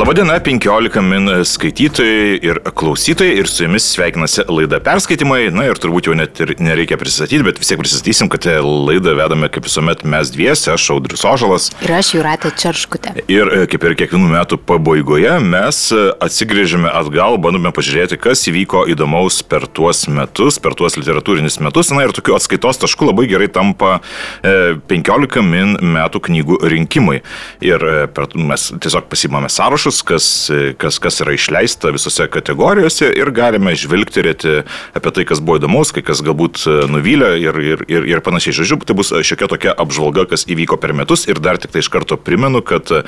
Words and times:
Labadiena, 0.00 0.38
15 0.40 1.02
min 1.04 1.28
skaitytojai 1.44 2.38
ir 2.40 2.58
klausytojai 2.72 3.34
ir 3.36 3.48
su 3.52 3.66
jumis 3.66 3.84
sveikinasi 3.92 4.46
laida 4.48 4.78
perskaitimai. 4.80 5.50
Na 5.52 5.66
ir 5.68 5.76
turbūt 5.76 6.06
jau 6.08 6.14
net 6.16 6.38
ir 6.40 6.54
nereikia 6.56 6.96
pristatyti, 6.96 7.42
bet 7.44 7.58
vis 7.60 7.68
tiek 7.68 7.82
pristatysim, 7.82 8.30
kad 8.32 8.48
laidą 8.64 9.12
vedame 9.18 9.50
kaip 9.52 9.68
visuomet 9.68 10.00
mes 10.08 10.30
dviese, 10.32 10.70
aš 10.72 10.86
Audrius 10.94 11.26
Ožalas. 11.28 11.66
Ir 11.84 11.92
aš 11.98 12.14
Juratė 12.14 12.48
Čerškutė. 12.62 13.12
Ir 13.28 13.52
e, 13.52 13.66
kaip 13.68 13.84
ir 13.90 13.96
kiekvienų 14.00 14.30
metų 14.38 14.58
pabaigoje 14.70 15.34
mes 15.44 15.82
e, 15.92 16.06
atsigrėžime 16.24 16.88
atgal, 16.88 17.36
bandome 17.36 17.68
pažiūrėti, 17.76 18.16
kas 18.24 18.46
įvyko 18.48 18.86
įdomaus 18.94 19.42
per 19.44 19.68
tuos 19.68 20.06
metus, 20.08 20.56
per 20.64 20.78
tuos 20.80 20.96
literatūrinius 20.96 21.60
metus. 21.60 21.92
Na 21.92 22.08
ir 22.08 22.16
tokiu 22.16 22.38
atskaitos 22.38 22.80
tašku 22.86 23.10
labai 23.10 23.28
gerai 23.28 23.50
tampa 23.52 23.98
15 24.40 25.44
e, 25.44 25.44
min 25.44 25.76
metų 25.92 26.24
knygų 26.30 26.62
rinkimai. 26.72 27.20
Ir 27.68 27.86
per, 28.16 28.32
mes 28.32 28.70
tiesiog 28.80 29.12
pasimame 29.12 29.52
sąrašus 29.52 29.89
sąrašus, 29.90 30.02
kas, 30.02 30.50
kas, 30.78 30.98
kas 30.98 31.20
yra 31.20 31.34
išleista 31.34 31.90
visose 31.90 32.26
kategorijose 32.30 33.10
ir 33.16 33.30
galime 33.30 33.74
žvilgterėti 33.74 34.62
apie 34.94 35.10
tai, 35.10 35.24
kas 35.24 35.40
buvo 35.40 35.58
įdomus, 35.58 35.92
kai 35.92 36.02
kas 36.02 36.22
galbūt 36.22 36.64
nuvylė 36.90 37.38
ir, 37.40 37.58
ir, 37.60 37.84
ir, 37.88 38.06
ir 38.06 38.20
panašiai. 38.20 38.54
Žodžiu, 38.54 38.80
tai 38.86 38.94
bus 38.94 39.10
šiokia 39.10 39.48
tokia 39.50 39.74
apžvalga, 39.74 40.26
kas 40.30 40.46
įvyko 40.46 40.78
per 40.80 40.92
metus 40.94 41.26
ir 41.28 41.40
dar 41.40 41.58
tik 41.58 41.72
tai 41.72 41.82
iš 41.82 41.90
karto 41.90 42.16
primenu, 42.16 42.62
kad 42.62 42.90
e, 42.90 43.02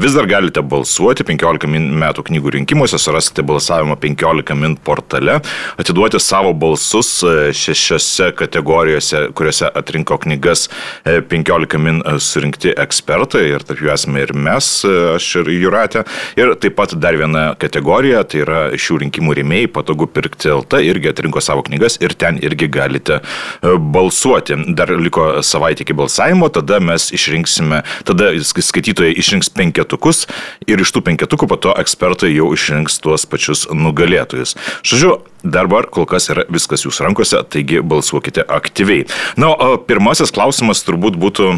vis 0.00 0.14
dar 0.14 0.26
galite 0.26 0.62
balsuoti 0.62 1.24
15 1.24 1.68
min 1.70 1.90
metų 2.00 2.24
knygų 2.28 2.56
rinkimuose, 2.56 2.98
surasite 3.00 3.44
balsavimą 3.46 3.96
15 4.00 4.56
min 4.58 4.76
portale, 4.76 5.40
atiduoti 5.80 6.20
savo 6.20 6.52
balsus 6.54 7.22
e, 7.24 7.52
šešiose 7.56 8.32
kategorijose, 8.38 9.28
kuriuose 9.36 9.70
atrinko 9.74 10.18
knygas 10.22 10.68
15 11.04 11.78
e, 11.78 11.82
min 11.82 12.02
surinkti 12.22 12.74
ekspertai 12.76 13.46
ir 13.52 13.66
tarp 13.66 13.82
jų 13.82 13.92
esame 13.94 14.24
ir 14.26 14.34
mes, 14.36 14.72
aš 15.16 15.30
ir 15.42 15.52
Juratė. 15.62 16.04
Ir 16.38 16.54
taip 16.60 16.76
pat 16.78 16.94
dar 17.00 17.16
viena 17.18 17.52
kategorija, 17.60 18.22
tai 18.28 18.42
yra 18.44 18.60
šių 18.78 19.00
rinkimų 19.04 19.36
rėmėjai, 19.38 19.70
patogu 19.74 20.08
pirkti 20.10 20.52
LT, 20.52 20.82
irgi 20.88 21.12
atrinko 21.12 21.42
savo 21.44 21.64
knygas 21.66 21.98
ir 22.02 22.16
ten 22.18 22.40
irgi 22.42 22.68
galite 22.72 23.20
e, 23.20 23.74
balsuoti. 23.96 24.58
Dar 24.78 24.92
liko 24.96 25.42
savaitė 25.46 25.86
iki 25.86 25.96
balsavimo, 25.98 26.48
tada 26.52 26.80
mes 26.82 27.10
išrinksime, 27.14 27.82
tada 28.08 28.32
skaitytojai 28.42 29.16
išrinks 29.18 29.52
penketukus 29.52 30.26
ir 30.68 30.82
iš 30.82 30.94
tų 30.94 31.04
penketukų 31.10 31.50
po 31.50 31.60
to 31.60 31.74
ekspertai 31.82 32.32
jau 32.32 32.52
išrinks 32.56 33.00
tuos 33.02 33.26
pačius 33.28 33.68
nugalėtojus. 33.72 34.56
Žodžiu, 34.86 35.18
Dabar 35.42 35.88
kol 35.90 36.06
kas 36.06 36.28
yra 36.30 36.44
viskas 36.54 36.84
jūsų 36.86 37.08
rankose, 37.08 37.40
taigi 37.50 37.80
balsuokite 37.82 38.44
aktyviai. 38.46 39.08
Na, 39.34 39.50
o 39.50 39.74
pirmasis 39.74 40.30
klausimas 40.30 40.84
turbūt 40.86 41.18
būtų 41.18 41.48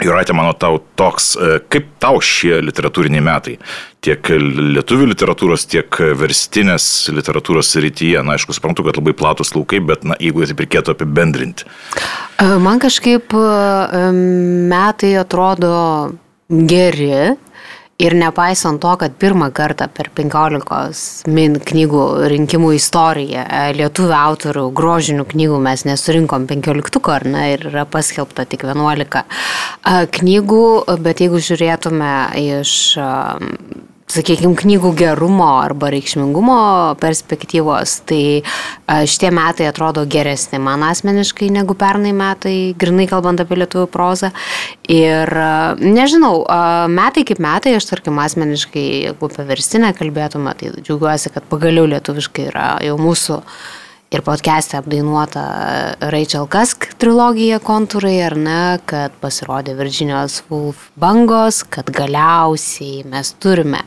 Juratė, 0.00 0.34
mano 0.36 0.52
tau 0.56 0.80
toks, 0.98 1.32
e, 1.36 1.58
kaip 1.72 1.88
tau 2.02 2.20
šie 2.24 2.58
literatūriniai 2.64 3.22
metai? 3.24 3.56
Tiek 4.04 4.30
lietuvių 4.32 5.10
literatūros, 5.10 5.66
tiek 5.68 6.00
verstinės 6.16 6.84
literatūros 7.12 7.74
rytyje. 7.84 8.22
Na, 8.24 8.38
aišku, 8.38 8.56
suprantu, 8.56 8.86
kad 8.86 9.00
labai 9.00 9.14
platus 9.16 9.52
laukai, 9.56 9.82
bet, 9.84 10.06
na, 10.08 10.16
jeigu 10.20 10.46
taip 10.48 10.64
reikėtų 10.64 10.94
apibendrinti. 10.96 11.68
E, 12.40 12.48
man 12.64 12.80
kažkaip 12.82 13.36
e, 13.36 14.02
metai 14.72 15.14
atrodo 15.20 15.74
geri, 16.48 17.36
Ir 18.00 18.14
nepaisant 18.16 18.80
to, 18.80 18.94
kad 18.96 19.16
pirmą 19.20 19.50
kartą 19.52 19.88
per 19.92 20.08
15 20.16 21.28
min 21.28 21.58
knygų 21.70 22.04
rinkimų 22.32 22.72
istoriją 22.78 23.44
e, 23.44 23.60
lietuvių 23.76 24.16
autorių 24.16 24.64
grožinių 24.80 25.26
knygų 25.28 25.60
mes 25.66 25.84
nesurinkom 25.88 26.46
15 26.48 27.02
ar 27.12 27.26
ne 27.28 27.44
ir 27.54 27.66
yra 27.68 27.84
paskelbta 27.84 28.46
tik 28.48 28.64
11 28.64 29.20
e, 29.20 29.24
knygų, 30.16 30.64
bet 31.04 31.20
jeigu 31.20 31.44
žiūrėtume 31.50 32.12
iš 32.40 32.74
sakykime, 34.10 34.54
knygų 34.58 34.92
gerumo 34.98 35.48
arba 35.60 35.90
reikšmingumo 35.94 36.58
perspektyvos, 37.00 37.96
tai 38.08 38.42
šitie 39.10 39.30
metai 39.34 39.68
atrodo 39.70 40.04
geresni 40.10 40.60
man 40.62 40.84
asmeniškai 40.88 41.50
negu 41.54 41.76
pernai 41.78 42.12
metai, 42.16 42.54
grinai 42.78 43.08
kalbant 43.10 43.42
apie 43.42 43.60
lietuvių 43.62 43.88
prozą. 43.92 44.32
Ir 44.90 45.30
nežinau, 45.80 46.44
metai 46.92 47.26
kaip 47.28 47.42
metai, 47.42 47.76
aš 47.78 47.90
tarkim 47.92 48.18
asmeniškai, 48.22 48.86
jeigu 49.10 49.30
apie 49.30 49.46
verstinę 49.50 49.92
kalbėtume, 49.98 50.56
tai 50.58 50.72
džiaugiuosi, 50.80 51.34
kad 51.34 51.46
pagaliau 51.52 51.88
lietuviškai 51.90 52.50
yra 52.50 52.70
jau 52.84 52.98
mūsų 53.00 53.38
uh, 53.40 53.60
ir 54.10 54.22
podcast'e 54.26 54.74
apdainuota 54.80 55.42
Rachel 56.10 56.48
Kask 56.50 56.88
trilogija 56.98 57.60
kontūrai, 57.62 58.16
ar 58.26 58.34
ne, 58.34 58.62
kad 58.90 59.14
pasirodė 59.22 59.76
Virginijos 59.78 60.40
Woolf 60.48 60.88
bangos, 60.98 61.60
kad 61.62 61.92
galiausiai 61.94 63.04
mes 63.06 63.30
turime 63.38 63.84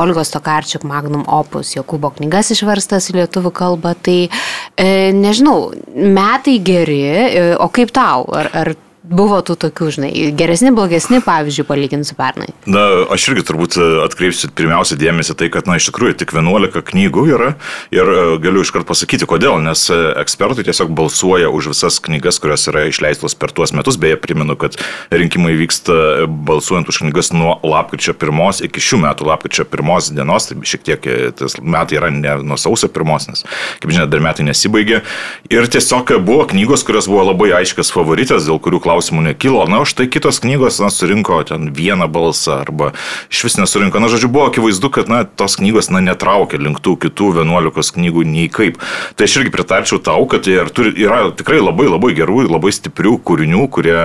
Olgos 0.00 0.34
Tokarčiuk 0.34 0.82
Magnum 0.90 1.22
Opus 1.30 1.76
Jokūbo 1.76 2.10
knygas 2.18 2.50
išverstas 2.56 3.12
į 3.12 3.20
lietuvių 3.20 3.54
kalbą, 3.54 3.94
tai 3.94 4.18
e, 4.26 4.88
nežinau, 5.14 5.70
metai 5.94 6.58
geri, 6.66 7.02
e, 7.06 7.44
o 7.54 7.70
kaip 7.70 7.94
tau? 7.94 8.26
Ar, 8.34 8.50
ar 8.50 8.74
buvo 9.02 9.38
tų 9.44 9.56
tokių, 9.60 9.86
žinai, 9.96 10.10
geresni, 10.36 10.70
blogesni, 10.76 11.20
pavyzdžiui, 11.24 11.64
palyginti 11.68 12.10
su 12.10 12.16
pernai? 12.18 12.50
Na, 12.68 12.82
aš 13.14 13.30
irgi 13.32 13.46
turbūt 13.48 13.78
e, 13.80 13.86
atkreipsiu 14.04 14.50
pirmiausia 14.56 14.98
dėmesį 15.00 15.36
tai, 15.40 15.48
kad, 15.52 15.68
na, 15.70 15.78
iš 15.80 15.88
tikrųjų 15.88 16.18
tik 16.20 16.34
11 16.36 16.84
knygų 16.90 17.24
yra 17.32 17.50
ir 17.94 18.04
e, 18.04 18.24
galiu 18.44 18.64
iškart 18.64 18.84
pasakyti, 18.88 19.28
kodėl, 19.30 19.56
nes 19.64 19.86
e, 19.92 19.98
ekspertai 20.20 20.66
tiesiog 20.68 20.92
balsuoja 20.96 21.48
už 21.48 21.70
visas 21.72 21.96
knygas, 22.04 22.40
kurios 22.42 22.66
yra 22.68 22.84
išleistos 22.90 23.36
per 23.40 23.54
tuos 23.56 23.72
metus. 23.76 23.96
Beje, 24.00 24.18
primenu, 24.20 24.58
kad 24.60 24.76
rinkimai 25.08 25.56
vyksta 25.58 26.28
balsuojant 26.28 26.92
už 26.92 27.00
knygas 27.06 27.32
nuo 27.32 27.56
lapkričio 27.64 28.14
1 28.14 28.66
iki 28.68 28.84
šių 28.84 29.00
metų 29.06 29.30
lapkričio 29.30 29.64
1 29.64 30.12
dienos, 30.18 30.50
tai 30.50 30.60
šiek 30.60 30.84
tiek 30.86 31.10
tas 31.40 31.56
metai 31.64 31.96
yra 32.02 32.12
ne 32.12 32.36
nuo 32.44 32.60
sausio 32.60 32.92
1, 32.92 33.32
nes, 33.32 33.46
kaip 33.80 33.96
žinia, 33.96 34.06
dar 34.12 34.24
metai 34.28 34.44
nesibaigė. 34.50 35.00
Ir 35.48 35.72
tiesiog 35.72 36.18
buvo 36.26 36.44
knygos, 36.52 36.84
kurios 36.84 37.08
buvo 37.08 37.24
labai 37.30 37.54
aiškios 37.62 37.92
favoritės, 37.94 38.44
dėl 38.48 38.60
kurių 38.60 38.82
klausimų 38.84 38.89
klausimų 38.90 39.22
nekilo. 39.30 39.62
Na, 39.70 39.82
už 39.84 39.94
tai 39.94 40.08
kitos 40.10 40.42
knygos 40.42 40.80
na, 40.82 40.90
surinko 40.90 41.38
ten 41.46 41.70
vieną 41.76 42.10
balsą 42.10 42.60
arba 42.64 42.90
iš 43.30 43.44
vis 43.46 43.58
nesurinko. 43.60 44.02
Na, 44.02 44.10
žodžiu, 44.10 44.30
buvo 44.32 44.48
akivaizdu, 44.50 44.90
kad 44.90 45.10
na, 45.12 45.22
tos 45.24 45.58
knygos 45.60 45.92
na, 45.94 46.02
netraukia 46.02 46.58
link 46.58 46.82
tų 46.82 46.96
kitų 47.06 47.30
11 47.38 47.94
knygų 47.96 48.26
nei 48.26 48.50
kaip. 48.50 48.80
Tai 49.14 49.28
aš 49.28 49.38
irgi 49.40 49.54
pritarčiau 49.54 50.00
tau, 50.02 50.26
kad 50.30 50.46
tai 50.46 50.58
turi, 50.74 50.94
yra 50.98 51.22
tikrai 51.36 51.60
labai 51.62 51.86
labai 51.90 52.12
gerų, 52.18 52.42
labai 52.50 52.72
stiprių 52.74 53.18
kūrinių, 53.26 53.66
kurie, 53.70 53.98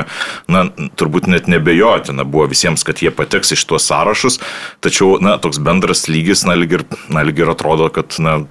na, 0.51 0.66
turbūt 1.00 1.29
net 1.31 1.50
nebejotina 1.52 2.28
buvo 2.28 2.50
visiems, 2.52 2.85
kad 2.85 3.02
jie 3.02 3.13
pateks 3.16 3.56
iš 3.57 3.66
tuos 3.66 3.88
sąrašus. 3.90 4.38
Tačiau, 4.85 5.16
na, 5.23 5.40
toks 5.41 5.62
bendras 5.63 6.06
lygis, 6.12 6.46
na, 6.46 6.57
lyg 6.59 6.78
ir, 6.78 6.85
na, 7.09 7.25
lyg 7.25 7.41
ir 7.41 7.56
atrodo, 7.56 7.90
kad, 7.94 8.19
na, 8.22 8.44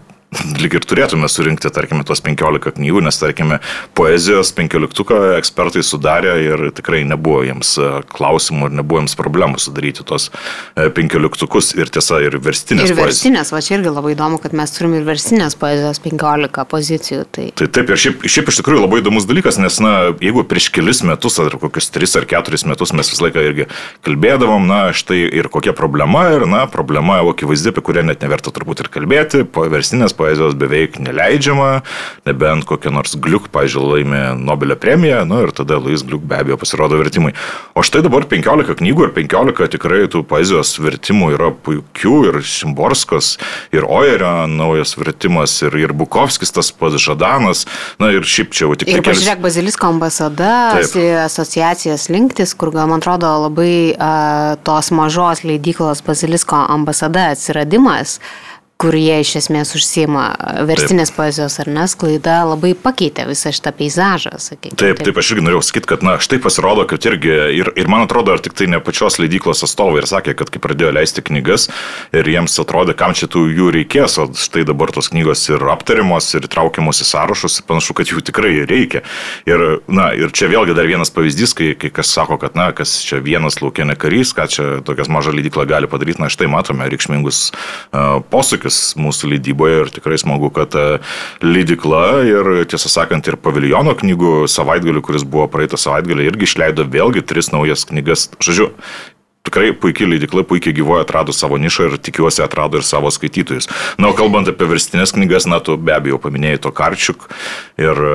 lyg 0.60 0.76
ir 0.78 0.84
turėtume 0.86 1.28
surinkti, 1.30 1.70
tarkime, 1.74 2.04
tos 2.06 2.22
15 2.24 2.74
knygų, 2.76 3.02
nes, 3.04 3.18
tarkime, 3.20 3.60
poezijos 3.96 4.52
15 4.56 5.36
ekspertai 5.38 5.82
sudarė 5.86 6.34
ir 6.42 6.64
tikrai 6.76 7.02
nebuvo 7.08 7.42
jiems 7.46 7.74
e, 7.78 7.90
klausimų 8.14 8.70
ir 8.70 8.76
nebuvo 8.80 9.02
jiems 9.02 9.16
problemų 9.18 9.60
sudaryti 9.62 10.06
tos 10.06 10.30
15 10.76 11.46
e, 11.46 11.62
ir 11.80 11.92
tiesa, 11.94 12.20
ir 12.24 12.38
verstinės. 12.42 12.90
Ir 12.90 12.98
verstinės, 12.98 13.52
va 13.54 13.62
čia 13.64 13.78
irgi 13.78 13.92
labai 13.94 14.14
įdomu, 14.16 14.40
kad 14.42 14.56
mes 14.56 14.74
turime 14.74 15.00
ir 15.00 15.08
verstinės 15.08 15.56
poezijos 15.60 16.02
15 16.04 16.66
pozicijų. 16.70 17.26
Tai, 17.34 17.46
tai 17.60 17.70
taip, 17.78 17.92
ir 17.92 18.02
šiaip, 18.06 18.26
šiaip 18.36 18.50
iš 18.50 18.60
tikrųjų 18.60 18.84
labai 18.84 19.02
įdomus 19.02 19.28
dalykas, 19.30 19.60
nes, 19.62 19.78
na, 19.84 19.94
jeigu 20.22 20.44
prieš 20.48 20.70
kelis 20.74 21.04
metus, 21.06 21.38
ar 21.42 21.58
kokius 21.62 21.90
3 21.94 22.18
ar 22.20 22.28
4 22.34 22.62
metus 22.70 22.94
mes 22.96 23.12
visą 23.12 23.28
laiką 23.28 23.46
irgi 23.50 23.68
kalbėdavom, 24.06 24.68
na, 24.68 24.82
štai 24.96 25.22
ir 25.28 25.50
kokia 25.52 25.74
problema, 25.76 26.26
ir, 26.34 26.46
na, 26.50 26.64
problema 26.70 27.20
akivaizdi, 27.24 27.72
apie 27.72 27.84
kurią 27.84 28.04
net 28.06 28.24
neverta 28.24 28.52
turbūt 28.54 28.84
ir 28.84 28.90
kalbėti, 28.92 29.44
po 29.48 29.66
verstinės 29.70 30.14
poezijos 30.16 30.23
poezijos 30.24 30.56
beveik 30.58 30.96
neleidžiama, 31.02 31.70
nebent 32.28 32.66
kokia 32.68 32.92
nors 32.94 33.14
Gliuk, 33.20 33.50
pažiūrėjau, 33.54 33.92
laimė 33.94 34.22
Nobelio 34.40 34.76
premiją, 34.80 35.22
nu 35.28 35.42
ir 35.44 35.52
tada 35.56 35.78
Luis 35.80 36.04
Gliuk 36.06 36.24
be 36.24 36.38
abejo 36.40 36.58
pasirodo 36.60 36.98
vertimai. 37.00 37.34
O 37.76 37.84
štai 37.84 38.04
dabar 38.06 38.26
15 38.30 38.78
knygų 38.80 39.08
ir 39.08 39.14
15 39.16 39.70
tikrai 39.76 40.04
tų 40.10 40.24
poezijos 40.28 40.74
vertimų 40.80 41.32
yra 41.36 41.50
puikių 41.52 42.16
ir 42.30 42.40
Šimborskos, 42.48 43.34
ir 43.74 43.86
Oerio 43.86 44.32
naujas 44.50 44.94
vertimas, 44.98 45.56
ir, 45.66 45.76
ir 45.84 45.94
Bukovskis, 45.96 46.54
tas 46.54 46.72
pats 46.72 47.02
Žadanas, 47.04 47.64
na 48.00 48.10
ir 48.14 48.24
šiaip 48.24 48.54
čia 48.54 48.66
jau 48.66 48.78
tik. 48.78 48.88
Ir 48.88 49.04
pažiūrėk, 49.04 49.36
kelis... 49.36 49.44
Bazilisko 49.44 49.90
ambasada, 49.92 50.52
asociacijas 51.24 52.08
linktis, 52.12 52.54
kur 52.58 52.72
gal 52.74 52.88
man 52.90 53.02
atrodo 53.02 53.30
labai 53.46 53.74
uh, 53.92 54.54
tos 54.66 54.90
mažos 54.94 55.44
leidyklos 55.46 56.02
Bazilisko 56.06 56.64
ambasada 56.74 57.30
atsiradimas 57.34 58.18
kur 58.84 58.92
jie 58.98 59.22
iš 59.22 59.30
esmės 59.40 59.70
užsima 59.78 60.26
verstinės 60.68 61.08
taip. 61.08 61.16
poezijos 61.16 61.54
ar 61.62 61.70
nesklaida, 61.72 62.34
labai 62.50 62.74
pakeitė 62.76 63.24
visą 63.30 63.48
šitą 63.54 63.72
peizažą. 63.78 64.34
Sakykime, 64.36 64.76
taip, 64.76 65.00
taip, 65.00 65.16
aš 65.20 65.30
irgi 65.32 65.44
norėjau 65.46 65.62
sakyti, 65.64 65.88
kad, 65.94 66.04
na, 66.04 66.18
štai 66.20 66.36
pasirodo, 66.44 66.84
kad 66.90 67.06
irgi, 67.08 67.32
ir, 67.56 67.70
ir 67.80 67.88
man 67.88 68.04
atrodo, 68.04 68.34
ar 68.36 68.42
tik 68.44 68.52
tai 68.58 68.68
ne 68.68 68.82
pačios 68.84 69.16
leidyklos 69.22 69.64
atstovai 69.64 70.02
ir 70.02 70.08
sakė, 70.10 70.34
kad 70.36 70.52
kai 70.52 70.60
pradėjo 70.60 70.90
leisti 70.98 71.24
knygas 71.24 71.70
ir 72.12 72.28
jiems 72.28 72.58
atrodė, 72.60 72.92
kam 72.98 73.16
čia 73.16 73.30
tų 73.32 73.46
jų 73.54 73.70
reikės, 73.78 74.18
o 74.20 74.26
štai 74.36 74.66
dabar 74.68 74.92
tos 74.92 75.08
knygos 75.14 75.46
ir 75.48 75.64
aptariamos, 75.72 76.28
ir 76.36 76.50
traukiamos 76.52 77.00
į 77.00 77.08
sąrašus, 77.08 77.62
panašu, 77.64 77.96
kad 77.96 78.12
jų 78.12 78.20
tikrai 78.28 78.52
reikia. 78.68 79.00
Ir, 79.48 79.64
na, 79.88 80.10
ir 80.12 80.34
čia 80.36 80.50
vėlgi 80.52 80.76
dar 80.76 80.90
vienas 80.90 81.14
pavyzdys, 81.14 81.56
kai, 81.56 81.72
kai 81.80 81.88
kas 82.02 82.12
sako, 82.12 82.36
kad, 82.42 82.52
na, 82.58 82.68
kas 82.76 82.98
čia 83.06 83.22
vienas 83.24 83.62
laukia 83.64 83.88
ne 83.88 83.96
karys, 83.96 84.36
ką 84.36 84.48
čia 84.50 84.68
tokias 84.84 85.08
maža 85.08 85.32
leidykla 85.32 85.64
gali 85.72 85.88
padaryti, 85.88 86.20
na, 86.20 86.28
štai 86.32 86.52
matome 86.52 86.92
reikšmingus 86.92 87.46
uh, 87.48 88.20
posūkius 88.28 88.73
mūsų 89.00 89.34
leidyboje 89.34 89.80
ir 89.82 89.92
tikrai 89.94 90.18
smagu, 90.20 90.50
kad 90.54 90.76
uh, 90.78 91.16
leidykla 91.44 92.04
ir 92.28 92.52
tiesą 92.70 92.92
sakant 92.92 93.28
ir 93.30 93.38
paviljono 93.40 93.96
knygų 93.98 94.34
savaitgalių, 94.50 95.04
kuris 95.04 95.26
buvo 95.26 95.48
praeitą 95.52 95.80
savaitgalį, 95.80 96.28
irgi 96.30 96.48
išleido 96.48 96.86
vėlgi 96.90 97.24
tris 97.26 97.52
naujas 97.54 97.86
knygas. 97.90 98.28
Žodžiu, 98.42 98.70
tikrai 99.44 99.72
puikiai 99.76 100.08
leidikla, 100.08 100.42
puikiai 100.48 100.74
gyvoja, 100.74 101.04
atrado 101.04 101.32
savo 101.36 101.58
nišą 101.60 101.88
ir 101.88 101.96
tikiuosi 102.00 102.42
atrado 102.44 102.80
ir 102.80 102.86
savo 102.86 103.10
skaitytojus. 103.12 103.68
Na, 104.00 104.08
o 104.08 104.16
kalbant 104.16 104.48
apie 104.48 104.68
verstinės 104.70 105.12
knygas, 105.14 105.44
na, 105.50 105.60
tu 105.60 105.76
be 105.76 105.92
abejo 105.92 106.18
paminėjai 106.22 106.62
to 106.64 106.72
Karčiuk 106.74 107.26
ir 107.80 108.00
e, 108.08 108.14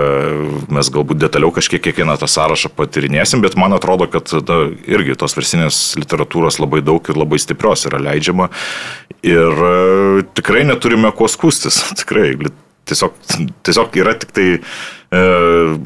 mes 0.74 0.90
galbūt 0.96 1.22
detaliau 1.22 1.54
kažkiek 1.54 1.84
kiekvieną 1.86 2.18
tą 2.20 2.30
sąrašą 2.30 2.74
patirinėsim, 2.74 3.44
bet 3.46 3.58
man 3.62 3.78
atrodo, 3.78 4.10
kad 4.10 4.34
na, 4.50 4.62
irgi 4.90 5.18
tos 5.22 5.38
verstinės 5.38 5.84
literatūros 6.02 6.58
labai 6.64 6.82
daug 6.86 7.06
ir 7.06 7.22
labai 7.22 7.42
stiprios 7.42 7.86
yra 7.90 8.02
leidžiama 8.10 8.50
ir 9.22 9.64
e, 9.70 10.26
tikrai 10.34 10.66
neturime 10.66 11.14
kuo 11.14 11.30
skūstis. 11.30 11.84
Tikrai, 12.02 12.34
tiesiog, 12.90 13.16
tiesiog 13.68 13.98
yra 14.02 14.16
tik 14.20 14.34
tai 14.36 14.48
e, 14.58 15.22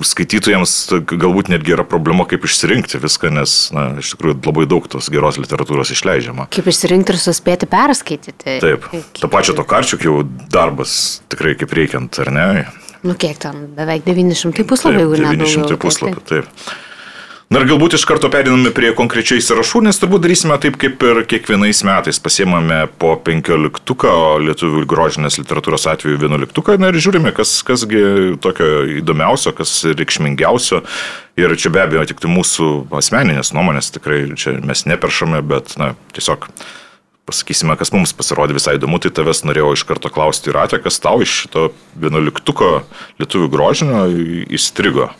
skaitytojams 0.09 0.75
galbūt 1.09 1.51
netgi 1.53 1.75
yra 1.75 1.85
problema, 1.87 2.25
kaip 2.29 2.47
išsirinkti 2.47 3.01
viską, 3.03 3.33
nes 3.37 3.57
na, 3.75 3.89
iš 4.01 4.13
tikrųjų 4.15 4.39
labai 4.47 4.67
daug 4.69 4.87
tos 4.91 5.09
geros 5.13 5.39
literatūros 5.41 5.93
išleidžiama. 5.95 6.47
Kaip 6.53 6.69
išsirinkti 6.71 7.15
ir 7.15 7.21
suspėti 7.21 7.69
perskaityti. 7.71 8.57
Taip, 8.63 8.87
to 9.19 9.31
pačio 9.31 9.57
to 9.57 9.67
karčiuk 9.67 10.07
jau 10.07 10.21
darbas 10.53 11.21
tikrai 11.33 11.57
kaip 11.59 11.75
reikiant, 11.75 12.23
ar 12.23 12.33
ne? 12.33 12.47
Nu 13.03 13.17
kiek 13.19 13.35
ten, 13.43 13.67
beveik 13.75 14.05
900 14.07 14.63
puslapių, 14.67 15.03
jeigu 15.03 15.21
ne. 15.21 15.37
900 15.43 15.79
puslapių, 15.81 16.23
taip. 16.23 16.47
taip. 16.47 16.91
Na 17.51 17.59
ir 17.59 17.67
galbūt 17.67 17.97
iš 17.97 18.05
karto 18.07 18.29
periname 18.33 18.71
prie 18.73 18.93
konkrečiai 18.95 19.41
sąrašų, 19.43 19.83
nes 19.85 19.99
turbūt 20.01 20.23
darysime 20.23 20.55
taip, 20.63 20.77
kaip 20.81 21.03
ir 21.05 21.19
kiekvienais 21.29 21.83
metais. 21.85 22.19
Pasiemame 22.23 22.85
po 23.01 23.13
penkioliktuką, 23.21 24.09
o 24.09 24.29
lietuvių 24.41 24.85
grožinės 24.89 25.37
literatūros 25.41 25.85
atveju 25.91 26.21
vienuoliktuką, 26.23 26.79
na 26.81 26.89
ir 26.89 26.97
žiūrime, 27.03 27.33
kas, 27.35 27.59
kasgi 27.67 28.37
tokio 28.41 28.69
įdomiausio, 29.01 29.53
kas 29.57 29.75
reikšmingiausio. 29.91 30.81
Ir 31.41 31.53
čia 31.59 31.73
be 31.73 31.83
abejo 31.83 32.07
tik 32.09 32.23
tai 32.23 32.31
mūsų 32.31 32.69
asmeninės 32.95 33.53
nuomonės, 33.57 33.91
tikrai 33.97 34.23
čia 34.39 34.55
mes 34.63 34.85
neperšame, 34.89 35.43
bet 35.49 35.75
na, 35.81 35.93
tiesiog 36.15 36.49
pasakysime, 37.29 37.75
kas 37.79 37.93
mums 37.93 38.15
pasirodė 38.17 38.57
visai 38.57 38.77
įdomu, 38.79 38.99
tai 39.01 39.13
tavęs 39.15 39.43
norėjau 39.47 39.75
iš 39.77 39.85
karto 39.89 40.11
klausti 40.13 40.51
ir 40.51 40.59
atė, 40.63 40.81
kas 40.83 40.99
tau 41.03 41.21
iš 41.23 41.43
šito 41.43 41.69
vienuoliktuko 42.01 42.73
lietuvių 43.21 43.49
grožinio 43.53 44.03
įstrigo. 44.53 45.11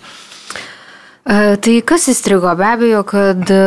E, 1.24 1.56
tai 1.64 1.78
kas 1.88 2.10
įstrigo? 2.12 2.50
Be 2.60 2.66
abejo, 2.68 3.00
kad 3.08 3.48
e, 3.48 3.60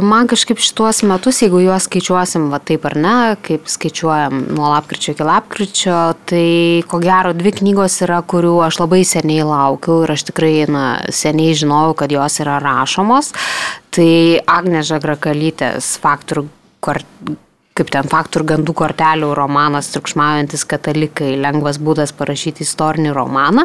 man 0.00 0.30
kažkaip 0.30 0.62
šituos 0.64 1.02
metus, 1.04 1.42
jeigu 1.44 1.60
juos 1.60 1.84
skaičiuosim, 1.84 2.46
va 2.48 2.56
taip 2.64 2.86
ar 2.88 2.96
ne, 2.96 3.16
kaip 3.44 3.68
skaičiuojam 3.68 4.46
nuo 4.56 4.70
lapkričio 4.72 5.12
iki 5.12 5.26
lapkričio, 5.28 5.98
tai 6.30 6.80
ko 6.88 7.02
gero 7.04 7.34
dvi 7.36 7.52
knygos 7.58 7.98
yra, 8.06 8.22
kurių 8.24 8.54
aš 8.64 8.80
labai 8.80 9.02
seniai 9.04 9.44
laukiu 9.44 9.98
ir 10.06 10.14
aš 10.16 10.24
tikrai 10.30 10.54
na, 10.72 10.86
seniai 11.12 11.52
žinojau, 11.60 11.98
kad 12.00 12.16
jos 12.16 12.40
yra 12.40 12.56
rašomos. 12.64 13.34
Tai 13.92 14.10
Agne 14.48 14.80
Žagrakalytės 14.86 15.98
faktorių 16.00 16.48
kaip 17.80 17.90
ten 17.94 18.08
faktų 18.10 18.42
ir 18.42 18.46
gandų 18.52 18.74
kortelių 18.76 19.30
romanas 19.36 19.88
Trukšmaujantis 19.94 20.66
katalikai, 20.68 21.32
lengvas 21.40 21.80
būdas 21.80 22.12
parašyti 22.16 22.64
istorinį 22.66 23.14
romaną. 23.16 23.64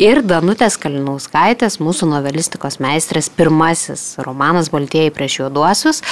Ir 0.00 0.20
Danutės 0.26 0.76
Kalinauskaitės, 0.80 1.80
mūsų 1.80 2.10
novelistikos 2.12 2.78
meistrės, 2.84 3.30
pirmasis 3.32 4.18
romanas 4.24 4.68
Baltieji 4.72 5.14
prieš 5.14 5.40
juoduosius. 5.42 6.02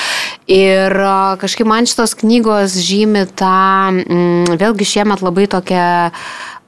Ir 0.51 0.97
kažkaip 1.43 1.69
man 1.69 1.89
šitos 1.89 2.17
knygos 2.23 2.79
žymi 2.81 3.27
tą, 3.37 3.93
mm, 3.93 4.57
vėlgi 4.61 4.89
šiemet 4.97 5.25
labai 5.25 5.49
tokia 5.51 5.85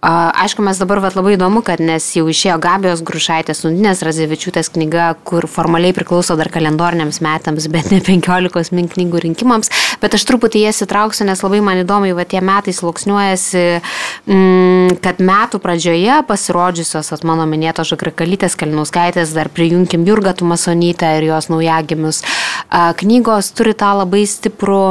Aišku, 0.04 0.60
mes 0.60 0.76
dabar 0.76 1.00
vat, 1.00 1.14
labai 1.16 1.38
įdomu, 1.38 1.62
kad 1.64 1.80
nes 1.80 2.04
jau 2.12 2.26
išėjo 2.28 2.58
Gabijos 2.60 3.00
Grušaitės, 3.08 3.62
Undinės 3.64 4.02
Razevičiūtės 4.04 4.68
knyga, 4.74 5.14
kur 5.24 5.46
formaliai 5.48 5.94
priklauso 5.96 6.36
dar 6.36 6.50
kalendoriniams 6.52 7.22
metams, 7.24 7.70
bet 7.72 7.88
ne 7.88 8.02
15 8.04 8.74
min 8.76 8.90
knygų 8.92 9.22
rinkimams. 9.24 9.72
Bet 10.02 10.18
aš 10.18 10.26
truputį 10.28 10.66
jas 10.66 10.82
įtrauksiu, 10.84 11.24
nes 11.24 11.40
labai 11.40 11.62
man 11.64 11.80
įdomu, 11.86 12.12
va 12.18 12.28
tie 12.28 12.44
metai 12.44 12.76
sluoksniuojasi, 12.76 13.64
mm, 14.28 15.00
kad 15.00 15.24
metų 15.24 15.62
pradžioje 15.64 16.20
pasirodžiusios, 16.28 17.12
at 17.16 17.24
mano 17.24 17.48
minėtos 17.48 17.88
Žagrakalytės 17.94 18.60
Kalinauskaitės, 18.60 19.32
dar 19.32 19.48
prijunkim 19.48 20.04
Jurgą 20.04 20.36
Tumasonytę 20.36 21.16
ir 21.16 21.30
jos 21.32 21.48
naujagimius, 21.48 22.20
knygos 23.00 23.54
turi 23.56 23.72
tą 23.72 23.96
labai 24.04 24.26
stiprų 24.28 24.84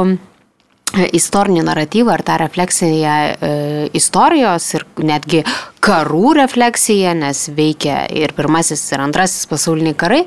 istorinį 1.16 1.64
naratyvą 1.66 2.14
ar 2.14 2.22
tą 2.26 2.38
refleksiją 2.44 3.14
e, 3.14 3.52
istorijos 3.96 4.68
ir 4.78 4.86
netgi 5.02 5.44
karų 5.84 6.32
refleksija, 6.38 7.12
nes 7.18 7.44
veikia 7.52 8.04
ir 8.08 8.32
pirmasis, 8.36 8.82
ir 8.94 9.02
antrasis 9.04 9.44
pasauliniai 9.50 9.96
karai. 9.98 10.22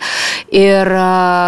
Ir 0.54 0.92
e, 0.94 1.06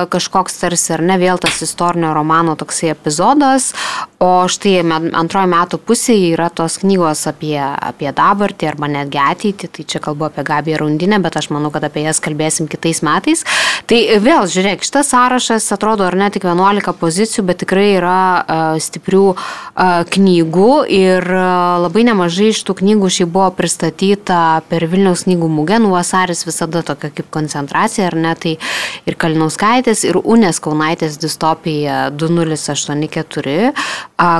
kažkoks 0.10 0.58
tarsi 0.64 0.96
ar 0.96 1.04
ne 1.06 1.20
vėl 1.22 1.42
tas 1.42 1.60
istorinio 1.66 2.14
romano 2.18 2.56
toksai 2.60 2.94
epizodas. 2.96 3.72
O 4.20 4.48
štai 4.52 4.82
antrojo 5.16 5.48
metų 5.48 5.80
pusėje 5.88 6.34
yra 6.34 6.50
tos 6.52 6.80
knygos 6.82 7.22
apie, 7.30 7.56
apie 7.62 8.10
dabartį 8.16 8.68
arba 8.72 8.90
netgi 8.92 9.22
ateitį. 9.22 9.70
Tai 9.78 9.86
čia 9.94 10.02
kalbu 10.04 10.28
apie 10.28 10.44
Gabiją 10.48 10.82
Rundinę, 10.82 11.22
bet 11.24 11.38
aš 11.40 11.52
manau, 11.54 11.72
kad 11.72 11.86
apie 11.88 12.04
jas 12.08 12.22
kalbėsim 12.24 12.68
kitais 12.72 13.04
metais. 13.06 13.46
Tai 13.90 14.02
vėl, 14.26 14.50
žiūrėk, 14.50 14.84
šitas 14.86 15.14
sąrašas 15.14 15.70
atrodo 15.76 16.08
ar 16.10 16.18
ne 16.18 16.32
tik 16.34 16.50
11 16.50 16.98
pozicijų, 17.00 17.46
bet 17.52 17.62
tikrai 17.64 17.88
yra 18.00 18.18
uh, 18.42 18.82
stiprių 18.82 19.24
uh, 19.30 20.02
knygų 20.10 20.74
ir 20.90 21.30
labai 21.30 22.04
nemažai 22.10 22.50
iš 22.52 22.66
tų 22.68 22.80
knygų 22.82 23.14
šiaip 23.20 23.32
buvo 23.34 23.50
pristatyti 23.56 23.99
pristatyta 24.00 24.62
per 24.70 24.86
Vilniaus 24.88 25.26
knygų 25.26 25.48
mugę, 25.52 25.80
nu 25.80 25.92
vasaris 25.92 26.46
visada 26.46 26.82
tokia 26.84 27.10
kaip 27.12 27.30
koncentracija, 27.32 28.08
ar 28.08 28.16
ne, 28.16 28.34
tai 28.36 28.58
ir 29.06 29.16
Kalinauskaitės, 29.16 30.06
ir 30.08 30.16
Unės 30.24 30.60
Kaunaitės 30.60 31.18
distopija 31.20 32.10
2084, 32.12 33.74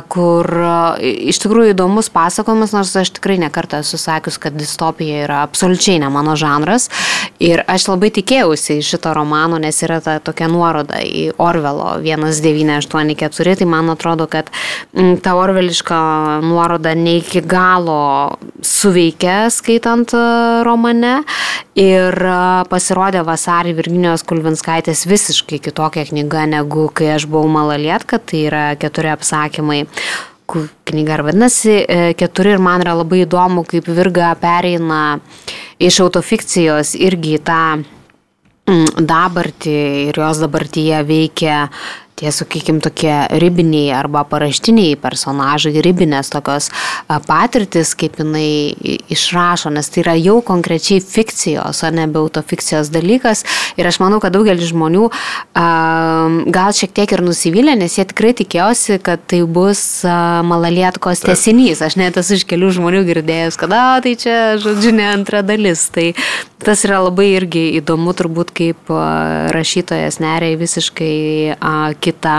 kur 0.08 0.50
iš 1.04 1.40
tikrųjų 1.44 1.74
įdomus 1.74 2.10
pasakojimas, 2.10 2.74
nors 2.74 2.96
aš 2.96 3.12
tikrai 3.18 3.38
nekartą 3.40 3.82
esu 3.84 3.98
sakius, 4.00 4.38
kad 4.40 4.56
distopija 4.56 5.26
yra 5.26 5.42
absoliučiai 5.44 6.00
ne 6.00 6.10
mano 6.10 6.36
žanras. 6.40 6.90
Ir 7.40 7.64
aš 7.68 7.90
labai 7.90 8.12
tikėjausi 8.16 8.80
iš 8.80 8.94
šito 8.96 9.14
romano, 9.16 9.60
nes 9.60 9.84
yra 9.84 10.00
ta 10.04 10.20
tokia 10.24 10.48
nuoroda 10.52 11.02
į 11.04 11.34
Orvelo 11.40 11.98
1984, 12.04 13.60
tai 13.60 13.68
man 13.68 13.92
atrodo, 13.92 14.28
kad 14.28 14.52
ta 15.24 15.36
orveliška 15.36 16.00
nuoroda 16.44 16.96
ne 16.96 17.18
iki 17.20 17.42
galo 17.44 18.38
suveikia 18.64 19.49
skaitant 19.54 20.14
e, 20.16 20.24
romane. 20.68 21.20
Ir 21.80 22.16
e, 22.16 22.40
pasirodė 22.72 23.24
vasarį 23.28 23.76
Virginijos 23.78 24.26
Kulvinskaitės 24.30 25.06
visiškai 25.10 25.62
kitokia 25.70 26.08
knyga 26.10 26.48
negu 26.50 26.90
kai 26.94 27.14
aš 27.16 27.28
buvau 27.30 27.52
malalietka, 27.52 28.22
tai 28.22 28.46
yra 28.50 28.66
keturi 28.80 29.14
apsakymai 29.14 29.86
knyga 30.90 31.14
ar 31.18 31.24
vadinasi 31.28 31.76
e, 31.84 32.02
keturi 32.18 32.56
ir 32.56 32.64
man 32.64 32.84
yra 32.84 32.96
labai 32.98 33.24
įdomu, 33.26 33.66
kaip 33.70 33.90
Virga 33.94 34.34
pereina 34.40 35.20
iš 35.80 36.02
autofikcijos 36.06 36.96
irgi 36.98 37.38
į 37.38 37.44
tą 37.46 37.62
mm, 37.78 39.06
dabartį 39.10 39.78
ir 40.10 40.22
jos 40.24 40.42
dabartyje 40.44 41.04
veikia 41.08 41.68
tie, 42.20 42.32
sakykime, 42.36 42.82
tokie 42.84 43.14
ribiniai 43.40 43.94
arba 43.96 44.26
paraštiniai 44.28 44.98
personažai, 45.00 45.78
ribinės 45.86 46.32
tokios 46.34 46.70
patirtis, 47.28 47.96
kaip 48.00 48.20
jinai 48.20 48.76
išrašo, 49.12 49.72
nes 49.74 49.88
tai 49.90 50.04
yra 50.04 50.16
jau 50.20 50.40
konkrečiai 50.46 51.00
fikcijos, 51.04 51.84
o 51.86 51.92
ne 51.96 52.08
be 52.12 52.20
autofikcijos 52.22 52.92
dalykas. 52.94 53.46
Ir 53.80 53.88
aš 53.88 54.02
manau, 54.04 54.20
kad 54.24 54.36
daugelis 54.36 54.72
žmonių 54.74 55.08
gal 55.56 56.76
šiek 56.76 56.94
tiek 56.96 57.16
ir 57.16 57.24
nusivylė, 57.26 57.78
nes 57.80 57.96
jie 57.98 58.06
tikrai 58.10 58.36
tikėjosi, 58.38 59.00
kad 59.06 59.24
tai 59.30 59.42
bus 59.48 60.04
malalietkos 60.06 61.24
tesinys. 61.26 61.84
Aš 61.86 61.98
net 62.02 62.20
esu 62.20 62.40
iš 62.40 62.46
kelių 62.50 62.74
žmonių 62.80 63.06
girdėjęs, 63.08 63.60
kad, 63.60 63.74
a, 63.74 64.00
tai 64.04 64.16
čia, 64.20 64.38
žodžiu, 64.62 64.94
ne 65.00 65.08
antra 65.14 65.42
dalis. 65.46 65.88
Tai 65.94 66.12
tas 66.60 66.84
yra 66.84 67.00
labai 67.06 67.30
irgi 67.38 67.70
įdomu, 67.80 68.12
turbūt 68.18 68.52
kaip 68.56 68.92
rašytojas 69.56 70.20
neriai 70.20 70.60
visiškai 70.60 71.16
a, 71.56 71.74
kitą, 72.10 72.36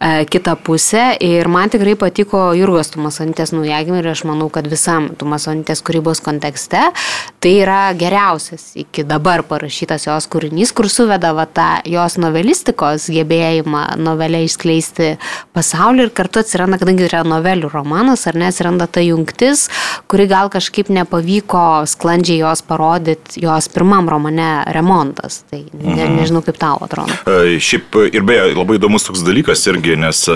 e, 0.00 0.24
kitą 0.28 0.56
pusę. 0.56 1.16
Ir 1.24 1.48
man 1.48 1.72
tikrai 1.72 1.96
patiko 1.98 2.52
Jurgos 2.56 2.92
Tumasonytės 2.94 3.54
naujagimė 3.56 4.02
ir 4.02 4.12
aš 4.12 4.24
manau, 4.28 4.50
kad 4.52 4.68
visam 4.70 5.10
Tumasonytės 5.18 5.82
kūrybos 5.82 6.22
kontekste 6.24 6.90
tai 7.40 7.52
yra 7.62 7.92
geriausias 7.94 8.72
iki 8.78 9.04
dabar 9.06 9.44
parašytas 9.46 10.08
jos 10.08 10.26
kūrinys, 10.30 10.72
kur 10.74 10.88
suveda 10.90 11.30
va, 11.36 11.46
tą 11.46 11.68
jos 11.86 12.18
novelistikos 12.18 13.08
gebėjimą 13.14 13.84
novelę 14.02 14.42
išskleisti 14.46 15.12
pasaulį 15.56 16.08
ir 16.08 16.12
kartu 16.18 16.42
atsiranda, 16.42 16.80
kadangi 16.80 17.06
yra 17.06 17.22
novelių 17.28 17.70
romanas, 17.72 18.26
ar 18.30 18.38
ne, 18.38 18.50
atsiranda 18.50 18.88
ta 18.90 19.04
jungtis, 19.04 19.68
kuri 20.10 20.28
gal 20.30 20.50
kažkaip 20.52 20.90
nepavyko 20.94 21.64
sklandžiai 21.90 22.42
jos 22.42 22.64
parodyti 22.66 23.44
jos 23.44 23.70
pirmam 23.72 24.10
romane 24.10 24.50
Remontas. 24.74 25.42
Tai 25.50 25.62
ne, 25.72 25.94
mhm. 25.94 26.16
nežinau, 26.18 26.42
kaip 26.46 26.58
tau 26.58 26.82
atrodo. 26.84 27.14
E, 27.30 27.58
šiaip 27.62 28.00
ir 28.10 28.26
beje, 28.26 28.50
labai 28.58 28.80
įdomus 28.80 29.06
toks 29.06 29.22
dalykas 29.26 29.62
irgi, 29.70 29.94
nes 30.00 30.26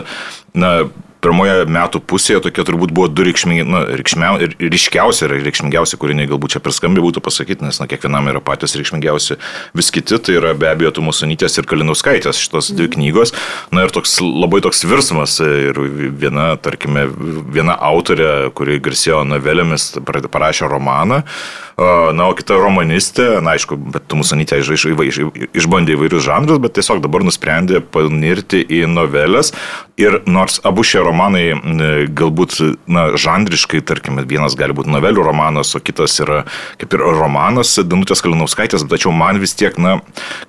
na, 0.55 0.77
pirmoje 1.23 1.67
metų 1.71 2.03
pusėje 2.11 2.43
tokie 2.47 2.65
turbūt 2.67 2.93
buvo 2.95 3.09
du 3.11 3.25
reikšmingi, 3.27 3.65
na, 3.69 3.83
reikšmia, 4.01 4.33
ryškiausi 4.59 5.27
ir 5.27 5.37
reikšmingiausi 5.47 5.99
kūriniai, 6.01 6.29
galbūt 6.31 6.57
čia 6.57 6.63
per 6.65 6.75
skambiai 6.75 7.05
būtų 7.07 7.23
pasakyti, 7.25 7.67
nes 7.67 7.79
na, 7.81 7.89
kiekvienam 7.91 8.31
yra 8.33 8.43
patys 8.45 8.77
reikšmingiausi 8.79 9.39
vis 9.79 9.91
kiti, 9.95 10.19
tai 10.19 10.39
yra 10.41 10.55
be 10.59 10.71
abejo 10.71 10.95
Tumusonytės 10.99 11.61
ir 11.61 11.69
Kalinauskaitės 11.71 12.43
šitos 12.43 12.73
dvi 12.77 12.91
knygos. 12.97 13.35
Na 13.75 13.87
ir 13.87 13.95
toks 13.95 14.19
labai 14.23 14.63
toks 14.65 14.83
virsmas 14.89 15.39
ir 15.45 15.79
viena, 16.19 16.53
tarkime, 16.63 17.07
viena 17.55 17.79
autorė, 17.91 18.51
kuri 18.59 18.81
garsėjo 18.83 19.23
novelėmis, 19.29 19.93
parašė 20.03 20.71
romaną, 20.73 21.23
Na, 22.13 22.27
o 22.29 22.35
kita 22.37 22.59
romanistė, 22.61 23.41
na 23.41 23.55
aišku, 23.57 23.79
bet 23.95 24.05
Tumusanytė 24.11 24.59
iš, 24.61 24.75
iš, 24.77 24.85
iš, 24.93 25.21
išbandė 25.57 25.97
įvairius 25.97 26.27
žanrus, 26.27 26.61
bet 26.61 26.77
tiesiog 26.77 27.01
dabar 27.03 27.25
nusprendė 27.25 27.81
panirti 27.81 28.61
į 28.61 28.85
novelės. 28.93 29.55
Ir 30.01 30.21
nors 30.29 30.61
abu 30.69 30.85
šie 30.85 31.01
romanai 31.01 31.12
galbūt, 32.19 32.59
na, 32.91 33.11
žanriškai, 33.21 33.83
tarkim, 33.87 34.21
vienas 34.29 34.57
gali 34.59 34.77
būti 34.77 34.93
novelių 34.93 35.27
romanas, 35.29 35.75
o 35.77 35.83
kitas 35.83 36.19
yra 36.23 36.43
kaip 36.81 36.97
ir 36.97 37.05
romanas 37.19 37.75
Danutės 37.81 38.25
Kalinauskaitės, 38.25 38.87
tačiau 38.91 39.15
man 39.17 39.41
vis 39.43 39.57
tiek, 39.59 39.77
na, 39.81 40.01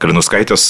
Kalinauskaitės 0.03 0.69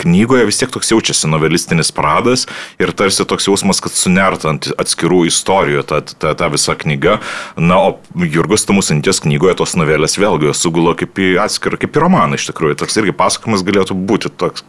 knygoje 0.00 0.46
vis 0.48 0.58
tiek 0.60 0.70
toks 0.72 0.90
jaučiasi 0.92 1.28
novelistinis 1.28 1.92
pradas 1.92 2.46
ir 2.80 2.92
tarsi 2.96 3.26
toks 3.28 3.48
jausmas, 3.48 3.82
kad 3.84 3.94
sunertant 3.96 4.70
atskirų 4.80 5.24
istorijų 5.28 5.84
ta, 5.88 6.00
ta, 6.00 6.32
ta 6.38 6.48
visa 6.52 6.76
knyga. 6.78 7.18
Na, 7.60 7.80
o 7.90 8.24
Jurgos 8.24 8.66
Tamusanties 8.68 9.22
knygoje 9.24 9.58
tos 9.60 9.76
novelės 9.78 10.16
vėlgi 10.20 10.54
sugulo 10.56 10.94
kaip 10.98 11.20
į 11.20 11.34
atskirą, 11.44 11.80
kaip 11.80 11.96
į 11.96 12.04
romaną 12.06 12.40
iš 12.40 12.50
tikrųjų. 12.50 12.80
Toks 12.80 13.00
irgi 13.02 13.16
pasakojimas 13.16 13.66
galėtų 13.66 13.98
būti 14.08 14.32
toks. 14.40 14.64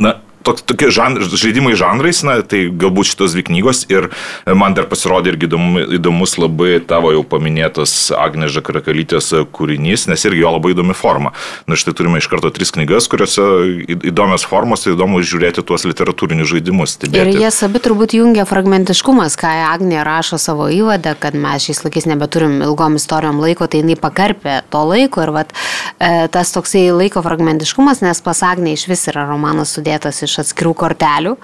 Na, 0.00 0.18
tok, 0.46 0.62
tokie 0.64 0.90
žanr, 0.94 1.24
žaidimai 1.28 1.74
žanrais, 1.78 2.22
na, 2.26 2.40
tai 2.46 2.66
galbūt 2.72 3.12
šitos 3.12 3.34
dvi 3.36 3.44
knygos 3.50 3.84
ir 3.92 4.08
man 4.46 4.74
dar 4.76 4.88
pasirodė 4.90 5.34
irgi 5.34 5.48
įdomu, 5.50 5.84
įdomus 5.98 6.36
labai 6.40 6.80
tavo 6.84 7.12
jau 7.14 7.22
paminėtas 7.26 8.10
Agnės 8.16 8.54
Žakarakalytės 8.56 9.32
kūrinys, 9.54 10.06
nes 10.10 10.24
irgi 10.28 10.42
jo 10.44 10.54
labai 10.56 10.72
įdomi 10.74 10.96
forma. 10.96 11.34
Na 11.70 11.78
štai 11.78 11.94
turime 11.96 12.20
iš 12.20 12.30
karto 12.32 12.52
tris 12.54 12.72
knygas, 12.74 13.08
kuriuose 13.10 13.46
įdomios 14.10 14.46
formos 14.48 14.86
ir 14.86 14.96
įdomu 14.96 15.22
žiūrėti 15.24 15.64
tuos 15.66 15.86
literatūrinius 15.88 16.50
žaidimus. 16.54 16.96
Stebėti. 16.96 17.36
Ir 17.36 17.44
jas 17.44 17.60
abi 17.66 17.82
turbūt 17.82 18.16
jungia 18.16 18.46
fragmentiškumas, 18.48 19.36
ką 19.40 19.52
Agnė 19.70 20.00
rašo 20.06 20.40
savo 20.40 20.66
įvadą, 20.72 21.12
kad 21.20 21.36
mes 21.38 21.66
šiais 21.66 21.84
laikais 21.84 22.08
nebeturim 22.10 22.58
ilgom 22.64 22.96
istorijom 22.98 23.38
laiko, 23.42 23.68
tai 23.70 23.82
jinai 23.84 23.96
pakarpė 24.00 24.60
to 24.72 24.82
laiko 24.88 25.22
ir 25.22 25.32
vat, 25.34 25.52
e, 26.00 26.26
tas 26.32 26.50
toksai 26.54 26.88
laiko 26.96 27.22
fragmentiškumas, 27.24 28.02
nes 28.02 28.22
pas 28.24 28.42
Agnė 28.48 28.74
iš 28.74 28.88
vis 28.90 29.06
yra 29.12 29.26
romanas 29.28 29.76
sudėtas 29.76 30.22
iš 30.26 30.29
iš 30.30 30.40
atskirų 30.44 30.74
kortelių, 30.84 31.34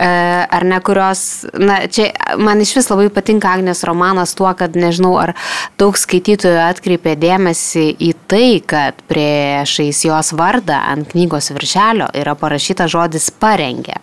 ar 0.00 0.64
ne 0.64 0.80
kurios, 0.80 1.44
na, 1.52 1.80
čia 1.92 2.10
man 2.38 2.60
iš 2.60 2.72
vis 2.78 2.88
labai 2.88 3.10
patinka 3.12 3.50
Agnės 3.52 3.82
romanas 3.84 4.32
tuo, 4.38 4.48
kad 4.56 4.76
nežinau, 4.78 5.12
ar 5.20 5.34
daug 5.80 5.98
skaitytojų 5.98 6.60
atkreipė 6.64 7.16
dėmesį 7.20 7.86
į 8.00 8.12
tai, 8.30 8.46
kad 8.64 9.02
priešais 9.10 10.04
jos 10.06 10.32
vardą 10.38 10.78
ant 10.92 11.10
knygos 11.12 11.50
viršelio 11.52 12.08
yra 12.16 12.36
parašyta 12.38 12.88
žodis 12.88 13.28
parengė. 13.42 13.98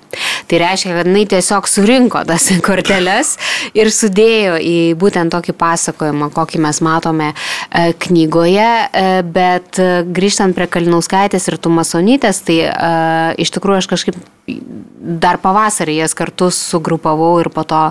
Tai 0.48 0.62
reiškia, 0.62 0.94
kad 1.00 1.10
jinai 1.10 1.26
tiesiog 1.34 1.68
surinko 1.70 2.22
tas 2.30 2.46
korteles 2.68 3.34
ir 3.78 3.90
sudėjo 3.94 4.60
į 4.62 4.78
būtent 5.02 5.34
tokį 5.34 5.58
pasakojimą, 5.58 6.30
kokį 6.36 6.62
mes 6.68 6.84
matome 6.86 7.32
e, 7.34 7.92
knygoje, 8.06 8.70
e, 8.86 9.06
bet 9.26 9.82
grįžtant 10.14 10.54
prie 10.58 10.70
Kalinauskaitės 10.70 11.50
ir 11.50 11.58
Tumasonytės, 11.62 12.44
tai 12.46 12.58
iš 13.42 13.52
tikrųjų 13.56 13.82
aš 13.82 13.88
kažkaip 13.90 14.18
dar 14.48 15.40
pavasarį 15.44 15.77
jas 15.94 16.16
kartu 16.18 16.50
sugrupavau 16.54 17.36
ir 17.42 17.52
po 17.54 17.64
to 17.68 17.84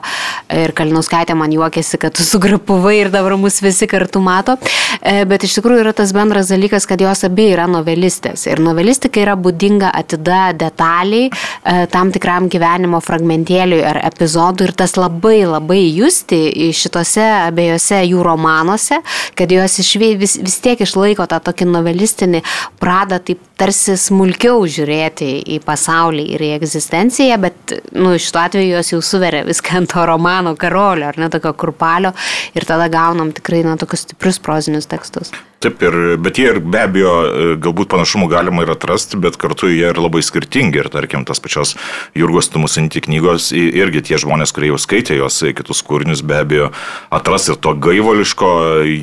ir 0.50 0.75
Kalinauskaitė 0.76 1.37
man 1.38 1.52
juokėsi, 1.55 2.00
kad 2.02 2.16
tu 2.16 2.26
sugrupavai 2.26 2.97
ir 3.05 3.11
dabar 3.14 3.37
mus 3.40 3.61
visi 3.62 3.87
kartu 3.90 4.21
mato. 4.25 4.57
E, 5.00 5.25
bet 5.28 5.47
iš 5.47 5.59
tikrųjų 5.59 5.85
yra 5.85 5.93
tas 5.97 6.12
bendras 6.16 6.50
dalykas, 6.52 6.87
kad 6.88 7.00
jos 7.02 7.25
abi 7.28 7.49
yra 7.52 7.69
novelistės. 7.71 8.47
Ir 8.50 8.62
novelistika 8.64 9.23
yra 9.23 9.37
būdinga 9.38 9.93
atida 9.95 10.50
detaliai 10.57 11.31
e, 11.31 11.76
tam 11.93 12.12
tikram 12.14 12.50
gyvenimo 12.52 13.00
fragmentėliui 13.05 13.83
ar 13.87 14.00
epizodui. 14.09 14.66
Ir 14.66 14.75
tas 14.76 14.97
labai 14.99 15.45
labai 15.47 15.83
justi 15.95 16.73
šitose 16.76 17.25
abiejose 17.47 18.02
jų 18.07 18.25
romanuose, 18.26 19.00
kad 19.38 19.52
jos 19.52 19.78
išvė, 19.83 20.14
vis, 20.21 20.37
vis 20.43 20.59
tiek 20.64 20.81
išlaiko 20.83 21.26
tą 21.31 21.40
tokį 21.50 21.69
novelistinį 21.71 22.43
pradą, 22.81 23.21
taip 23.23 23.43
tarsi 23.57 23.97
smulkiau 24.01 24.65
žiūrėti 24.69 25.31
į 25.57 25.59
pasaulį 25.65 26.27
ir 26.37 26.45
į 26.45 26.53
egzistenciją, 26.59 27.39
bet, 27.41 27.77
nu, 27.97 28.15
šituo 28.21 28.43
atveju 28.45 28.77
jos 28.77 28.93
jau 28.93 29.03
suveria 29.05 29.47
viską 29.49 29.81
ant 29.81 29.93
to 29.95 30.07
romano 30.09 30.55
karolio, 30.61 31.09
ar 31.11 31.21
ne 31.21 31.31
tokio 31.33 31.55
kurpalio, 31.57 32.13
ir 32.57 32.69
tada 32.69 32.91
gaunam 32.93 33.33
tikrai, 33.37 33.65
na, 33.67 33.79
tokius 33.81 34.07
stiprius 34.07 34.41
prozinius 34.43 34.89
tekstus. 34.91 35.33
Taip, 35.65 35.81
ir, 35.81 35.95
bet 36.21 36.37
jie 36.37 36.51
ir 36.51 36.59
be 36.61 36.83
abejo, 36.85 37.13
e, 37.25 37.53
galbūt 37.65 37.89
panašumų 37.89 38.27
galima 38.29 38.67
ir 38.67 38.75
atrasti, 38.75 39.17
bet 39.17 39.39
kartu 39.41 39.71
jie 39.73 39.87
yra 39.89 40.05
labai 40.05 40.21
skirtingi. 40.21 40.83
Ir 40.83 40.91
tarkim, 40.93 41.25
tas 41.25 41.41
pačios 41.41 41.73
Jurgos 42.15 42.51
Tumusinti 42.53 43.01
knygos, 43.07 43.49
irgi 43.57 44.03
tie 44.05 44.21
žmonės, 44.21 44.53
kurie 44.53 44.69
jau 44.69 44.77
skaitė 44.79 45.17
jos 45.17 45.41
kitus 45.57 45.81
kūrinius, 45.87 46.21
be 46.29 46.37
abejo, 46.43 46.69
atras 47.09 47.49
ir 47.49 47.57
to 47.57 47.73
gaivališko 47.73 48.51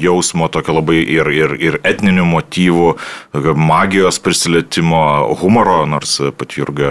jausmo, 0.06 0.46
tokio 0.54 0.78
labai 0.78 1.00
ir, 1.02 1.32
ir, 1.34 1.58
ir 1.58 1.80
etninių 1.90 2.30
motyvų, 2.36 2.94
magijos 3.58 4.22
prisilietimo, 4.44 5.36
humoro, 5.40 5.86
nors 5.88 6.18
pat 6.36 6.58
Jurga 6.58 6.90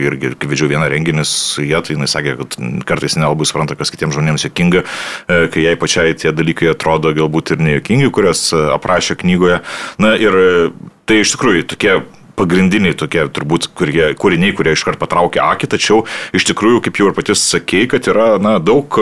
irgi, 0.00 0.30
vedžiau 0.48 0.70
vieną 0.70 0.86
renginį 0.88 1.24
su 1.28 1.60
jie, 1.60 1.76
tai 1.84 1.98
jis 1.98 2.14
sakė, 2.16 2.32
kad 2.38 2.56
kartais 2.88 3.18
nelabai 3.18 3.44
supranta, 3.44 3.76
kas 3.76 3.92
kitiems 3.92 4.16
žmonėms 4.16 4.46
jokinga, 4.46 4.84
e, 5.28 5.38
kai 5.52 5.66
jai 5.66 5.74
pačiai 5.76 6.16
tie 6.16 6.32
dalykai 6.32 6.70
atrodo 6.72 7.12
galbūt 7.12 7.52
ir 7.52 7.64
nejokingi, 7.66 8.08
kurias 8.08 8.46
aprašė 8.54 8.94
rašė 8.94 9.18
knygoje. 9.20 9.60
Na 10.00 10.14
ir 10.16 10.38
e, 10.40 10.48
tai 11.04 11.20
iš 11.20 11.34
tikrųjų 11.34 11.68
tokie 11.74 11.98
pagrindiniai 12.38 12.96
tokie 12.98 13.24
turbūt 13.34 13.70
kurie, 13.78 14.12
kūriniai, 14.18 14.54
kurie 14.56 14.74
iškart 14.76 15.00
patraukia 15.00 15.46
akį, 15.54 15.70
tačiau 15.76 16.02
iš 16.36 16.46
tikrųjų, 16.50 16.84
kaip 16.84 17.00
jau 17.00 17.10
ir 17.10 17.16
patys 17.16 17.42
sakėjai, 17.54 17.90
kad 17.94 18.10
yra 18.10 18.28
na, 18.42 18.56
daug 18.62 18.98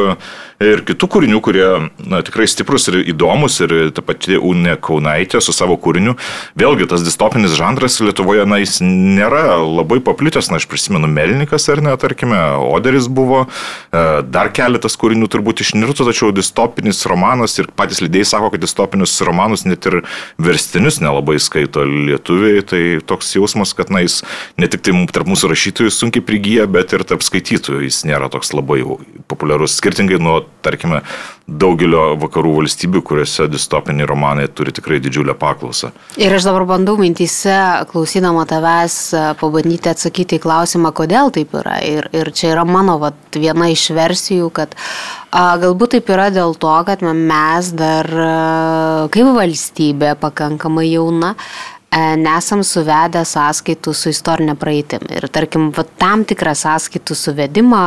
ir 0.63 0.83
kitų 0.87 1.09
kūrinių, 1.11 1.41
kurie 1.45 1.67
na, 2.07 2.21
tikrai 2.25 2.47
stiprus 2.51 2.89
ir 2.91 3.01
įdomus, 3.13 3.59
ir 3.65 3.75
ta 3.95 4.05
pati 4.05 4.39
Unė 4.39 4.77
Kaunaitė 4.83 5.41
su 5.43 5.55
savo 5.55 5.77
kūriniu. 5.81 6.15
Vėlgi, 6.59 6.87
tas 6.91 7.05
distopinis 7.07 7.57
žanras 7.59 7.99
Lietuvoje, 8.03 8.45
na, 8.49 8.61
jis 8.63 8.81
nėra 8.85 9.59
labai 9.63 10.01
paplitęs, 10.05 10.51
na, 10.53 10.61
aš 10.61 10.69
prisimenu 10.71 11.11
Melnikas 11.11 11.69
ar 11.73 11.83
ne, 11.85 11.95
tarkime, 12.01 12.39
Oderis 12.63 13.09
buvo, 13.13 13.45
e, 13.47 14.05
dar 14.23 14.53
keletas 14.55 14.97
kūrinių 15.01 15.31
turbūt 15.33 15.65
išnirtų, 15.65 16.07
tačiau 16.11 16.33
distopinis 16.35 17.03
romanas 17.11 17.59
ir 17.59 17.71
patys 17.77 18.03
lydėjai 18.05 18.31
sako, 18.35 18.53
kad 18.55 18.65
distopinius 18.65 19.19
romanus 19.27 19.67
net 19.67 19.87
ir 19.91 20.03
verstinius 20.43 21.01
nelabai 21.03 21.39
skaito 21.43 21.85
lietuviai, 21.87 22.63
tai 22.67 22.83
toks 23.07 23.22
jausmas, 23.35 23.75
kad, 23.79 23.93
na, 23.95 24.03
jis 24.05 24.21
ne 24.61 24.69
tik 24.71 24.85
tai 24.87 24.97
tarp 25.15 25.31
mūsų 25.31 25.53
rašytojų 25.53 25.93
sunkiai 25.95 26.25
prigyja, 26.27 26.67
bet 26.71 26.95
ir 26.97 27.07
tarp 27.09 27.25
skaitytojų 27.25 27.85
jis 27.87 28.03
nėra 28.09 28.31
toks 28.33 28.53
labai 28.57 28.83
populiarus, 29.31 29.79
skirtingai 29.79 30.21
nuo 30.23 30.43
tarkime, 30.65 31.03
daugelio 31.47 32.13
vakarų 32.23 32.53
valstybių, 32.61 33.03
kuriuose 33.07 33.49
distopiniai 33.51 34.07
romanai 34.09 34.47
turi 34.49 34.73
tikrai 34.75 35.01
didžiulę 35.03 35.35
paklausą. 35.39 35.91
Ir 36.21 36.33
aš 36.37 36.47
dabar 36.47 36.65
bandau 36.69 36.95
mintyse, 37.01 37.57
klausydama 37.91 38.45
tavęs, 38.49 38.99
pabandyti 39.41 39.91
atsakyti 39.93 40.39
į 40.39 40.45
klausimą, 40.45 40.93
kodėl 40.97 41.33
taip 41.35 41.55
yra. 41.59 41.79
Ir, 41.87 42.09
ir 42.15 42.31
čia 42.37 42.53
yra 42.55 42.67
mano 42.69 42.99
vat, 43.03 43.19
viena 43.35 43.69
iš 43.73 43.89
versijų, 43.97 44.49
kad 44.55 44.77
a, 44.79 45.59
galbūt 45.63 45.97
taip 45.97 46.15
yra 46.15 46.31
dėl 46.35 46.55
to, 46.63 46.73
kad 46.89 47.03
mes 47.03 47.73
dar 47.77 48.09
a, 48.15 48.33
kaip 49.13 49.35
valstybė 49.37 50.15
pakankamai 50.23 50.89
jauna 50.93 51.35
nesam 52.17 52.63
suvedę 52.65 53.25
sąskaitų 53.29 53.93
su 53.95 54.11
istorinė 54.13 54.55
praeitim. 54.57 55.05
Ir 55.13 55.27
tarkim, 55.33 55.69
va, 55.77 55.85
tam 56.01 56.25
tikrą 56.29 56.55
sąskaitų 56.57 57.17
suvedimą 57.19 57.83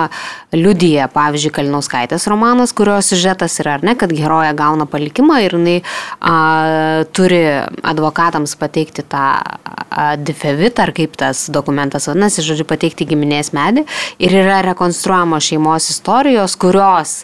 liudyje, 0.53 1.07
pavyzdžiui, 1.13 1.53
Kalinauskaitės 1.55 2.27
romanas, 2.29 2.73
kurio 2.75 2.99
siužetas 3.01 3.57
yra, 3.63 3.79
ar 3.79 3.85
ne, 3.87 3.95
kad 3.97 4.13
heroja 4.13 4.53
gauna 4.57 4.85
palikimą 4.89 5.39
ir 5.45 5.57
jinai 5.57 5.77
a, 6.19 6.35
turi 7.15 7.41
advokatams 7.81 8.55
pateikti 8.61 9.05
tą 9.09 9.25
difevitą, 10.25 10.85
ar 10.85 10.93
kaip 10.95 11.15
tas 11.17 11.47
dokumentas 11.53 12.09
vadinasi, 12.11 12.43
žodžiu, 12.45 12.67
pateikti 12.69 13.07
giminės 13.09 13.53
medį. 13.55 13.85
Ir 14.21 14.37
yra 14.43 14.61
rekonstruojamos 14.69 15.49
šeimos 15.49 15.89
istorijos, 15.93 16.57
kurios 16.59 17.23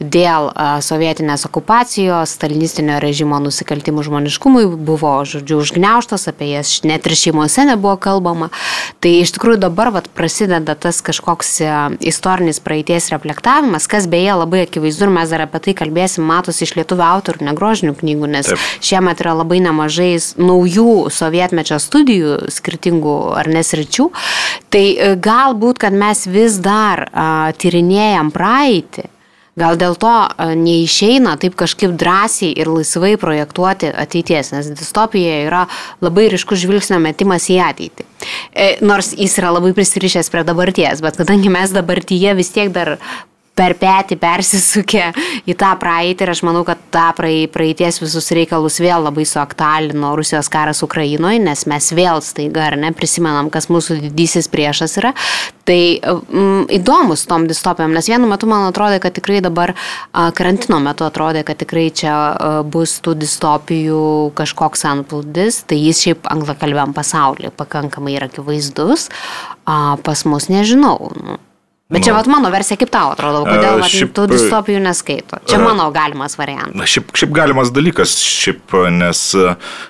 dėl 0.00 0.48
sovietinės 0.84 1.44
okupacijos, 1.48 2.32
stalinistinio 2.36 2.98
režimo 3.02 3.38
nusikaltimų 3.42 4.04
žmoniškumui 4.06 4.64
buvo, 4.80 5.12
žodžiu, 5.28 5.60
užgneuštos, 5.60 6.26
apie 6.32 6.50
jas 6.54 6.80
net 6.88 7.06
ir 7.06 7.16
šeimose 7.18 7.66
nebuvo 7.68 7.96
kalbama. 8.00 8.50
Tai 9.04 9.12
iš 9.20 9.34
tikrųjų 9.36 9.60
dabar 9.66 9.92
vat, 9.94 10.08
prasideda 10.16 10.74
tas 10.78 11.02
kažkoks 11.04 11.60
istorinis 12.00 12.62
praeities 12.64 13.10
reflektavimas, 13.12 13.88
kas 13.90 14.08
beje 14.10 14.38
labai 14.40 14.64
akivaizdu 14.64 15.06
ir 15.06 15.14
mes 15.14 15.32
dar 15.32 15.44
apie 15.44 15.62
tai 15.68 15.76
kalbėsim, 15.82 16.24
matosi 16.26 16.64
iš 16.64 16.74
lietuvių 16.78 17.06
autorių 17.10 17.50
negrožinių 17.50 17.94
knygų, 18.00 18.32
nes 18.38 18.50
Taip. 18.50 18.66
šiemet 18.84 19.20
yra 19.20 19.36
labai 19.42 19.60
nemažai 19.64 20.14
naujų 20.40 21.10
sovietmečio 21.12 21.80
studijų 21.82 22.40
skirtingų 22.52 23.16
ar 23.40 23.52
nesričių. 23.52 24.10
Tai 24.72 24.84
e, 24.90 25.14
galbūt, 25.20 25.80
kad 25.82 25.96
mes 25.96 26.24
vis 26.30 26.58
dar 26.62 27.06
uh, 27.08 27.50
tyrinėjam 27.60 28.30
praeitį, 28.34 29.08
Gal 29.60 29.78
dėl 29.80 29.96
to 30.00 30.10
e, 30.10 30.50
neišeina 30.56 31.36
taip 31.40 31.56
kažkaip 31.60 31.94
drąsiai 32.00 32.54
ir 32.62 32.70
laisvai 32.72 33.14
projektuoti 33.20 33.90
ateities, 33.92 34.52
nes 34.54 34.70
distopija 34.72 35.40
yra 35.46 35.64
labai 36.04 36.28
ryškus 36.32 36.62
žvilgsnio 36.64 37.00
metimas 37.02 37.50
į 37.52 37.60
ateitį. 37.66 38.06
E, 38.52 38.70
nors 38.84 39.12
jis 39.16 39.36
yra 39.40 39.52
labai 39.56 39.74
prisirišęs 39.76 40.32
prie 40.32 40.44
dabarties, 40.48 41.02
bet 41.04 41.20
kadangi 41.20 41.52
mes 41.52 41.74
dabartyje 41.76 42.36
vis 42.38 42.52
tiek 42.54 42.72
dar 42.74 42.96
per 43.60 43.76
petį 43.76 44.16
persisukė 44.20 45.10
į 45.50 45.56
tą 45.60 45.74
praeitį 45.80 46.24
ir 46.24 46.32
aš 46.32 46.42
manau, 46.46 46.62
kad 46.68 46.80
tą 46.94 47.10
praeities 47.16 48.00
visus 48.00 48.30
reikalus 48.36 48.80
vėl 48.80 49.04
labai 49.04 49.26
suaktualino 49.28 50.14
Rusijos 50.18 50.48
karas 50.52 50.80
Ukrainoje, 50.86 51.42
nes 51.44 51.66
mes 51.68 51.90
vėl 51.96 52.22
staiga 52.24 52.70
ar 52.70 52.78
ne 52.80 52.92
prisimenam, 52.96 53.50
kas 53.52 53.68
mūsų 53.72 53.98
didysis 54.06 54.48
priešas 54.52 54.96
yra. 55.02 55.12
Tai 55.68 55.80
mm, 56.00 56.70
įdomus 56.80 57.26
tom 57.30 57.44
distopijom, 57.50 57.92
nes 57.94 58.08
vienu 58.10 58.30
metu 58.30 58.48
man 58.50 58.70
atrodo, 58.70 58.96
kad 59.02 59.14
tikrai 59.18 59.42
dabar 59.44 59.74
karantino 60.10 60.80
metu 60.82 61.04
atrodė, 61.06 61.44
kad 61.46 61.60
tikrai 61.60 61.90
čia 61.94 62.14
bus 62.72 62.96
tų 63.04 63.14
distopijų 63.20 64.00
kažkoks 64.40 64.86
antplūdis, 64.88 65.62
tai 65.68 65.78
jis 65.82 66.00
šiaip 66.06 66.32
anglakalbiam 66.32 66.96
pasaulyje 66.96 67.52
pakankamai 67.60 68.16
yra 68.16 68.30
akivaizdus, 68.32 69.10
pas 69.66 70.26
mus 70.26 70.50
nežinau. 70.50 71.12
Bet 71.90 72.04
čia 72.06 72.12
nu, 72.12 72.20
vat, 72.20 72.28
mano 72.30 72.50
versija, 72.54 72.78
kaip 72.78 72.90
tau 72.94 73.10
atrodo, 73.10 73.40
kodėl 73.48 73.80
vat, 73.80 73.90
šiaip, 73.90 74.12
tų 74.14 74.28
distopijų 74.30 74.78
neskaito. 74.84 75.40
Čia 75.50 75.58
mano 75.58 75.88
galimas 75.90 76.36
variantas. 76.38 76.86
Šiaip, 76.92 77.08
šiaip 77.18 77.32
galimas 77.34 77.72
dalykas, 77.74 78.12
šiaip, 78.22 78.76
nes 78.94 79.22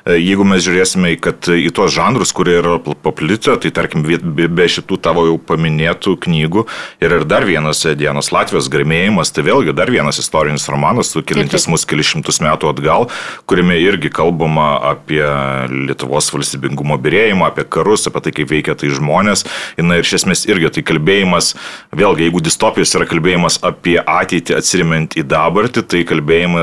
jeigu 0.09 0.47
mes 0.49 0.65
žiūrėsime 0.65 1.13
kad, 1.21 1.51
į 1.53 1.69
tos 1.77 1.93
žanrus, 1.93 2.33
kurie 2.37 2.57
yra 2.63 2.79
paplitę, 2.81 3.59
tai 3.61 3.73
tarkim, 3.77 4.07
be, 4.07 4.69
šitų 4.73 4.97
tavo 5.05 5.27
jau 5.29 5.37
paminėtų 5.51 6.15
knygų 6.25 6.65
yra 7.05 7.21
ir 7.21 7.27
dar 7.29 7.45
vienas 7.45 7.85
Dienos 8.01 8.33
Latvijos 8.33 8.71
grimėjimas, 8.73 9.35
tai 9.37 9.45
vėlgi 9.51 9.77
dar 9.77 9.93
vienas 9.93 10.23
istorinis 10.23 10.71
romanas, 10.73 11.13
sukelintis 11.13 11.69
mus 11.69 11.85
kelius 11.85 12.15
šimtus 12.15 12.41
metų 12.41 12.73
atgal, 12.73 13.11
kuriame 13.45 13.77
irgi 13.83 14.09
kalbama 14.15 14.71
apie 14.95 15.21
Lietuvos 15.69 16.33
valstybingumo 16.33 16.97
birėjimą, 17.03 17.53
apie 17.53 17.69
karus, 17.69 18.09
apie 18.09 18.25
tai, 18.25 18.35
kaip 18.41 18.51
veikia 18.57 18.79
tai 18.81 18.89
žmonės. 18.97 19.45
Na 19.85 20.01
ir 20.01 20.09
iš 20.09 20.23
esmės 20.23 20.47
irgi 20.49 20.73
tai 20.79 20.87
kalbėjimas 20.87 21.53
Vėlgi, 21.91 22.29
jeigu 22.29 22.39
distopijos 22.39 22.93
yra 22.95 23.07
kalbėjimas 23.11 23.57
apie 23.67 23.97
ateitį 23.99 24.55
atsirimant 24.55 25.17
į 25.19 25.25
dabartį, 25.27 25.83
tai 25.91 26.03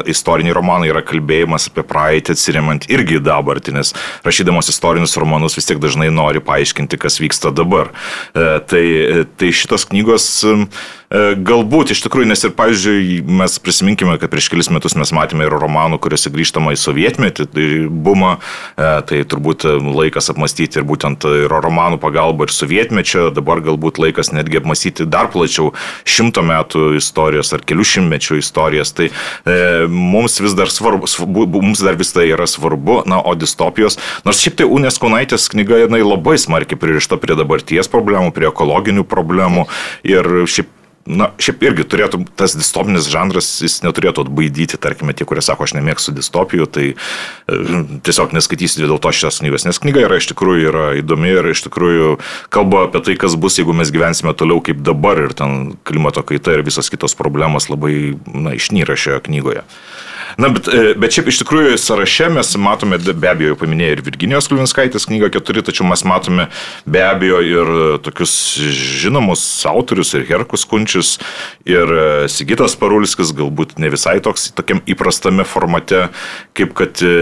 istoriniai 0.08 0.56
romanai 0.56 0.88
yra 0.88 1.02
kalbėjimas 1.04 1.68
apie 1.68 1.84
praeitį 1.88 2.32
atsirimant 2.32 2.88
irgi 2.88 3.20
į 3.20 3.26
dabartį, 3.26 3.74
nes 3.76 3.92
rašydamas 4.24 4.72
istorinius 4.72 5.18
romanus 5.20 5.58
vis 5.60 5.68
tiek 5.68 5.82
dažnai 5.84 6.08
nori 6.16 6.40
paaiškinti, 6.40 7.00
kas 7.02 7.20
vyksta 7.20 7.52
dabar. 7.52 7.92
E, 8.32 8.48
tai, 8.72 8.86
tai 9.36 9.52
šitos 9.52 9.90
knygos 9.92 10.30
E, 10.48 10.70
galbūt 11.10 11.94
iš 11.94 12.02
tikrųjų, 12.04 12.28
nes 12.28 12.44
ir, 12.44 12.52
pavyzdžiui, 12.58 13.22
mes 13.40 13.54
prisiminkime, 13.64 14.18
kad 14.20 14.32
prieš 14.32 14.50
kelis 14.52 14.68
metus 14.74 14.98
mes 15.00 15.14
matėme 15.16 15.46
ir 15.48 15.56
romanų, 15.56 16.02
kuriuose 16.04 16.32
grįžtama 16.34 16.74
į 16.76 16.80
sovietmetį, 16.82 17.48
tai 17.54 17.68
bumą, 17.88 18.34
e, 18.76 18.90
tai 19.08 19.22
turbūt 19.24 19.64
laikas 19.88 20.28
apmastyti 20.34 20.82
ir 20.82 20.88
būtent 20.88 21.24
ir 21.30 21.48
romanų 21.64 22.02
pagalba 22.04 22.48
ir 22.48 22.52
sovietmečio, 22.52 23.30
dabar 23.32 23.64
galbūt 23.64 24.02
laikas 24.04 24.34
netgi 24.36 24.60
apmastyti 24.60 25.08
dar 25.08 25.32
plačiau 25.32 25.72
šimto 26.04 26.44
metų 26.44 26.98
istorijos 27.00 27.54
ar 27.56 27.64
kelių 27.64 27.88
šimtmečių 27.88 28.42
istorijos. 28.42 28.92
Tai 28.98 29.08
e, 29.08 29.88
mums 29.88 30.42
vis 30.44 30.58
dar 30.60 30.72
svarbu, 30.74 31.08
mums 31.56 31.84
dar 31.84 31.96
vis 32.00 32.12
tai 32.12 32.28
yra 32.34 32.50
svarbu, 32.50 33.06
na, 33.08 33.22
o 33.24 33.36
distopijos, 33.40 33.96
nors 34.28 34.44
šiaip 34.44 34.60
tai 34.60 34.68
UNESCO 34.68 35.12
naitės 35.14 35.48
knyga, 35.54 35.86
jinai 35.86 36.04
labai 36.04 36.36
smarkiai 36.42 36.80
pririšta 36.80 37.16
prie 37.22 37.40
dabarties 37.40 37.88
problemų, 37.92 38.36
prie 38.36 38.52
ekologinių 38.52 39.08
problemų 39.08 39.70
ir 40.04 40.28
šiaip 40.52 40.74
na, 41.08 41.30
šiaip 41.42 41.64
irgi 41.64 41.86
turėtų, 41.88 42.22
tas 42.40 42.56
distopinis 42.58 43.08
žanras, 43.12 43.48
jis 43.64 43.80
neturėtų 43.86 44.26
atbaidyti, 44.28 44.80
tarkime, 44.82 45.16
tie, 45.18 45.28
kurie 45.28 45.44
sako, 45.46 45.68
aš 45.68 45.76
nemėgstu 45.78 46.14
distopijų, 46.18 46.68
tai 46.70 46.88
e, 46.94 47.82
tiesiog 48.06 48.36
neskaitysiu 48.36 48.84
dėl 48.86 49.00
to 49.04 49.14
šios 49.16 49.42
knygos, 49.42 49.68
nes 49.68 49.82
knyga 49.84 50.04
yra 50.08 50.20
iš 50.20 50.30
tikrųjų 50.34 50.68
yra 50.72 50.86
įdomi 51.02 51.32
ir 51.34 51.52
iš 51.54 51.66
tikrųjų 51.68 52.18
kalba 52.54 52.88
apie 52.88 53.04
tai, 53.08 53.18
kas 53.20 53.38
bus, 53.40 53.60
jeigu 53.62 53.76
mes 53.78 53.94
gyvensime 53.94 54.36
toliau 54.38 54.62
kaip 54.64 54.84
dabar 54.86 55.24
ir 55.24 55.36
ten 55.38 55.78
klimato 55.88 56.26
kaita 56.28 56.58
ir 56.58 56.66
visos 56.68 56.92
kitos 56.94 57.16
problemos 57.18 57.72
labai, 57.72 58.18
na, 58.34 58.56
išnyra 58.58 59.00
šioje 59.00 59.24
knygoje. 59.30 59.66
Na, 60.38 60.52
bet, 60.54 60.68
e, 60.70 60.94
bet 60.94 61.16
šiaip 61.16 61.32
iš 61.32 61.40
tikrųjų 61.42 61.78
sąraše 61.82 62.28
mes 62.30 62.52
matome, 62.62 63.00
be 63.02 63.30
abejo, 63.32 63.56
jau 63.56 63.58
paminėjai 63.64 63.96
ir 63.96 64.02
Virginijos 64.06 64.46
Klivinskaitės 64.52 65.08
knygą 65.10 65.32
4, 65.34 65.64
tačiau 65.66 65.88
mes 65.90 66.04
matome 66.06 66.46
be 66.86 67.02
abejo 67.02 67.40
ir 67.42 67.72
tokius 68.06 68.34
žinomus 69.02 69.42
autorius, 69.66 70.14
ir 70.14 70.28
Herkus 70.30 70.68
Kunčius, 70.70 71.16
ir 71.66 71.90
e, 71.90 72.04
Sigitas 72.30 72.78
Parulskis, 72.78 73.32
galbūt 73.34 73.80
ne 73.82 73.90
visai 73.90 74.20
toks 74.22 74.52
tokiam 74.54 74.84
įprastame 74.86 75.42
formate, 75.48 76.04
kaip 76.54 76.78
kad 76.78 77.02
e, 77.02 77.16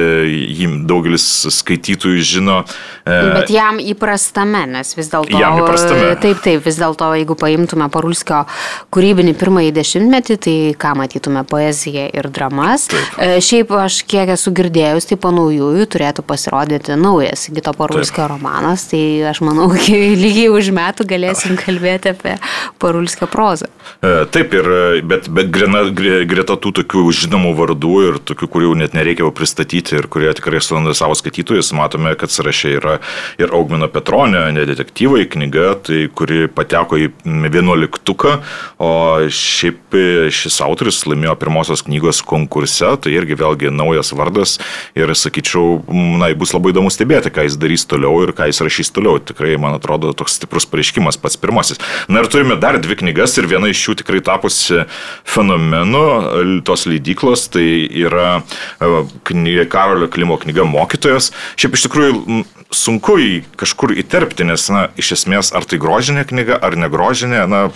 jį 0.51 0.67
daugelis 0.83 1.23
skaitytojų 1.55 2.27
žino. 2.35 2.59
Bet 3.07 3.53
jam 3.53 3.79
įprastame, 3.79 4.65
nes 4.75 4.91
vis 4.97 5.07
dėlto. 5.13 5.39
Jam 5.39 5.61
įprastame. 5.61 6.11
Taip, 6.19 6.43
taip, 6.43 6.59
vis 6.67 6.83
dėlto, 6.83 7.13
jeigu 7.15 7.39
paimtume 7.39 7.87
Parulskio 7.93 8.43
kūrybinį 8.91 9.37
pirmąjį 9.39 9.73
dešimtmetį, 9.79 10.39
tai 10.43 10.59
ką 10.83 10.95
matytume 10.99 11.47
poeziją 11.47 12.09
ir 12.11 12.31
dramas. 12.33 12.89
Taip. 12.91 13.04
E, 13.17 13.39
šiaip 13.43 13.71
aš 13.79 14.01
kiek 14.07 14.29
esu 14.35 14.51
girdėjus, 14.55 15.07
tai 15.09 15.17
po 15.21 15.31
naujųjų 15.35 15.85
turėtų 15.91 16.25
pasirodyti 16.27 16.97
naujas 16.99 17.47
Gito 17.53 17.73
Parulskio 17.77 18.23
Taip. 18.23 18.33
romanas, 18.33 18.87
tai 18.91 19.01
aš 19.29 19.41
manau, 19.45 19.69
lygiai 20.23 20.49
už 20.53 20.71
metų 20.75 21.07
galėsim 21.09 21.57
kalbėti 21.63 22.11
apie 22.15 22.35
Parulskio 22.81 23.29
prozą. 23.31 23.69
E, 24.01 24.25
taip, 24.31 24.55
ir, 24.57 24.69
bet, 25.07 25.29
bet 25.31 25.51
grena, 25.53 25.85
greta 25.91 26.57
tų 26.59 26.73
tokių 26.81 27.05
žinomų 27.23 27.53
vardų 27.59 27.95
ir 28.09 28.19
tokių, 28.31 28.49
kurių 28.55 28.73
net 28.81 28.97
nereikia 28.97 29.27
pristatyti 29.35 29.97
ir 29.99 30.09
kurie 30.11 30.31
tikrai 30.35 30.61
suranda 30.63 30.93
savo 30.97 31.15
skaitytojus, 31.17 31.73
matome, 31.77 32.13
kad 32.19 32.33
sąraše 32.33 32.75
yra 32.77 32.97
ir 33.41 33.53
Augmino 33.55 33.87
Petronio 33.91 34.43
nedetektyvai 34.55 35.25
knyga, 35.31 35.71
tai, 35.87 36.05
kuri 36.13 36.45
pateko 36.51 36.99
į 36.99 37.09
11-tuką, 37.25 38.35
o 38.83 38.91
šiaip 39.31 39.95
šis 40.35 40.59
autoris 40.65 41.01
laimėjo 41.07 41.35
pirmosios 41.39 41.85
knygos 41.85 42.21
konkurse 42.25 42.94
tai 43.01 43.15
irgi 43.15 43.37
vėlgi 43.39 43.71
naujas 43.73 44.11
vardas 44.15 44.57
ir 44.97 45.11
sakyčiau, 45.15 45.81
na, 46.19 46.31
bus 46.37 46.53
labai 46.55 46.73
įdomu 46.73 46.91
stebėti, 46.93 47.31
ką 47.33 47.47
jis 47.47 47.57
darys 47.61 47.85
toliau 47.89 48.23
ir 48.25 48.33
ką 48.35 48.49
jis 48.49 48.61
rašys 48.65 48.93
toliau. 48.95 49.19
Tikrai, 49.19 49.55
man 49.61 49.77
atrodo, 49.77 50.13
toks 50.17 50.37
stiprus 50.39 50.67
pareiškimas 50.69 51.19
pats 51.21 51.39
pirmasis. 51.39 51.81
Na 52.11 52.23
ir 52.23 52.29
turime 52.31 52.57
dar 52.61 52.79
dvi 52.81 52.97
knygas 52.99 53.37
ir 53.39 53.49
viena 53.51 53.69
iš 53.71 53.83
jų 53.87 53.97
tikrai 54.01 54.21
tapusi 54.25 54.83
fenomenu 55.27 56.03
tos 56.67 56.85
leidyklos, 56.89 57.47
tai 57.53 57.65
yra 58.05 58.39
e, 58.39 58.91
knyga, 59.29 59.67
Karolio 59.71 60.09
Klimo 60.11 60.37
knyga 60.41 60.65
Mokytojas. 60.67 61.31
Šiaip 61.59 61.77
iš 61.77 61.87
tikrųjų 61.87 62.43
sunku 62.75 63.17
į 63.21 63.31
kažkur 63.59 63.95
įterpti, 63.95 64.47
nes, 64.47 64.67
na, 64.73 64.87
iš 64.99 65.15
esmės, 65.19 65.53
ar 65.55 65.67
tai 65.67 65.79
grožinė 65.81 66.25
knyga, 66.27 66.59
ar 66.61 66.77
negrožinė, 66.79 67.45
na, 67.51 67.67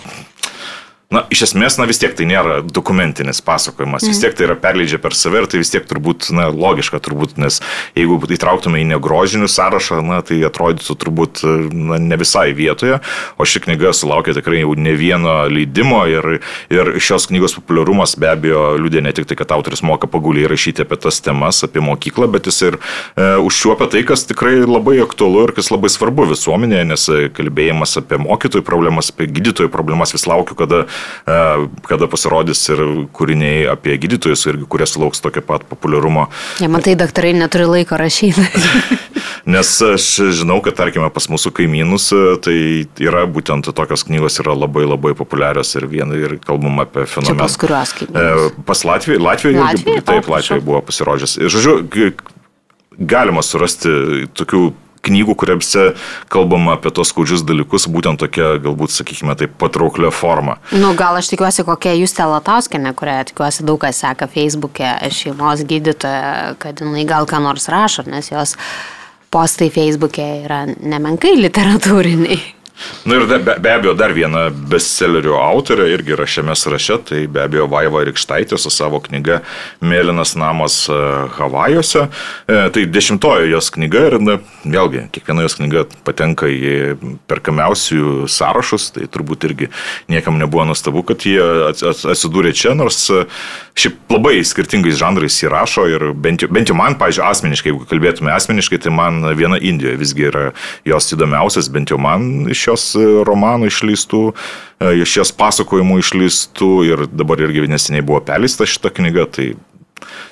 Na, 1.10 1.24
iš 1.26 1.40
esmės, 1.48 1.74
na 1.74 1.88
vis 1.90 1.98
tiek 1.98 2.12
tai 2.14 2.22
nėra 2.30 2.60
dokumentinis 2.62 3.40
pasakojimas, 3.42 4.04
vis 4.06 4.20
tiek 4.22 4.34
tai 4.38 4.44
yra 4.46 4.54
perleidžia 4.54 5.00
per 5.02 5.10
save 5.18 5.40
ir 5.40 5.46
tai 5.50 5.58
vis 5.58 5.72
tiek 5.72 5.82
turbūt, 5.90 6.28
na, 6.38 6.44
logiška 6.54 7.00
turbūt, 7.02 7.32
nes 7.42 7.56
jeigu 7.98 8.14
įtrauktume 8.30 8.78
į 8.78 8.84
negrožinių 8.92 9.48
sąrašą, 9.50 9.98
na, 10.06 10.20
tai 10.22 10.38
atrodytų 10.46 10.94
turbūt, 11.02 11.42
na, 11.74 11.98
ne 11.98 12.18
visai 12.20 12.52
vietoje, 12.54 13.00
o 13.34 13.42
ši 13.42 13.62
knyga 13.64 13.90
sulaukė 13.90 14.36
tikrai 14.36 14.60
jau 14.60 14.76
ne 14.78 14.92
vieno 14.94 15.34
leidimo 15.50 16.04
ir, 16.06 16.28
ir 16.70 16.92
šios 17.02 17.26
knygos 17.32 17.58
populiarumas 17.58 18.14
be 18.14 18.30
abejo 18.30 18.62
liūdė 18.78 19.02
ne 19.02 19.14
tik 19.18 19.26
tai, 19.26 19.40
kad 19.42 19.56
autoris 19.58 19.82
moka 19.82 20.06
paguliai 20.06 20.46
rašyti 20.54 20.86
apie 20.86 21.00
tas 21.08 21.18
temas, 21.26 21.64
apie 21.66 21.82
mokyklą, 21.82 22.30
bet 22.30 22.46
jis 22.52 22.62
ir 22.68 22.78
e, 22.78 23.32
užšiuopia 23.48 23.90
tai, 23.96 24.04
kas 24.06 24.28
tikrai 24.30 24.60
labai 24.62 25.00
aktualu 25.02 25.48
ir 25.48 25.56
kas 25.58 25.74
labai 25.74 25.90
svarbu 25.90 26.30
visuomenėje, 26.36 26.86
nes 26.94 27.10
kalbėjimas 27.34 27.98
apie 27.98 28.22
mokytojų 28.22 28.62
problemas, 28.70 29.10
apie 29.10 29.26
gydytojų 29.26 29.74
problemas 29.74 30.14
vis 30.14 30.30
laukiu, 30.30 30.54
kada 30.54 30.86
kada 31.88 32.08
pasirodys 32.10 32.62
ir 32.72 32.82
kūriniai 33.16 33.68
apie 33.72 33.96
gydytojus, 34.00 34.46
irgi, 34.50 34.66
kurie 34.70 34.88
sulauks 34.88 35.22
tokio 35.22 35.42
pat 35.46 35.66
populiarumo. 35.70 36.28
Ja, 36.62 36.70
matai, 36.72 36.96
daktarai 36.98 37.32
neturi 37.36 37.68
laiko 37.70 37.98
rašyti. 38.00 38.46
Nes 39.50 39.70
aš 39.82 40.06
žinau, 40.36 40.58
kad, 40.64 40.76
tarkime, 40.78 41.08
pas 41.14 41.26
mūsų 41.32 41.52
kaimynus, 41.56 42.10
e, 42.12 42.34
tai 42.44 42.56
yra 43.02 43.24
būtent 43.30 43.70
tokios 43.76 44.04
knygos 44.08 44.40
yra 44.42 44.54
labai 44.56 44.84
labai 44.88 45.14
populiarios 45.16 45.72
ir 45.78 45.88
viena 45.90 46.18
ir 46.18 46.36
kalbam 46.44 46.82
apie 46.84 47.06
fenomeną. 47.08 47.46
Pas 47.46 47.56
kuriuos 47.60 47.94
kaimynus? 47.96 48.50
E, 48.50 48.64
pas 48.68 48.84
Latviją, 48.90 49.22
Latvijoje, 49.24 49.62
Latvijai, 49.62 50.04
taip, 50.04 50.28
Latvijoje 50.30 50.66
buvo 50.66 50.82
pasirodžęs. 50.90 51.38
Ir, 51.40 51.56
žodžiu, 51.56 52.12
galima 53.00 53.42
surasti 53.46 54.28
tokių 54.36 54.70
knygų, 55.06 55.36
kuriuose 55.40 55.86
kalbama 56.32 56.76
apie 56.76 56.92
tos 56.94 57.12
skaudžius 57.12 57.44
dalykus, 57.48 57.88
būtent 57.90 58.20
tokia, 58.22 58.52
galbūt, 58.62 58.92
sakykime, 58.94 59.36
taip 59.38 59.56
patrauklia 59.60 60.12
forma. 60.14 60.58
Nu, 60.74 60.92
gal 60.98 61.18
aš 61.18 61.32
tikiuosi, 61.32 61.64
kokia 61.68 61.96
jūs 61.96 62.14
Telatauskene, 62.18 62.92
kurią 62.96 63.18
tikiuosi 63.32 63.66
daug 63.66 63.80
kas 63.82 64.02
seka 64.04 64.28
Facebook'e, 64.30 64.92
šeimos 65.16 65.64
gydytoja, 65.68 66.54
kad 66.60 66.84
jinai 66.84 67.06
gal 67.08 67.28
ką 67.30 67.42
nors 67.44 67.70
rašo, 67.72 68.04
nes 68.10 68.32
jos 68.32 68.56
postai 69.32 69.70
Facebook'e 69.72 70.30
yra 70.44 70.64
nemenkai 70.68 71.36
literatūriniai. 71.38 72.59
Na 73.04 73.16
ir 73.16 73.26
be, 73.28 73.38
be 73.60 73.72
abejo, 73.72 73.94
dar 73.98 74.12
viena 74.16 74.48
bestsellerių 74.50 75.34
autorė 75.40 75.88
irgi 75.94 76.14
yra 76.16 76.26
šiame 76.28 76.56
sąraše, 76.58 76.98
tai 77.10 77.20
be 77.30 77.42
abejo 77.44 77.66
Vaiva 77.70 78.02
Rikštaitė 78.08 78.58
su 78.60 78.72
savo 78.72 79.00
knyga 79.04 79.40
Mėlynas 79.84 80.34
namas 80.40 80.82
e, 80.90 80.98
Havajuose. 81.36 82.06
E, 82.46 82.58
tai 82.74 82.84
dešimtojo 82.88 83.48
jos 83.50 83.70
knyga 83.74 84.04
ir 84.08 84.18
na, 84.22 84.38
vėlgi, 84.64 85.06
kiekviena 85.14 85.46
jos 85.46 85.56
knyga 85.60 85.86
patenka 86.06 86.48
į 86.50 86.96
perkamiausių 87.30 88.28
sąrašus, 88.30 88.90
tai 88.96 89.08
turbūt 89.12 89.48
irgi 89.48 89.70
niekam 90.12 90.40
nebuvo 90.40 90.66
nuostabu, 90.70 91.04
kad 91.06 91.24
jie 91.28 91.40
atsidūrė 91.70 92.54
čia, 92.56 92.74
nors 92.78 93.02
e, 93.12 93.24
šiaip 93.80 94.12
labai 94.12 94.38
skirtingais 94.46 94.98
žanrais 95.00 95.40
įrašo 95.44 95.86
ir 95.90 96.06
bent 96.12 96.44
jau, 96.44 96.50
bent 96.52 96.70
jau 96.70 96.76
man, 96.78 96.96
pažiūrėjau, 97.00 97.30
asmeniškai, 97.32 97.72
jeigu 97.72 97.88
kalbėtume 97.90 98.32
asmeniškai, 98.34 98.80
tai 98.84 98.92
man 98.94 99.22
viena 99.38 99.60
Indijoje 99.60 100.00
visgi 100.00 100.28
yra 100.28 100.44
jos 100.88 101.10
įdomiausias, 101.14 101.70
bent 101.72 101.92
jau 101.92 101.98
man 102.00 102.50
iš 102.50 102.69
jos 102.70 102.90
e, 102.98 103.06
romanų 103.26 103.70
išleistų, 103.70 104.22
e, 104.30 104.94
iš 105.04 105.16
jos 105.20 105.34
pasakojimų 105.36 106.00
išleistų 106.02 106.70
ir 106.88 107.04
dabar 107.10 107.42
irgi 107.44 107.68
neseniai 107.70 108.06
buvo 108.06 108.22
perleista 108.24 108.68
šita 108.68 108.92
knyga, 108.96 109.26
tai 109.30 109.52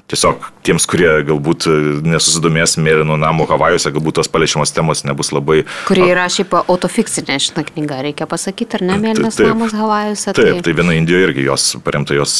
tiesiog 0.09 0.47
tiems, 0.65 0.87
kurie 0.89 1.09
galbūt 1.29 1.67
e, 1.69 1.75
nesusidomės 2.09 2.77
mėlynų 2.81 3.19
namų 3.21 3.47
Havajuose, 3.51 3.93
galbūt 3.93 4.19
tos 4.19 4.31
paliečiamos 4.33 4.73
temos 4.73 5.05
nebus 5.05 5.31
labai... 5.35 5.63
Kuri 5.89 6.07
yra 6.11 6.27
šiaip 6.33 6.55
autofikcinė 6.61 7.37
šitą 7.45 7.65
knygą, 7.69 8.01
reikia 8.07 8.29
pasakyti, 8.31 8.79
ar 8.79 8.87
ne 8.89 8.99
mėlynas 9.03 9.39
namas 9.43 9.75
Havajuose? 9.77 10.33
Tai... 10.33 10.47
Taip, 10.49 10.63
tai 10.65 10.75
viena 10.79 10.97
Indijoje 10.97 11.29
irgi 11.29 11.45
jos 11.47 11.67
paremta 11.85 12.17
jos 12.17 12.35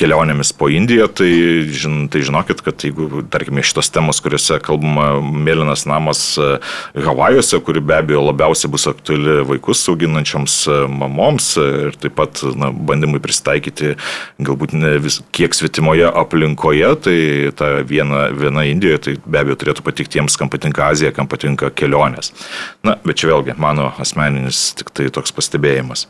kelionėmis 0.00 0.54
po 0.56 0.70
Indiją, 0.72 1.10
tai, 1.20 1.30
žin, 1.76 2.06
tai 2.12 2.24
žinokit, 2.24 2.64
kad 2.64 2.86
jeigu, 2.88 3.24
tarkime, 3.32 3.64
šitos 3.64 3.92
temos, 3.94 4.22
kuriuose 4.24 4.58
kalbama 4.64 5.20
mėlynas 5.20 5.84
namas 5.90 6.24
e, 6.40 6.50
Havajuose, 7.04 7.60
kuri 7.64 7.84
be 7.84 7.98
abejo 8.00 8.24
labiausiai 8.30 8.72
bus 8.72 8.88
aktuali 8.90 9.42
vaikus 9.48 9.84
auginančioms 9.92 10.56
e, 10.72 10.80
mamoms 10.88 11.52
ir 11.60 12.00
taip 12.00 12.16
pat 12.16 12.40
na, 12.56 12.72
bandymui 12.72 13.20
pristaikyti 13.24 13.94
galbūt 14.44 14.74
ne 14.76 14.96
vis 15.04 15.20
kiek 15.34 15.54
svetimoje 15.56 16.08
aplinkoje, 16.08 16.93
tai 17.00 17.52
ta 17.56 17.70
viena, 17.86 18.28
viena 18.34 18.64
Indijoje, 18.68 19.00
tai 19.06 19.14
be 19.24 19.40
abejo 19.40 19.58
turėtų 19.62 19.84
patikti 19.86 20.18
tiems, 20.18 20.38
kam 20.40 20.50
patinka 20.52 20.88
Azija, 20.90 21.12
kam 21.14 21.30
patinka 21.30 21.70
kelionės. 21.74 22.32
Na, 22.86 22.98
bet 23.04 23.20
čia 23.20 23.32
vėlgi 23.32 23.56
mano 23.60 23.92
asmeninis 24.02 24.70
tik 24.78 24.94
tai 24.94 25.10
toks 25.14 25.34
pastebėjimas. 25.34 26.06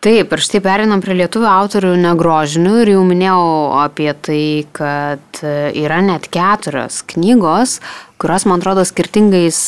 Taip, 0.00 0.30
ir 0.32 0.40
štai 0.40 0.62
perinam 0.64 1.02
prie 1.04 1.12
lietuvių 1.18 1.44
autorių 1.44 1.90
negrožinių 2.00 2.70
ir 2.80 2.90
jau 2.94 3.00
minėjau 3.04 3.42
apie 3.82 4.08
tai, 4.16 4.44
kad 4.72 5.42
yra 5.76 5.98
net 6.00 6.30
keturios 6.32 7.02
knygos, 7.12 7.74
kurios, 8.16 8.46
man 8.48 8.64
atrodo, 8.64 8.86
skirtingais 8.88 9.60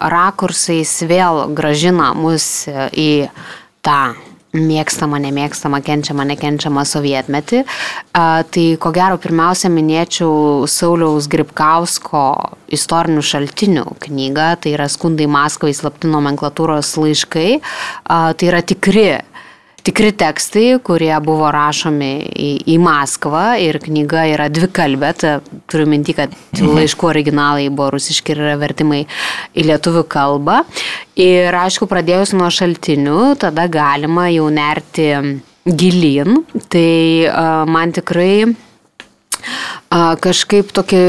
rakursais 0.00 0.94
vėl 1.04 1.50
gražina 1.52 2.14
mus 2.16 2.64
į 2.96 3.26
tą 3.84 4.14
mėgstamą, 4.54 5.18
nemėgstamą, 5.24 5.80
kenčiamą, 5.84 6.26
nekenčiamą 6.30 6.84
sovietmetį. 6.88 7.64
Tai 8.14 8.66
ko 8.80 8.92
gero 8.94 9.18
pirmiausia 9.22 9.70
minėčiau 9.72 10.64
Sauliaus 10.70 11.28
Gripkausko 11.30 12.24
istorinių 12.74 13.24
šaltinių 13.26 13.84
knygą, 14.06 14.48
tai 14.62 14.74
yra 14.76 14.88
Skundai 14.90 15.26
Maskvai 15.30 15.74
slapti 15.74 16.10
nomenklatūros 16.10 16.94
laiškai. 17.02 17.48
Tai 18.06 18.50
yra 18.50 18.62
tikri 18.62 19.08
tikri 19.84 20.12
tekstai, 20.16 20.78
kurie 20.84 21.12
buvo 21.24 21.50
rašomi 21.52 22.10
į, 22.24 22.50
į 22.74 22.76
Maskvą 22.82 23.44
ir 23.62 23.78
knyga 23.82 24.24
yra 24.32 24.48
dvikalbė, 24.52 25.12
turiu 25.70 25.86
minti, 25.90 26.14
kad 26.16 26.32
mhm. 26.32 26.74
laiškų 26.78 27.10
originalai 27.10 27.68
buvo 27.68 27.92
rusiški 27.96 28.34
ir 28.34 28.42
yra 28.46 28.56
vertimai 28.60 29.04
į 29.52 29.66
lietuvių 29.68 30.04
kalbą. 30.10 30.62
Ir 31.20 31.54
aišku, 31.60 31.88
pradėjus 31.90 32.34
nuo 32.36 32.48
šaltinių, 32.52 33.34
tada 33.44 33.68
galima 33.70 34.30
jau 34.32 34.48
nerti 34.52 35.10
gilin. 35.64 36.42
Tai 36.72 36.90
uh, 37.28 37.64
man 37.68 37.92
tikrai 37.96 38.32
uh, 38.48 40.14
kažkaip 40.24 40.72
tokį 40.74 41.04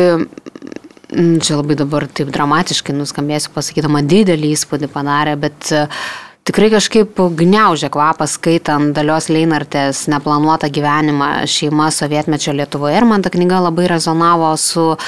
čia 1.16 1.56
labai 1.56 1.78
dabar 1.80 2.08
taip 2.12 2.32
dramatiškai 2.34 2.96
nuskambėsiu, 2.98 3.54
pasakydama 3.56 4.02
didelį 4.04 4.52
įspūdį 4.56 4.90
padarė, 4.92 5.36
bet 5.40 5.70
Tikrai 6.45 6.67
kažkaip 6.69 7.17
gniaužia 7.34 7.88
kvapas 7.89 8.36
skaitant 8.38 8.91
Dalios 8.93 9.31
Leinartės 9.34 10.03
neplanuotą 10.13 10.67
gyvenimą 10.69 11.29
šeima 11.49 11.88
sovietmečio 11.89 12.51
Lietuvoje 12.53 12.99
ir 12.99 13.05
man 13.10 13.23
ta 13.25 13.31
knyga 13.34 13.63
labai 13.63 13.88
rezonavo 13.89 14.51
su 14.62 14.84
e, 14.93 14.99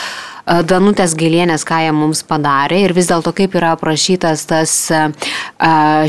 Danutės 0.65 1.11
Gilienės, 1.19 1.61
ką 1.61 1.83
jie 1.83 1.91
mums 1.93 2.23
padarė 2.25 2.79
ir 2.87 2.95
vis 2.97 3.11
dėlto 3.11 3.35
kaip 3.37 3.53
yra 3.59 3.75
aprašytas 3.75 4.47
tas 4.49 4.73
e, 4.89 5.03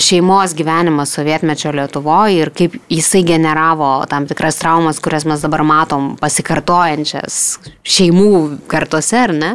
šeimos 0.00 0.54
gyvenimas 0.56 1.12
sovietmečio 1.18 1.74
Lietuvoje 1.76 2.38
ir 2.46 2.52
kaip 2.56 2.78
jisai 2.88 3.20
generavo 3.28 3.90
tam 4.08 4.24
tikras 4.30 4.56
traumas, 4.62 5.02
kurias 5.04 5.28
mes 5.28 5.44
dabar 5.44 5.60
matom 5.60 6.14
pasikartojančias 6.22 7.58
šeimų 7.84 8.62
kartose, 8.72 9.20
ar 9.26 9.36
ne? 9.36 9.52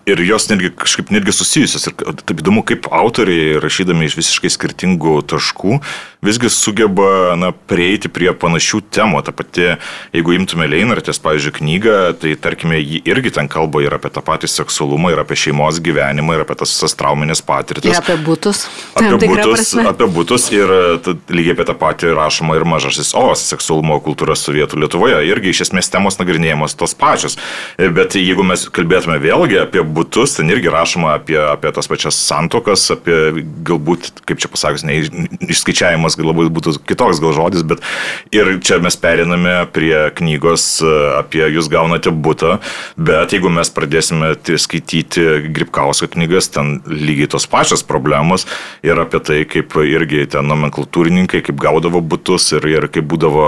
ir 0.09 0.23
jos 0.27 0.49
netgi 0.51 0.73
kažkaip 0.75 1.13
netgi 1.15 1.35
susijusios. 1.37 1.89
Ir 1.91 1.97
taip 2.25 2.43
įdomu, 2.43 2.65
kaip 2.67 2.89
autoriai, 2.95 3.59
rašydami 3.63 4.09
iš 4.09 4.19
visiškai 4.19 4.51
skirtingų 4.55 5.19
taškų, 5.29 5.79
visgi 6.25 6.51
sugeba 6.51 7.37
na, 7.39 7.53
prieiti 7.53 8.11
prie 8.13 8.31
panašių 8.35 8.83
temų. 8.95 9.23
Ta 9.27 9.35
pati, 9.37 9.69
jeigu 10.17 10.35
imtume 10.37 10.69
Leinartės, 10.71 11.21
pavyzdžiui, 11.23 11.55
knygą, 11.61 11.97
tai 12.23 12.35
tarkime, 12.41 12.81
ji 12.81 13.03
irgi 13.09 13.35
ten 13.39 13.51
kalba 13.51 13.83
ir 13.85 13.95
apie 13.99 14.11
tą 14.15 14.23
patį 14.25 14.51
seksualumą, 14.53 15.13
ir 15.15 15.23
apie 15.23 15.39
šeimos 15.39 15.83
gyvenimą, 15.85 16.39
ir 16.39 16.45
apie 16.47 16.59
tas 16.59 16.73
visas 16.75 16.97
trauminės 16.99 17.45
patirtis. 17.47 17.93
Ir 17.93 18.01
apie 18.01 18.19
būtus. 18.25 18.65
Apie 18.99 19.15
būtus, 19.23 19.75
apie 19.83 20.11
būtus 20.19 20.49
ir 20.55 20.73
lygiai 21.31 21.55
apie 21.57 21.69
tą 21.69 21.77
patį 21.79 22.15
rašoma 22.19 22.59
ir 22.59 22.67
mažasis 22.69 23.15
O, 23.19 23.33
seksualumo 23.39 23.99
kultūra 24.05 24.37
sovietų 24.39 24.79
Lietuvoje. 24.83 25.21
Irgi 25.27 25.53
iš 25.53 25.65
esmės 25.69 25.91
temos 25.91 26.19
nagrinėjamos 26.21 26.77
tos 26.79 26.95
pačios. 26.99 27.39
Bet 27.79 28.17
jeigu 28.19 28.45
mes 28.47 28.67
kalbėtume 28.75 29.19
vėlgi 29.23 29.63
apie 29.65 29.83
būtus, 29.99 30.37
ten 30.39 30.51
irgi 30.55 30.71
rašoma 30.73 31.17
apie, 31.19 31.39
apie 31.43 31.73
tas 31.75 31.91
pačias 31.91 32.19
santokas, 32.23 32.87
apie 32.95 33.45
galbūt, 33.67 34.23
kaip 34.29 34.41
čia 34.43 34.51
pasakius, 34.53 34.87
ne, 34.87 35.01
išskaičiavimas 35.51 36.19
labai 36.23 36.49
būtų 36.55 36.79
kitoks 36.89 37.21
gal 37.23 37.35
žodis, 37.37 37.67
bet 37.67 37.83
ir 38.35 38.55
čia 38.65 38.81
mes 38.83 38.97
periname 38.99 39.61
prie 39.75 40.09
knygos 40.19 40.69
apie 41.19 41.45
jūs 41.55 41.71
gaunate 41.73 42.13
būtą, 42.15 42.59
bet 42.97 43.35
jeigu 43.35 43.51
mes 43.53 43.71
pradėsime 43.75 44.35
skaityti 44.39 45.27
Gripkausko 45.55 46.09
knygas, 46.15 46.51
ten 46.55 46.79
lygiai 46.87 47.31
tos 47.31 47.47
pačios 47.51 47.85
problemos 47.87 48.47
ir 48.87 48.99
apie 49.01 49.21
tai, 49.25 49.41
kaip 49.49 49.77
irgi 49.83 50.27
ten 50.33 50.49
nomenklatūrininkai, 50.51 51.43
kaip 51.47 51.59
gaudavo 51.61 52.03
būtus 52.05 52.51
ir, 52.57 52.67
ir 52.71 52.89
kaip 52.93 53.07
būdavo 53.11 53.47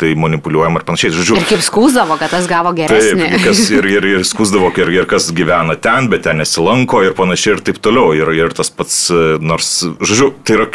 tai 0.00 0.14
manipuliuojama 0.18 0.80
ir 0.80 0.86
panašiai. 0.88 1.14
Žodžiu, 1.18 1.38
ir 1.40 1.48
kaip 1.48 1.64
skūsdavo, 1.64 2.18
kad 2.20 2.32
tas 2.34 2.48
gavo 2.50 2.72
geresnį. 2.76 3.28
Taip, 3.34 3.44
kas 3.46 3.62
ir, 3.74 3.88
ir, 3.90 4.08
ir 4.16 4.26
skūsdavo, 4.32 4.70
ir, 4.82 4.92
ir 5.00 5.08
kas 5.10 5.30
gyvena 5.34 5.67
gyvena 5.68 5.80
ten, 5.80 6.08
bet 6.10 6.24
ten 6.24 6.38
nesilanko 6.38 7.02
ir 7.04 7.14
panašiai 7.14 7.56
ir 7.56 7.62
taip 7.64 7.78
toliau. 7.82 8.14
Ir, 8.14 8.28
ir 8.32 8.54
tas 8.54 8.70
pats, 8.70 9.10
nors, 9.40 9.84
žodžiu, 10.00 10.34
tai 10.44 10.56
yra 10.56 10.68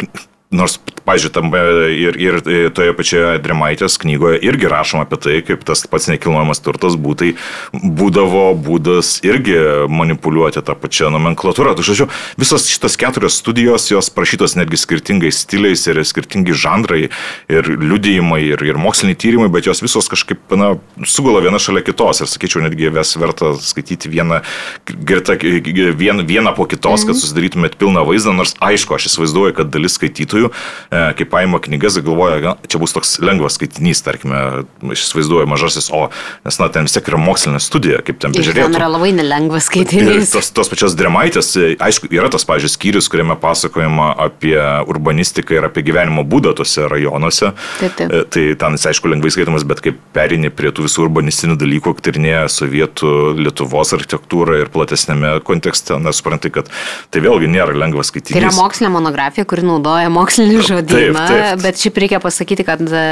Nors, 0.52 0.76
pažiūrėjau, 1.04 1.32
tam 1.34 1.48
ir, 1.90 2.16
ir 2.20 2.36
toje 2.76 2.92
pačioje 2.96 3.38
Dremaitės 3.42 3.96
knygoje 4.00 4.38
irgi 4.44 4.68
rašoma 4.70 5.04
apie 5.06 5.18
tai, 5.20 5.38
kaip 5.44 5.64
tas 5.66 5.82
pats 5.90 6.06
nekilnojamas 6.12 6.60
turtas 6.62 6.94
būtai 7.00 7.32
būdavo 7.72 8.44
būdas 8.62 9.16
irgi 9.26 9.56
manipuliuoti 9.90 10.62
tą 10.64 10.76
pačią 10.78 11.10
nomenklatūrą. 11.14 11.74
Tai, 11.74 11.86
žodžiu, 11.86 12.06
visos 12.40 12.68
šitos 12.70 12.96
keturios 13.00 13.38
studijos, 13.40 13.88
jos 13.90 14.10
prašytos 14.14 14.54
netgi 14.60 14.78
skirtingais 14.80 15.40
stiliais 15.42 15.82
ir 15.90 16.02
skirtingi 16.06 16.54
žanrai 16.54 17.08
ir 17.08 17.72
liudijimai 17.72 18.42
ir, 18.52 18.62
ir 18.68 18.80
moksliniai 18.80 19.18
tyrimai, 19.18 19.50
bet 19.52 19.66
jos 19.68 19.82
visos 19.84 20.08
kažkaip, 20.12 20.54
na, 20.60 20.74
sugula 21.08 21.42
viena 21.44 21.58
šalia 21.58 21.82
kitos 21.84 22.22
ir, 22.22 22.30
sakyčiau, 22.30 22.62
netgi 22.68 22.92
ves 22.94 23.16
verta 23.18 23.54
skaityti 23.58 24.12
vieną, 24.12 24.40
greta, 24.86 25.36
vien, 25.40 26.24
vieną 26.28 26.54
po 26.54 26.68
kitos, 26.70 27.02
kad 27.02 27.16
mhm. 27.16 27.20
susidarytumėt 27.24 27.78
pilną 27.80 28.06
vaizdą, 28.06 28.36
nors 28.36 28.54
aišku, 28.62 28.96
aš 28.96 29.10
įsivaizduoju, 29.10 29.58
kad 29.58 29.74
dalis 29.74 29.98
skaitytojų 29.98 30.33
skaitytojų, 30.34 30.50
e, 30.90 31.14
kai 31.18 31.26
paima 31.28 31.60
knygas, 31.62 31.98
galvoja, 32.04 32.56
čia 32.68 32.80
bus 32.82 32.94
toks 32.94 33.18
lengvas 33.22 33.56
skaitinys, 33.58 34.02
tarkime, 34.04 34.64
aš 34.90 35.06
įsivaizduoju 35.06 35.48
mažasis 35.50 35.90
O, 35.94 36.08
nes, 36.44 36.58
na, 36.58 36.68
ten 36.72 36.86
vis 36.86 36.94
tiek 36.96 37.06
yra 37.08 37.18
mokslinė 37.20 37.60
studija, 37.62 38.00
kaip 38.04 38.18
ten 38.22 38.34
bežiūrėti. 38.34 38.64
Ten 38.66 38.78
yra 38.78 38.88
labai 38.90 39.12
nelengvas 39.14 39.68
skaitinys. 39.68 40.32
Tos, 40.34 40.50
tos 40.54 40.70
pačios 40.72 40.96
dremaitės, 40.98 41.52
e, 41.56 41.74
aišku, 41.78 42.10
yra 42.14 42.30
tas, 42.32 42.46
pažiūrėjau, 42.48 42.74
skyrius, 42.74 43.10
kuriame 43.12 43.36
pasakojama 43.40 44.10
apie 44.26 44.56
urbanistiką 44.90 45.58
ir 45.58 45.68
apie 45.68 45.84
gyvenimo 45.86 46.24
būdą 46.26 46.54
tose 46.58 46.88
rajonuose. 46.90 47.52
Taip, 47.80 47.94
taip. 47.98 48.10
E, 48.10 48.24
tai 48.26 48.46
ten 48.58 48.78
jis, 48.78 48.88
aišku, 48.90 49.10
lengvai 49.12 49.32
skaitomas, 49.34 49.66
bet 49.68 49.84
kaip 49.84 50.00
perini 50.16 50.50
prie 50.50 50.72
tų 50.74 50.88
visų 50.88 51.06
urbanistinių 51.06 51.58
dalykų, 51.60 51.94
aptarinėja 51.94 52.46
sovietų 52.52 53.12
Lietuvos 53.38 53.94
architektūrą 53.94 54.62
ir 54.64 54.72
platesnėme 54.74 55.36
kontekste, 55.46 55.98
nesuprantai, 56.02 56.50
kad 56.54 56.72
tai 57.14 57.22
vėlgi 57.24 57.50
nėra 57.52 57.76
lengvas 57.76 58.10
skaitinys. 58.10 58.34
Tai 58.34 58.42
yra 58.42 58.54
mokslinė 58.56 58.90
monografija, 58.96 59.46
kuri 59.48 59.66
naudoja 59.66 60.10
mokslinę 60.10 60.23
mokslinį 60.24 60.62
žodyną, 60.64 61.26
taip, 61.26 61.28
taip. 61.28 61.64
bet 61.64 61.82
šiaip 61.82 62.00
reikia 62.04 62.22
pasakyti, 62.24 62.66
kad 62.66 62.80
e, 62.88 63.04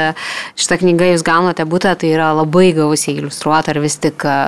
šitą 0.59 0.79
knygą 0.81 1.13
jūs 1.13 1.25
gaunate 1.25 1.67
būtą, 1.69 1.93
tai 1.99 2.15
yra 2.15 2.33
labai 2.35 2.71
gausiai 2.75 3.19
iliustruota 3.19 3.73
ir 3.73 3.83
vis 3.83 3.99
tik 4.01 4.25
e, 4.25 4.39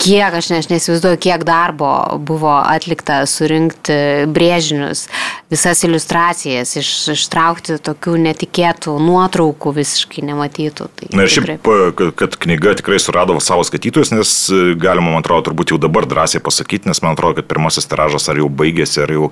kiek, 0.00 0.34
aš, 0.34 0.48
ne, 0.50 0.58
aš 0.62 0.68
nesivaizduoju, 0.70 1.18
kiek 1.20 1.44
darbo 1.46 1.90
buvo 2.24 2.52
atlikta 2.58 3.20
surinkti 3.28 4.26
brėžinius, 4.32 5.06
visas 5.52 5.82
iliustracijas, 5.86 6.74
iš, 6.80 6.90
ištraukti 7.14 7.78
tokių 7.84 8.16
netikėtų 8.24 8.96
nuotraukų 9.02 9.74
visiškai 9.80 10.24
nematytų. 10.30 10.88
Tai 10.96 11.10
Na 11.16 11.26
ir 11.26 11.34
šiaip, 11.34 11.50
tikrai... 11.52 12.10
kad 12.22 12.38
knyga 12.40 12.76
tikrai 12.80 13.00
surado 13.02 13.36
savo 13.44 13.64
skaitytojus, 13.66 14.14
nes 14.14 14.34
e, 14.48 14.62
galima, 14.80 15.12
man 15.12 15.24
atrodo, 15.24 15.50
turbūt 15.50 15.74
jau 15.74 15.80
dabar 15.82 16.08
drąsiai 16.08 16.42
pasakyti, 16.44 16.88
nes 16.90 17.02
man 17.04 17.16
atrodo, 17.16 17.40
kad 17.40 17.50
pirmasis 17.50 17.88
tiražas 17.90 18.30
ar 18.32 18.40
jau 18.40 18.48
baigėsi, 18.48 19.02
ar 19.04 19.16
jau 19.16 19.28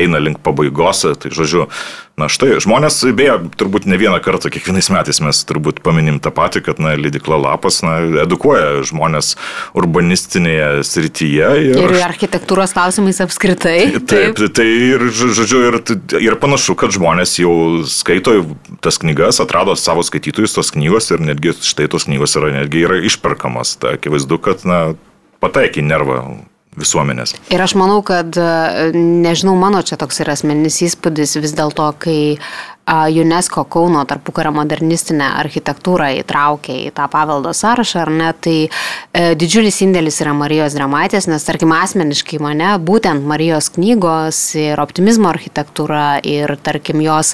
eina 0.00 0.20
link 0.22 0.42
pabaigos, 0.44 1.06
tai 1.20 1.32
žodžiu, 1.34 1.68
Na 2.14 2.28
štai, 2.30 2.60
žmonės, 2.62 3.00
beje, 3.18 3.32
turbūt 3.58 3.88
ne 3.90 3.96
vieną 3.98 4.20
kartą, 4.22 4.46
kiekvienais 4.54 4.86
metais 4.94 5.18
mes 5.18 5.40
turbūt 5.48 5.80
paminim 5.82 6.20
tą 6.22 6.30
patį, 6.30 6.60
kad, 6.62 6.78
na, 6.78 6.92
Lidikla 6.94 7.40
Lapas, 7.42 7.80
na, 7.82 7.96
edukuoja 8.22 8.84
žmonės 8.86 9.32
urbanistinėje 9.74 10.84
srityje. 10.86 11.48
Ir, 11.72 11.80
ir 11.82 12.04
architektūros 12.06 12.76
klausimais 12.76 13.18
apskritai. 13.24 13.74
Taip, 13.98 14.06
taip, 14.38 14.44
tai 14.54 14.68
ir, 14.92 15.08
žodžiu, 15.10 15.64
ir, 15.72 15.80
ir 16.22 16.38
panašu, 16.38 16.78
kad 16.78 16.94
žmonės 16.94 17.34
jau 17.42 17.82
skaito 17.90 18.38
tas 18.84 19.02
knygas, 19.02 19.42
atrado 19.42 19.74
savo 19.74 20.06
skaitytojus 20.06 20.54
tos 20.54 20.70
knygos 20.76 21.10
ir 21.10 21.26
netgi 21.32 21.58
štai 21.66 21.90
tos 21.90 22.06
knygos 22.06 22.38
yra 22.38 22.54
netgi 22.60 22.86
yra 22.86 23.02
išperkamas. 23.10 23.74
Tai 23.82 23.98
akivaizdu, 23.98 24.38
kad, 24.46 24.62
na, 24.62 24.84
pataikė 25.42 25.82
nervą 25.82 26.22
visuomenės. 26.78 27.34
Ir 27.54 27.62
aš 27.64 27.76
manau, 27.78 28.00
kad, 28.06 28.36
nežinau, 28.94 29.54
mano 29.58 29.82
čia 29.86 29.98
toks 30.00 30.22
yra 30.24 30.34
asmeninis 30.36 30.80
įspūdis 30.88 31.38
vis 31.42 31.54
dėlto, 31.56 31.90
kai 32.02 32.18
UNESCO 32.92 33.64
Kauno 33.64 34.02
tarpukario 34.04 34.50
modernistinę 34.52 35.30
architektūrą 35.40 36.10
įtraukė 36.20 36.74
į 36.84 36.90
tą 36.92 37.06
paveldo 37.08 37.54
sąrašą, 37.56 38.02
ar 38.02 38.10
ne, 38.12 38.28
tai 38.36 38.56
e, 38.68 39.32
didžiulis 39.40 39.80
indėlis 39.86 40.20
yra 40.20 40.34
Marijos 40.36 40.76
Dramaitės, 40.76 41.24
nes 41.30 41.46
tarkim 41.48 41.72
asmeniškai 41.72 42.42
mane 42.44 42.74
būtent 42.84 43.24
Marijos 43.24 43.70
knygos 43.72 44.40
ir 44.60 44.82
optimizmo 44.82 45.30
architektūra 45.32 46.18
ir 46.28 46.52
tarkim 46.60 47.00
jos 47.00 47.32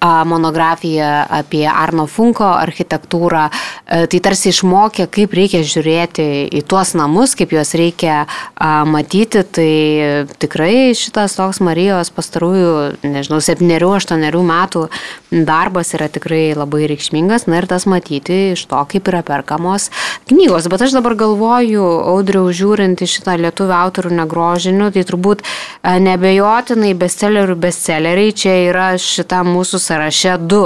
a, 0.00 0.24
monografija 0.24 1.26
apie 1.42 1.66
Arno 1.68 2.06
Funko 2.08 2.48
architektūrą, 2.56 3.50
e, 3.52 4.06
tai 4.08 4.22
tarsi 4.24 4.48
išmokė, 4.54 5.10
kaip 5.12 5.36
reikia 5.36 5.60
žiūrėti 5.60 6.26
į 6.56 6.64
tuos 6.64 6.94
namus, 6.96 7.36
kaip 7.36 7.52
juos 7.52 7.74
reikia 7.76 8.22
a, 8.24 8.72
matyti, 8.88 9.44
tai 9.44 10.24
tikrai 10.40 10.96
šitas 10.96 11.36
toks 11.36 11.60
Marijos 11.60 12.14
pastarųjų, 12.16 12.74
nežinau, 13.04 13.44
septyniarių, 13.44 13.92
aštuonerių 14.00 14.44
metų 14.46 14.85
darbas 15.30 15.92
yra 15.96 16.08
tikrai 16.12 16.54
labai 16.56 16.86
reikšmingas, 16.90 17.46
na 17.50 17.60
ir 17.60 17.68
tas 17.70 17.86
matyti 17.90 18.52
iš 18.54 18.66
to, 18.70 18.82
kaip 18.90 19.10
yra 19.10 19.22
perkamos 19.26 19.90
knygos. 20.30 20.68
Bet 20.72 20.86
aš 20.86 20.96
dabar 20.96 21.16
galvoju, 21.18 21.86
audriau 22.12 22.50
žiūrint 22.54 23.02
į 23.02 23.10
šitą 23.16 23.38
lietuvių 23.44 23.76
autorių 23.80 24.14
negrožinių, 24.20 24.92
tai 24.94 25.06
turbūt 25.08 25.44
e, 25.44 25.96
nebejotinai 26.06 26.94
bestsellerių 26.98 27.58
bestselleriai 27.66 28.36
čia 28.36 28.56
yra 28.70 28.88
šitą 29.00 29.42
mūsų 29.46 29.82
sąraše 29.82 30.38
du. 30.46 30.64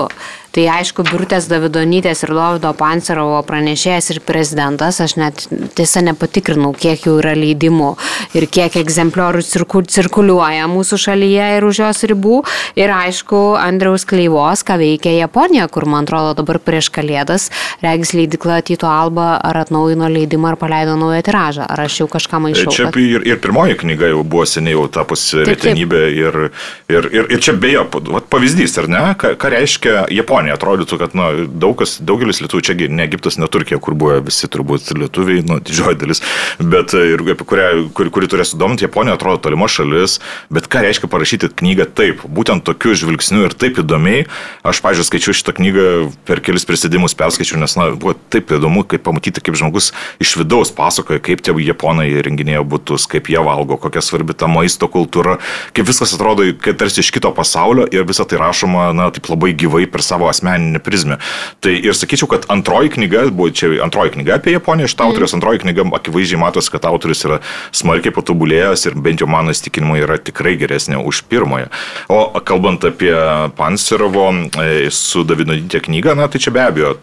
Tai 0.50 0.64
aišku, 0.66 1.04
Birutės 1.06 1.46
Davidonytės 1.46 2.24
ir 2.24 2.32
Dovido 2.34 2.72
Pancerovo 2.74 3.38
pranešėjas 3.46 4.08
ir 4.10 4.18
prezidentas, 4.26 4.96
aš 4.98 5.14
net 5.20 5.44
tiesa 5.78 6.02
nepatikrinau, 6.02 6.72
kiek 6.74 7.04
jų 7.06 7.20
yra 7.20 7.36
leidimų 7.38 7.92
ir 8.34 8.46
kiek 8.50 8.74
egzempliorių 8.80 9.44
cirku, 9.46 9.84
cirkuliuoja 9.86 10.66
mūsų 10.70 10.98
šalyje 11.04 11.46
ir 11.58 11.66
už 11.68 11.82
jos 11.84 12.02
ribų. 12.10 12.40
Ir 12.74 12.90
aišku, 12.90 13.38
Andriaus 13.62 14.02
Kleivos, 14.10 14.64
ką 14.66 14.80
veikia 14.80 15.12
Japonija, 15.20 15.68
kur 15.70 15.86
man 15.86 16.08
atrodo 16.08 16.34
dabar 16.42 16.58
prieš 16.58 16.90
kalėdas, 16.98 17.46
regis 17.84 18.10
leidikla 18.18 18.58
Tito 18.66 18.90
Alba 18.90 19.36
ar 19.38 19.60
atnaujino 19.62 20.10
leidimą 20.10 20.50
ar 20.50 20.58
paleido 20.58 20.98
naują 20.98 21.22
tiražą. 21.30 21.70
Ar 21.70 21.84
aš 21.86 22.00
jau 22.02 22.08
kažką 22.10 22.42
maišau? 22.48 22.74
Čia 22.74 22.88
kad... 22.90 22.98
ir, 22.98 23.22
ir 23.22 23.38
pirmoji 23.38 23.78
knyga 23.84 24.10
jau 24.16 24.26
buvo 24.26 24.48
seniai 24.50 24.74
jau 24.74 24.88
tapusi 24.98 25.46
retenybė 25.46 26.02
ir, 26.10 26.42
ir, 26.90 27.10
ir, 27.14 27.32
ir 27.36 27.46
čia 27.46 27.54
beje, 27.54 27.86
pavyzdys, 28.34 28.80
ar 28.82 28.90
ne, 28.90 29.06
ką, 29.14 29.36
ką 29.38 29.54
reiškia 29.54 29.96
Japonija 30.10 30.39
Japonija. 30.40 30.56
Atrodytų, 30.60 30.98
kad 31.00 31.14
na, 31.16 31.30
daug 31.46 31.76
kas, 31.78 31.98
daugelis 32.00 32.40
lietuvių, 32.40 32.62
čiagi 32.64 32.88
ne 32.88 33.04
Egiptas, 33.04 33.38
ne 33.38 33.48
Turkija, 33.48 33.78
kur 33.80 33.94
buvo 33.94 34.18
visi 34.24 34.48
turbūt 34.48 34.90
lietuviai, 34.96 35.42
nu, 35.46 35.58
didžioji 35.60 35.98
dalis, 36.00 36.22
bet 36.60 36.94
e, 36.94 37.14
ir 37.14 37.22
apie 37.22 37.46
kurią, 37.48 37.68
kuri, 37.96 38.10
kuri 38.12 38.28
turės 38.30 38.52
sudominti, 38.52 38.84
Japonija 38.84 39.16
atrodo 39.16 39.40
tolima 39.44 39.68
šalis, 39.68 40.18
bet 40.52 40.68
ką 40.70 40.82
reiškia 40.84 41.10
parašyti 41.10 41.50
knygą 41.60 41.88
taip, 41.96 42.24
būtent 42.24 42.64
tokiu 42.64 42.94
žvilgsniu 42.94 43.46
ir 43.46 43.56
taip 43.56 43.80
įdomiai. 43.80 44.26
Aš, 44.64 44.82
pažiūrėjau, 44.84 45.08
skaičiu 45.08 45.36
šitą 45.36 45.56
knygą 45.56 45.86
per 46.28 46.42
kelis 46.44 46.66
prisėdimus 46.68 47.16
perskaičiu, 47.18 47.58
nes, 47.60 47.76
na, 47.78 47.90
buvo 47.96 48.16
taip 48.32 48.52
įdomu, 48.56 48.84
kaip 48.88 49.04
pamatyti, 49.06 49.42
kaip 49.44 49.58
žmogus 49.60 49.92
iš 50.22 50.36
vidaus 50.40 50.72
pasakoja, 50.76 51.22
kaip 51.24 51.44
tie 51.44 51.56
japonai 51.64 52.08
renginėjo 52.24 52.64
būtus, 52.68 53.08
kaip 53.10 53.32
jie 53.32 53.40
valgo, 53.44 53.80
kokia 53.80 54.04
svarbi 54.04 54.36
ta 54.36 54.48
maisto 54.50 54.88
kultūra, 54.90 55.38
kaip 55.76 55.88
viskas 55.88 56.14
atrodo, 56.16 56.46
kad 56.60 56.78
tarsi 56.80 57.04
iš 57.04 57.12
kito 57.14 57.32
pasaulio 57.34 57.88
ir 57.90 58.06
visą 58.08 58.26
tai 58.28 58.40
rašoma, 58.40 58.90
na, 58.96 59.10
taip 59.14 59.30
labai 59.32 59.52
gyvai 59.56 59.86
per 59.90 60.04
savo 60.04 60.29
asmeninį 60.30 60.82
prizmę. 60.84 61.20
Tai 61.64 61.74
ir 61.74 61.96
sakyčiau, 61.96 62.28
kad 62.30 62.46
antroji 62.52 62.94
knyga, 62.96 63.26
buvo 63.34 63.50
čia 63.54 63.72
antroji 63.84 64.14
knyga 64.16 64.38
apie 64.38 64.54
Japoniją 64.56 64.90
iš 64.90 64.96
autorius, 64.98 65.34
mm. 65.34 65.40
antroji 65.40 65.62
knyga 65.64 65.86
akivaizdžiai 66.00 66.42
matosi, 66.42 66.72
kad 66.74 66.88
autorius 66.88 67.24
yra 67.28 67.40
smarkiai 67.76 68.14
patobulėjęs 68.16 68.86
ir 68.88 68.98
bent 69.00 69.22
jau 69.22 69.30
mano 69.30 69.54
įstikinimu 69.54 69.98
yra 70.00 70.18
tikrai 70.22 70.56
geresnė 70.60 71.00
už 71.02 71.24
pirmąją. 71.30 71.70
O 72.12 72.20
kalbant 72.46 72.84
apie 72.88 73.14
Panserovo 73.58 74.30
e, 74.32 74.88
su 74.94 75.24
Davidodytė 75.26 75.84
knygą, 75.86 76.16
na, 76.18 76.30
tai 76.30 76.42
čia 76.42 76.54
be 76.54 76.64
abejo 76.64 76.96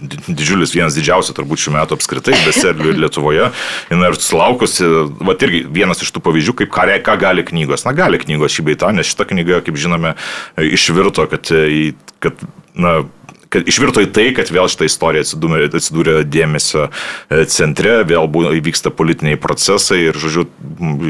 didžiulis, 0.00 0.72
vienas 0.74 0.96
didžiausių 0.96 1.34
turbūt 1.36 1.60
šių 1.60 1.74
metų 1.76 1.96
apskritai 1.96 2.36
beserlių 2.46 2.94
Lietuvoje. 3.04 3.50
Ir 3.92 4.18
sulaukusi, 4.20 4.86
va 5.20 5.36
irgi 5.36 5.62
vienas 5.68 6.02
iš 6.04 6.12
tų 6.14 6.22
pavyzdžių, 6.24 6.56
kaip 6.62 6.72
ką, 6.74 6.86
ką 7.06 7.16
gali 7.20 7.44
knygos. 7.46 7.84
Na, 7.86 7.94
gali 7.96 8.20
knygos 8.22 8.56
šį 8.56 8.66
beitą, 8.70 8.92
nes 8.96 9.10
šita 9.10 9.28
knyga, 9.30 9.60
kaip 9.66 9.78
žinome, 9.80 10.14
išvirto, 10.60 11.26
kad, 11.30 11.50
kad 11.50 12.09
na, 12.74 13.04
kad 13.50 13.66
išvirto 13.68 14.02
į 14.04 14.10
tai, 14.14 14.28
kad 14.34 14.50
vėl 14.54 14.68
šitą 14.70 14.86
istoriją 14.86 15.24
atsidūrė, 15.26 15.66
atsidūrė 15.74 16.14
dėmesio 16.30 16.86
e, 16.86 17.42
centre, 17.50 18.00
vėl 18.06 18.30
buvo, 18.30 18.52
įvyksta 18.54 18.92
politiniai 18.94 19.38
procesai 19.42 20.04
ir, 20.06 20.18
žodžiu, 20.22 20.46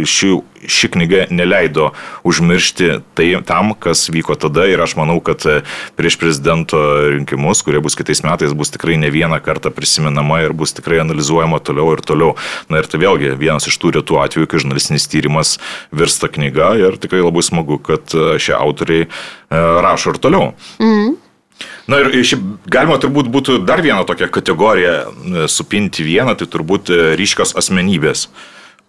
ši, 0.09 0.31
ši 0.65 0.91
knyga 0.97 1.27
neleido 1.33 1.91
užmiršti 2.27 2.91
tai, 3.19 3.29
tam, 3.47 3.75
kas 3.77 4.07
vyko 4.13 4.39
tada 4.41 4.65
ir 4.73 4.81
aš 4.81 4.97
manau, 4.97 5.19
kad 5.25 5.45
e, 5.45 5.61
prieš 6.01 6.17
prezidento 6.21 6.81
rinkimus, 7.13 7.61
kurie 7.67 7.85
bus 7.85 7.99
kitais 7.99 8.25
metais, 8.25 8.57
bus 8.57 8.73
tikrai 8.73 8.97
ne 9.01 9.13
vieną 9.13 9.43
kartą 9.45 9.73
prisimenama 9.77 10.41
ir 10.47 10.57
bus 10.57 10.73
tikrai 10.77 11.03
analizuojama 11.05 11.61
toliau 11.61 11.93
ir 11.93 12.05
toliau. 12.09 12.35
Na 12.73 12.81
ir 12.81 12.89
tai 12.89 13.05
vėlgi 13.05 13.37
vienas 13.41 13.69
iš 13.69 13.77
tų 13.81 13.99
retų 14.01 14.23
atvejų, 14.25 14.49
kai 14.49 14.65
žurnalistinis 14.65 15.11
tyrimas 15.13 15.59
virsta 15.93 16.33
knyga 16.33 16.73
ir 16.81 16.97
tikrai 17.01 17.21
labai 17.21 17.45
smagu, 17.45 17.83
kad 17.85 18.17
e, 18.17 18.31
šie 18.41 18.57
autoriai 18.57 19.11
rašo 19.51 20.15
ir 20.15 20.23
toliau. 20.23 20.55
Mm. 20.81 21.19
Na 21.91 21.99
ir 22.01 22.25
šiaip 22.25 22.71
galima 22.71 23.01
turbūt 23.03 23.29
būtų 23.33 23.61
dar 23.67 23.83
vieną 23.85 24.05
tokią 24.09 24.31
kategoriją 24.33 24.95
e, 24.95 25.45
supinti 25.51 26.07
vieną, 26.07 26.37
tai 26.39 26.49
turbūt 26.51 26.93
e, 26.95 27.03
ryškios 27.19 27.57
asmenybės 27.59 28.29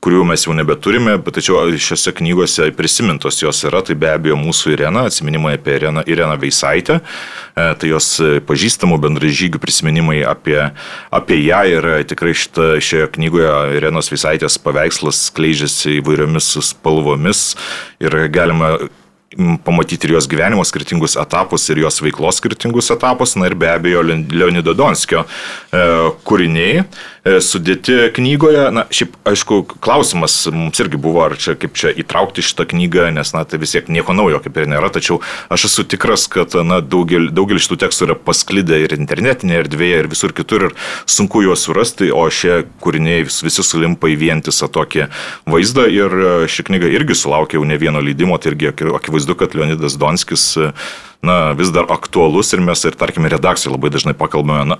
kurių 0.01 0.23
mes 0.25 0.47
jau 0.47 0.53
nebeturime, 0.57 1.13
bet 1.21 1.35
tačiau 1.37 1.75
šiose 1.77 2.09
knygose 2.17 2.71
prisimintos 2.73 3.37
jos 3.43 3.59
yra, 3.69 3.83
tai 3.85 3.93
be 4.01 4.09
abejo 4.09 4.33
mūsų 4.39 4.71
Irena, 4.73 5.03
atsiminimai 5.05 5.51
apie 5.59 5.75
Ireną, 5.77 6.01
Ireną 6.09 6.39
Veisaitę, 6.41 6.95
e, 7.01 7.65
tai 7.77 7.91
jos 7.91 8.07
pažįstamų 8.47 8.97
bendražygių 9.03 9.61
prisiminimai 9.61 10.23
apie, 10.25 10.57
apie 11.13 11.37
ją 11.43 11.61
ir 11.69 11.89
tikrai 12.09 12.33
šita, 12.33 12.71
šioje 12.81 13.11
knygoje 13.17 13.53
Irenos 13.77 14.09
Veisaitės 14.13 14.57
paveikslas 14.61 15.27
skleidžiasi 15.29 15.99
įvairiomis 15.99 16.49
spalvomis 16.71 17.51
ir 18.01 18.17
galima 18.33 18.73
pamatyti 19.37 20.07
ir 20.07 20.15
jos 20.17 20.27
gyvenimo 20.27 20.63
skirtingus 20.67 21.15
etapus 21.15 21.69
ir 21.69 21.79
jos 21.85 22.01
veiklos 22.03 22.41
skirtingus 22.41 22.91
etapus, 22.91 23.37
na 23.39 23.47
ir 23.47 23.55
be 23.55 23.69
abejo 23.71 24.03
Leonido 24.03 24.73
Donskio 24.75 25.23
e, 25.23 25.85
kūriniai. 26.27 26.83
E, 27.21 27.35
sudėti 27.37 27.93
knygoje. 28.15 28.63
Na, 28.73 28.87
šiaip, 28.89 29.13
aišku, 29.29 29.61
klausimas 29.83 30.35
mums 30.51 30.79
irgi 30.81 30.97
buvo, 30.97 31.21
ar 31.27 31.35
čia 31.37 31.53
kaip 31.59 31.75
čia 31.77 31.91
įtraukti 31.93 32.43
šitą 32.43 32.65
knygą, 32.71 33.11
nes, 33.13 33.31
na, 33.35 33.43
tai 33.45 33.59
vis 33.61 33.75
tiek 33.75 33.91
nieko 33.93 34.15
naujo 34.17 34.39
kaip 34.41 34.57
ir 34.57 34.65
nėra, 34.71 34.89
tačiau 34.89 35.19
aš 35.53 35.67
esu 35.69 35.85
tikras, 35.85 36.25
kad, 36.31 36.57
na, 36.65 36.79
daugelis 36.81 37.29
daugel 37.37 37.61
šitų 37.61 37.77
tekstų 37.85 38.07
yra 38.09 38.17
pasklidę 38.17 38.81
ir 38.81 38.95
internetinėje 38.97 39.67
erdvėje, 39.67 40.01
ir 40.01 40.09
visur 40.11 40.33
kitur, 40.33 40.71
ir 40.71 40.75
sunku 41.05 41.43
juos 41.45 41.67
surasti, 41.67 42.09
o 42.09 42.25
šie 42.25 42.63
kūriniai 42.81 43.27
visi 43.29 43.63
sulimpa 43.63 44.09
į 44.09 44.17
vientisą 44.25 44.71
tokį 44.73 45.07
vaizdą. 45.45 45.87
Ir 45.93 46.17
e, 46.17 46.33
ši 46.49 46.67
knyga 46.71 46.89
irgi 46.89 47.15
sulaukė 47.21 47.59
jau 47.61 47.69
ne 47.69 47.77
vieno 47.77 48.01
leidimo, 48.01 48.41
tai 48.41 48.55
irgi 48.55 48.73
akivaizdu 48.73 49.20
akivaizdu, 49.21 49.35
kad 49.35 49.55
Leonidas 49.55 49.97
Donskis 49.97 50.57
na, 51.21 51.53
vis 51.57 51.69
dar 51.73 51.85
aktualus 51.93 52.49
ir 52.53 52.63
mes 52.65 52.81
ir, 52.87 52.97
tarkime, 52.97 53.29
redakcijoje 53.29 53.75
labai 53.75 53.91
dažnai 53.93 54.15
pakalbame, 54.17 54.65
na, 54.73 54.77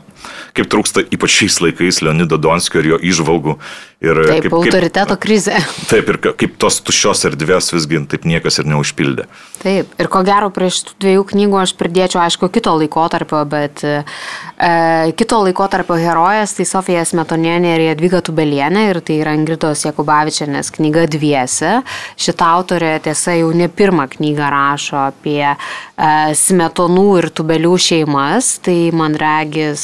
kaip 0.58 0.69
trūksta 0.71 1.06
ypač 1.13 1.38
šiais 1.38 1.60
laikais 1.62 2.01
Leonido 2.01 2.39
Donskio 2.41 2.82
ir 2.82 2.93
jo 2.95 3.01
išvalgų. 3.12 3.58
Ir 4.01 4.17
taip, 4.25 4.47
kaip, 4.47 4.54
autoriteto 4.58 5.13
kaip, 5.13 5.21
krizė. 5.21 5.60
Taip, 5.86 6.08
ir 6.10 6.17
kaip 6.25 6.56
tos 6.58 6.80
tuščios 6.82 7.21
erdvės 7.30 7.69
visgi 7.69 7.99
taip 8.10 8.23
niekas 8.25 8.58
ir 8.58 8.69
neužpildė. 8.71 9.27
Taip, 9.62 9.91
ir 10.01 10.10
ko 10.10 10.23
gero 10.25 10.49
prieš 10.49 10.80
tų 10.88 10.95
dviejų 11.06 11.25
knygų 11.30 11.60
aš 11.62 11.75
pridėčiau, 11.77 12.23
aišku, 12.23 12.49
kito 12.49 12.73
laikotarpio, 12.80 13.43
bet 13.45 13.84
e, 13.86 13.99
kito 15.21 15.43
laikotarpio 15.45 15.99
herojas 16.01 16.56
tai 16.58 16.65
Sofija 16.65 17.04
Smetonienė 17.06 17.75
ir 17.75 17.86
Jadviga 17.91 18.23
Tubelienė 18.25 18.88
ir 18.89 19.01
tai 19.06 19.19
yra 19.21 19.36
Ingridos 19.38 19.86
Jakubavičianės 19.86 20.73
knyga 20.80 21.06
Dviese. 21.13 21.77
Šitą 22.17 22.49
autorė 22.58 22.95
tiesa 23.06 23.38
jau 23.38 23.54
ne 23.54 23.69
pirmą 23.69 24.10
knygą 24.15 24.49
rašo 24.49 24.97
apie 25.12 25.45
e, 25.45 25.56
smetonų 26.38 27.06
ir 27.20 27.30
tubelių 27.36 27.76
šeimas, 27.82 28.56
tai 28.65 28.91
man 28.96 29.15
regis 29.20 29.84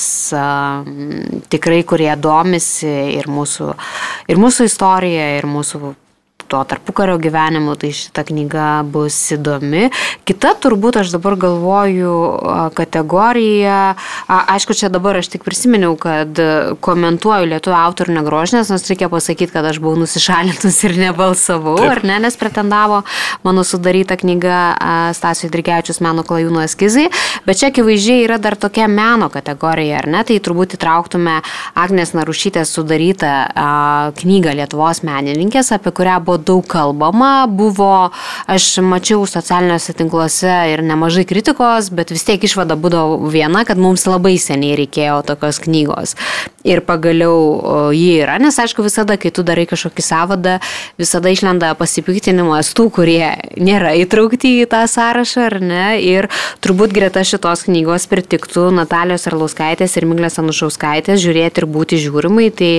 tikrai, 1.54 1.84
kurie 1.88 2.12
domisi 2.20 2.92
ir 3.18 3.30
mūsų, 3.32 3.72
ir 4.32 4.42
mūsų 4.42 4.68
istorija, 4.72 5.32
ir 5.38 5.50
mūsų 5.50 5.94
to 6.48 6.64
tarpukario 6.68 7.18
gyvenimu, 7.22 7.76
tai 7.80 7.92
šita 7.96 8.24
knyga 8.28 8.68
bus 8.88 9.16
įdomi. 9.36 9.90
Kita 10.28 10.54
turbūt 10.64 11.02
aš 11.02 11.12
dabar 11.16 11.38
galvoju 11.40 12.14
kategorija, 12.78 13.96
aišku, 14.28 14.76
čia 14.78 14.90
dabar 14.94 15.20
aš 15.20 15.32
tik 15.36 15.46
prisiminiau, 15.48 15.96
kad 16.00 16.40
komentuoju 16.84 17.50
lietuvių 17.52 17.78
autorių 17.78 18.18
negrožinės, 18.20 18.72
nes 18.74 18.88
reikia 18.90 19.10
pasakyti, 19.12 19.52
kad 19.54 19.68
aš 19.68 19.82
buvau 19.84 20.00
nusišalintus 20.02 20.80
ir 20.88 20.98
nebalsavau, 21.02 21.78
Taip. 21.82 21.92
ar 21.98 22.04
ne, 22.08 22.20
nes 22.28 22.40
pretendavo 22.40 23.04
mano 23.46 23.66
sudaryta 23.68 24.18
knyga 24.20 24.62
Stasio 25.18 25.52
Drigevičius 25.54 26.02
meno 26.06 26.24
klajūnų 26.28 26.64
eskizai, 26.66 27.08
bet 27.48 27.62
čia 27.62 27.72
akivaizdžiai 27.72 28.26
yra 28.26 28.40
dar 28.42 28.58
tokia 28.60 28.88
meno 28.92 29.30
kategorija, 29.34 30.02
ar 30.02 30.10
ne, 30.12 30.24
tai 30.28 30.40
turbūt 30.44 30.78
įtrauktume 30.78 31.40
Agnės 31.78 32.14
Narušytės 32.18 32.72
sudarytą 32.78 33.34
knygą 34.18 34.56
Lietuvos 34.62 35.04
menininkės, 35.08 35.74
apie 35.76 35.94
kurią 35.96 36.20
buvo 36.24 36.37
daug 36.38 36.66
kalbama, 36.68 37.48
buvo, 37.50 38.10
aš 38.50 38.70
mačiau 38.86 39.26
socialiniuose 39.30 39.96
tinkluose 39.98 40.54
ir 40.74 40.84
nemažai 40.86 41.26
kritikos, 41.28 41.90
bet 41.94 42.14
vis 42.14 42.26
tiek 42.28 42.44
išvada 42.44 42.78
būdavo 42.80 43.30
viena, 43.32 43.64
kad 43.68 43.80
mums 43.82 44.06
labai 44.08 44.36
seniai 44.42 44.78
reikėjo 44.80 45.22
tokios 45.28 45.62
knygos. 45.64 46.16
Ir 46.68 46.82
pagaliau 46.86 47.92
ji 47.96 48.18
yra, 48.22 48.38
nes 48.44 48.58
aišku, 48.60 48.84
visada, 48.86 49.16
kai 49.20 49.32
tu 49.32 49.46
darai 49.48 49.68
kažkokį 49.70 50.04
savadą, 50.04 50.58
visada 51.00 51.32
išlenda 51.32 51.72
pasipiktinimas 51.80 52.74
tų, 52.76 52.90
kurie 52.98 53.34
nėra 53.56 53.94
įtraukti 54.02 54.58
į 54.64 54.70
tą 54.72 54.84
sąrašą, 54.92 55.48
ar 55.48 55.58
ne? 55.64 55.86
Ir 56.04 56.30
turbūt 56.64 56.96
greta 56.96 57.24
šitos 57.28 57.66
knygos 57.68 58.08
pritiktų 58.12 58.70
Natalijos 58.76 59.28
Arlauskaitės 59.32 59.96
ir 59.98 60.08
Miglės 60.10 60.40
Anušauskaitės 60.42 61.22
žiūrėti 61.24 61.64
ir 61.64 61.70
būti 61.72 62.02
žiūrimai, 62.04 62.50
tai 62.52 62.72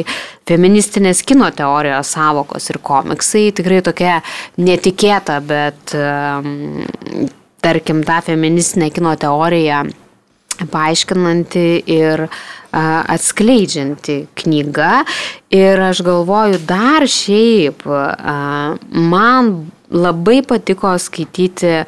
feministinės 0.48 1.22
kino 1.26 1.50
teorijos 1.54 2.14
savokos 2.16 2.70
ir 2.72 2.80
komiksai 2.84 3.48
tikrai 3.56 3.82
tokia 3.84 4.18
netikėta, 4.58 5.38
bet 5.44 5.94
tarkim 7.64 8.04
tą 8.06 8.20
feministinę 8.26 8.90
kino 8.94 9.14
teoriją 9.20 9.82
paaiškinanti 10.72 11.66
ir 11.94 12.26
atskleidžianti 12.72 14.18
knyga. 14.38 15.02
Ir 15.54 15.80
aš 15.88 16.02
galvoju, 16.06 16.60
dar 16.68 17.06
šiaip 17.08 17.84
man 18.92 19.52
labai 19.88 20.40
patiko 20.46 20.92
skaityti 21.00 21.84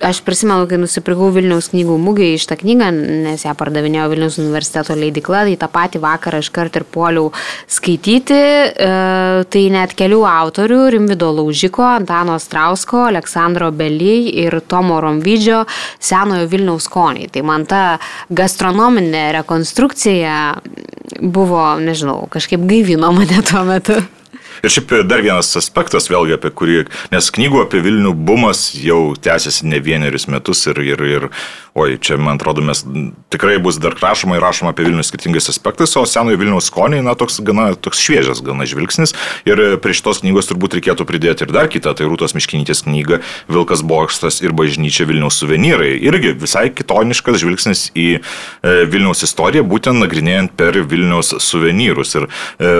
Aš 0.00 0.22
prisimenu, 0.24 0.64
kai 0.64 0.78
nusipirkau 0.80 1.26
Vilniaus 1.34 1.66
knygų 1.74 1.98
mūgiai 2.00 2.38
iš 2.38 2.46
tą 2.48 2.56
knygą, 2.56 2.86
nes 3.26 3.42
ją 3.44 3.52
pardavinėjo 3.58 4.06
Vilniaus 4.08 4.38
universiteto 4.40 4.94
leidikla, 4.96 5.42
tai 5.44 5.58
tą 5.60 5.66
patį 5.74 6.00
vakarą 6.00 6.38
iškart 6.40 6.78
ir 6.80 6.86
puoliau 6.88 7.26
skaityti. 7.68 8.38
E, 8.40 8.94
tai 9.52 9.64
net 9.74 9.92
kelių 9.98 10.22
autorių- 10.24 10.78
Rimvido 10.94 11.28
Laužiko, 11.36 11.84
Antano 11.84 12.38
Strausko, 12.40 13.02
Aleksandro 13.10 13.68
Bely 13.76 14.32
ir 14.40 14.56
Tomo 14.64 15.02
Romvidžio 15.04 15.66
senojo 16.00 16.48
Vilniaus 16.48 16.88
skoniai. 16.88 17.28
Tai 17.28 17.42
man 17.42 17.66
ta 17.66 17.98
gastronominė 18.32 19.26
rekonstrukcija 19.42 20.38
buvo, 21.20 21.76
nežinau, 21.76 22.24
kažkaip 22.32 22.64
gaivino 22.64 23.12
mane 23.12 23.44
tuo 23.44 23.66
metu. 23.68 24.00
Ir 24.64 24.72
šiaip 24.72 24.92
dar 25.08 25.22
vienas 25.24 25.52
aspektas, 25.58 26.10
vėlgi 26.12 26.36
apie 26.36 26.52
kurį, 26.52 26.78
nes 27.12 27.30
knygų 27.34 27.64
apie 27.64 27.82
Vilnių 27.84 28.12
bumas 28.14 28.70
jau 28.76 29.14
tęsiasi 29.16 29.68
ne 29.70 29.80
vienerius 29.84 30.28
metus 30.30 30.66
ir, 30.70 30.80
ir, 30.84 31.04
ir 31.06 31.28
oi, 31.78 31.94
čia 32.02 32.18
man 32.20 32.38
atrodo, 32.40 32.62
mes 32.64 32.82
tikrai 33.32 33.56
bus 33.62 33.78
dar 33.80 33.94
rašoma 34.00 34.36
ir 34.36 34.44
rašoma 34.44 34.74
apie 34.74 34.86
Vilnių 34.88 35.04
skirtingais 35.06 35.48
aspektais, 35.52 35.94
o 35.96 36.04
senojo 36.08 36.40
Vilniaus 36.40 36.70
skoniai, 36.70 37.04
na, 37.04 37.14
toks 37.18 37.40
gana 37.46 37.70
toks 37.74 38.02
šviežias, 38.02 38.42
gana 38.44 38.66
žvilgsnis. 38.68 39.14
Ir 39.48 39.62
prie 39.82 39.96
šitos 39.96 40.22
knygos 40.24 40.50
turbūt 40.50 40.78
reikėtų 40.78 41.06
pridėti 41.08 41.46
ir 41.46 41.54
dar 41.54 41.70
kitą, 41.72 41.94
tai 41.96 42.08
Rūtos 42.10 42.34
Miškinytės 42.36 42.84
knyga 42.86 43.20
Vilkas 43.50 43.84
Bokštas 43.86 44.40
ir 44.44 44.54
bažnyčia 44.56 45.06
Vilniaus 45.08 45.38
suvenyrai. 45.40 45.92
Irgi 46.10 46.34
visai 46.40 46.68
kitoniškas 46.74 47.40
žvilgsnis 47.42 47.88
į 47.94 48.08
e, 48.18 48.20
Vilniaus 48.90 49.24
istoriją, 49.26 49.66
būtent 49.68 50.02
nagrinėjant 50.02 50.56
per 50.58 50.82
Vilniaus 50.90 51.36
suvenyrus. 51.44 52.16
Ir, 52.18 52.28
e, 52.58 52.74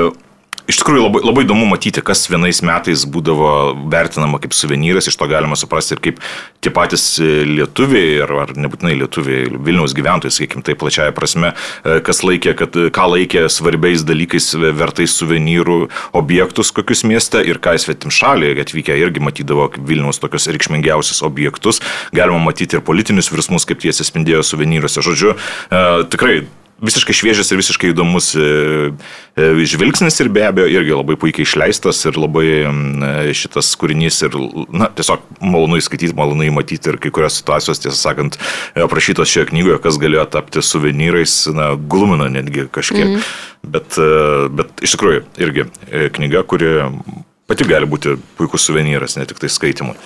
Iš 0.71 0.79
tikrųjų 0.79 1.03
labai, 1.03 1.21
labai 1.25 1.43
įdomu 1.43 1.65
matyti, 1.67 2.03
kas 2.05 2.29
vienais 2.31 2.61
metais 2.63 3.03
būdavo 3.11 3.51
vertinama 3.91 4.39
kaip 4.39 4.55
suvenyras, 4.55 5.09
iš 5.11 5.17
to 5.19 5.27
galima 5.31 5.57
suprasti 5.59 5.97
ir 5.97 6.03
kaip 6.05 6.21
tie 6.63 6.71
patys 6.75 7.07
lietuviai, 7.19 8.21
ar, 8.23 8.33
ar 8.45 8.53
nebūtinai 8.55 8.93
lietuviai, 9.01 9.49
Vilniaus 9.51 9.97
gyventojai, 9.99 10.31
sakykime, 10.37 10.63
tai 10.67 10.77
plačiaja 10.79 11.15
prasme, 11.17 11.51
e, 11.83 11.97
kas 12.07 12.23
laikė, 12.23 12.55
kad, 12.61 12.79
ką 12.95 13.09
laikė 13.17 13.49
svarbiais 13.51 14.05
dalykais, 14.07 14.53
vertais 14.79 15.17
suvenyrų 15.19 15.81
objektus 16.21 16.71
kokius 16.77 17.03
mieste 17.09 17.43
ir 17.43 17.59
ką 17.59 17.75
svetim 17.81 18.15
šaliai 18.15 18.63
atvykę 18.63 18.95
irgi 19.01 19.25
matydavo 19.27 19.73
Vilniaus 19.75 20.23
tokius 20.23 20.47
reikšmingiausius 20.55 21.25
objektus. 21.27 21.83
Galima 22.15 22.39
matyti 22.47 22.79
ir 22.79 22.87
politinius 22.87 23.33
virsmus, 23.35 23.67
kaip 23.67 23.83
tie 23.83 23.91
atsispindėjo 23.91 24.47
suvenyruose. 24.47 25.03
Žodžiu, 25.03 25.35
e, 25.35 25.85
tikrai 26.15 26.43
visiškai 26.81 27.15
šviežias 27.17 27.51
ir 27.53 27.61
visiškai 27.61 27.91
įdomus 27.93 28.31
e, 28.39 28.45
e, 29.37 29.49
žvilgsnis 29.69 30.17
ir 30.23 30.31
be 30.33 30.45
abejo 30.49 30.69
irgi 30.73 30.97
labai 30.97 31.17
puikiai 31.21 31.47
išleistas 31.47 32.01
ir 32.09 32.19
labai 32.21 32.47
e, 32.57 33.35
šitas 33.37 33.73
kūrinys 33.81 34.21
ir, 34.27 34.37
na, 34.73 34.89
tiesiog 34.97 35.25
malonu 35.45 35.81
įskaityti, 35.81 36.17
malonu 36.17 36.49
įmatyti 36.49 36.95
ir 36.95 37.01
kai 37.03 37.13
kurios 37.15 37.39
situacijos, 37.41 37.83
tiesą 37.85 37.99
sakant, 37.99 38.41
aprašytos 38.81 39.31
šioje 39.31 39.51
knygoje, 39.53 39.81
kas 39.85 40.01
galėjo 40.01 40.27
tapti 40.33 40.65
suvenyrais, 40.65 41.37
na, 41.57 41.73
glumina 41.77 42.31
netgi 42.33 42.69
kažkiek. 42.73 43.07
Mm 43.07 43.17
-hmm. 43.17 43.73
bet, 43.77 43.99
bet 44.57 44.85
iš 44.85 44.97
tikrųjų 44.97 45.25
irgi 45.45 45.67
knyga, 46.17 46.43
kuri 46.43 46.71
pati 47.47 47.67
gali 47.67 47.87
būti 47.87 48.17
puikus 48.39 48.65
suvenyras, 48.69 49.17
ne 49.19 49.27
tik 49.27 49.39
tai 49.43 49.49
skaitimui. 49.49 49.99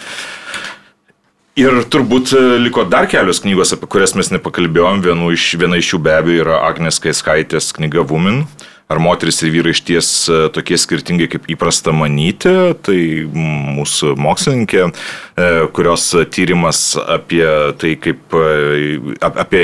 Ir 1.55 1.85
turbūt 1.87 2.33
e, 2.35 2.39
liko 2.59 2.83
dar 2.91 3.07
kelios 3.07 3.39
knygos, 3.45 3.71
apie 3.77 3.87
kurias 3.87 4.17
mes 4.19 4.33
nepakalbėjom. 4.35 5.05
Iš, 5.31 5.53
viena 5.61 5.79
iš 5.79 5.93
jų 5.93 6.01
be 6.03 6.11
abejo 6.17 6.43
yra 6.43 6.57
Agnes 6.67 6.99
Kaiskaitės 6.99 7.71
knyga 7.77 8.03
Woman. 8.11 8.41
Ar 8.85 8.99
moteris 9.01 9.41
ir 9.41 9.49
vyrai 9.49 9.72
iš 9.72 9.80
ties 9.89 10.09
e, 10.28 10.43
tokie 10.53 10.76
skirtingai 10.76 11.24
kaip 11.32 11.47
įprasta 11.49 11.93
manyti, 11.97 12.51
tai 12.85 12.97
mūsų 13.32 14.11
mokslininkė, 14.20 14.82
e, 14.85 15.47
kurios 15.72 16.05
tyrimas 16.35 16.82
apie 17.01 17.47
tai, 17.80 17.95
kaip 17.97 18.37
e, 18.37 19.14
apie 19.24 19.62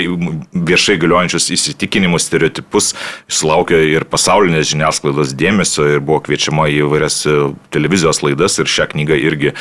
viešai 0.70 0.96
galiojančius 1.02 1.50
įsitikinimus, 1.52 2.30
stereotipus, 2.30 2.94
sulaukė 3.28 3.82
ir 3.90 4.06
pasaulinės 4.08 4.70
žiniasklaidos 4.72 5.36
dėmesio 5.36 5.84
ir 5.90 6.00
buvo 6.00 6.22
kviečiama 6.24 6.70
į 6.72 6.88
vairias 6.88 7.20
televizijos 7.76 8.22
laidas 8.24 8.56
ir 8.56 8.72
šią 8.72 8.88
knygą 8.94 9.20
irgi 9.20 9.52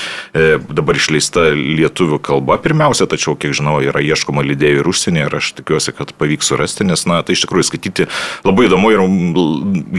dabar 0.71 0.95
išleista 0.95 1.49
lietuvių 1.51 2.21
kalba 2.23 2.55
pirmiausia, 2.63 3.09
tačiau, 3.11 3.35
kiek 3.39 3.57
žinau, 3.59 3.75
yra 3.83 3.99
ieškoma 4.07 4.45
lydėjų 4.47 4.85
ir 4.85 4.91
užsienyje 4.93 5.27
ir 5.27 5.37
aš 5.41 5.51
tikiuosi, 5.59 5.93
kad 5.99 6.15
pavyks 6.15 6.53
surasti, 6.53 6.87
nes, 6.87 7.03
na, 7.09 7.19
tai 7.27 7.35
iš 7.35 7.43
tikrųjų 7.43 7.67
skaityti 7.73 8.07
labai 8.47 8.69
įdomu 8.69 8.95
ir 8.95 9.03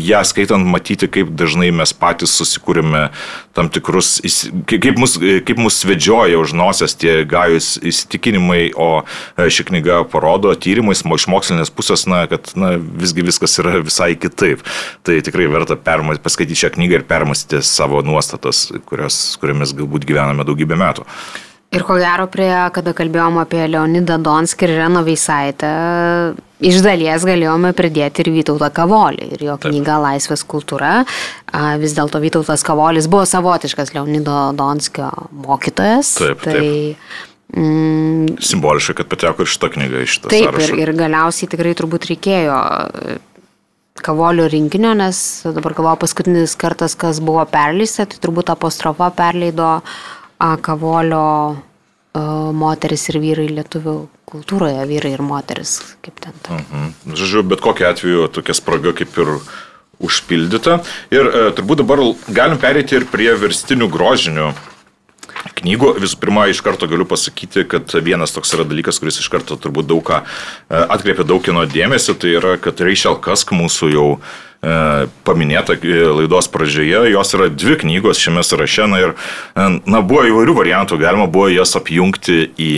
ją 0.01 0.23
skaitant 0.27 0.67
matyti, 0.67 1.09
kaip 1.11 1.33
dažnai 1.37 1.71
mes 1.75 1.93
patys 1.97 2.35
susikūrėme 2.39 3.09
tam 3.57 3.71
tikrus, 3.73 4.19
kaip 4.71 5.01
mus, 5.01 5.17
kaip 5.19 5.61
mus 5.61 5.81
vedžioja 5.87 6.39
už 6.41 6.55
nosies 6.59 6.97
tie 6.99 7.21
gajus 7.29 7.75
įsitikinimai, 7.83 8.71
o 8.79 9.03
e, 9.03 9.49
ši 9.51 9.67
knyga 9.71 10.03
parodo 10.11 10.55
tyrimais 10.55 11.03
iš 11.05 11.27
mokslinės 11.31 11.73
pusės, 11.75 12.07
na, 12.11 12.25
kad 12.31 12.53
na, 12.59 12.77
visgi 12.79 13.27
viskas 13.27 13.59
yra 13.63 13.79
visai 13.85 14.15
kitaip. 14.21 14.65
Tai 15.07 15.19
tikrai 15.27 15.51
verta 15.51 15.77
permas, 15.77 16.23
paskaityti 16.23 16.65
šią 16.65 16.75
knygą 16.79 17.01
ir 17.01 17.07
permastyti 17.11 17.65
savo 17.67 18.03
nuostatas, 18.07 18.69
kurios, 18.89 19.21
kuriamis 19.43 19.75
galbūt 19.77 20.09
gyvename 20.09 20.47
daugybę 20.49 20.79
metų. 20.81 21.07
Ir 21.71 21.85
ko 21.87 21.95
gero, 22.03 22.25
prie, 22.27 22.51
kada 22.75 22.91
kalbėjom 22.99 23.37
apie 23.39 23.61
Leonidą 23.71 24.17
Donskį 24.19 24.67
ir 24.67 24.73
Reną 24.81 25.05
Veisaitę, 25.07 25.69
iš 26.67 26.81
dalies 26.83 27.23
galėjome 27.23 27.71
pridėti 27.79 28.25
ir 28.25 28.33
Vytautą 28.35 28.73
Kavolį 28.75 29.29
ir 29.37 29.45
jo 29.47 29.55
knygą 29.63 30.01
Laisvės 30.03 30.43
kultūra. 30.51 31.05
Vis 31.79 31.95
dėlto 31.95 32.19
Vytautas 32.27 32.67
Kavolis 32.67 33.07
buvo 33.07 33.23
savotiškas 33.23 33.95
Leonido 33.95 34.49
Donskio 34.59 35.13
mokytojas. 35.31 36.17
Taip, 36.19 36.43
tai, 36.43 36.59
taip. 36.59 37.09
Mm, 37.55 38.35
Simboliškai, 38.51 38.99
kad 38.99 39.15
pateko 39.15 39.47
ir 39.47 39.55
šitą 39.55 39.71
knygą 39.79 40.03
iš 40.03 40.19
šitą. 40.19 40.35
Taip, 40.35 40.51
sąrašą. 40.51 40.75
ir, 40.75 40.87
ir 40.89 40.97
galiausiai 41.07 41.55
tikrai 41.55 41.79
turbūt 41.79 42.11
reikėjo 42.11 42.61
kavolio 44.01 44.51
rinkinio, 44.51 44.97
nes 44.99 45.19
dabar 45.47 45.77
galvoju 45.77 46.03
paskutinis 46.03 46.59
kartas, 46.59 46.99
kas 46.99 47.23
buvo 47.23 47.45
perleista, 47.47 48.11
tai 48.11 48.19
turbūt 48.23 48.51
apostrofa 48.55 49.11
perleido 49.15 49.77
uh, 49.79 50.01
kavolio 50.41 51.27
moteris 52.57 53.05
ir 53.13 53.21
vyrai 53.23 53.47
lietuvių 53.53 53.97
kultūroje, 54.31 54.83
vyrai 54.89 55.15
ir 55.15 55.23
moteris, 55.23 55.79
kaip 56.05 56.19
ten. 56.23 56.35
Ta. 56.43 56.59
Mhm. 56.59 57.15
Žodžiu, 57.19 57.45
bet 57.47 57.63
kokiu 57.65 57.87
atveju 57.91 58.29
tokia 58.35 58.57
spraga 58.57 58.95
kaip 58.97 59.15
ir 59.19 59.37
užpildyta. 60.01 60.81
Ir 61.13 61.29
e, 61.29 61.47
turbūt 61.57 61.83
dabar 61.83 62.03
galim 62.33 62.59
pereiti 62.61 62.97
ir 62.99 63.07
prie 63.11 63.31
verstinių 63.37 63.91
grožinių 63.93 64.51
knygų. 65.61 65.95
Visų 66.01 66.21
pirma, 66.23 66.47
iš 66.49 66.63
karto 66.65 66.89
galiu 66.91 67.07
pasakyti, 67.09 67.67
kad 67.69 67.93
vienas 68.05 68.33
toks 68.33 68.55
yra 68.57 68.65
dalykas, 68.69 69.01
kuris 69.01 69.21
iš 69.21 69.29
karto 69.33 69.59
turbūt 69.61 69.91
daug 69.91 70.05
ką 70.07 70.23
e, 70.23 70.27
atkreipia 70.81 71.27
daug 71.29 71.45
kino 71.45 71.67
dėmesio, 71.69 72.17
tai 72.17 72.37
yra, 72.41 72.57
kad 72.61 72.81
Rachel 72.81 73.21
Kask 73.21 73.53
mūsų 73.57 73.93
jau 73.93 74.09
E, 74.25 74.50
paminėta 74.61 75.73
e, 75.81 76.03
laidos 76.13 76.49
pradžioje, 76.53 77.07
jos 77.15 77.33
yra 77.37 77.49
dvi 77.49 77.79
knygos 77.81 78.21
šiame 78.21 78.43
sąraše 78.45 78.89
na, 78.93 78.99
ir 79.01 79.13
e, 79.15 79.69
na, 79.89 80.03
buvo 80.05 80.27
įvairių 80.29 80.57
variantų, 80.59 80.99
galima 81.01 81.25
buvo 81.33 81.49
jas 81.49 81.73
apjungti 81.79 82.51
į 82.61 82.69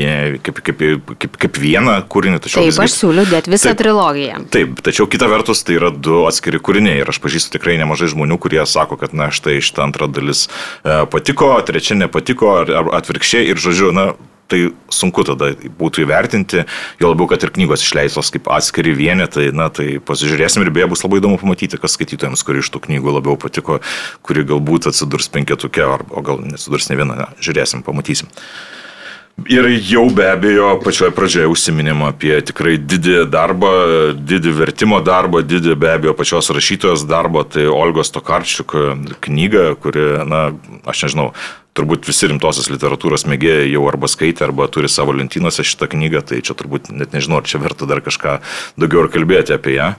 kaip, 0.46 0.60
kaip, 0.62 0.84
kaip, 1.18 1.38
kaip 1.42 1.58
vieną 1.58 1.98
kūrinį. 2.06 2.38
Tačiau, 2.44 2.62
taip, 2.68 2.78
aš 2.86 2.98
siūliu 3.00 3.26
dėti 3.26 3.50
visą 3.50 3.72
taip, 3.72 3.82
trilogiją. 3.82 4.42
Taip, 4.54 4.78
tačiau 4.86 5.08
kita 5.10 5.26
vertus 5.32 5.66
tai 5.66 5.80
yra 5.80 5.90
du 5.90 6.22
atskiri 6.30 6.62
kūriniai 6.62 7.02
ir 7.02 7.10
aš 7.10 7.18
pažįstu 7.24 7.56
tikrai 7.58 7.74
nemažai 7.82 8.12
žmonių, 8.14 8.38
kurie 8.42 8.62
sako, 8.62 9.00
kad 9.02 9.16
na 9.16 9.32
štai 9.34 9.58
šitą 9.58 9.88
antrą 9.88 10.06
dalis 10.12 10.46
patiko, 10.82 11.50
trečia 11.66 11.98
nepatiko 11.98 12.60
ar 12.62 12.94
atvirkščiai 13.00 13.50
ir 13.50 13.58
žodžiu, 13.62 13.90
na, 13.96 14.12
tai 14.51 14.61
sunku 14.93 15.24
tada 15.26 15.53
būtų 15.78 16.05
įvertinti, 16.05 16.64
jo 17.01 17.12
labiau, 17.12 17.28
kad 17.30 17.45
ir 17.45 17.53
knygos 17.55 17.84
išleistos 17.86 18.32
kaip 18.34 18.51
atskiri 18.53 18.95
vienetai, 18.97 19.49
na 19.55 19.68
tai 19.72 19.97
pasižiūrėsim 20.05 20.64
ir 20.64 20.72
beje 20.74 20.90
bus 20.93 21.05
labai 21.07 21.22
įdomu 21.22 21.40
pamatyti, 21.40 21.80
kas 21.80 21.97
skaitytojams, 21.97 22.45
kuri 22.47 22.62
iš 22.62 22.72
tų 22.74 22.82
knygų 22.88 23.16
labiau 23.16 23.38
patiko, 23.40 23.80
kuri 24.26 24.45
galbūt 24.49 24.90
atsidurs 24.93 25.30
penketuke, 25.32 25.86
o 25.86 26.24
gal 26.26 26.43
nesidurs 26.45 26.90
ne 26.90 27.01
viena, 27.01 27.30
žiūrėsim, 27.40 27.84
pamatysim. 27.86 28.30
Ir 29.48 29.66
jau 29.80 30.04
be 30.12 30.26
abejo 30.28 30.74
pačioje 30.84 31.10
pradžioje 31.16 31.48
užsiminėm 31.50 32.04
apie 32.06 32.34
tikrai 32.46 32.76
didį 32.78 33.24
darbą, 33.32 33.70
didį 34.14 34.52
vertimo 34.58 35.00
darbą, 35.02 35.40
didį 35.42 35.74
be 35.80 35.88
abejo 35.90 36.12
pačios 36.14 36.50
rašytojos 36.52 37.06
darbą, 37.08 37.42
tai 37.48 37.64
Olgos 37.66 38.12
Tokarčiuk 38.14 38.76
knyga, 39.24 39.72
kuri, 39.82 40.04
na, 40.28 40.44
aš 40.86 41.06
nežinau, 41.08 41.30
turbūt 41.74 42.06
visi 42.06 42.28
rimtosios 42.30 42.68
literatūros 42.70 43.24
mėgėjai 43.32 43.70
jau 43.72 43.86
arba 43.88 44.10
skaitė, 44.12 44.46
arba 44.46 44.68
turi 44.70 44.92
savo 44.92 45.16
lentynose 45.16 45.64
šitą 45.66 45.88
knygą, 45.96 46.22
tai 46.28 46.42
čia 46.44 46.56
turbūt 46.58 46.92
net 46.92 47.16
nežinau, 47.16 47.40
ar 47.40 47.48
čia 47.48 47.62
verta 47.62 47.88
dar 47.88 48.04
kažką 48.04 48.38
daugiau 48.76 49.06
ir 49.06 49.14
kalbėti 49.16 49.56
apie 49.56 49.78
ją. 49.80 49.94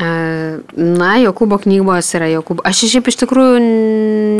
Na, 0.00 1.12
Jokūbo 1.20 1.58
knygos 1.62 2.14
yra 2.16 2.30
Jokūbo. 2.32 2.64
Aš 2.64 2.86
šiaip 2.88 3.10
iš 3.12 3.18
tikrųjų 3.22 3.60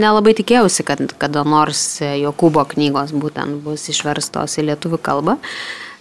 nelabai 0.01 0.33
tikėjausi, 0.39 0.85
kad 0.89 1.15
kada 1.21 1.45
nors 1.45 2.01
Jokūbo 2.01 2.65
knygos 2.73 3.13
būtent 3.13 3.61
bus 3.65 3.85
išverstos 3.93 4.57
į 4.59 4.71
lietuvių 4.71 5.01
kalbą. 5.05 5.37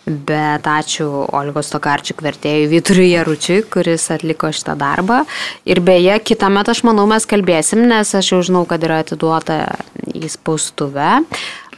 Bet 0.06 0.66
ačiū 0.66 1.06
Olgos 1.38 1.68
Tokarčiuk 1.70 2.24
vertėjui 2.26 2.72
Vyturiui 2.72 3.12
Jaručiui, 3.12 3.60
kuris 3.70 4.08
atliko 4.10 4.49
šitą 4.49 4.74
darbą. 4.80 5.20
Ir 5.70 5.84
beje, 5.86 6.16
kitą 6.26 6.49
metą 6.49 6.74
aš 6.74 6.82
manau 6.88 7.06
mes 7.10 7.28
kalbėsim, 7.30 7.84
nes 7.91 8.16
aš 8.18 8.32
jau 8.34 8.39
žinau, 8.47 8.64
kad 8.66 8.82
yra 8.82 9.04
atiduota 9.04 9.60
į 10.10 10.32
spaustuvę. 10.32 11.20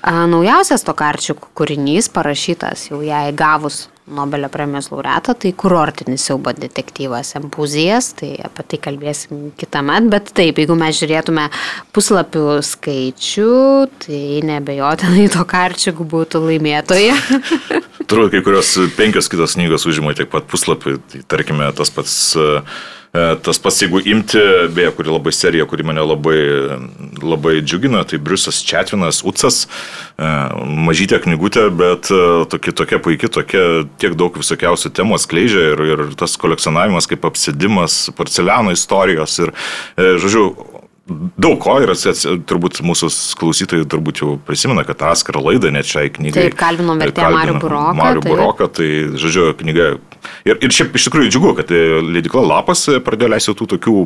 Naujausias 0.04 0.84
Tokarčiuk 0.84 1.46
kūrinys 1.56 2.10
parašytas 2.12 2.90
jau 2.90 3.00
jai 3.06 3.30
gavus 3.32 3.88
Nobelio 4.04 4.50
premijos 4.52 4.90
laureatą, 4.92 5.32
tai 5.40 5.54
kurortinis 5.56 6.26
siaubo 6.28 6.52
detektyvas 6.52 7.38
Empuzijas, 7.40 8.10
tai 8.20 8.34
apie 8.44 8.66
tai 8.74 8.80
kalbėsim 8.84 9.46
kitą 9.56 9.80
metą, 9.88 10.10
bet 10.12 10.34
taip, 10.36 10.60
jeigu 10.60 10.76
mes 10.76 10.98
žiūrėtume 11.00 11.46
puslapių 11.96 12.44
skaičių, 12.68 13.54
tai 14.04 14.20
nebejotinai 14.50 15.30
Tokarčiuk 15.38 16.02
būtų 16.12 16.42
laimėtoja. 16.50 17.16
Turbūt 18.04 18.36
kai 18.36 18.44
kurios 18.44 18.74
penkios 18.98 19.32
kitos 19.32 19.56
knygos 19.56 19.88
užima 19.88 20.12
tiek 20.20 20.28
pat 20.28 20.52
puslapį, 20.52 20.98
tai 21.14 21.24
tarkime 21.32 21.72
tas 21.80 21.94
pats 21.96 22.18
uh, 22.36 22.60
Tas 23.14 23.60
pats, 23.62 23.78
jeigu 23.78 24.00
imti, 24.10 24.40
beje, 24.74 24.90
kuri 24.98 25.12
labai 25.14 25.32
serija, 25.38 25.68
kuri 25.70 25.86
mane 25.86 26.02
labai, 26.02 26.38
labai 27.22 27.60
džiugina, 27.62 28.02
tai 28.10 28.18
Briusas 28.18 28.64
Četvinas, 28.66 29.20
Utsas, 29.30 29.68
mažytė 30.18 31.20
knygutė, 31.22 31.68
bet 31.78 32.10
tokia, 32.50 32.74
tokia 32.74 32.98
puikia, 33.06 33.30
tokia 33.30 33.62
tiek 34.02 34.18
daug 34.18 34.34
visokiausių 34.42 34.90
temų 34.98 35.20
atskleidžia 35.20 35.66
ir, 35.76 35.84
ir 35.94 36.04
tas 36.18 36.34
kolekcionavimas 36.42 37.06
kaip 37.12 37.30
apsidimas, 37.30 38.08
porceliano 38.18 38.74
istorijos 38.74 39.38
ir, 39.46 39.54
žodžiu, 40.02 40.48
daug 41.38 41.62
ko 41.62 41.78
ir 41.84 41.94
turbūt 42.50 42.82
mūsų 42.82 43.12
klausytojai 43.38 43.86
turbūt 43.94 44.24
jau 44.24 44.40
prisimena, 44.48 44.88
kad 44.88 45.06
Askar 45.12 45.38
laidą 45.38 45.70
net 45.76 45.86
šiai 45.86 46.10
knygai. 46.18 46.48
Taip, 46.48 46.58
kalbinom 46.58 46.98
vertėją 46.98 47.30
Mariu 47.38 47.62
Buroką. 47.62 47.96
Mariu 48.00 48.26
Buroką, 48.26 48.72
tai, 48.80 48.90
žodžiu, 49.22 49.52
knyga. 49.62 49.94
Ir, 50.48 50.58
ir 50.58 50.74
šiaip 50.74 50.96
iš 50.96 51.10
tikrųjų 51.10 51.34
džiugu, 51.34 51.54
kad 51.60 51.72
leidikla 51.74 52.46
Lapas 52.48 52.88
pradėjo 53.06 53.36
leisti 53.36 53.56
tų 53.60 53.70
tokių 53.76 54.00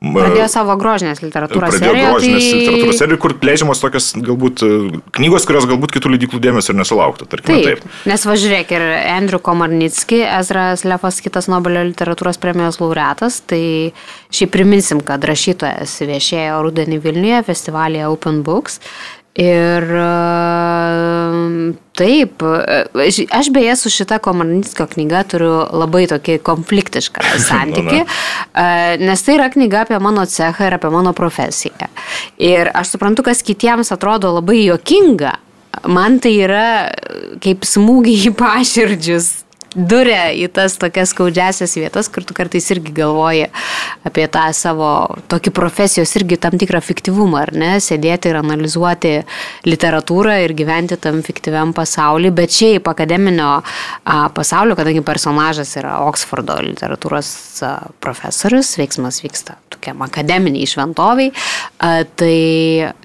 Pradėjo 0.00 0.46
savo 0.48 0.72
grožinės 0.80 1.18
literatūros 1.20 1.74
seriją. 1.76 1.90
Pradėjo 1.92 2.12
grožinės 2.14 2.44
tai... 2.44 2.52
literatūros 2.56 3.00
seriją, 3.02 3.18
kur 3.20 3.34
leidžiamos 3.44 3.82
tokias 3.82 4.06
galbūt 4.16 4.62
e, 4.64 4.70
knygos, 5.18 5.44
kurios 5.48 5.66
galbūt 5.68 5.92
kitų 5.92 6.14
leidiklų 6.14 6.40
dėmesio 6.40 6.72
ir 6.72 6.78
nesulauktų. 6.78 7.28
Tarkime, 7.28 7.58
taip, 7.66 7.82
taip. 7.84 7.98
Nes 8.08 8.24
važiuok 8.24 8.72
ir 8.78 8.84
Andrew 9.12 9.42
Komarnitski, 9.44 10.22
Ezras 10.24 10.86
Lefas, 10.88 11.20
kitas 11.20 11.50
Nobelio 11.52 11.84
literatūros 11.90 12.40
premijos 12.40 12.80
laureatas, 12.80 13.42
tai 13.44 13.60
šiaip 14.32 14.54
priminsim, 14.56 15.04
kad 15.04 15.20
rašytojas 15.28 15.98
viešėjo 16.08 16.62
rudenį 16.64 17.02
Vilniuje 17.04 17.44
festivalyje 17.52 18.08
Open 18.08 18.40
Books 18.46 18.80
Ir 19.38 19.84
taip, 21.94 22.42
aš 23.30 23.50
beje 23.54 23.76
su 23.76 23.90
šita 23.90 24.18
Komarnitskio 24.18 24.88
knyga 24.90 25.20
turiu 25.30 25.52
labai 25.70 26.08
tokį 26.10 26.40
konfliktišką 26.42 27.22
santyki, 27.48 28.02
nes 29.04 29.22
tai 29.26 29.36
yra 29.36 29.46
knyga 29.54 29.84
apie 29.84 30.00
mano 30.02 30.24
cechą 30.26 30.66
ir 30.66 30.78
apie 30.80 30.90
mano 30.90 31.12
profesiją. 31.14 31.90
Ir 32.42 32.72
aš 32.74 32.96
suprantu, 32.96 33.22
kas 33.30 33.44
kitiems 33.46 33.92
atrodo 33.94 34.32
labai 34.40 34.64
jokinga, 34.64 35.36
man 35.86 36.18
tai 36.18 36.34
yra 36.42 36.66
kaip 37.44 37.62
smūgiai 37.68 38.32
į 38.32 38.34
paširdžius 38.40 39.30
duria 39.74 40.30
į 40.34 40.48
tas 40.54 40.74
tokias 40.80 41.12
skaudžiasias 41.14 41.76
vietas, 41.78 42.08
kur 42.10 42.24
tu 42.26 42.34
kartais 42.34 42.66
irgi 42.74 42.92
galvoji 42.94 43.46
apie 44.06 44.26
tą 44.32 44.48
savo 44.56 44.90
tokį 45.30 45.52
profesijos 45.54 46.14
irgi 46.18 46.38
tam 46.42 46.58
tikrą 46.60 46.80
fiktyvumą, 46.84 47.44
ar 47.44 47.54
ne, 47.54 47.70
sėdėti 47.82 48.32
ir 48.32 48.40
analizuoti 48.40 49.14
literatūrą 49.68 50.40
ir 50.44 50.54
gyventi 50.58 50.98
tam 51.00 51.22
fiktyviam 51.26 51.74
pasauliu, 51.76 52.32
bet 52.34 52.54
šiaip 52.56 52.90
akademinio 52.90 53.60
pasaulio, 54.34 54.76
kadangi 54.78 55.04
personažas 55.06 55.76
yra 55.78 56.00
Oksfordo 56.08 56.58
literatūros 56.66 57.32
profesorius, 58.02 58.74
veiksmas 58.80 59.20
vyksta 59.22 59.58
tokiam 59.70 60.02
akademiniai 60.04 60.66
šventoviai, 60.68 61.30
tai 62.18 62.34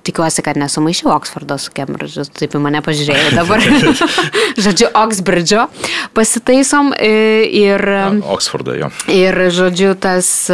tikiuosi, 0.05 0.43
kad 0.45 0.57
nesumaišiau 0.59 1.13
Oksfordo 1.13 1.57
su 1.61 1.73
Cambridge'u, 1.75 2.25
taip 2.35 2.57
į 2.57 2.61
mane 2.63 2.81
pažiūrėjau 2.85 3.35
dabar, 3.37 3.63
žodžiu, 4.65 4.89
Oksbridge'o 4.97 5.67
pasitai 6.17 6.54
pataisom 6.55 6.93
ir... 6.99 7.81
Oksfordą 8.23 8.75
jo. 8.79 8.89
Ir, 9.11 9.35
žodžiu, 9.51 9.95
tas 9.99 10.47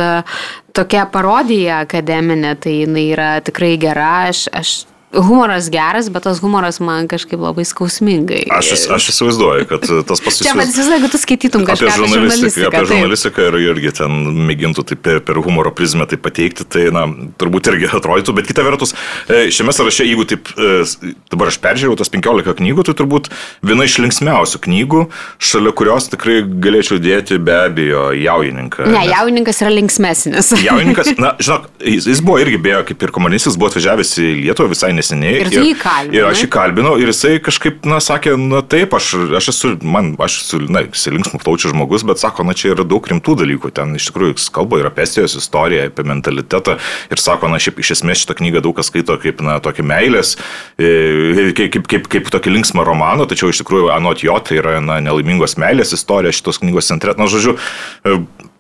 tokia 0.74 1.06
parodija 1.12 1.82
akademinė, 1.86 2.56
tai 2.60 2.82
jinai 2.84 3.06
yra 3.14 3.30
tikrai 3.45 3.78
gera. 3.78 4.30
Aš, 4.32 4.47
aš 4.54 4.74
humoras 5.14 5.70
geras, 5.70 6.09
bet 6.09 6.24
tas 6.24 6.39
humoras 6.39 6.80
man 6.80 7.07
kažkaip 7.12 7.41
labai 7.41 7.66
skausmingai. 7.68 8.45
Aš, 8.55 8.88
aš 8.95 9.09
įsivaizduoju, 9.12 9.68
kad 9.68 9.84
tas 10.07 10.24
pasisakys. 10.24 10.45
Čia, 10.47 10.55
bet 10.55 10.72
įsivaizduoju, 10.72 10.97
jeigu 10.99 11.09
tu 11.12 11.20
skaitytum 11.20 11.66
kažką 11.68 11.89
apie 11.89 12.07
žurnalistiką, 12.14 12.70
apie 12.70 12.84
žurnalistiką 12.93 13.47
ir 13.49 13.57
irgi 13.66 13.93
ten 13.99 14.16
mėgintų 14.47 14.86
tai 14.91 14.97
per, 15.03 15.20
per 15.28 15.41
humoro 15.43 15.74
prizmę 15.76 16.07
tai 16.07 16.20
pateikti, 16.22 16.64
tai, 16.64 16.86
na, 16.95 17.03
turbūt 17.41 17.72
irgi 17.74 17.89
atrodytų, 17.99 18.36
bet 18.39 18.47
kita 18.51 18.64
vertus, 18.68 18.95
e, 19.28 19.49
šiame 19.51 19.76
sąraše, 19.76 20.07
jeigu 20.07 20.28
taip, 20.32 20.53
e, 20.55 20.80
dabar 21.34 21.51
aš 21.51 21.59
peržiūrėjau 21.66 21.99
tas 21.99 22.14
15 22.16 22.55
knygų, 22.62 22.88
tai 22.88 22.95
turbūt 23.01 23.28
viena 23.68 23.88
iš 23.89 23.99
linksmiausių 24.05 24.64
knygų, 24.64 25.03
šalia 25.43 25.76
kurios 25.76 26.07
tikrai 26.14 26.39
galėčiau 26.47 27.01
dėti 27.03 27.41
be 27.43 27.57
abejo 27.66 28.07
jaujininką. 28.16 28.88
Ne, 28.88 29.03
nes... 29.03 29.12
jaujininkas 29.12 29.62
yra 29.66 29.76
linksmesnis. 29.76 30.53
Jaujininkas, 30.64 31.14
na, 31.24 31.36
žinok, 31.41 31.68
jis, 31.84 32.07
jis 32.16 32.24
buvo 32.24 32.39
irgi, 32.43 32.62
beje, 32.62 32.82
kaip 32.91 33.03
ir 33.03 33.16
komunistas, 33.16 33.59
buvo 33.59 33.72
atvažiavęs 33.74 34.16
į 34.22 34.32
Lietuvą 34.45 34.72
visai 34.72 34.93
neseniai. 35.02 35.34
Ir, 35.41 35.49
ir, 35.52 36.16
ir 36.16 36.28
aš 36.30 36.45
jį 36.45 36.49
kalbinau 36.54 36.95
ir 37.02 37.12
jisai 37.12 37.36
kažkaip, 37.43 37.84
na, 37.89 37.99
sakė, 38.04 38.36
na 38.39 38.62
taip, 38.66 38.93
aš, 38.97 39.12
aš 39.39 39.52
esu, 39.54 39.74
man, 39.84 40.14
aš 40.22 40.38
esu, 40.43 40.62
na, 40.72 40.86
linksmų 40.86 41.41
plaučių 41.41 41.74
žmogus, 41.74 42.06
bet 42.08 42.22
sako, 42.22 42.45
na, 42.47 42.56
čia 42.58 42.72
yra 42.76 42.86
daug 42.88 43.06
rimtų 43.12 43.38
dalykų. 43.41 43.74
Ten 43.78 43.95
iš 43.97 44.10
tikrųjų 44.12 44.38
kalba 44.56 44.82
ir 44.82 44.89
apie 44.91 45.06
estijos 45.06 45.36
istoriją, 45.39 45.89
apie 45.91 46.06
mentalitetą. 46.08 46.78
Ir 47.12 47.22
sako, 47.22 47.52
na, 47.52 47.60
šiaip 47.62 47.82
iš 47.82 47.95
esmės 47.97 48.24
šitą 48.24 48.38
knygą 48.41 48.64
daug 48.66 48.78
kas 48.78 48.91
skaito 48.91 49.18
kaip, 49.22 49.43
na, 49.45 49.58
tokį 49.64 49.88
meilės, 49.91 50.36
e, 50.78 51.52
kaip, 51.58 51.74
kaip, 51.78 51.89
kaip, 51.95 52.12
kaip 52.16 52.32
tokį 52.38 52.56
linksmą 52.58 52.86
romaną, 52.88 53.28
tačiau 53.30 53.52
iš 53.52 53.64
tikrųjų, 53.64 53.91
anot 53.95 54.24
jo, 54.26 54.38
tai 54.45 54.62
yra, 54.62 54.78
na, 54.84 55.02
nelaimingos 55.04 55.58
meilės 55.62 55.95
istorija 55.97 56.36
šitos 56.36 56.62
knygos 56.64 56.91
centre. 56.91 57.18
Na, 57.20 57.30
žodžiu, 57.32 57.58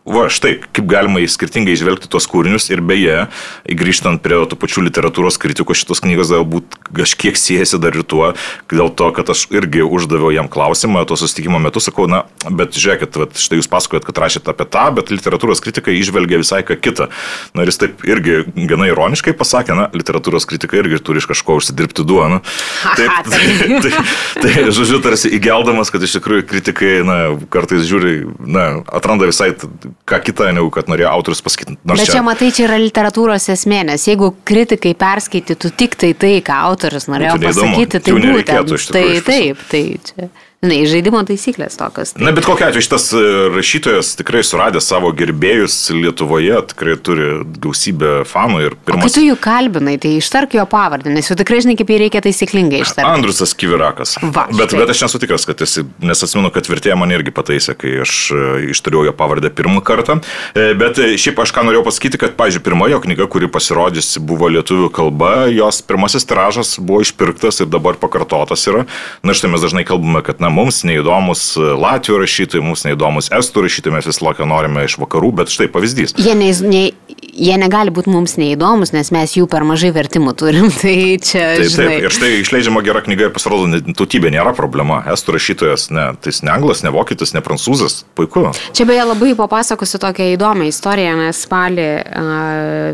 Va, 0.01 0.23
štai, 0.33 0.55
kaip 0.73 0.87
galima 0.89 1.21
skirtingai 1.29 1.75
išvelgti 1.75 2.07
tos 2.09 2.25
kūrinius 2.25 2.71
ir 2.71 2.79
beje, 2.81 3.27
grįžtant 3.69 4.17
prie 4.25 4.39
tų 4.49 4.57
pačių 4.57 4.81
literatūros 4.87 5.37
kritikų, 5.37 5.75
šitos 5.77 6.01
knygos 6.01 6.31
galbūt 6.33 6.73
kažkiek 6.97 7.37
siejasi 7.37 7.77
dar 7.77 7.93
ir 7.93 8.01
tuo, 8.01 8.31
dėl 8.73 8.89
to, 8.97 9.11
kad 9.13 9.29
aš 9.29 9.43
irgi 9.53 9.85
uždaviau 9.85 10.31
jam 10.33 10.49
klausimą 10.49 11.03
to 11.05 11.19
susitikimo 11.21 11.59
metu, 11.61 11.83
sakau, 11.85 12.07
na, 12.09 12.23
bet 12.49 12.73
žiūrėkit, 12.73 13.19
vat, 13.21 13.37
štai 13.37 13.59
jūs 13.59 13.69
pasakojat, 13.69 14.07
kad 14.07 14.23
rašėte 14.23 14.49
apie 14.49 14.65
tą, 14.73 14.87
bet 14.97 15.13
literatūros 15.13 15.61
kritikai 15.61 15.93
išvelgia 15.99 16.41
visai 16.41 16.63
ką 16.65 16.79
kitą. 16.81 17.11
Na 17.53 17.61
ir 17.61 17.69
jis 17.69 17.77
taip 17.85 18.01
irgi 18.09 18.41
gana 18.73 18.89
ironiškai 18.89 19.35
pasakė, 19.37 19.77
na, 19.77 19.85
literatūros 19.93 20.49
kritikai 20.49 20.81
irgi 20.81 20.97
turi 21.05 21.21
iš 21.21 21.29
kažko 21.29 21.59
užsidirbti 21.61 22.07
duoną. 22.09 22.41
Taip, 22.97 23.21
tai, 23.29 23.45
tai, 23.61 23.79
tai, 23.85 23.93
tai, 24.41 24.57
žodžiu, 24.73 24.97
tarsi 25.05 25.29
įgeldamas, 25.37 25.93
kad 25.93 26.01
iš 26.01 26.17
tikrųjų 26.17 26.49
kritikai, 26.49 26.93
na, 27.05 27.21
kartais 27.53 27.85
žiūri, 27.85 28.17
na, 28.49 28.71
atranda 28.89 29.29
visai 29.29 29.53
ką 30.09 30.19
kitą, 30.25 30.51
negu 30.55 30.69
kad 30.73 30.89
norėjo 30.91 31.09
autorius 31.11 31.43
pasakyti. 31.45 31.77
Bet 31.87 32.03
čia, 32.03 32.17
čia 32.17 32.23
matai, 32.25 32.51
čia 32.55 32.67
yra 32.67 32.79
literatūros 32.81 33.49
esmė, 33.53 33.83
nes 33.91 34.05
jeigu 34.09 34.31
kritikai 34.47 34.93
perskaitytų 34.99 35.73
tik 35.79 35.97
tai 36.01 36.13
tai, 36.17 36.35
ką 36.45 36.61
autorius 36.69 37.09
norėjo 37.11 37.37
nu, 37.37 37.49
pasakyti, 37.49 38.01
tai 38.05 38.15
būtent. 38.17 38.87
Tai 38.95 39.05
taip, 39.27 39.67
tai 39.71 39.83
čia. 40.09 40.31
Na, 40.61 40.75
žaidimo 40.85 41.17
taisyklės 41.25 41.73
tokios. 41.73 42.11
Tai... 42.13 42.21
Na, 42.21 42.31
bet 42.37 42.45
kokia 42.45 42.67
atveju 42.69 42.85
šitas 42.85 43.07
e, 43.17 43.21
rašytojas 43.49 44.11
tikrai 44.19 44.43
suradė 44.45 44.77
savo 44.77 45.09
gerbėjus 45.17 45.73
Lietuvoje, 45.95 46.59
tikrai 46.69 46.93
turi 47.01 47.29
gausybę 47.63 48.11
fanų 48.29 48.59
ir 48.67 48.75
pirmas. 48.85 49.07
Kai 49.07 49.15
tu 49.15 49.23
jų 49.25 49.39
kalbinai, 49.41 49.95
tai 50.03 50.11
ištark 50.19 50.53
jo 50.59 50.65
pavardę, 50.69 51.09
nes 51.09 51.25
jau 51.31 51.37
tikrai 51.39 51.63
žinai, 51.65 51.73
kaip 51.79 51.89
jį 51.89 51.97
reikia 52.03 52.21
taisyklingai 52.21 52.83
ištarti. 52.83 53.09
Andrusas 53.09 53.55
Kivirakas. 53.57 54.19
Va, 54.21 54.43
bet, 54.51 54.67
štai. 54.69 54.83
bet 54.83 54.93
aš 54.93 55.01
nesu 55.07 55.21
tikras, 55.23 55.47
kad 55.49 55.63
esi, 55.65 55.81
nes 56.05 56.21
atsimenu, 56.27 56.53
kad 56.53 56.69
vertėja 56.69 56.99
man 57.01 57.15
irgi 57.17 57.33
pataisė, 57.33 57.73
kai 57.81 57.95
aš 58.05 58.13
e, 58.29 58.45
ištariau 58.75 59.07
jo 59.09 59.15
pavardę 59.17 59.49
pirmą 59.49 59.81
kartą. 59.81 60.19
E, 60.53 60.75
bet 60.77 61.01
šiaip 61.01 61.41
aš 61.41 61.55
ką 61.57 61.65
norėjau 61.71 61.87
pasakyti, 61.89 62.21
kad, 62.21 62.37
pažiūrėjau, 62.37 62.67
pirmojo 62.69 63.01
knyga, 63.07 63.25
kuri 63.33 63.49
pasirodžiusi 63.49 64.21
buvo 64.21 64.53
lietuvių 64.53 64.93
kalba, 64.93 65.33
jos 65.49 65.81
pirmasis 65.89 66.29
tiražas 66.29 66.77
buvo 66.77 67.01
išpirktas 67.01 67.63
ir 67.65 67.73
dabar 67.73 67.97
pakartotas 67.97 68.69
yra. 68.69 68.85
Na, 69.25 69.33
štai 69.33 69.55
mes 69.55 69.65
dažnai 69.65 69.87
kalbame, 69.89 70.21
kad, 70.21 70.37
na, 70.37 70.50
mums 70.53 70.81
neįdomus 70.87 71.43
Latvijų 71.57 72.21
rašytojai, 72.21 72.63
mums 72.65 72.85
neįdomus 72.87 73.31
Estų 73.35 73.65
rašytojai, 73.65 73.95
mes 73.97 74.09
vis 74.09 74.21
laiką 74.23 74.47
norime 74.49 74.85
iš 74.87 74.97
vakarų, 75.01 75.31
bet 75.41 75.53
štai 75.53 75.69
pavyzdys. 75.71 76.15
Jie, 76.19 76.35
ne, 76.37 76.51
ne, 76.67 76.83
jie 77.31 77.57
negali 77.59 77.93
būti 77.93 78.11
mums 78.11 78.35
neįdomus, 78.39 78.93
nes 78.95 79.11
mes 79.13 79.35
jų 79.37 79.47
per 79.51 79.65
mažai 79.67 79.91
vertimų 79.95 80.33
turim. 80.39 80.69
Tai 80.81 80.95
čia. 81.23 81.45
Taip, 81.57 81.69
žinai... 81.71 81.87
taip, 81.87 82.05
ir 82.07 82.15
štai 82.15 82.31
išleidžiama 82.41 82.83
gera 82.85 83.03
knyga 83.05 83.29
ir 83.29 83.33
pasirodo, 83.35 83.81
tautybė 83.97 84.31
nėra 84.33 84.53
problema. 84.57 85.01
Estų 85.13 85.37
rašytojas, 85.37 85.87
ne, 85.93 86.07
tai 86.21 86.33
ne 86.45 86.53
anglas, 86.53 86.83
ne 86.85 86.91
vokietis, 86.93 87.33
ne 87.35 87.43
prancūzas, 87.45 88.01
puiku. 88.17 88.49
Čia 88.75 88.87
beje 88.89 89.05
labai 89.07 89.33
papasakosiu 89.39 90.01
tokią 90.01 90.31
įdomią 90.35 90.69
istoriją, 90.71 91.15
nes 91.19 91.43
spalį 91.45 91.87
uh, 92.01 92.31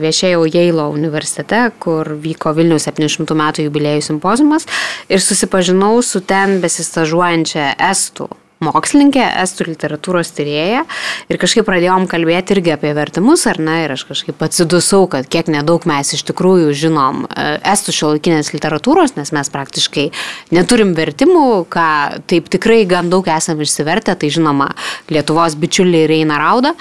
viešėjau 0.03 0.45
Jeilo 0.51 0.89
universitete, 0.93 1.63
kur 1.81 2.13
vyko 2.21 2.53
Vilnius 2.57 2.87
700 2.89 3.37
metų 3.37 3.67
jubiliejų 3.67 4.05
simpozimas 4.09 4.67
ir 5.11 5.23
susipažinau 5.23 5.95
su 6.05 6.21
ten 6.25 6.57
besistažuojančia 6.63 7.46
čia 7.47 7.71
estų 7.91 8.29
mokslininkė, 8.63 9.21
estų 9.43 9.67
literatūros 9.69 10.31
tyrėja 10.37 10.83
ir 11.29 11.39
kažkaip 11.41 11.65
pradėjom 11.67 12.07
kalbėti 12.09 12.55
irgi 12.55 12.73
apie 12.73 12.93
vertimus, 12.97 13.45
ar 13.49 13.59
ne, 13.61 13.75
ir 13.85 13.93
aš 13.93 14.07
kažkaip 14.09 14.41
atsidusau, 14.47 15.03
kad 15.11 15.27
kiek 15.29 15.49
nedaug 15.53 15.85
mes 15.89 16.13
iš 16.17 16.23
tikrųjų 16.31 16.73
žinom 16.77 17.25
e, 17.27 17.47
estų 17.73 17.95
šiuolaikinės 17.99 18.53
literatūros, 18.55 19.15
nes 19.19 19.33
mes 19.35 19.53
praktiškai 19.53 20.07
neturim 20.57 20.95
vertimų, 20.97 21.67
ką 21.73 21.89
taip 22.29 22.49
tikrai 22.53 22.81
gan 22.89 23.11
daug 23.13 23.29
esam 23.29 23.61
išsivertę, 23.61 24.17
tai 24.17 24.33
žinoma, 24.33 24.71
Lietuvos 25.13 25.55
bičiuliai 25.59 26.09
Reina 26.09 26.41
Rauda. 26.41 26.73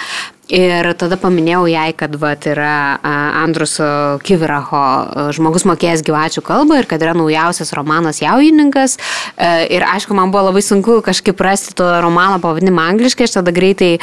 Ir 0.47 0.87
tada 0.95 1.17
paminėjau 1.19 1.65
jai, 1.67 1.89
kad 1.99 2.13
vat, 2.23 2.45
yra 2.47 3.01
Andruso 3.43 4.21
Kiviraho 4.23 5.31
žmogus 5.35 5.65
mokėjęs 5.67 6.05
gyvačių 6.07 6.43
kalbą 6.47 6.77
ir 6.79 6.87
kad 6.87 7.03
yra 7.03 7.17
naujausias 7.19 7.73
romanas 7.75 8.21
Jaujininkas. 8.23 8.95
E, 9.35 9.49
ir 9.75 9.83
aišku, 9.83 10.15
man 10.15 10.31
buvo 10.31 10.45
labai 10.47 10.63
sunku 10.63 11.01
kažkaip 11.03 11.43
rasti 11.43 11.75
to 11.75 11.89
romano 12.05 12.39
pavadinimą 12.39 12.85
angliškai, 12.93 13.27
aš 13.27 13.35
tada 13.41 13.51
greitai, 13.57 13.97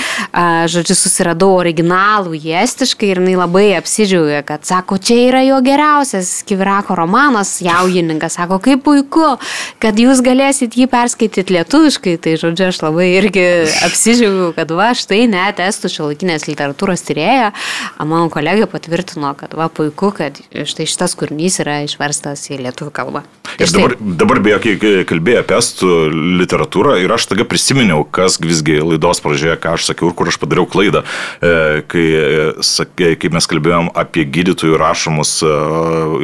žodžiu, 0.73 0.97
susiradau 0.99 1.53
originalų 1.61 2.35
į 2.35 2.57
estiškai 2.65 3.13
ir 3.13 3.23
jinai 3.23 3.37
labai 3.39 3.63
apsidžiaugė, 3.77 4.43
kad 4.43 4.67
sako, 4.67 4.99
čia 4.99 5.21
yra 5.29 5.45
jo 5.47 5.61
geriausias 5.63 6.33
Kiviraho 6.43 6.99
romanas 6.99 7.55
Jaujininkas. 7.63 8.35
Sako, 8.35 8.59
kaip 8.67 8.83
puiku, 8.83 9.37
kad 9.79 9.95
jūs 9.95 10.19
galėsit 10.25 10.75
jį 10.75 10.89
perskaityti 10.91 11.55
lietuviškai. 11.55 12.19
Tai, 12.19 12.35
žodžiu, 12.43 12.67
aš 12.67 12.83
labai 12.83 13.09
irgi 13.15 13.47
apsidžiaugiau, 13.87 14.51
kad 14.59 14.75
va, 14.75 14.91
štai 14.97 15.23
net 15.31 15.63
estų 15.63 15.95
šiolaikinė 15.95 16.32
šiuolaikinės 16.33 16.47
literatūros 16.49 17.03
tyrėja, 17.05 17.51
mano 17.99 18.29
kolegė 18.29 18.67
patvirtino, 18.69 19.33
kad 19.37 19.53
va 19.53 19.69
puiku, 19.69 20.11
kad 20.15 20.39
štai 20.51 20.87
šitas 20.87 21.15
kūrinys 21.15 21.61
yra 21.61 21.83
išverstas 21.85 22.49
į 22.49 22.63
lietuvių 22.63 22.91
kalbą. 22.93 23.23
Ir 23.59 23.69
dabar, 23.69 23.93
dabar 23.99 24.39
beje, 24.41 24.57
kai 24.63 25.03
kalbėjai 25.05 25.43
apie 25.43 25.57
estų 25.59 25.89
literatūrą 26.41 26.95
ir 27.03 27.11
aš 27.13 27.27
tada 27.29 27.45
prisiminiau, 27.45 28.01
kas 28.03 28.39
visgi 28.41 28.79
laidos 28.81 29.21
pradžioje, 29.21 29.59
ką 29.61 29.75
aš 29.77 29.89
sakiau 29.91 30.09
ir 30.09 30.15
kur 30.17 30.31
aš 30.31 30.39
padariau 30.41 30.65
klaidą, 30.65 31.03
e, 31.37 31.83
kai, 31.85 32.05
e, 32.63 33.11
kai 33.19 33.31
mes 33.33 33.47
kalbėjom 33.49 33.91
apie 33.93 34.25
gydytojų 34.25 34.79
rašomus, 34.81 35.35
e, 35.45 35.51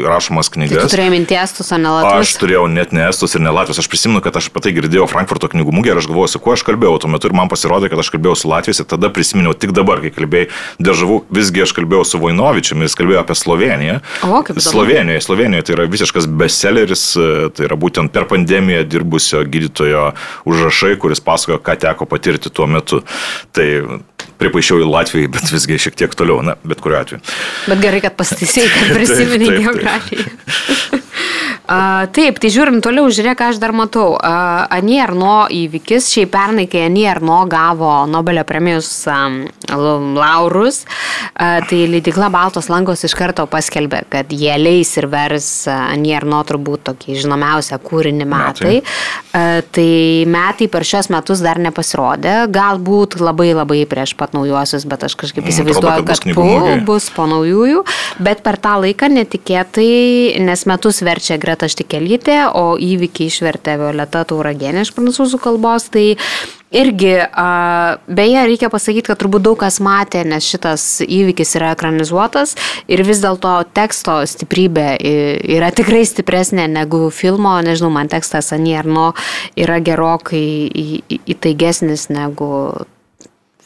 rašomas 0.08 0.50
knygas. 0.56 0.74
Tai 0.74 0.88
tu 0.90 0.96
turėjai 0.96 1.14
minti 1.14 1.38
estus, 1.38 1.70
o 1.76 1.78
ne 1.78 1.94
latvius? 1.94 2.26
Aš 2.26 2.34
turėjau 2.42 2.66
net 2.72 2.96
ne 2.96 3.06
estus 3.06 3.38
ir 3.38 3.46
ne 3.46 3.54
latvius. 3.54 3.84
Aš 3.84 3.92
prisimenu, 3.92 4.24
kad 4.26 4.40
aš 4.40 4.50
patai 4.56 4.74
girdėjau 4.74 5.06
Frankfurto 5.12 5.52
knygų 5.52 5.76
mugę 5.76 5.94
ir 5.94 6.02
aš 6.02 6.10
galvojau, 6.10 6.34
su 6.34 6.42
kuo 6.42 6.56
aš 6.58 6.66
kalbėjau 6.66 6.98
tuo 7.04 7.14
metu 7.14 7.30
ir 7.30 7.38
man 7.38 7.52
pasirodė, 7.52 7.92
kad 7.94 8.02
aš 8.02 8.10
kalbėjau 8.16 8.38
su 8.42 8.50
latviais 8.50 8.82
ir 8.82 8.90
tada 8.90 9.12
prisiminiau 9.14 9.54
tik 9.54 9.76
dabar 9.78 9.99
dabar, 10.00 10.08
kai 10.08 10.12
kalbėjai 10.16 10.50
Dežavų, 10.80 11.20
visgi 11.34 11.64
aš 11.64 11.74
kalbėjau 11.78 12.06
su 12.08 12.20
Vainovičiumi, 12.22 12.88
jis 12.88 12.98
kalbėjo 12.98 13.24
apie 13.24 13.36
Sloveniją. 13.38 14.00
O, 14.26 14.42
kaip 14.46 14.60
Slovenijoje, 14.64 15.24
Slovenijoje 15.26 15.68
tai 15.68 15.76
yra 15.78 15.88
visiškas 15.90 16.28
bestselleris, 16.40 17.06
tai 17.56 17.68
yra 17.68 17.78
būtent 17.80 18.14
per 18.14 18.28
pandemiją 18.30 18.86
dirbusio 18.88 19.44
gydytojo 19.44 20.12
užrašai, 20.50 20.96
kuris 21.02 21.24
pasakojo, 21.24 21.60
ką 21.64 21.78
teko 21.80 22.08
patirti 22.10 22.52
tuo 22.52 22.70
metu. 22.70 23.04
Tai 23.56 23.68
pripaišiau 24.40 24.84
į 24.84 24.88
Latviją, 24.88 25.32
bet 25.36 25.52
visgi 25.52 25.80
šiek 25.88 26.00
tiek 26.00 26.16
toliau, 26.16 26.40
na, 26.46 26.56
bet 26.64 26.80
kuriuo 26.84 27.02
atveju. 27.02 27.22
Bet 27.68 27.84
gerai, 27.84 28.00
kad 28.04 28.16
pasitaisai, 28.20 28.70
kad 28.72 28.94
prisimeni 28.98 29.52
geografiją. 29.60 30.99
A, 31.70 32.08
taip, 32.10 32.40
tai 32.42 32.50
žiūrim 32.50 32.80
toliau, 32.82 33.12
žiūrėk, 33.14 33.44
aš 33.46 33.60
dar 33.62 33.74
matau. 33.78 34.16
Anie 34.18 34.98
Arno 35.04 35.44
įvykis, 35.54 36.08
šiaip 36.10 36.32
pernai, 36.34 36.66
kai 36.70 36.88
Anie 36.88 37.06
Arno 37.12 37.44
gavo 37.50 37.92
Nobelio 38.10 38.42
premijos 38.48 38.90
um, 39.12 39.44
laurus, 40.18 40.82
a, 41.36 41.60
tai 41.70 41.84
leidikla 41.92 42.32
Baltos 42.34 42.72
langos 42.74 43.06
iš 43.06 43.14
karto 43.18 43.46
paskelbė, 43.50 44.02
kad 44.10 44.34
jie 44.34 44.56
leis 44.58 44.96
ir 44.98 45.10
vers 45.12 45.50
Anie 45.70 46.16
Arno 46.18 46.42
turbūt 46.48 46.88
tokį 46.90 47.20
žinomiausią 47.22 47.78
kūrinį 47.86 48.26
metai. 48.26 48.80
metai. 48.80 48.82
A, 49.38 49.62
tai 49.70 50.26
metai 50.26 50.70
per 50.74 50.88
šios 50.90 51.12
metus 51.14 51.46
dar 51.46 51.62
nepasirodė, 51.62 52.48
galbūt 52.50 53.20
labai 53.22 53.52
labai 53.54 53.84
prieš 53.90 54.16
pat 54.18 54.34
naujuosius, 54.34 54.88
bet 54.90 55.06
aš 55.06 55.20
kažkaip 55.22 55.46
mm, 55.46 55.54
įsivaizduoju, 55.54 56.08
kad, 56.10 56.26
kad 56.26 56.34
po, 56.38 56.50
bus 56.90 57.12
po 57.14 57.30
naujųjų, 57.30 57.86
bet 58.26 58.42
per 58.46 58.58
tą 58.58 58.80
laiką 58.88 59.12
netikėtai, 59.14 60.42
nes 60.42 60.66
metus 60.70 61.04
verčia 61.06 61.38
greta 61.38 61.59
Violeta 61.60 61.68
Štikelytė, 61.68 62.38
o 62.56 62.78
įvykį 62.80 63.28
išvertė 63.28 63.76
Violeta 63.80 64.24
Tauragenė 64.24 64.86
iš 64.86 64.94
prancūzų 64.96 65.40
kalbos. 65.44 65.90
Tai 65.92 66.16
Irgi, 66.70 67.16
beje, 68.06 68.42
reikia 68.46 68.68
pasakyti, 68.70 69.08
kad 69.08 69.18
turbūt 69.18 69.42
daug 69.42 69.58
kas 69.58 69.80
matė, 69.82 70.22
nes 70.22 70.46
šitas 70.46 70.84
įvykis 71.02 71.56
yra 71.58 71.72
ekranizuotas 71.74 72.54
ir 72.86 73.02
vis 73.08 73.24
dėlto 73.24 73.56
teksto 73.74 74.20
stiprybė 74.30 75.00
yra 75.50 75.72
tikrai 75.74 76.04
stipresnė 76.06 76.68
negu 76.70 77.08
filmo, 77.10 77.56
nežinau, 77.66 77.90
man 77.90 78.12
tekstas 78.14 78.54
Anierno 78.54 79.16
yra 79.58 79.80
gerokai 79.82 81.02
įtaigesnis 81.26 82.12
negu 82.14 82.86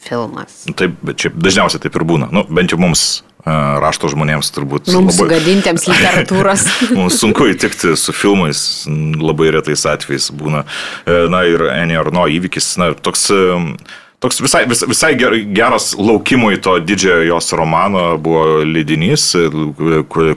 filmas. 0.00 0.64
Taip, 0.72 0.96
bet 1.04 1.20
čia 1.20 1.34
dažniausiai 1.36 1.84
taip 1.84 2.00
ir 2.00 2.08
būna. 2.08 2.32
Nu, 2.32 2.48
bent 2.48 2.72
jau 2.72 2.80
mums 2.80 3.20
rašto 3.44 4.08
žmonėms 4.12 4.48
turbūt. 4.54 4.88
Mums 4.94 5.18
labai... 5.18 5.36
sugadintiems 5.36 5.88
literatūros. 5.90 6.64
mums 6.96 7.18
sunku 7.20 7.50
įtikti 7.52 7.92
su 8.00 8.14
filmais, 8.16 8.62
labai 9.20 9.50
retais 9.58 9.84
atvejais 9.88 10.30
būna. 10.32 10.64
Na 11.04 11.44
ir 11.48 11.66
Eni 11.74 11.98
Arno 12.00 12.24
įvykis, 12.30 12.74
na, 12.80 12.92
toks 12.96 13.28
toks 14.24 14.40
visai, 14.40 14.64
vis, 14.68 14.80
visai 14.88 15.12
geras 15.18 15.90
laukimui 15.98 16.56
to 16.64 16.78
didžiojo 16.80 17.26
jos 17.28 17.52
romano 17.52 18.04
buvo 18.16 18.62
leidinys, 18.64 19.26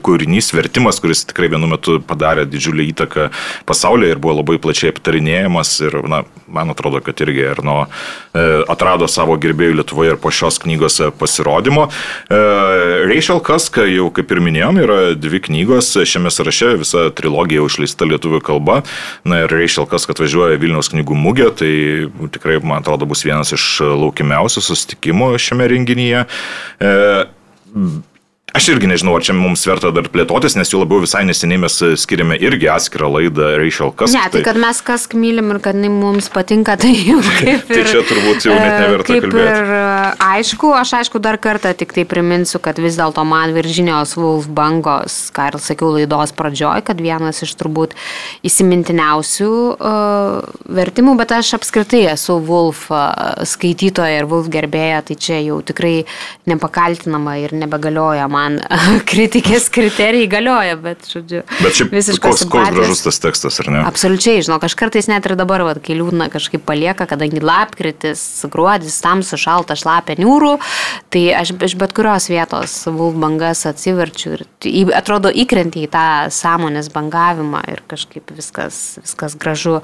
kūrinys, 0.04 0.52
vertimas, 0.52 1.00
kuris 1.00 1.24
tikrai 1.30 1.48
vienu 1.54 1.70
metu 1.70 1.96
padarė 2.04 2.44
didžiulį 2.52 2.90
įtaką 2.92 3.30
pasaulyje 3.68 4.12
ir 4.12 4.20
buvo 4.20 4.36
labai 4.42 4.58
plačiai 4.60 4.92
aptarinėjamas 4.92 5.72
ir, 5.86 5.96
na, 6.04 6.20
man 6.52 6.74
atrodo, 6.74 7.00
kad 7.04 7.20
irgi 7.24 7.46
Erno 7.48 7.78
e, 7.86 8.44
atrado 8.68 9.08
savo 9.08 9.38
gerbėjų 9.40 9.78
Lietuvoje 9.80 10.12
ir 10.14 10.20
po 10.20 10.32
šios 10.34 10.60
knygos 10.60 11.00
pasirodymo. 11.20 11.88
E, 11.88 12.42
Rachel 13.08 13.40
Kaska, 13.44 13.86
jau 13.88 14.10
kaip 14.12 14.36
ir 14.36 14.42
minėjom, 14.44 14.82
yra 14.84 14.98
dvi 15.16 15.40
knygos 15.48 15.94
šiame 16.08 16.32
sąraše, 16.34 16.74
visa 16.82 17.06
trilogija 17.16 17.64
išleista 17.64 18.08
lietuvių 18.08 18.42
kalba. 18.44 18.82
Na 19.24 19.44
ir 19.46 19.52
Rachel 19.52 19.88
Kaska 19.88 20.16
atvažiuoja 20.16 20.60
Vilniaus 20.60 20.92
knygų 20.92 21.16
mugė, 21.16 21.48
tai 21.56 21.72
tikrai, 22.36 22.60
man 22.60 22.82
atrodo, 22.82 23.08
bus 23.08 23.24
vienas 23.24 23.56
iš 23.56 23.77
laukiamiausių 23.84 24.64
susitikimų 24.64 25.32
šiame 25.42 25.68
renginyje. 25.74 26.24
E, 28.48 28.58
Aš 28.58 28.72
irgi 28.72 28.88
nežinau, 28.90 29.12
ar 29.14 29.22
čia 29.22 29.34
mums 29.36 29.62
verta 29.68 29.90
dar 29.94 30.08
plėtotis, 30.10 30.56
nes 30.58 30.70
jau 30.72 30.80
labiau 30.80 30.98
visai 31.04 31.20
neseniai 31.28 31.60
mes 31.62 31.74
skiriame 32.02 32.34
irgi 32.42 32.66
atskirą 32.72 33.06
laidą 33.12 33.52
Rachel 33.60 33.92
Kask. 33.94 34.16
Ne, 34.16 34.22
tai, 34.24 34.40
tai 34.40 34.46
kad 34.48 34.58
mes 34.58 34.80
Kask 34.82 35.12
mylim 35.14 35.52
ir 35.52 35.60
kad 35.62 35.76
mums 35.78 36.26
patinka, 36.32 36.74
tai 36.80 36.90
jau 36.96 37.20
kaip 37.38 37.68
tai 37.68 37.76
ir... 37.78 37.84
tai 37.84 37.92
čia 37.92 38.00
turbūt 38.08 38.46
jau 38.48 38.56
net 38.56 38.74
neverta 38.82 39.06
kaip 39.12 39.26
kalbėti. 39.26 39.60
Ir 39.60 40.24
aišku, 40.26 40.70
aš 40.74 40.94
aišku 40.98 41.20
dar 41.22 41.38
kartą 41.44 41.70
tik 41.78 41.92
tai 41.94 42.06
priminsiu, 42.08 42.58
kad 42.64 42.80
vis 42.82 42.96
dėlto 42.98 43.22
man 43.28 43.52
Virginijos 43.54 44.16
Wolf 44.18 44.48
bangos, 44.50 45.20
ką 45.36 45.50
ir 45.52 45.60
sakiau 45.62 45.92
laidos 45.94 46.34
pradžioj, 46.34 46.82
kad 46.88 47.04
vienas 47.04 47.44
iš 47.46 47.54
turbūt 47.60 47.94
įsimintiniausių 48.48 49.52
uh, 49.52 50.50
vertimų, 50.80 51.18
bet 51.20 51.36
aš 51.36 51.52
apskritai 51.60 52.06
esu 52.16 52.40
Wolf 52.48 52.88
skaitytoja 53.54 54.24
ir 54.24 54.32
Wolf 54.32 54.50
gerbėja, 54.50 55.04
tai 55.12 55.20
čia 55.20 55.38
jau 55.44 55.60
tikrai 55.62 55.94
nepakaltinama 56.50 57.38
ir 57.44 57.54
nebegalioja 57.62 58.26
man 58.38 58.58
kritikės 59.10 59.68
kriterijai 59.74 60.28
galioja, 60.30 60.78
bet, 60.80 61.06
žodžiu, 61.10 61.42
bet 61.58 61.78
šiaip, 61.78 61.94
koks, 62.22 62.46
koks 62.46 62.72
gražus 62.74 63.04
tas 63.06 63.20
tekstas, 63.22 63.58
ar 63.62 63.70
ne? 63.74 63.82
Absoliučiai, 63.88 64.42
žinau, 64.46 64.60
aš 64.62 64.76
kartais 64.78 65.10
net 65.10 65.26
ir 65.26 65.36
dabar, 65.38 65.64
va, 65.66 65.74
kai 65.82 65.96
liūdna 65.98 66.30
kažkaip 66.32 66.64
palieka, 66.68 67.08
kadangi 67.10 67.42
lapkritis, 67.42 68.22
gruodis, 68.52 68.98
tamsu, 69.04 69.38
šalta, 69.40 69.76
šlapia, 69.78 70.18
niūrų, 70.20 70.56
tai 71.12 71.24
aš 71.38 71.54
iš 71.68 71.76
bet 71.80 71.94
kurios 71.96 72.28
vietos 72.30 72.76
vulbangas 72.86 73.64
atsiverčiu 73.68 74.36
ir 74.36 74.44
atrodo 74.96 75.30
įkrenti 75.32 75.84
į 75.86 75.90
tą 75.92 76.06
sąmonės 76.34 76.90
bangavimą 76.94 77.62
ir 77.72 77.82
kažkaip 77.90 78.32
viskas, 78.36 78.98
viskas 79.02 79.36
gražu 79.38 79.78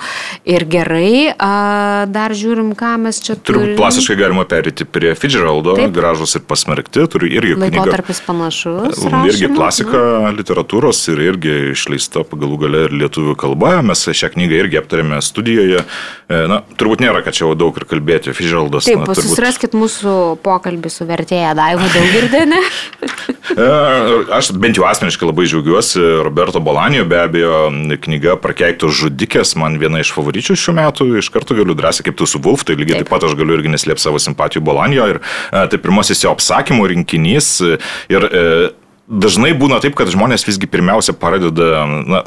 ir 0.49 0.67
gerai. 0.71 1.35
A, 1.35 2.05
dar 2.11 2.35
žiūrim, 2.37 2.75
ką 2.79 2.95
mes 3.07 3.21
čia 3.25 3.37
turime. 3.37 3.75
Turbūt 3.75 3.81
klasiškai 3.81 4.19
galima 4.21 4.47
perėti 4.49 4.87
prie 4.89 5.15
Fitzgeraldo, 5.19 5.77
gražus 5.95 6.37
ir 6.39 6.45
pasmerkti, 6.49 7.07
turiu 7.11 7.31
irgi 7.31 7.57
knygą. 7.59 7.85
Laikotarpis 7.85 8.23
panašus 8.25 8.44
panašus. 8.45 9.05
Rašymas. 9.05 9.35
Irgi 9.35 9.55
klasika 9.55 9.99
mhm. 9.99 10.37
literatūros 10.39 11.01
ir 11.13 11.23
irgi 11.25 11.55
išleista 11.73 12.25
pagalų 12.29 12.59
gale 12.65 12.83
ir 12.89 12.97
lietuvių 13.05 13.37
kalba. 13.41 13.79
Mes 13.87 14.05
šią 14.05 14.33
knygą 14.35 14.61
irgi 14.65 14.81
aptarėme 14.81 15.21
studijoje. 15.25 15.85
E, 16.29 16.41
na, 16.51 16.61
turbūt 16.79 17.05
nėra, 17.05 17.23
kad 17.25 17.37
čia 17.37 17.47
jau 17.47 17.55
daug 17.59 17.77
ir 17.77 17.87
kalbėti. 17.89 18.35
Fižaldas. 18.37 18.89
Taip, 18.89 19.03
na, 19.03 19.09
turbūt... 19.09 19.29
susiraskit 19.29 19.77
mūsų 19.77 20.17
pokalbį 20.45 20.93
su 20.93 21.09
vertėja 21.09 21.55
Daiva 21.59 21.89
Daugirdėne. 21.95 22.61
E, 23.45 23.65
aš 24.33 24.49
bent 24.57 24.79
jau 24.79 24.87
asmeniškai 24.89 25.27
labai 25.29 25.45
džiaugiuosi. 25.45 26.01
Roberto 26.25 26.63
Bolanijo 26.65 27.05
be 27.07 27.19
abejo 27.21 27.59
knyga 28.03 28.39
Prakeiktos 28.41 28.97
žudikės 28.97 29.53
man 29.61 29.77
viena 29.79 30.01
iš 30.01 30.15
favoričių 30.17 30.57
šių 30.59 30.75
metų. 30.79 31.07
Iš 31.21 31.29
karto 31.35 31.57
galiu 31.59 31.77
drąsiai 31.77 32.07
kaip 32.09 32.17
tu 32.19 32.27
su 32.27 32.41
Wolf, 32.43 32.65
tai 32.65 32.79
lygiai 32.81 33.03
taip, 33.03 33.11
taip 33.11 33.13
pat 33.13 33.29
aš 33.29 33.37
galiu 33.39 33.59
irgi 33.59 33.75
neslėpti 33.75 34.07
savo 34.07 34.19
simpatijų 34.23 34.65
Bolanijo. 34.65 35.11
Ir 35.13 35.21
e, 35.21 35.67
tai 35.71 35.81
pirmasis 35.85 36.25
jo 36.25 36.33
apsakymų 36.33 36.89
rinkinys. 36.95 37.51
Ir 38.11 38.27
dažnai 39.09 39.53
būna 39.59 39.81
taip, 39.85 39.97
kad 39.99 40.11
žmonės 40.13 40.47
visgi 40.49 40.69
pirmiausia 40.71 41.15
pradeda 41.17 41.85
na, 41.87 42.23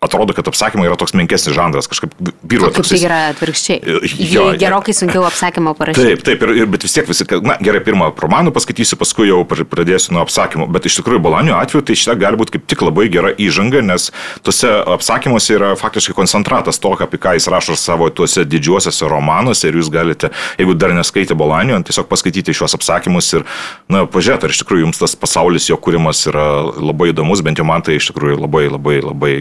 atrodo, 0.00 0.32
kad 0.32 0.48
apsakymai 0.48 0.86
yra 0.88 0.96
toks 0.96 1.12
menkesnis 1.12 1.52
žanras, 1.52 1.84
kažkaip 1.90 2.14
vyruoja. 2.48 2.72
Kaip 2.72 2.88
tai 2.88 3.00
yra 3.04 3.18
atvirkščiai. 3.34 3.98
Jo, 4.32 4.46
gerokai 4.60 4.94
sunkiau 4.96 5.26
apsakymą 5.28 5.74
parašyti. 5.76 6.14
Taip, 6.14 6.22
taip, 6.24 6.44
ir, 6.46 6.52
ir, 6.62 6.68
bet 6.72 6.86
vis 6.86 6.94
tiek 6.96 7.08
visi, 7.08 7.26
na 7.44 7.58
gerai, 7.60 7.82
pirmą 7.84 8.08
romaną 8.16 8.52
paskaitysiu, 8.56 8.96
paskui 9.00 9.28
jau 9.28 9.42
pradėsiu 9.44 10.14
nuo 10.16 10.22
apsakymų. 10.24 10.70
Bet 10.72 10.88
iš 10.88 10.96
tikrųjų, 11.02 11.20
Bolanio 11.26 11.58
atveju 11.58 11.84
tai 11.84 11.98
šitą 12.00 12.16
gali 12.20 12.40
būti 12.40 12.56
kaip 12.56 12.64
tik 12.72 12.84
labai 12.86 13.10
gera 13.12 13.34
įžanga, 13.36 13.82
nes 13.84 14.08
tuose 14.46 14.72
apsakymuose 14.96 15.58
yra 15.58 15.74
faktiškai 15.76 16.16
koncentratas 16.16 16.80
to, 16.80 16.94
apie 16.96 17.20
ką 17.20 17.36
jis 17.36 17.50
rašo 17.52 17.76
savo 17.76 18.08
tuose 18.08 18.46
didžiuosiuose 18.48 19.12
romanuose 19.12 19.68
ir 19.68 19.76
jūs 19.82 19.92
galite, 19.92 20.32
jeigu 20.56 20.78
dar 20.80 20.96
neskaitė 20.96 21.36
Bolanio, 21.36 21.76
tiesiog 21.84 22.08
paskaityti 22.08 22.56
šios 22.56 22.78
apsakymus 22.80 23.30
ir, 23.36 23.46
na, 23.92 24.06
pažiūrėti, 24.08 24.48
ar 24.48 24.56
iš 24.56 24.64
tikrųjų 24.64 24.88
jums 24.88 25.04
tas 25.04 25.16
pasaulis 25.18 25.68
jo 25.68 25.76
kūrimas 25.76 26.24
yra 26.32 26.48
labai 26.72 27.12
įdomus, 27.12 27.44
bent 27.44 27.60
jau 27.60 27.68
man 27.68 27.84
tai 27.84 28.00
iš 28.00 28.10
tikrųjų 28.10 28.40
labai, 28.40 28.66
labai, 28.72 28.98
labai, 29.04 29.34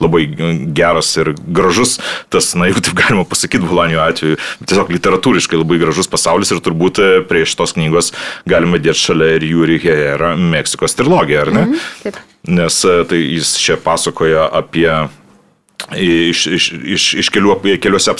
labai 0.00 0.05
labai 0.06 0.24
geras 0.76 1.12
ir 1.20 1.34
gražus, 1.36 1.98
tas, 2.32 2.52
na, 2.58 2.70
jeigu 2.70 2.84
taip 2.86 2.98
galima 3.02 3.26
pasakyti, 3.28 3.66
Bulanio 3.66 4.00
atveju, 4.04 4.38
tiesiog 4.64 4.94
literatūriškai 4.96 5.60
labai 5.60 5.80
gražus 5.82 6.10
pasaulis 6.10 6.54
ir 6.54 6.62
turbūt 6.64 7.02
e, 7.02 7.10
prie 7.28 7.44
šitos 7.48 7.76
knygos 7.76 8.12
galima 8.48 8.80
dėti 8.82 9.02
šalia 9.08 9.36
ir 9.36 9.46
Jūri 9.50 9.78
Herrera 9.82 10.34
Meksikos 10.38 10.96
trilogiją, 10.98 11.46
ar 11.46 11.54
ne? 11.54 11.68
Mm 11.70 11.84
taip. 12.06 12.18
Nes 12.46 12.78
e, 12.86 12.98
tai 13.10 13.18
jis 13.18 13.56
čia 13.58 13.76
pasakoja 13.82 14.46
apie 14.54 14.88
iš, 15.94 16.46
iš, 16.46 16.64
iš, 16.72 17.04
iš 17.22 17.28
kelių, 17.30 17.54
keliuose 17.82 18.14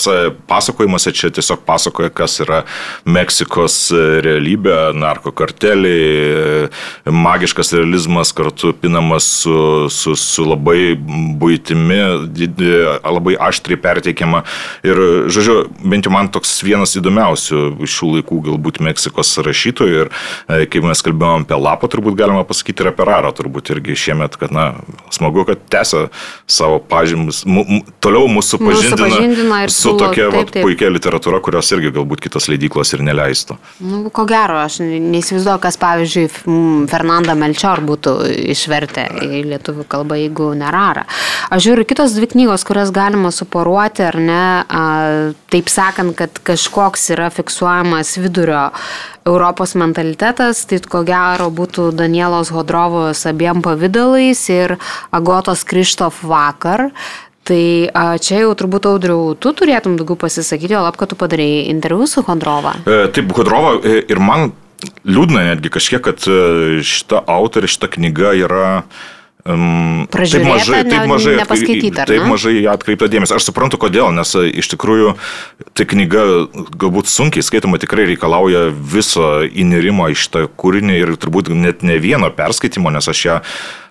pasakojimuose 0.47 1.11
čia 1.15 1.29
tiesiog 1.33 1.63
pasakoja, 1.67 2.09
kas 2.15 2.39
yra 2.43 2.61
Meksikos 3.07 3.89
realybė, 4.23 4.93
narkokarteliai, 4.97 6.69
magiškas 7.11 7.73
realizmas 7.75 8.31
kartu 8.35 8.71
pinamas 8.77 9.27
su, 9.41 9.57
su, 9.91 10.15
su 10.19 10.45
labai 10.47 10.95
būtimi, 11.41 11.99
labai 13.03 13.35
aštriai 13.49 13.79
perteikiama. 13.83 14.43
Ir, 14.87 15.03
žodžiu, 15.33 15.59
bent 15.83 16.07
jau 16.07 16.13
man 16.13 16.31
toks 16.31 16.55
vienas 16.65 16.95
įdomiausių 16.99 17.65
šių 17.83 18.13
laikų 18.17 18.41
galbūt 18.51 18.81
Meksikos 18.87 19.35
rašytojų. 19.43 19.97
Ir 19.97 20.11
e, 20.11 20.63
kaip 20.71 20.85
mes 20.87 21.03
kalbėjome 21.03 21.47
apie 21.47 21.59
Lapą, 21.59 21.89
turbūt 21.91 22.17
galima 22.19 22.45
pasakyti 22.47 22.85
ir 22.85 22.91
apie 22.93 23.07
Rarą, 23.07 23.33
turbūt 23.35 23.73
irgi 23.73 23.97
šiemet, 23.97 24.37
kad, 24.39 24.53
na, 24.55 24.69
smagu, 25.13 25.43
kad 25.47 25.63
tęsia 25.71 26.07
savo 26.47 26.79
pažymus 26.83 27.43
toliau 28.03 28.27
mūsų 28.31 28.57
supažindina, 28.57 28.97
supažindina 28.97 29.59
su 29.71 29.93
tokia 29.97 30.27
taip, 30.33 30.51
taip. 30.53 30.65
puikia 30.65 30.89
literatūra, 30.91 31.39
kurios 31.43 31.71
irgi 31.75 31.91
galbūt 31.95 32.21
kitos 32.27 32.49
leidyklos 32.51 32.93
ir 32.95 33.03
neleistų. 33.07 33.57
Nu, 33.87 34.01
ko 34.13 34.25
gero, 34.29 34.59
aš 34.63 34.79
neįsivaizduoju, 34.83 35.61
kas 35.63 35.79
pavyzdžiui 35.81 36.27
Fernanda 36.91 37.37
Melchior 37.39 37.81
būtų 37.87 38.15
išvertę 38.53 39.07
į 39.25 39.43
lietuvių 39.53 39.87
kalbą, 39.89 40.19
jeigu 40.19 40.51
nerara. 40.59 41.07
Aš 41.53 41.69
žiūriu 41.69 41.87
kitos 41.87 42.15
dvi 42.17 42.31
knygos, 42.33 42.65
kurias 42.67 42.93
galima 42.95 43.31
suporuoti, 43.35 44.05
ar 44.07 44.19
ne, 44.21 44.43
a, 44.67 44.85
taip 45.53 45.71
sakant, 45.71 46.15
kad 46.19 46.41
kažkoks 46.47 47.09
yra 47.15 47.31
fiksuojamas 47.33 48.17
vidurio 48.21 48.67
Europos 49.27 49.75
mentalitetas, 49.75 50.63
tai 50.69 50.79
ko 50.87 51.03
gero 51.07 51.49
būtų 51.51 51.91
Danielos 51.97 52.51
Hodrovos 52.55 53.25
abiem 53.27 53.61
pavydalais 53.65 54.43
ir 54.53 54.77
Agotos 55.11 55.65
Krištof 55.67 56.23
vakar. 56.27 56.91
Tai 57.47 57.63
a, 57.95 58.05
čia 58.19 58.41
jau 58.43 58.53
turbūt 58.59 58.89
audriau, 58.89 59.31
tu 59.39 59.53
turėtum 59.55 59.95
daugiau 59.99 60.19
pasisakyti, 60.19 60.75
o 60.75 60.83
lab, 60.83 60.97
kad 60.99 61.13
tu 61.13 61.19
padarėjai 61.19 61.67
interviu 61.71 62.07
su 62.09 62.23
Hodrova. 62.27 62.75
E, 62.83 63.05
taip, 63.15 63.31
Hodrova 63.37 63.77
e, 63.79 64.01
ir 64.11 64.19
man 64.19 64.51
liūdna 65.07 65.53
netgi 65.53 65.71
kažkiek, 65.71 66.03
kad 66.03 66.27
e, 66.27 66.81
šita 66.83 67.23
autorė, 67.37 67.71
šita 67.71 67.91
knyga 67.95 68.35
yra 68.43 68.71
Um, 69.47 70.07
taip 70.11 70.43
mažai, 70.43 70.81
taip 70.83 71.05
mažai, 71.07 71.33
ne, 71.39 71.91
taip 72.03 72.25
mažai 72.27 72.55
atkreipta 72.67 73.07
dėmesio. 73.07 73.37
Aš 73.39 73.45
suprantu, 73.47 73.79
kodėl, 73.79 74.09
nes 74.11 74.33
iš 74.35 74.67
tikrųjų 74.73 75.13
tai 75.77 75.85
knyga 75.87 76.23
galbūt 76.75 77.07
sunkiai 77.07 77.45
skaitoma, 77.45 77.79
tikrai 77.79 78.09
reikalauja 78.09 78.65
viso 78.75 79.45
įnirimo 79.47 80.09
iš 80.11 80.25
tą 80.33 80.43
kūrinį 80.51 80.99
ir 80.99 81.13
turbūt 81.15 81.53
net 81.55 81.85
ne 81.87 81.95
vieno 82.03 82.27
perskaitimo, 82.35 82.91
nes 82.91 83.07
aš 83.07 83.23
ją 83.23 83.37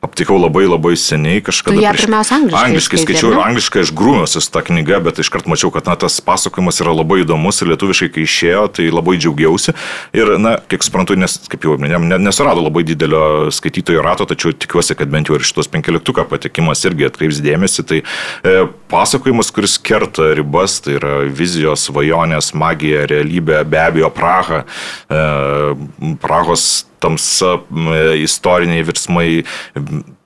aptikau 0.04 0.38
labai 0.40 0.66
labai 0.68 0.94
seniai 0.98 1.40
kažkada. 1.44 1.76
Tu 1.76 1.84
ją 1.84 1.92
pirmiausia 1.96 2.36
angliškai. 2.40 2.62
Angliškai 2.70 3.00
skaičiau 3.02 3.32
ir 3.32 3.40
angliškai 3.42 3.84
aš 3.84 3.92
grūmiausi 3.96 4.42
su 4.42 4.52
tą 4.52 4.62
knygą, 4.66 5.00
bet 5.06 5.20
iškart 5.22 5.48
mačiau, 5.50 5.70
kad 5.74 5.88
na, 5.88 5.96
tas 6.00 6.18
pasakojimas 6.24 6.80
yra 6.84 6.94
labai 6.96 7.22
įdomus 7.24 7.62
ir 7.62 7.72
lietuviškai, 7.72 8.10
kai 8.14 8.24
išėjo, 8.26 8.64
tai 8.78 8.88
labai 8.92 9.16
džiaugiausi. 9.20 9.76
Ir, 10.16 10.34
na, 10.42 10.56
kiek 10.70 10.86
suprantu, 10.86 11.16
nes, 11.18 11.38
kaip 11.52 11.66
jau 11.66 11.76
minėjom, 11.80 12.08
nesurado 12.22 12.64
labai 12.64 12.84
didelio 12.88 13.52
skaitytojų 13.54 14.04
rato, 14.04 14.28
tačiau 14.28 14.54
tikiuosi, 14.56 14.96
kad 14.98 15.12
bent 15.12 15.30
jau 15.30 15.38
ir 15.38 15.46
šitos 15.46 15.70
penkioliktuką 15.72 16.26
patekimas 16.30 16.84
irgi 16.88 17.08
atkreips 17.10 17.42
dėmesį. 17.44 17.86
Tai 17.86 18.02
e, 18.02 18.56
pasakojimas, 18.92 19.52
kuris 19.54 19.78
kerta 19.82 20.32
ribas, 20.36 20.80
tai 20.84 20.98
yra 21.00 21.14
vizijos, 21.26 21.88
svajonės, 21.88 22.52
magija, 22.58 23.06
realybė, 23.10 23.62
be 23.68 23.82
abejo, 23.82 24.12
Praha, 24.16 24.64
e, 25.10 25.24
Prahos 26.22 26.85
tamsa, 27.02 27.56
istoriniai 28.22 28.84
virsmai, 28.86 29.28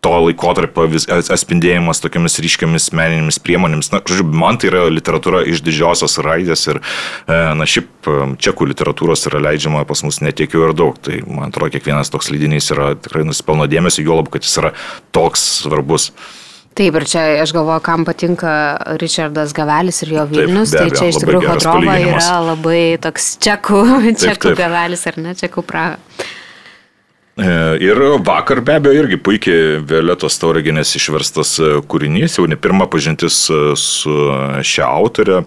to 0.00 0.12
laikotarpio 0.24 0.86
atspindėjimas 1.20 2.00
tokiamis 2.00 2.38
ryškiamis 2.40 2.88
meninėmis 2.96 3.40
priemonėmis. 3.44 3.90
Na, 3.92 4.00
žodžiu, 4.00 4.26
man 4.42 4.60
tai 4.60 4.70
yra 4.70 4.86
literatūra 4.92 5.42
iš 5.50 5.62
didžiosios 5.66 6.16
raidės 6.24 6.64
ir, 6.72 6.80
e, 7.26 7.40
na, 7.58 7.68
šiaip 7.68 8.10
čekų 8.40 8.70
literatūros 8.72 9.26
yra 9.30 9.42
leidžiama 9.50 9.84
pas 9.88 10.04
mus 10.06 10.22
netiek 10.24 10.56
jau 10.56 10.66
ir 10.68 10.76
daug. 10.76 10.96
Tai, 11.04 11.20
man 11.28 11.50
atrodo, 11.50 11.74
kiekvienas 11.76 12.12
toks 12.12 12.32
leidinys 12.32 12.72
yra 12.74 12.94
tikrai 12.96 13.26
nusipelno 13.28 13.68
dėmesio, 13.70 14.06
juolab, 14.06 14.32
kad 14.32 14.46
jis 14.46 14.56
yra 14.62 14.74
toks 15.16 15.44
svarbus. 15.66 16.10
Taip, 16.78 16.94
ir 16.96 17.04
čia 17.10 17.22
aš 17.42 17.50
galvoju, 17.52 17.82
kam 17.84 18.04
patinka 18.06 18.50
Richardas 19.02 19.52
Gavelis 19.52 20.04
ir 20.04 20.14
jo 20.14 20.26
Vilnius, 20.30 20.70
taip, 20.70 20.94
tai 20.94 21.00
čia 21.00 21.08
iš 21.10 21.18
tikrųjų 21.20 21.48
Hodrova 21.50 21.96
yra 21.98 22.36
labai 22.46 22.82
toks 23.02 23.34
čekų, 23.42 23.80
čekų 24.14 24.20
taip, 24.22 24.44
taip. 24.46 24.60
Gavelis 24.60 25.02
ar 25.10 25.18
ne, 25.20 25.34
čekų 25.36 25.66
Praha. 25.66 25.98
E, 27.38 27.78
ir 27.80 27.96
vakar 28.26 28.60
be 28.66 28.74
abejo 28.80 29.04
irgi 29.04 29.16
puikiai 29.22 29.78
Violetos 29.86 30.34
Tauraginės 30.42 30.90
išverstas 30.98 31.54
e, 31.62 31.68
kūrinys, 31.88 32.40
jau 32.40 32.46
ne 32.50 32.58
pirma 32.58 32.88
pažintis 32.90 33.44
e, 33.48 33.60
su 33.78 34.16
šia 34.66 34.88
autorė. 34.90 35.44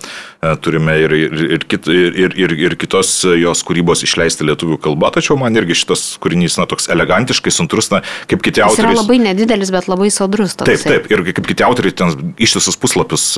Turime 0.59 0.97
ir, 0.99 1.13
ir, 1.15 1.36
ir, 1.55 1.61
kit, 1.71 1.86
ir, 1.88 2.34
ir, 2.36 2.51
ir 2.65 2.73
kitos 2.75 3.13
jos 3.39 3.61
kūrybos 3.63 4.01
išleisti 4.03 4.43
lietuvių 4.43 4.75
kalba, 4.84 5.07
tačiau 5.15 5.38
man 5.39 5.55
irgi 5.55 5.77
šitas 5.79 6.01
kūrinys, 6.19 6.57
na, 6.59 6.65
toks 6.67 6.89
elegantiškai, 6.91 7.53
suntrus, 7.55 7.88
na, 7.93 8.01
kaip 8.27 8.43
kiti 8.43 8.59
autoriai. 8.59 8.91
Jis 8.91 8.97
yra 8.97 9.05
labai 9.05 9.21
nedidelis, 9.23 9.71
bet 9.71 9.88
labai 9.88 10.09
sodrus. 10.11 10.57
Toksai. 10.59 10.75
Taip, 10.81 11.07
taip, 11.07 11.07
ir 11.15 11.23
kaip 11.29 11.47
kiti 11.47 11.63
autoriai 11.63 11.95
ten 11.95 12.34
ištisus 12.43 12.75
puslapius 12.75 13.29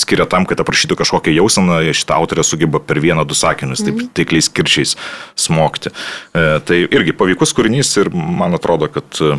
skiria 0.00 0.24
tam, 0.32 0.48
kad 0.48 0.64
aprašytų 0.64 0.96
kažkokią 1.02 1.36
jauseną, 1.42 1.82
šitą 1.92 2.16
autorę 2.16 2.46
sugeba 2.46 2.80
per 2.80 3.02
vieną, 3.04 3.28
du 3.28 3.36
sakinius, 3.36 3.84
taip, 3.84 4.00
mm. 4.00 4.08
taikliais 4.16 4.48
kirčiais 4.48 4.96
smogti. 5.36 5.92
Tai 6.32 6.80
irgi 6.88 7.12
pavykus 7.20 7.37
puikus 7.38 7.54
kūrinys 7.54 7.92
ir 8.00 8.08
man 8.10 8.56
atrodo, 8.56 8.88
kad 8.90 9.06
e, 9.22 9.36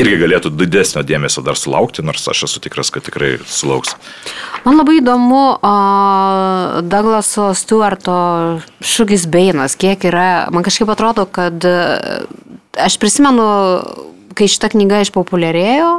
irgi 0.00 0.16
galėtų 0.22 0.54
didesnio 0.56 1.02
dėmesio 1.04 1.42
dar 1.44 1.58
sulaukti, 1.60 2.00
nors 2.00 2.24
aš 2.32 2.46
esu 2.48 2.62
tikras, 2.64 2.88
kad 2.94 3.04
tikrai 3.04 3.34
sulauks. 3.44 3.92
Man 4.64 4.78
labai 4.80 5.02
įdomu 5.02 5.42
uh, 5.58 6.80
Douglaso 6.88 7.50
Stuarto 7.52 8.16
šūkis 8.80 9.28
Beinas, 9.28 9.76
kiek 9.76 10.08
yra, 10.08 10.48
man 10.48 10.64
kažkaip 10.64 10.88
atrodo, 10.94 11.28
kad 11.28 11.60
uh, 11.68 12.24
aš 12.80 12.96
prisimenu, 13.02 13.44
kai 14.32 14.48
šita 14.48 14.72
knyga 14.72 15.04
išpopuliarėjo, 15.04 15.92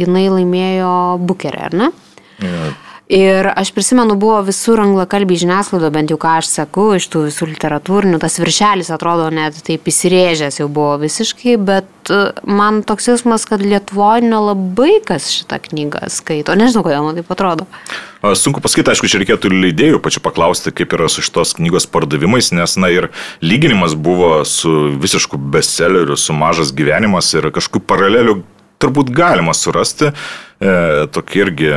jinai 0.00 0.30
laimėjo 0.32 0.94
Bukerį, 1.28 1.64
ar 1.68 1.76
ne? 1.76 1.92
Ja. 2.40 2.72
Ir 3.08 3.46
aš 3.56 3.70
prisimenu, 3.72 4.18
buvo 4.20 4.42
visur 4.44 4.82
anglakalbiai 4.82 5.40
žiniasklaido, 5.40 5.88
bent 5.94 6.10
jau 6.12 6.18
ką 6.20 6.34
aš 6.42 6.50
sakau, 6.52 6.90
iš 6.92 7.06
tų 7.08 7.22
visų 7.30 7.46
literatūrinių, 7.54 8.18
tas 8.20 8.34
viršelis 8.36 8.90
atrodo 8.92 9.30
net 9.32 9.56
taip 9.64 9.86
įsirėžęs 9.88 10.58
jau 10.60 10.66
buvo 10.68 10.98
visiškai, 11.00 11.54
bet 11.56 12.12
e, 12.12 12.18
man 12.44 12.82
toks 12.84 13.08
jausmas, 13.08 13.46
kad 13.48 13.64
Lietuvoje 13.64 14.26
nelabai 14.26 14.98
kas 15.08 15.30
šitą 15.32 15.56
knygą 15.70 16.02
skaito. 16.12 16.52
Nežinau, 16.60 16.82
kodėl 16.84 17.06
man 17.06 17.16
taip 17.16 17.32
atrodo. 17.32 17.64
Sunku 18.36 18.60
pasakyti, 18.60 18.92
aišku, 18.92 19.08
čia 19.08 19.22
reikėtų 19.22 19.54
leidėjų 19.54 20.02
pačiu 20.04 20.20
paklausti, 20.20 20.74
kaip 20.76 20.92
yra 20.98 21.08
su 21.08 21.24
šitos 21.24 21.54
knygos 21.56 21.88
pardavimais, 21.88 22.50
nes, 22.52 22.74
na, 22.76 22.90
ir 22.92 23.08
lyginimas 23.40 23.94
buvo 23.96 24.42
su 24.44 24.74
visišku 25.00 25.40
bestselleriu, 25.56 26.18
su 26.20 26.36
mažas 26.36 26.74
gyvenimas 26.76 27.32
ir 27.38 27.48
kažkokių 27.56 27.86
paralelių 27.88 28.36
turbūt 28.84 29.14
galima 29.16 29.56
surasti. 29.56 30.12
E, 30.60 30.76
tokia 31.14 31.46
irgi 31.46 31.72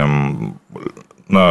na, 1.35 1.45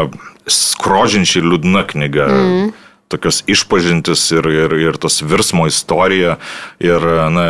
skrodžiančiai 0.50 1.44
liūdna 1.44 1.84
knyga. 1.90 2.28
Mm. 2.30 2.70
Tokios 3.10 3.42
išpažintis 3.50 4.22
ir, 4.36 4.46
ir, 4.54 4.74
ir 4.78 4.98
tos 5.00 5.20
virsmo 5.26 5.66
istorija. 5.70 6.36
Ir, 6.82 7.04
na, 7.34 7.46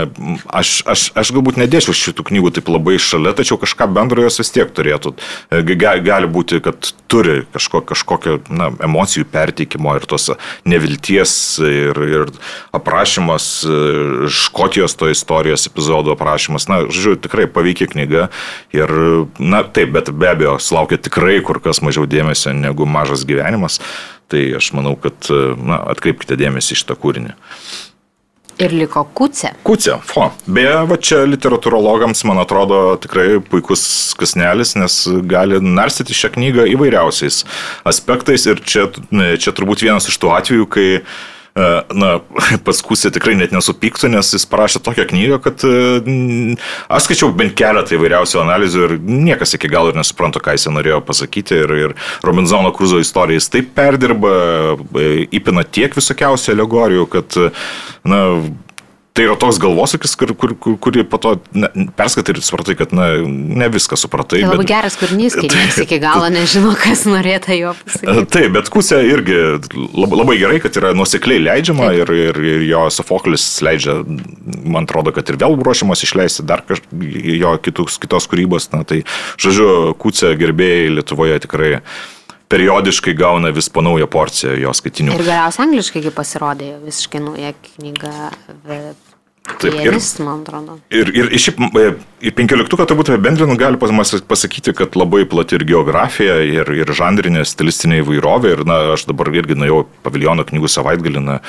aš, 0.49 0.81
aš, 0.89 1.07
aš 1.21 1.33
galbūt 1.37 1.61
nedėčiau 1.61 1.95
šitų 1.97 2.25
knygų 2.31 2.55
taip 2.57 2.71
labai 2.73 2.97
šalia, 3.03 3.35
tačiau 3.37 3.61
kažką 3.61 3.91
bendro 3.93 4.25
jos 4.25 4.41
vis 4.41 4.53
tiek 4.55 4.73
turėtų. 4.75 5.15
Gali 5.51 6.31
būti, 6.31 6.63
kad 6.65 6.93
turi 7.11 7.43
kažko, 7.53 7.83
kažkokio 7.91 8.39
na, 8.49 8.71
emocijų 8.87 9.27
perteikimo 9.31 9.97
ir 9.99 10.07
tos 10.09 10.31
nevilties 10.69 11.33
ir, 11.65 12.01
ir 12.09 12.33
aprašymas, 12.77 13.51
Škotijos 14.31 14.95
to 14.97 15.11
istorijos 15.13 15.67
epizodų 15.69 16.15
aprašymas. 16.15 16.69
Na, 16.71 16.83
žodžiu, 16.89 17.19
tikrai 17.27 17.49
paveikia 17.51 17.91
knyga. 17.91 18.29
Ir, 18.77 18.95
na, 19.39 19.63
taip, 19.67 19.93
bet 19.97 20.13
be 20.15 20.31
abejo, 20.31 20.57
sulaukia 20.63 21.01
tikrai 21.01 21.41
kur 21.45 21.61
kas 21.63 21.83
mažiau 21.85 22.09
dėmesio 22.09 22.55
negu 22.57 22.89
mažas 22.89 23.27
gyvenimas. 23.29 23.81
Tai 24.31 24.43
aš 24.61 24.73
manau, 24.77 24.97
kad 25.01 25.31
na, 25.59 25.81
atkreipkite 25.91 26.39
dėmesį 26.39 26.77
iš 26.77 26.85
tą 26.89 26.97
kūrinį. 26.99 27.35
Ir 28.61 28.75
liko 28.77 29.07
kucė. 29.17 29.55
Kucė, 29.65 29.95
fo. 30.05 30.27
Beje, 30.45 30.75
va 30.91 30.99
čia 31.01 31.23
literatūrologams, 31.25 32.21
man 32.29 32.43
atrodo, 32.43 32.83
tikrai 33.01 33.39
puikus 33.41 33.83
kasnelis, 34.21 34.75
nes 34.77 35.01
gali 35.31 35.63
narstyti 35.65 36.17
šią 36.17 36.35
knygą 36.37 36.69
įvairiausiais 36.75 37.43
aspektais. 37.89 38.45
Ir 38.51 38.61
čia, 38.61 38.91
čia 39.41 39.57
turbūt 39.57 39.87
vienas 39.87 40.11
iš 40.13 40.21
tų 40.21 40.35
atvejų, 40.37 40.69
kai 40.77 40.89
uh, 40.99 41.09
E, 41.09 41.40
na, 41.95 42.11
pats 42.67 42.83
Kusė 42.87 43.13
tikrai 43.15 43.37
net 43.39 43.55
nesupyktų, 43.55 44.11
nes 44.15 44.33
jis 44.35 44.47
parašė 44.51 44.83
tokią 44.87 45.07
knygą, 45.11 45.41
kad 45.45 45.65
e, 45.67 46.57
aš 46.93 47.09
skaičiau 47.09 47.33
bent 47.37 47.57
keletą 47.59 47.97
įvairiausių 47.97 48.43
analizių 48.45 48.87
ir 48.87 48.97
niekas 49.01 49.57
iki 49.59 49.71
galo 49.73 49.93
ir 49.93 50.01
nesupranta, 50.01 50.43
ką 50.43 50.57
jis 50.57 50.69
norėjo 50.71 51.03
pasakyti. 51.07 51.61
Ir, 51.65 51.77
ir 51.85 51.97
Robinzono 52.27 52.73
Kruzo 52.77 53.01
istoriją 53.03 53.41
jis 53.41 53.51
taip 53.53 53.71
perdirba, 53.77 54.35
e, 54.97 55.11
įpina 55.41 55.67
tiek 55.67 55.95
visokiausių 55.97 56.55
alegorijų, 56.57 57.07
kad 57.13 57.41
na, 58.09 58.25
tai 59.21 59.27
yra 59.29 59.37
toks 59.37 59.59
galvosakis, 59.61 60.15
kur, 60.17 60.33
kur, 60.39 60.55
kur, 60.57 60.77
kurį 60.81 61.03
po 61.11 61.19
to 61.21 61.35
perskatai 61.99 62.33
ir 62.33 62.41
supratai, 62.45 62.75
kad 62.79 62.95
na, 62.97 63.11
ne 63.21 63.69
viską 63.73 63.99
supratai. 64.01 64.41
Tai 64.41 64.55
labai 64.55 64.65
bet, 64.65 64.71
geras 64.71 64.97
kūrinys, 65.01 65.37
kai 65.37 65.49
niekas 65.53 65.81
iki 65.85 65.99
galo 66.01 66.31
nežino, 66.33 66.73
kas 66.81 67.05
norėtų 67.09 67.59
jo 67.59 67.75
pasakyti. 67.83 68.25
Taip, 68.33 68.49
bet 68.57 68.71
kusė 68.73 69.03
irgi 69.11 69.41
labai, 69.77 70.21
labai 70.23 70.37
gerai, 70.41 70.61
kad 70.65 70.79
yra 70.81 70.95
nusekliai 70.97 71.43
leidžiama 71.43 71.91
ir, 71.99 72.15
ir, 72.31 72.41
ir 72.55 72.65
jo 72.71 72.87
Sofoklis 72.95 73.45
leidžia, 73.67 73.99
man 74.65 74.89
atrodo, 74.89 75.13
kad 75.17 75.29
ir 75.29 75.41
vėl 75.43 75.59
ruošiamas 75.61 76.07
išleisti 76.07 76.47
dar 76.49 76.65
kaž, 76.65 76.81
jo 76.95 77.53
kitus, 77.61 78.01
kitos 78.01 78.31
kūrybos. 78.31 78.71
Na, 78.73 78.87
tai, 78.89 79.03
žodžiu, 79.41 79.93
kusė 80.01 80.33
gerbėjai 80.41 80.97
Lietuvoje 80.97 81.37
tikrai 81.45 81.75
periodiškai 82.51 83.15
gauna 83.15 83.53
vis 83.55 83.69
po 83.71 83.83
naują 83.85 84.09
porciją 84.11 84.57
jo 84.59 84.73
skaitinių. 84.75 85.15
Ir 85.15 85.23
galiausiai 85.29 85.69
angliškai 85.69 86.11
pasirodė 86.17 86.73
visiškai 86.83 87.23
nauja 87.29 87.55
knyga. 87.69 88.17
Taip, 89.61 89.77
ir, 89.83 89.97
man 90.25 90.43
atrodo. 90.45 90.77
Ir, 90.95 91.11
ir, 91.17 91.31
ir 91.35 91.43
šiaip 91.43 91.59
į 92.21 92.33
penkioliktuką 92.37 92.87
turbūt 92.89 93.13
bendrinu 93.23 93.57
gali 93.61 93.81
pasakyti, 93.81 94.75
kad 94.77 94.97
labai 94.99 95.25
plati 95.29 95.59
ir 95.59 95.67
geografija, 95.69 96.39
ir, 96.45 96.71
ir 96.83 96.95
žanrinė, 96.97 97.45
stilistinė 97.49 98.01
įvairovė. 98.05 98.55
Ir, 98.55 98.65
na, 98.69 98.81
aš 98.95 99.09
dabar 99.11 99.33
irgi 99.35 99.59
nuėjau 99.59 99.85
paviljono 100.05 100.47
knygų 100.49 100.71
savaitgalį, 100.71 101.25
na, 101.27 101.41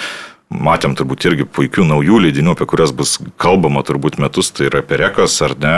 matėm 0.52 0.96
turbūt 0.98 1.26
irgi 1.30 1.46
puikių 1.48 1.86
naujų 1.88 2.20
leidinių, 2.26 2.56
apie 2.56 2.68
kurias 2.70 2.92
bus 2.96 3.16
kalbama 3.42 3.84
turbūt 3.88 4.20
metus, 4.22 4.52
tai 4.52 4.68
yra 4.68 4.82
Perekas 4.86 5.38
ar 5.46 5.56
ne, 5.62 5.76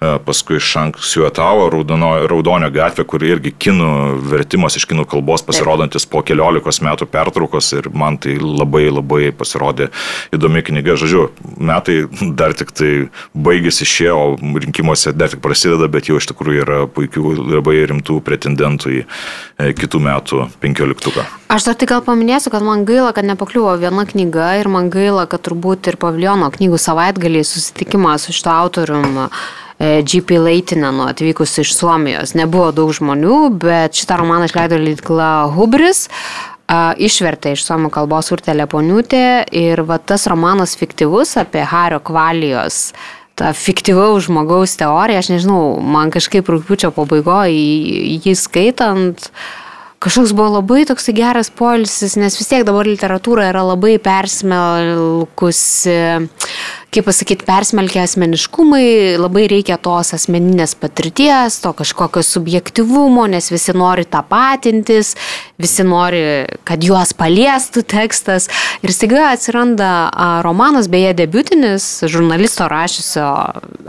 e, 0.00 0.12
paskui 0.24 0.60
Šanksiuotavo 0.62 1.68
Raudono, 1.74 2.10
Raudonio 2.30 2.70
gatvė, 2.72 3.04
kur 3.08 3.24
irgi 3.26 3.52
kinų 3.66 3.90
vertimas 4.30 4.78
iš 4.80 4.88
kinų 4.88 5.04
kalbos 5.10 5.44
pasirodantis 5.46 6.08
po 6.08 6.22
keliolikos 6.24 6.80
metų 6.84 7.08
pertraukos 7.12 7.70
ir 7.76 7.90
man 7.92 8.16
tai 8.22 8.38
labai 8.40 8.86
labai 8.88 9.28
pasirodė 9.36 9.90
įdomi 10.34 10.64
knyga. 10.70 10.96
Žodžiu, 10.98 11.26
metai 11.60 12.00
dar 12.38 12.56
tik 12.56 12.72
tai 12.72 12.92
baigėsi 13.36 13.86
šie, 13.88 14.08
o 14.14 14.38
rinkimuose 14.38 15.12
dar 15.16 15.32
tik 15.32 15.44
prasideda, 15.44 15.90
bet 15.92 16.08
jau 16.08 16.16
iš 16.18 16.30
tikrųjų 16.32 16.64
yra 16.64 16.80
puikių, 16.88 17.34
labai 17.58 17.76
rimtų 17.92 18.22
pretendentų 18.24 18.96
į 18.96 19.04
e, 19.04 19.72
kitų 19.76 20.00
metų 20.08 20.48
penkioliktuką. 20.64 21.28
Aš 21.52 21.68
dar 21.68 21.76
tik 21.80 21.92
gal 21.92 22.02
paminėsiu, 22.04 22.50
kad 22.52 22.64
man 22.64 22.82
gaila, 22.88 23.12
kad 23.16 23.24
nepakliuvo 23.28 23.76
viena 23.98 24.06
knyga 24.06 24.60
ir 24.60 24.68
man 24.68 24.90
gaila, 24.90 25.26
kad 25.26 25.42
turbūt 25.42 25.88
ir 25.88 25.96
paviljono 25.98 26.50
knygų 26.50 26.78
savaitgalį 26.78 27.42
susitikimas 27.44 28.26
su 28.26 28.32
šito 28.32 28.50
autorium 28.50 29.28
G.P. 29.78 30.38
Leitinenu 30.38 31.08
atvykus 31.08 31.58
iš 31.58 31.74
Suomijos. 31.74 32.34
Nebuvo 32.34 32.72
daug 32.72 32.92
žmonių, 32.92 33.58
bet 33.58 33.94
šitą 33.94 34.18
romaną 34.18 34.46
išleido 34.46 34.78
leidikla 34.78 35.50
Hubris 35.54 36.08
išvertė 36.98 37.54
iš 37.54 37.64
suomių 37.64 37.90
kalbos 37.90 38.30
Urtė 38.30 38.54
Leponiutė 38.54 39.46
ir 39.50 39.82
va 39.82 39.98
tas 39.98 40.26
romanas 40.28 40.76
fiktyvus 40.76 41.38
apie 41.40 41.62
Hario 41.64 41.98
Kvalijos 41.98 42.92
tą 43.38 43.52
fiktyvaus 43.54 44.26
žmogaus 44.26 44.74
teoriją, 44.76 45.22
aš 45.22 45.30
nežinau, 45.30 45.78
man 45.80 46.10
kažkaip 46.10 46.48
rūpiučio 46.50 46.90
pabaigoje 46.90 48.18
jį 48.18 48.34
skaitant, 48.34 49.30
uh, 49.30 49.67
kažkoks 49.98 50.32
buvo 50.36 50.48
labai 50.58 50.84
toksai 50.86 51.14
geras 51.16 51.50
polisis, 51.50 52.16
nes 52.20 52.36
vis 52.38 52.48
tiek 52.50 52.64
dabar 52.66 52.86
literatūra 52.86 53.48
yra 53.50 53.62
labai 53.66 53.98
persmelkusi 54.02 55.96
kaip 56.88 57.04
pasakyti, 57.04 57.44
persmelkia 57.44 58.06
asmeniškumai, 58.06 59.18
labai 59.20 59.44
reikia 59.50 59.76
tos 59.82 60.14
asmeninės 60.16 60.72
patirties, 60.80 61.58
to 61.60 61.74
kažkokio 61.76 62.22
subjektivumo, 62.24 63.26
nes 63.28 63.50
visi 63.52 63.74
nori 63.76 64.06
tapatintis, 64.08 65.12
visi 65.60 65.84
nori, 65.84 66.22
kad 66.68 66.84
juos 66.84 67.12
paliestų 67.18 67.82
tekstas. 67.92 68.48
Ir 68.80 68.94
staiga 68.94 69.26
atsiranda 69.34 69.90
romanas, 70.46 70.88
beje, 70.88 71.12
debutinis, 71.18 71.90
žurnalisto 72.08 72.70
rašysio 72.72 73.26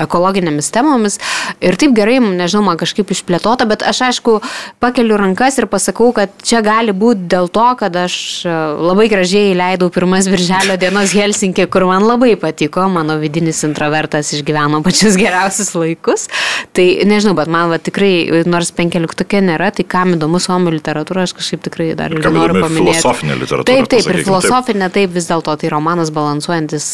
ekologinėmis 0.04 0.72
temomis. 0.76 1.20
Ir 1.64 1.80
taip 1.80 1.96
gerai, 1.96 2.18
nežinau, 2.20 2.66
man 2.68 2.82
kažkaip 2.82 3.16
išplėtota, 3.16 3.70
bet 3.70 3.86
aš 3.88 4.04
aišku 4.10 4.40
pakeliu 4.84 5.22
rankas 5.22 5.62
ir 5.62 5.70
pasakau, 5.72 6.12
kad 6.18 6.36
čia 6.44 6.60
gali 6.66 6.92
būti 6.92 7.30
dėl 7.32 7.48
to, 7.48 7.70
kad 7.80 7.96
aš 8.04 8.44
labai 8.44 9.08
gražiai 9.08 9.56
leidau 9.56 9.88
pirmas 9.94 10.28
birželio 10.28 10.76
dienos 10.82 11.16
Helsinkė, 11.16 11.70
kur 11.72 11.88
man 11.88 12.04
labai 12.04 12.36
patiko 12.40 12.89
mano 12.92 13.18
vidinis 13.22 13.62
introvertas 13.68 14.34
išgyveno 14.36 14.82
pačius 14.86 15.18
geriausius 15.20 15.72
laikus. 15.78 16.28
Tai 16.76 16.86
nežinau, 17.10 17.36
bet 17.38 17.52
man 17.52 17.72
va, 17.72 17.80
tikrai, 17.82 18.44
nors 18.50 18.74
penkioliktukė 18.76 19.42
nėra, 19.46 19.72
tai 19.76 19.86
kam 19.90 20.16
įdomu 20.18 20.42
suomių 20.44 20.76
literatūra, 20.78 21.28
aš 21.28 21.36
kažkaip 21.40 21.64
tikrai 21.70 21.92
dar 22.00 22.14
ir 22.16 22.26
noriu 22.26 22.60
paminėti. 22.60 23.00
Filosofinė 23.00 23.40
literatūra. 23.44 23.70
Taip, 23.70 23.90
taip, 23.94 24.12
ir 24.12 24.22
filosofinė, 24.28 24.92
taip, 24.96 25.14
vis 25.16 25.30
dėlto 25.30 25.56
tai 25.62 25.72
romanas 25.74 26.14
balansuojantis 26.16 26.92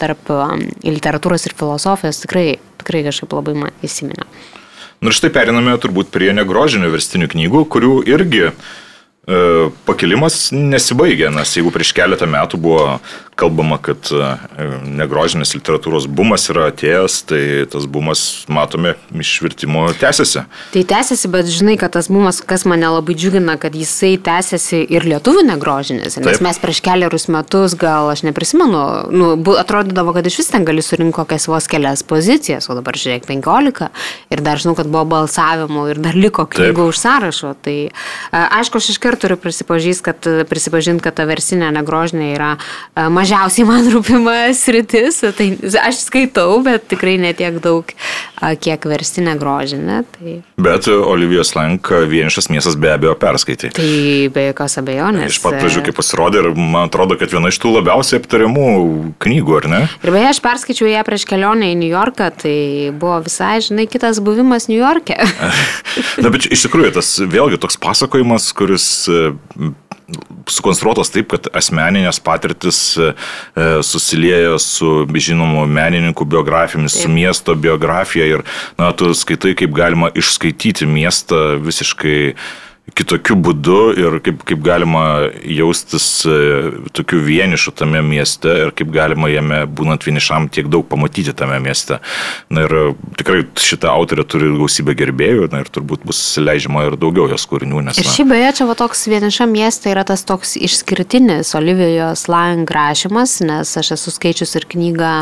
tarp 0.00 0.30
literatūros 0.84 1.48
ir 1.48 1.56
filosofijos 1.58 2.22
tikrai, 2.26 2.46
tikrai 2.82 3.06
kažkaip 3.08 3.34
labai 3.38 3.56
man 3.64 3.82
įsiminė. 3.86 4.28
Na 5.04 5.12
ir 5.12 5.16
štai 5.16 5.28
periname 5.34 5.74
turbūt 5.80 6.08
prie 6.12 6.30
negrožinių 6.36 6.88
verstinių 6.94 7.28
knygų, 7.34 7.62
kurių 7.72 7.96
irgi 8.08 8.46
e, 8.48 8.52
pakilimas 9.86 10.50
nesibaigia, 10.54 11.32
nes 11.34 11.56
jeigu 11.56 11.72
prieš 11.74 11.90
keletą 11.96 12.28
metų 12.30 12.60
buvo 12.62 12.84
kalbama, 13.36 13.76
kad 13.82 14.08
e, 14.14 14.28
negrožinės 14.96 15.52
literatūros 15.58 16.06
bumas 16.08 16.46
yra 16.52 16.70
atėjęs, 16.70 17.18
tai 17.28 17.40
tas 17.68 17.84
bumas, 17.90 18.22
matome, 18.48 18.94
išvirtimo 19.12 19.84
tęsiasi. 20.00 20.46
Tai 20.72 20.84
tęsiasi, 20.92 21.30
bet 21.32 21.50
žinai, 21.52 21.76
kad 21.80 21.92
tas 21.96 22.08
bumas, 22.12 22.40
kas 22.40 22.64
mane 22.68 22.88
labai 22.88 23.16
džiugina, 23.18 23.58
kad 23.60 23.76
jisai 23.76 24.14
tęsiasi 24.24 24.80
ir 24.96 25.04
lietuvių 25.10 25.44
negrožinės. 25.50 26.16
Nes 26.16 26.38
Taip. 26.38 26.44
mes 26.46 26.60
prieš 26.62 26.80
keliarius 26.86 27.28
metus, 27.32 27.76
gal 27.78 28.08
aš 28.12 28.24
neprisimenu, 28.26 28.82
nu, 29.12 29.32
atrodydavo, 29.60 30.16
kad 30.16 30.26
iš 30.30 30.40
vis 30.40 30.50
ten 30.54 30.64
gali 30.68 30.84
surinkti 30.84 31.18
kokias 31.20 31.46
vos 31.50 31.68
kelias 31.70 32.04
pozicijas, 32.08 32.70
o 32.70 32.78
dabar 32.78 32.96
žiūrėk 32.96 33.28
15 33.28 33.90
ir 34.32 34.44
dar 34.44 34.60
žinau, 34.62 34.76
kad 34.78 34.88
buvo 34.88 35.04
balsavimų 35.12 35.86
ir 35.92 36.00
dar 36.08 36.16
liko 36.16 36.48
knygų 36.48 36.88
už 36.88 37.04
sąrašo. 37.04 37.52
Tai 37.64 37.76
e, 37.84 37.92
aišku, 38.32 38.80
aš 38.80 38.94
iš 38.94 39.00
karto 39.02 39.15
turiu 39.20 39.40
prisipažinti, 39.40 40.02
kad, 40.06 40.30
prisipažint, 40.50 41.02
kad 41.04 41.16
ta 41.18 41.26
versinė 41.28 41.72
negrožinė 41.76 42.32
yra 42.34 42.52
mažiausiai 42.94 43.36
mažiausiai 43.36 43.66
man 43.68 43.88
rūpima 43.92 44.34
sritis, 44.56 45.20
tai 45.36 45.50
aš 45.82 46.06
skaitau, 46.06 46.60
bet 46.64 46.88
tikrai 46.90 47.16
netiek 47.20 47.58
daug, 47.62 47.88
kiek 48.60 48.86
verstinė 48.86 49.36
grožinė. 49.40 50.02
Tai... 50.14 50.34
Bet 50.60 50.88
Olivijos 50.88 51.54
Lank 51.56 51.90
vienišas 52.10 52.48
miestas 52.52 52.76
be 52.76 52.90
abejo 52.92 53.14
perskaitė. 53.18 53.72
Tai 53.76 53.90
be 54.32 54.48
jokios 54.48 54.78
abejonės. 54.80 55.36
Iš 55.36 55.40
pat 55.44 55.58
pradžių, 55.60 55.84
kai 55.86 55.94
pasirodė, 55.96 56.42
ir 56.42 56.56
man 56.56 56.88
atrodo, 56.88 57.18
kad 57.20 57.32
viena 57.32 57.52
iš 57.52 57.60
tų 57.62 57.76
labiausiai 57.78 58.20
aptariamų 58.20 58.66
knygų, 59.22 59.56
ar 59.60 59.68
ne? 59.72 59.82
Ir 60.02 60.14
beje, 60.14 60.30
aš 60.32 60.42
perskaičiau 60.44 60.90
ją 60.90 61.04
prieš 61.06 61.26
kelionę 61.28 61.72
į 61.72 61.78
New 61.80 61.90
Yorką, 61.92 62.30
tai 62.42 62.56
buvo 62.96 63.20
visai, 63.26 63.58
žinai, 63.64 63.88
kitas 63.90 64.20
buvimas 64.24 64.68
New 64.70 64.80
York'e. 64.80 65.18
Na, 66.24 66.32
bet 66.32 66.48
iš 66.50 66.66
tikrųjų, 66.66 66.92
tas 66.98 67.14
vėlgi 67.20 67.60
toks 67.62 67.80
pasakojimas, 67.80 68.50
kuris 68.56 68.86
sukonstruotos 70.46 71.10
taip, 71.10 71.32
kad 71.34 71.48
asmeninės 71.56 72.20
patirtis 72.22 72.78
e, 73.00 73.10
susilieja 73.86 74.54
su 74.62 75.02
žinomų 75.10 75.66
menininkų 75.66 76.26
biografijomis, 76.36 77.00
su 77.02 77.10
miesto 77.10 77.56
biografija 77.58 78.28
ir, 78.36 78.44
na, 78.78 78.92
tu 78.96 79.10
skaitai, 79.16 79.56
kaip 79.58 79.74
galima 79.76 80.12
išskaityti 80.14 80.86
miestą 80.90 81.58
visiškai 81.62 82.20
kitokiu 82.94 83.34
būdu 83.42 83.78
ir 83.98 84.18
kaip, 84.22 84.42
kaip 84.46 84.60
galima 84.64 85.02
jaustis 85.42 86.06
e, 86.28 86.36
tokiu 86.94 87.18
vienišu 87.24 87.72
tame 87.74 88.02
mieste 88.06 88.52
ir 88.62 88.72
kaip 88.76 88.92
galima 88.94 89.30
jame, 89.32 89.64
būnant 89.66 90.06
vienišam, 90.06 90.46
tiek 90.54 90.70
daug 90.70 90.86
pamatyti 90.88 91.34
tame 91.36 91.58
mieste. 91.62 91.98
Na 92.52 92.66
ir 92.66 92.76
tikrai 93.18 93.42
šitą 93.58 93.90
autorę 93.90 94.26
turi 94.28 94.52
gausybę 94.54 94.94
gerbėjų 94.98 95.50
na, 95.52 95.64
ir 95.64 95.72
turbūt 95.74 96.06
bus 96.06 96.20
leidžiama 96.38 96.86
ir 96.86 96.98
daugiau 97.00 97.26
jos 97.32 97.48
kūrinių. 97.50 97.88
Nes, 97.88 97.98
ir 97.98 98.10
šį 98.10 98.28
beje, 98.30 98.52
čia 98.60 98.68
va 98.70 98.78
toks 98.78 99.06
vienišam 99.10 99.50
mieste 99.50 99.90
yra 99.90 100.06
tas 100.06 100.22
toks 100.28 100.54
išskirtinis 100.60 101.56
Olivijos 101.58 102.28
Lang 102.30 102.70
rašymas, 102.70 103.40
nes 103.46 103.74
aš 103.82 103.96
esu 103.98 104.14
skaičius 104.14 104.54
ir 104.60 104.70
knygą 104.70 105.16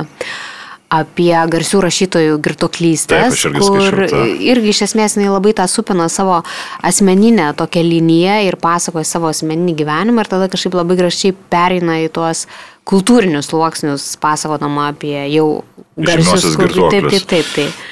apie 0.92 1.32
garsių 1.50 1.80
rašytojų 1.84 2.34
girtoklystės, 2.44 3.40
Taip, 3.42 3.56
kur 3.58 3.80
skaičiau, 3.80 4.10
ta. 4.12 4.20
irgi 4.52 4.68
iš 4.74 4.82
esmės 4.88 5.16
jinai 5.16 5.30
labai 5.32 5.54
tą 5.56 5.66
supina 5.70 6.06
savo 6.12 6.42
asmeninę 6.86 7.48
tokią 7.58 7.82
liniją 7.82 8.36
ir 8.46 8.56
pasakoja 8.62 9.04
savo 9.08 9.30
asmeninį 9.32 9.74
gyvenimą 9.80 10.22
ir 10.24 10.30
tada 10.30 10.48
kažkaip 10.52 10.76
labai 10.78 10.96
gražiai 11.00 11.34
pereina 11.50 11.98
į 12.04 12.10
tuos 12.14 12.44
kultūrinius 12.84 13.48
sluoksnius, 13.48 14.10
pasakodama 14.20 14.90
apie 14.92 15.16
jau 15.32 15.64
garsius 15.96 16.54
kur- 16.56 16.70
Taip, 16.90 17.08
taip, 17.10 17.26
taip. 17.32 17.46
taip. 17.54 17.83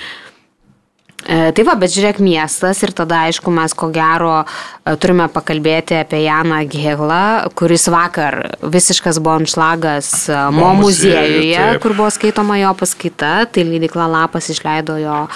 E, 1.22 1.52
Tai 1.54 1.64
va, 1.66 1.74
bet 1.78 1.92
žiūrėk 1.94 2.18
miestas 2.22 2.80
ir 2.82 2.90
tada, 2.96 3.22
aišku, 3.28 3.52
mes 3.54 3.74
ko 3.78 3.88
gero 3.94 4.42
e, 4.42 4.94
turime 4.98 5.28
pakalbėti 5.30 5.94
apie 6.00 6.24
Janą 6.24 6.62
Gėglą, 6.70 7.52
kuris 7.58 7.86
vakar 7.92 8.56
visiškas 8.62 9.20
buvo 9.22 9.36
anšlagas 9.42 10.10
e, 10.26 10.38
Mo 10.56 10.72
muziejuje, 10.80 11.58
taip. 11.58 11.82
kur 11.84 11.94
buvo 11.98 12.10
skaitoma 12.14 12.58
jo 12.58 12.72
paskaita. 12.78 13.34
Tai 13.54 13.66
leidikla 13.68 14.08
Lapas 14.10 14.50
išleido 14.50 14.96
jo 14.98 15.20
a, 15.26 15.28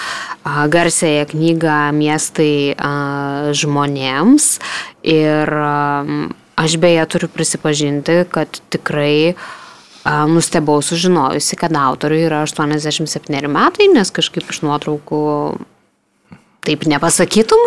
garsėją 0.72 1.28
knygą 1.30 1.78
Miestai 1.94 2.74
žmonėms. 3.56 4.48
Ir 5.06 5.52
aš 6.58 6.74
beje 6.82 7.04
turiu 7.12 7.30
prisipažinti, 7.30 8.24
kad 8.32 8.58
tikrai 8.74 9.36
nustebau 10.30 10.80
sužinojusi, 10.82 11.58
kad 11.58 11.74
autoriui 11.78 12.26
yra 12.26 12.42
87 12.46 13.50
metai, 13.50 13.88
nes 13.94 14.10
kažkaip 14.14 14.50
iš 14.50 14.62
nuotraukų 14.66 15.22
taip 16.66 16.86
nepasakytum. 16.90 17.62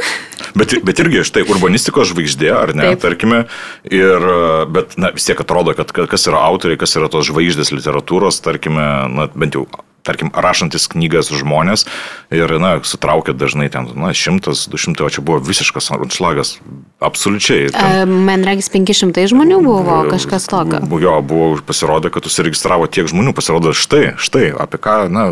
Bet, 0.58 0.74
bet 0.86 1.02
irgi 1.04 1.26
štai 1.28 1.44
urbanistikos 1.48 2.10
žvaigždė, 2.12 2.50
ar 2.56 2.74
ne, 2.78 2.92
Taip. 2.92 3.04
Tarkime, 3.04 3.44
ir, 3.92 4.32
bet 4.74 4.98
na, 5.00 5.14
vis 5.16 5.28
tiek 5.28 5.40
atrodo, 5.44 5.76
kad 5.78 5.94
kas 5.94 6.28
yra 6.30 6.42
autoriai, 6.48 6.80
kas 6.80 6.98
yra 7.00 7.12
tos 7.12 7.30
žvaigždės 7.30 7.74
literatūros, 7.76 8.42
tarkime, 8.46 8.90
na, 9.14 9.30
bent 9.36 9.58
jau 9.58 9.68
tarkim, 10.06 10.32
rašantis 10.34 10.88
knygas 10.92 11.32
žmonės 11.34 11.86
ir, 12.34 12.52
na, 12.62 12.78
sutraukia 12.86 13.34
dažnai 13.38 13.70
ten, 13.74 13.90
na, 14.00 14.12
šimtas, 14.16 14.66
du 14.72 14.80
šimtai, 14.80 15.08
o 15.08 15.14
čia 15.14 15.24
buvo 15.26 15.42
visiškas 15.44 15.92
anšlagas, 15.96 16.56
absoliučiai. 17.04 17.70
Ten, 17.76 18.16
Man 18.30 18.46
regis 18.48 18.70
500 18.74 19.28
žmonių 19.32 19.60
buvo 19.66 20.00
kažkas 20.10 20.48
tokio. 20.52 20.82
Jo, 21.02 21.20
buvo 21.26 21.60
pasirodę, 21.66 22.12
kad 22.14 22.28
užsiregistravo 22.30 22.88
tiek 22.92 23.10
žmonių, 23.12 23.34
pasirodo 23.38 23.74
štai, 23.78 24.16
štai, 24.22 24.50
apie 24.60 24.82
ką, 24.82 24.98
na, 25.14 25.30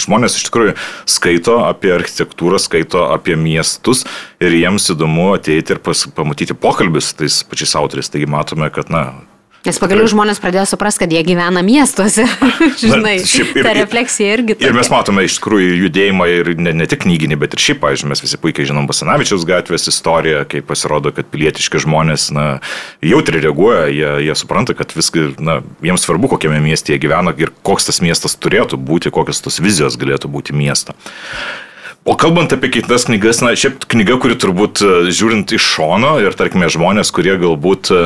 žmonės 0.00 0.38
iš 0.38 0.48
tikrųjų 0.48 0.76
skaito 1.08 1.60
apie 1.66 1.94
architektūrą, 1.96 2.60
skaito 2.62 3.08
apie 3.12 3.38
miestus 3.38 4.04
ir 4.42 4.54
jiems 4.54 4.90
įdomu 4.94 5.32
ateiti 5.36 5.76
ir 5.76 5.82
pas, 5.82 6.06
pamatyti 6.14 6.56
pokalbis 6.58 7.14
tais 7.18 7.42
pačiais 7.48 7.74
autoriais. 7.78 8.10
Taigi 8.12 8.28
matome, 8.30 8.70
kad, 8.74 8.92
na, 8.92 9.04
Nes 9.68 9.76
pagaliau 9.76 10.08
žmonės 10.08 10.38
pradėjo 10.40 10.62
suprasti, 10.70 11.02
kad 11.02 11.12
jie 11.12 11.20
gyvena 11.26 11.60
miestuose. 11.60 12.24
Žinai, 12.80 13.18
šiaip 13.28 13.58
ir- 13.60 13.66
ta 13.66 13.74
refleksija 13.76 14.38
irgi. 14.38 14.56
Ir 14.64 14.72
mes 14.72 14.88
tokia. 14.88 14.94
matome 14.96 15.24
iš 15.28 15.36
tikrųjų 15.36 15.74
judėjimą 15.82 16.28
ir 16.32 16.50
ne, 16.56 16.72
ne 16.80 16.86
tik 16.88 17.02
knyginį, 17.04 17.36
bet 17.42 17.52
ir 17.52 17.64
šiaip, 17.66 17.82
pavyzdžiui, 17.82 18.08
mes 18.14 18.24
visi 18.24 18.40
puikiai 18.40 18.70
žinom 18.70 18.88
Basanavičiaus 18.88 19.44
gatvės 19.48 19.84
istoriją, 19.92 20.46
kai 20.48 20.64
pasirodo, 20.64 21.12
kad 21.12 21.28
pilietiški 21.28 21.84
žmonės, 21.84 22.30
na, 22.32 22.46
jautri 23.04 23.44
reaguoja, 23.44 23.86
jie, 23.92 24.10
jie 24.30 24.40
supranta, 24.40 24.72
kad 24.78 24.96
viską, 24.96 25.34
na, 25.44 25.60
jiems 25.84 26.08
svarbu, 26.08 26.32
kokiame 26.32 26.62
mieste 26.64 26.96
jie 26.96 27.02
gyvena 27.04 27.36
ir 27.36 27.52
koks 27.68 27.90
tas 27.90 28.00
miestas 28.04 28.40
turėtų 28.40 28.80
būti, 28.80 29.12
kokios 29.12 29.44
tos 29.44 29.60
vizijos 29.60 30.00
galėtų 30.00 30.32
būti 30.32 30.56
miesto. 30.56 30.96
O 32.04 32.14
kalbant 32.16 32.52
apie 32.54 32.70
kitas 32.72 33.04
knygas, 33.04 33.42
na, 33.44 33.50
šiaip 33.58 33.82
knyga, 33.90 34.14
kuri 34.22 34.36
turbūt 34.40 34.80
e, 34.80 34.90
žiūrint 35.12 35.50
iš 35.52 35.64
šono 35.74 36.14
ir, 36.22 36.32
tarkime, 36.38 36.70
žmonės, 36.72 37.10
kurie 37.12 37.34
galbūt 37.36 37.90
e, 37.92 37.98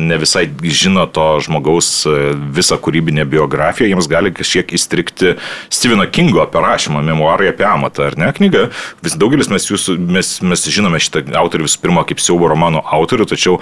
ne 0.00 0.16
visai 0.22 0.46
žino 0.64 1.02
to 1.10 1.26
žmogaus 1.44 1.88
e, 2.08 2.30
visą 2.56 2.78
kūrybinę 2.80 3.26
biografiją, 3.28 3.90
jiems 3.90 4.08
gali 4.08 4.32
kažkiek 4.32 4.70
įstrikti 4.78 5.34
Steveno 5.68 6.06
Kingo 6.08 6.40
apie 6.40 6.62
rašymą, 6.64 7.02
memoarai 7.04 7.50
apie 7.50 7.66
amatą, 7.68 8.06
ar 8.08 8.16
ne 8.22 8.30
knyga. 8.38 8.70
Vis 9.04 9.18
daugelis 9.20 9.52
mes, 9.52 9.68
jūsų, 9.68 9.98
mes, 9.98 10.32
mes 10.46 10.64
žinome 10.72 11.02
šitą 11.02 11.26
autorių 11.42 11.68
visų 11.68 11.82
pirma 11.84 12.06
kaip 12.08 12.22
siaubo 12.22 12.48
romano 12.48 12.80
autorių, 12.80 13.28
tačiau 13.34 13.58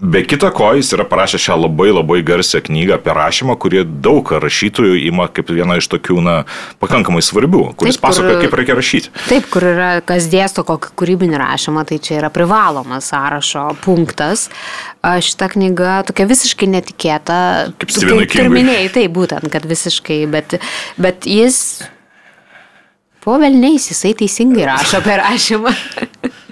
be 0.00 0.24
kita 0.26 0.50
ko 0.56 0.72
jis 0.80 0.90
yra 0.96 1.06
parašęs 1.06 1.46
šią 1.46 1.60
labai 1.68 1.92
labai 1.92 2.18
garsią 2.26 2.64
knygą 2.66 2.98
apie 2.98 3.14
rašymą, 3.20 3.60
kurie 3.62 3.84
daug 3.84 4.34
rašytojų 4.42 4.98
ima 5.06 5.30
kaip 5.30 5.54
vieną 5.54 5.78
iš 5.84 5.92
tokių, 5.94 6.18
na, 6.24 6.36
pakankamai 6.82 7.22
svarbių, 7.22 7.76
kuris 7.78 8.02
pasakoja, 8.02 8.40
kaip 8.42 8.58
reikia 8.58 8.80
rašyti. 8.80 9.14
Taip, 9.35 9.35
kur 9.52 9.64
yra, 9.68 9.88
kas 10.06 10.28
dėsto 10.32 10.64
kokį 10.66 10.92
kūrybinį 10.98 11.40
rašymą, 11.42 11.84
tai 11.88 11.98
čia 12.02 12.18
yra 12.20 12.30
privalomas 12.34 13.10
sąrašo 13.12 13.66
punktas. 13.84 14.46
Šita 15.02 15.50
knyga 15.52 16.00
tokia 16.08 16.28
visiškai 16.30 16.70
netikėta. 16.72 17.38
Kaip 17.82 17.92
Kaip 18.32 18.40
ir 18.44 18.50
minėjai, 18.52 18.88
tai 18.96 19.04
būtent, 19.12 19.50
kad 19.52 19.68
visiškai, 19.68 20.22
bet, 20.32 20.58
bet 21.00 21.28
jis 21.30 21.60
po 23.26 23.36
velniais, 23.42 23.90
jisai 23.90 24.14
teisingai 24.18 24.68
rašo 24.70 25.02
apie 25.02 25.20
rašymą. 25.22 25.76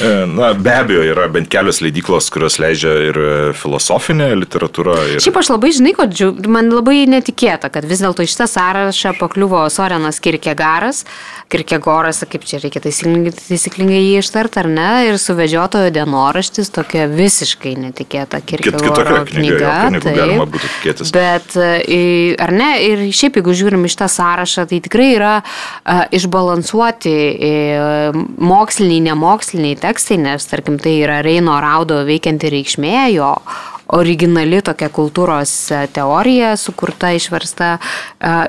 E, 0.00 0.26
Na, 0.26 0.52
be 0.54 0.72
abejo, 0.74 1.02
yra 1.12 1.26
bent 1.32 1.50
kelios 1.52 1.80
leidyklos, 1.84 2.30
kurios 2.32 2.58
leidžia 2.62 2.92
ir 3.08 3.18
e, 3.20 3.32
filosofinę 3.56 4.30
literatūrą. 4.40 4.96
Ir... 5.14 5.22
Šiaip 5.24 5.40
aš 5.40 5.50
labai 5.52 5.72
žinai, 5.76 5.94
kad 5.98 6.22
man 6.50 6.70
labai 6.72 7.04
netikėta, 7.10 7.70
kad 7.72 7.86
vis 7.88 8.02
dėlto 8.04 8.24
iš 8.24 8.34
šitą 8.34 8.46
sąrašą 8.50 9.14
pakliuvo 9.18 9.64
Sorenas 9.72 10.20
Kirkegaras, 10.22 11.04
Kirkegoras, 11.50 12.22
kaip 12.30 12.46
čia 12.46 12.60
reikia 12.62 12.82
taisyklingai, 12.84 14.00
jį 14.00 14.20
ištarti 14.22 14.62
ar 14.62 14.70
ne, 14.70 14.90
ir 15.10 15.18
suvedžiotojo 15.20 15.90
dienoraštis 15.94 16.70
tokia 16.74 17.08
visiškai 17.10 17.74
netikėta 17.88 18.40
Kirkegoro 18.44 18.94
kitokia 18.94 19.24
knyga, 19.32 19.74
knyga. 19.90 20.14
galima 20.20 20.46
būtų 20.46 20.72
tikėtis. 20.76 21.12
Bet, 21.16 21.56
e, 21.58 22.36
ar 22.40 22.54
ne, 22.54 22.70
ir 22.86 23.04
šiaip 23.10 23.40
jeigu 23.40 23.56
žiūrim 23.62 23.88
iš 23.88 23.98
tą 24.00 24.08
sąrašą, 24.10 24.68
tai 24.70 24.80
tikrai 24.84 25.10
yra 25.16 25.34
išbalansuoti 26.14 27.16
moksliniai, 28.40 29.02
nemoksliniai 29.10 29.78
tekstai, 29.80 29.89
nes, 30.20 30.46
tarkim, 30.46 30.78
tai 30.78 31.00
yra 31.02 31.20
Reino 31.26 31.56
Raudo 31.60 32.00
veikianti 32.06 32.50
reikšmė, 32.54 32.94
jo 33.14 33.34
originali 33.96 34.60
tokia 34.64 34.88
kultūros 34.92 35.52
e, 35.74 35.82
teorija, 35.94 36.54
sukurta, 36.60 37.12
išversta 37.16 37.70
e, 37.76 37.80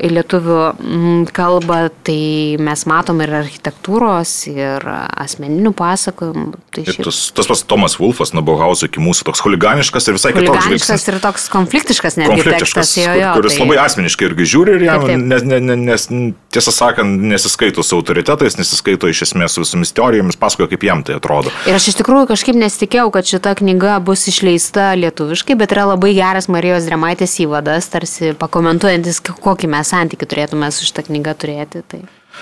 į 0.08 0.12
lietuvių 0.18 0.60
mm, 0.74 1.24
kalbą, 1.36 1.80
tai 2.06 2.58
mes 2.62 2.86
matom 2.90 3.22
ir 3.26 3.34
architektūros, 3.42 4.34
ir 4.52 4.86
asmeninių 4.86 5.74
pasakojimų. 5.78 6.48
Tai 6.72 6.86
šiaip 6.88 7.06
tas, 7.08 7.22
tas 7.36 7.50
pats 7.50 7.66
Tomas 7.68 7.98
Wolfas 8.00 8.34
nuo 8.36 8.44
Bauhauso 8.46 8.88
iki 8.90 9.02
mūsų 9.04 9.28
toks 9.30 9.44
huliganiškas 9.46 10.10
ir 10.10 10.18
visai 10.18 10.34
kitoks 10.36 10.66
Huliganiškas 10.68 11.08
ir 11.12 11.20
toks 11.24 11.48
konfliktiškas 11.52 12.18
netgi 12.20 12.38
Konfliktiškas, 12.38 12.94
tekstas, 12.94 13.04
jo, 13.04 13.18
jo, 13.20 13.34
kuris 13.38 13.58
tai- 13.58 13.66
labai 13.66 13.80
asmeniškai 13.86 14.30
irgi 14.30 14.48
žiūri 14.54 14.78
ir 14.78 14.88
jam, 14.88 15.06
Taip, 15.06 15.14
taip. 15.16 15.28
nes, 15.34 15.46
ne, 15.48 15.60
ne, 15.66 15.78
nes, 15.90 16.08
tiesą 16.54 16.74
sakant, 16.76 17.26
nesiskaito 17.32 17.84
su 17.86 17.98
autoritetais, 18.00 18.58
nesiskaito 18.60 19.10
iš 19.12 19.26
esmės 19.28 19.56
su 19.56 19.64
visomis 19.66 19.94
teorijomis, 19.96 20.40
pasakoja, 20.40 20.72
kaip 20.74 20.86
jam 20.88 21.04
tai 21.08 21.18
atrodo. 21.20 21.52
Ir 21.70 21.78
aš 21.78 21.92
iš 21.92 22.00
tikrųjų 22.02 22.30
kažkaip 22.32 22.60
nesitikėjau, 22.60 23.08
kad 23.16 23.28
šita 23.30 23.56
knyga 23.62 23.98
bus 24.04 24.26
išleista 24.32 24.92
lietuviškai, 25.32 25.56
bet 25.56 25.72
yra 25.72 25.86
labai 25.94 26.14
geras 26.16 26.50
Marijos 26.52 26.86
Dremaitės 26.88 27.38
įvadas, 27.40 27.88
tarsi 27.92 28.34
pakomentuojantis, 28.38 29.22
kokį 29.22 29.70
mes 29.72 29.92
santykių 29.92 30.28
turėtume 30.28 30.72
su 30.72 30.86
šitą 30.86 31.06
knygą 31.08 31.36
turėti. 31.40 31.84
Tai. 31.88 32.02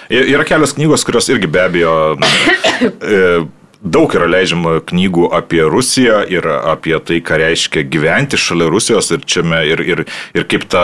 Yra 0.10 0.46
kelios 0.48 0.74
knygos, 0.74 1.06
kurios 1.06 1.30
irgi 1.30 1.48
be 1.48 1.62
abejo 1.62 1.94
e, 3.02 3.46
daug 3.80 4.12
yra 4.16 4.28
leidžiama 4.28 4.80
knygų 4.90 5.30
apie 5.36 5.62
Rusiją 5.72 6.22
ir 6.32 6.46
apie 6.50 6.98
tai, 7.00 7.22
ką 7.24 7.40
reiškia 7.40 7.86
gyventi 7.88 8.40
šalia 8.40 8.68
Rusijos 8.72 9.12
ir, 9.16 9.24
čiame, 9.24 9.62
ir, 9.72 9.84
ir, 9.88 10.02
ir 10.36 10.48
kaip 10.52 10.66
ta 10.72 10.84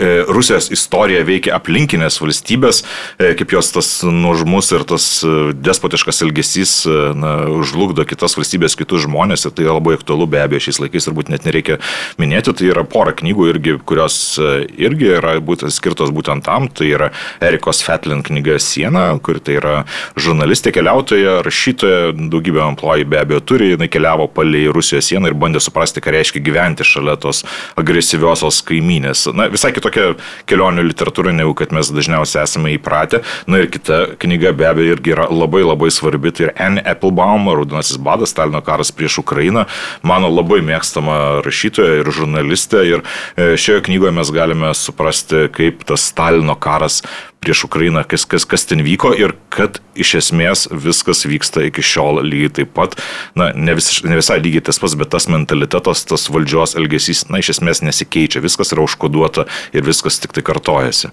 e, 0.00 0.24
Rusijos 0.24 0.70
istorija 0.72 1.26
veikia 1.28 1.52
aplinkinės 1.58 2.16
valstybės, 2.22 2.82
e, 3.20 3.34
kaip 3.36 3.52
jos 3.52 3.68
tas 3.74 3.90
nuožmus 4.08 4.72
ir 4.72 4.86
tas 4.88 5.08
e, 5.28 5.34
despotiškas 5.60 6.22
elgesys 6.24 6.72
na, 7.20 7.34
užlugdo 7.52 8.06
kitas 8.08 8.38
valstybės, 8.38 8.78
kitus 8.80 9.04
žmonės 9.04 9.44
ir 9.44 9.52
tai 9.52 9.68
yra 9.68 9.76
labai 9.76 9.98
aktualu 9.98 10.28
be 10.32 10.40
abejo 10.40 10.64
šiais 10.68 10.80
laikais, 10.86 11.10
turbūt 11.10 11.32
net 11.34 11.44
nereikia 11.44 11.78
minėti, 12.16 12.56
tai 12.56 12.72
yra 12.72 12.86
pora 12.88 13.12
knygų, 13.16 13.50
irgi, 13.52 13.76
kurios 13.84 14.18
irgi 14.40 15.12
yra 15.18 15.36
būtent 15.44 15.74
skirtos 15.74 16.14
būtent 16.16 16.48
tam, 16.48 16.70
tai 16.72 16.88
yra 16.94 17.12
Erikos 17.44 17.84
Fetlin 17.84 18.24
knyga 18.24 18.56
Siena, 18.62 19.10
kur 19.20 19.36
tai 19.44 19.60
yra 19.60 19.76
žurnalistė, 20.16 20.72
keliautoja, 20.72 21.42
rašytoja, 21.44 22.05
daugybę 22.12 22.62
employee 22.64 23.04
be 23.08 23.20
abejo 23.20 23.40
turi, 23.40 23.72
jinai 23.74 23.88
keliavo 23.92 24.28
palei 24.28 24.66
Rusijos 24.72 25.08
sieną 25.10 25.30
ir 25.30 25.36
bandė 25.38 25.60
suprasti, 25.62 26.02
ką 26.04 26.14
reiškia 26.14 26.42
gyventi 26.44 26.86
šalia 26.86 27.16
tos 27.20 27.42
agresyviosios 27.78 28.62
kaimynės. 28.66 29.26
Na, 29.36 29.48
visai 29.52 29.72
kitokia 29.76 30.14
kelionių 30.50 30.86
literatūra, 30.90 31.34
negu 31.36 31.54
kad 31.58 31.74
mes 31.76 31.90
dažniausiai 31.94 32.44
esame 32.44 32.74
įpratę. 32.76 33.22
Na 33.50 33.62
ir 33.62 33.70
kita 33.72 34.18
knyga 34.22 34.54
be 34.56 34.68
abejo 34.68 34.96
irgi 34.96 35.14
yra 35.16 35.28
labai 35.30 35.62
labai 35.66 35.90
svarbi, 35.94 36.32
tai 36.34 36.48
yra 36.48 36.56
Anne 36.68 36.84
Applebaum, 36.86 37.48
Raudonasis 37.50 38.00
badas, 38.02 38.34
Stalino 38.34 38.62
karas 38.64 38.92
prieš 38.94 39.20
Ukrainą. 39.22 39.66
Mano 40.06 40.30
labai 40.32 40.62
mėgstama 40.66 41.42
rašytoja 41.46 42.02
ir 42.02 42.12
žurnalistė. 42.12 42.82
Ir 42.86 43.04
e, 43.36 43.54
šioje 43.60 43.86
knygoje 43.88 44.14
mes 44.18 44.34
galime 44.34 44.74
suprasti, 44.76 45.46
kaip 45.54 45.86
tas 45.88 46.10
Stalino 46.10 46.56
karas 46.58 47.02
prieš 47.46 47.62
Ukrainą, 47.68 48.02
kas, 48.02 48.26
kas, 48.26 48.42
kas 48.42 48.66
ten 48.66 48.82
vyko 48.82 49.12
ir 49.14 49.36
kad 49.54 49.78
iš 49.94 50.16
esmės 50.18 50.66
viskas 50.72 51.22
vyksta 51.30 51.62
iki 51.68 51.84
šiol 51.84 52.18
lygiai 52.26 52.50
taip 52.58 52.72
pat, 52.74 52.98
na, 53.38 53.52
ne, 53.54 53.76
vis, 53.78 54.02
ne 54.02 54.18
visai 54.18 54.40
lygiai 54.42 54.64
tas 54.66 54.82
pats, 54.82 54.96
bet 54.98 55.12
tas 55.14 55.28
mentalitetas, 55.30 56.02
tas 56.10 56.26
valdžios 56.32 56.74
elgesys, 56.80 57.28
na, 57.30 57.38
iš 57.38 57.54
esmės 57.56 57.84
nesikeičia, 57.86 58.42
viskas 58.42 58.74
yra 58.74 58.82
užkoduota 58.82 59.46
ir 59.70 59.86
viskas 59.86 60.18
tik 60.18 60.34
tai 60.34 60.42
kartojasi. 60.46 61.12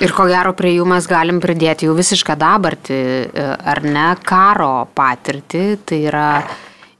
Ir 0.00 0.14
ko 0.14 0.28
gero 0.30 0.54
prie 0.56 0.76
jų 0.76 0.86
mes 0.88 1.04
galim 1.10 1.42
pridėti 1.42 1.88
jau 1.88 1.94
visišką 1.98 2.38
dabartį, 2.38 2.98
e, 3.28 3.46
ar 3.72 3.82
ne, 3.84 4.08
karo 4.24 4.86
patirtį, 4.96 5.64
tai 5.84 6.00
yra 6.06 6.28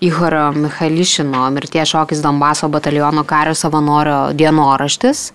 Ihorio 0.05 0.51
Michališino 0.55 1.49
mirties 1.55 1.95
šokis 1.95 2.21
Donbaso 2.23 2.69
bataliono 2.69 3.25
kario 3.27 3.55
savanorio 3.59 4.19
dienoraštis. 4.35 5.31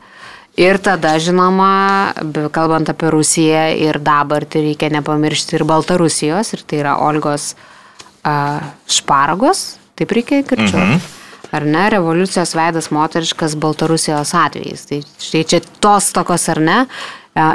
Ir 0.59 0.77
tada, 0.85 1.15
žinoma, 1.17 2.13
kalbant 2.53 2.91
apie 2.91 3.09
Rusiją 3.09 3.63
ir 3.87 3.97
dabartį, 4.05 4.67
reikia 4.67 4.91
nepamiršti 4.93 5.57
ir 5.57 5.65
Baltarusijos, 5.65 6.53
ir 6.53 6.61
tai 6.69 6.83
yra 6.83 6.93
Olgos 7.01 7.55
uh, 7.57 8.61
Šparagos, 8.85 9.63
taip 9.97 10.13
reikia 10.13 10.43
kirčiuoti. 10.45 10.99
Mhm. 10.99 11.11
Ar 11.53 11.65
ne, 11.69 11.81
revoliucijos 11.93 12.55
veidas 12.57 12.87
moteriškas 12.93 13.53
Baltarusijos 13.61 14.31
atvejais. 14.37 14.87
Tai 14.89 15.01
štai 15.21 15.43
čia 15.49 15.59
tos 15.81 16.07
tokios, 16.13 16.47
ar 16.49 16.61
ne, 16.65 16.77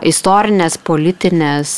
istorinės, 0.07 0.79
politinės, 0.87 1.73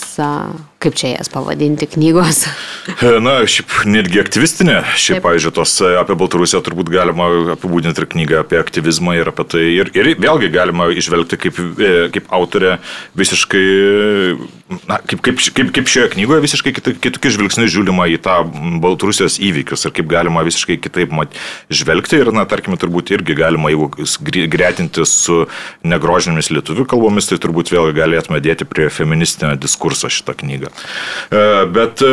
kaip 0.81 0.97
čia 0.97 1.11
jas 1.13 1.29
pavadinti, 1.29 1.85
knygos? 1.93 2.47
Na, 3.27 3.35
šiaip 3.45 3.83
netgi 3.85 4.23
aktyvistinė. 4.23 4.79
Šiaip, 4.97 5.19
Taip. 5.19 5.27
pavyzdžiui, 5.27 5.53
tos 5.59 5.75
apie 6.01 6.17
Baltarusiją 6.17 6.63
turbūt 6.65 6.89
galima 6.93 7.27
apibūdinti 7.55 8.01
ir 8.01 8.09
knygą 8.15 8.39
apie 8.45 8.57
aktyvizmą 8.61 9.19
ir 9.19 9.29
apie 9.29 9.45
tai. 9.53 9.65
Ir, 9.77 9.91
ir 9.93 10.09
vėlgi 10.21 10.49
galima 10.55 10.89
išvelgti 10.89 11.37
kaip, 11.43 11.61
e, 11.77 11.91
kaip 12.15 12.33
autorė 12.33 12.79
visiškai, 13.21 13.67
na, 14.89 14.97
kaip, 15.05 15.21
kaip, 15.27 15.43
kaip, 15.59 15.75
kaip 15.77 15.93
šioje 15.93 16.15
knygoje 16.15 16.47
visiškai 16.47 16.73
kitokių 16.79 17.35
žvilgsnių 17.37 17.69
žiūrima 17.77 18.09
į 18.15 18.17
tą 18.25 18.39
Baltarusijos 18.81 19.37
įvykius 19.37 19.85
ir 19.85 19.95
kaip 20.01 20.09
galima 20.09 20.47
visiškai 20.49 20.79
kitaip 20.81 21.13
mat, 21.13 21.37
žvelgti. 21.69 22.23
Ir, 22.25 22.33
na, 22.37 22.47
tarkime, 22.49 22.81
turbūt 22.81 23.13
irgi 23.13 23.37
galima, 23.37 23.69
jeigu 23.69 23.93
gretinti 24.57 25.05
su 25.05 25.43
negrožinėmis 25.85 26.51
lietuvių 26.57 26.89
kalbomis, 26.89 27.29
tai 27.29 27.41
turbūt 27.45 27.75
vėl 27.77 27.93
galėtume 27.97 28.41
dėti 28.41 28.65
prie 28.69 28.89
feministinio 28.89 29.53
diskurso 29.61 30.09
šitą 30.09 30.39
knygą. 30.41 30.70
E, 31.31 31.67
bet 31.71 32.03
e, 32.03 32.13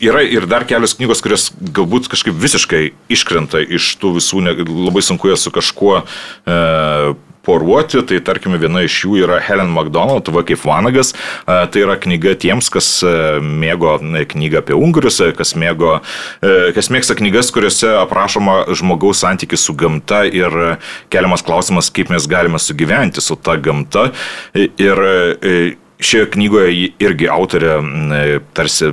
yra 0.00 0.22
ir 0.24 0.46
dar 0.50 0.64
kelios 0.68 0.96
knygos, 0.96 1.20
kurios 1.24 1.50
galbūt 1.60 2.08
kažkaip 2.12 2.36
visiškai 2.40 2.84
iškrenta 3.12 3.60
iš 3.60 3.94
tų 4.00 4.14
visų, 4.18 4.44
labai 4.64 5.02
sunku 5.04 5.28
jas 5.28 5.44
su 5.44 5.52
kažkuo 5.52 6.00
e, 6.00 6.60
poruoti, 7.44 8.00
tai 8.06 8.20
tarkime 8.24 8.60
viena 8.60 8.82
iš 8.84 8.98
jų 9.04 9.22
yra 9.24 9.40
Helen 9.44 9.72
McDonald, 9.72 10.28
va 10.32 10.42
kaip 10.46 10.60
Vanagas, 10.60 11.14
tai 11.46 11.80
yra 11.80 11.96
knyga 11.96 12.34
tiems, 12.36 12.68
kas 12.72 12.90
mėgo 13.40 13.96
knygą 14.28 14.60
apie 14.60 14.76
ungurius, 14.76 15.22
kas, 15.38 15.54
mėgo, 15.56 15.96
kas 16.76 16.92
mėgsta 16.92 17.16
knygas, 17.16 17.48
kuriuose 17.56 17.94
aprašoma 18.02 18.60
žmogaus 18.76 19.24
santykis 19.24 19.64
su 19.64 19.72
gamta 19.72 20.26
ir 20.28 20.52
keliamas 21.08 21.44
klausimas, 21.48 21.88
kaip 21.88 22.12
mes 22.12 22.28
galime 22.28 22.60
sugyventi 22.60 23.24
su 23.24 23.40
ta 23.40 23.56
gamta. 23.56 24.10
Ir 24.52 25.06
šioje 26.00 26.30
knygoje 26.34 26.92
irgi 27.02 27.28
autorė 27.30 27.78
tarsi 28.56 28.92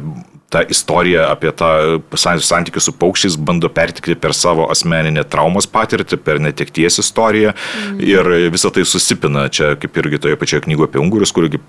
tą 0.50 0.62
istoriją 0.72 1.26
apie 1.28 1.52
tą 1.52 1.70
santykių 2.16 2.82
su 2.82 2.94
paukščiais 2.96 3.36
bando 3.50 3.68
pertikti 3.74 4.16
per 4.16 4.32
savo 4.36 4.70
asmeninę 4.72 5.26
traumos 5.28 5.68
patirtį, 5.68 6.20
per 6.24 6.40
netekties 6.44 7.02
istoriją 7.04 7.52
mm. 7.52 7.98
ir 8.08 8.30
visą 8.54 8.72
tai 8.72 8.86
susipina 8.88 9.48
čia, 9.52 9.74
kaip 9.80 10.00
irgi 10.00 10.22
toje 10.24 10.40
pačioje 10.40 10.64
knygoje 10.68 10.88
apie 10.88 11.02
ungurius, 11.04 11.34
kurgi 11.36 11.60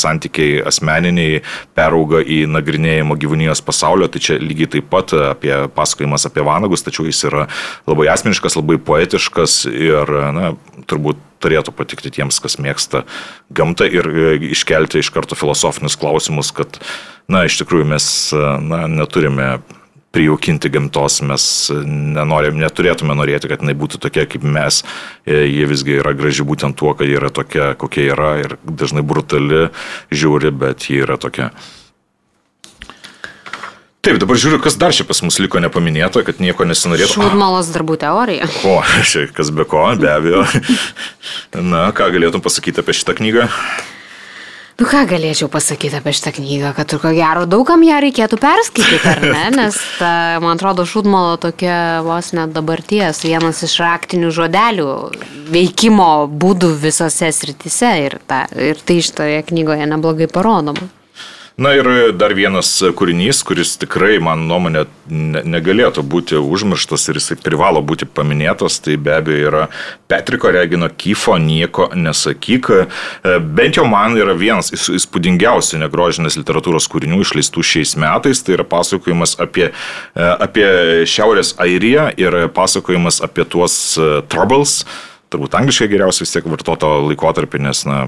santykiai 0.00 0.62
asmeniniai 0.64 1.42
perauga 1.76 2.22
į 2.24 2.44
nagrinėjimo 2.54 3.18
gyvūnijos 3.20 3.60
pasaulio, 3.66 4.08
tai 4.08 4.24
čia 4.24 4.40
lygiai 4.40 4.72
taip 4.78 4.88
pat 4.92 5.12
apie 5.34 5.52
pasakojimas 5.76 6.24
apie 6.30 6.46
vanagus, 6.48 6.86
tačiau 6.86 7.04
jis 7.10 7.26
yra 7.28 7.44
labai 7.84 8.08
asmeniškas, 8.14 8.56
labai 8.56 8.80
poetiškas 8.88 9.64
ir 9.68 10.16
na, 10.32 10.54
turbūt 10.88 11.20
turėtų 11.44 11.76
patikti 11.76 12.12
tiems, 12.18 12.40
kas 12.42 12.58
mėgsta 12.62 13.04
gamtą 13.54 13.88
ir 13.92 14.10
e, 14.10 14.34
iškelti 14.56 15.04
iš 15.04 15.12
karto 15.14 15.38
filosofinius 15.38 15.98
klausimus, 16.00 16.54
kad, 16.56 16.80
na, 17.28 17.44
iš 17.48 17.60
tikrųjų 17.62 17.88
mes 17.94 18.06
na, 18.64 18.84
neturime 18.90 19.58
prijaukinti 20.14 20.70
gamtos, 20.70 21.18
mes 21.26 21.44
nenorim, 21.88 22.58
neturėtume 22.62 23.16
norėti, 23.18 23.50
kad 23.50 23.64
jinai 23.64 23.74
būtų 23.78 23.98
tokia 24.04 24.26
kaip 24.30 24.46
mes. 24.46 24.82
E, 25.26 25.40
jie 25.50 25.66
visgi 25.70 25.98
yra 25.98 26.14
graži 26.14 26.46
būtent 26.46 26.78
tuo, 26.78 26.94
kad 26.94 27.10
jie 27.10 27.18
yra 27.18 27.32
tokia, 27.34 27.72
kokia 27.78 28.10
yra 28.14 28.34
ir 28.44 28.56
dažnai 28.62 29.02
brutali 29.02 29.66
žiūri, 30.14 30.54
bet 30.54 30.86
jie 30.90 31.02
yra 31.02 31.18
tokia. 31.20 31.50
Taip, 34.04 34.18
dabar 34.20 34.36
žiūriu, 34.36 34.58
kas 34.60 34.74
dar 34.76 34.92
čia 34.92 35.06
pas 35.08 35.22
mus 35.24 35.38
liko 35.40 35.62
nepaminėta, 35.64 36.20
kad 36.26 36.36
nieko 36.42 36.66
nesinorėtų. 36.68 37.16
Šūdmalos 37.16 37.70
darbų 37.72 37.96
teorija. 38.02 38.50
O, 38.68 38.76
čia 39.10 39.24
kas 39.32 39.48
be 39.54 39.64
ko, 39.64 39.86
be 39.96 40.10
abejo. 40.12 40.44
Na, 41.72 41.86
ką 41.96 42.10
galėtum 42.12 42.44
pasakyti 42.44 42.84
apie 42.84 42.92
šitą 42.98 43.16
knygą? 43.16 43.48
Nu 44.74 44.88
ką 44.90 45.04
galėčiau 45.06 45.46
pasakyti 45.48 45.96
apie 45.96 46.12
šitą 46.18 46.34
knygą, 46.36 46.72
kad 46.76 46.92
ko 47.00 47.12
gero 47.14 47.46
daugam 47.46 47.84
ją 47.86 48.00
reikėtų 48.02 48.36
perskaityti, 48.42 49.06
ar 49.06 49.22
ne? 49.22 49.44
Nes 49.60 49.78
ta, 50.00 50.10
man 50.42 50.58
atrodo, 50.58 50.84
šūdmalo 50.90 51.38
tokia 51.40 52.02
vos 52.04 52.32
net 52.36 52.52
dabarties 52.52 53.22
vienas 53.24 53.62
iš 53.64 53.78
raktinių 53.80 54.34
žodelių 54.34 54.90
veikimo 55.54 56.10
būdų 56.28 56.74
visose 56.82 57.30
sritise 57.32 57.94
ir, 58.02 58.18
ta, 58.26 58.44
ir 58.52 58.82
tai 58.84 58.98
šitoje 59.06 59.40
knygoje 59.48 59.88
neblogai 59.94 60.28
parodoma. 60.28 60.90
Na 61.54 61.70
ir 61.78 61.86
dar 62.18 62.32
vienas 62.34 62.66
kūrinys, 62.98 63.44
kuris 63.46 63.76
tikrai, 63.78 64.16
man 64.18 64.40
nuomonė, 64.48 64.88
negalėtų 65.06 66.02
būti 66.02 66.40
užmirštas 66.40 67.06
ir 67.12 67.20
jisai 67.20 67.36
privalo 67.38 67.78
būti 67.78 68.08
paminėtas, 68.10 68.80
tai 68.82 68.96
be 68.98 69.12
abejo 69.14 69.52
yra 69.52 69.60
Petriko 70.10 70.50
Regino 70.50 70.88
Kyfo 70.90 71.36
Nieko 71.38 71.86
nesakyk. 71.94 72.72
Bent 73.54 73.78
jau 73.78 73.86
man 73.86 74.18
yra 74.18 74.34
vienas 74.34 74.74
įspūdingiausių 74.74 75.84
negrožinės 75.84 76.40
literatūros 76.42 76.90
kūrinių 76.90 77.22
išleistų 77.22 77.62
šiais 77.70 77.94
metais, 78.02 78.42
tai 78.42 78.58
yra 78.58 78.66
pasakojimas 78.66 79.38
apie, 79.38 79.70
apie 80.18 80.68
Šiaurės 81.06 81.54
Airiją 81.62 82.10
ir 82.18 82.40
pasakojimas 82.56 83.22
apie 83.22 83.46
tuos 83.46 83.78
e, 83.94 84.10
Troubles 84.26 84.80
turbūt 85.34 85.56
angliškai 85.58 85.90
geriausiai 85.92 86.24
vis 86.24 86.34
tiek 86.34 86.46
vartoto 86.48 86.90
laikotarpį, 87.10 87.60
nes 87.66 87.82
na, 87.88 87.98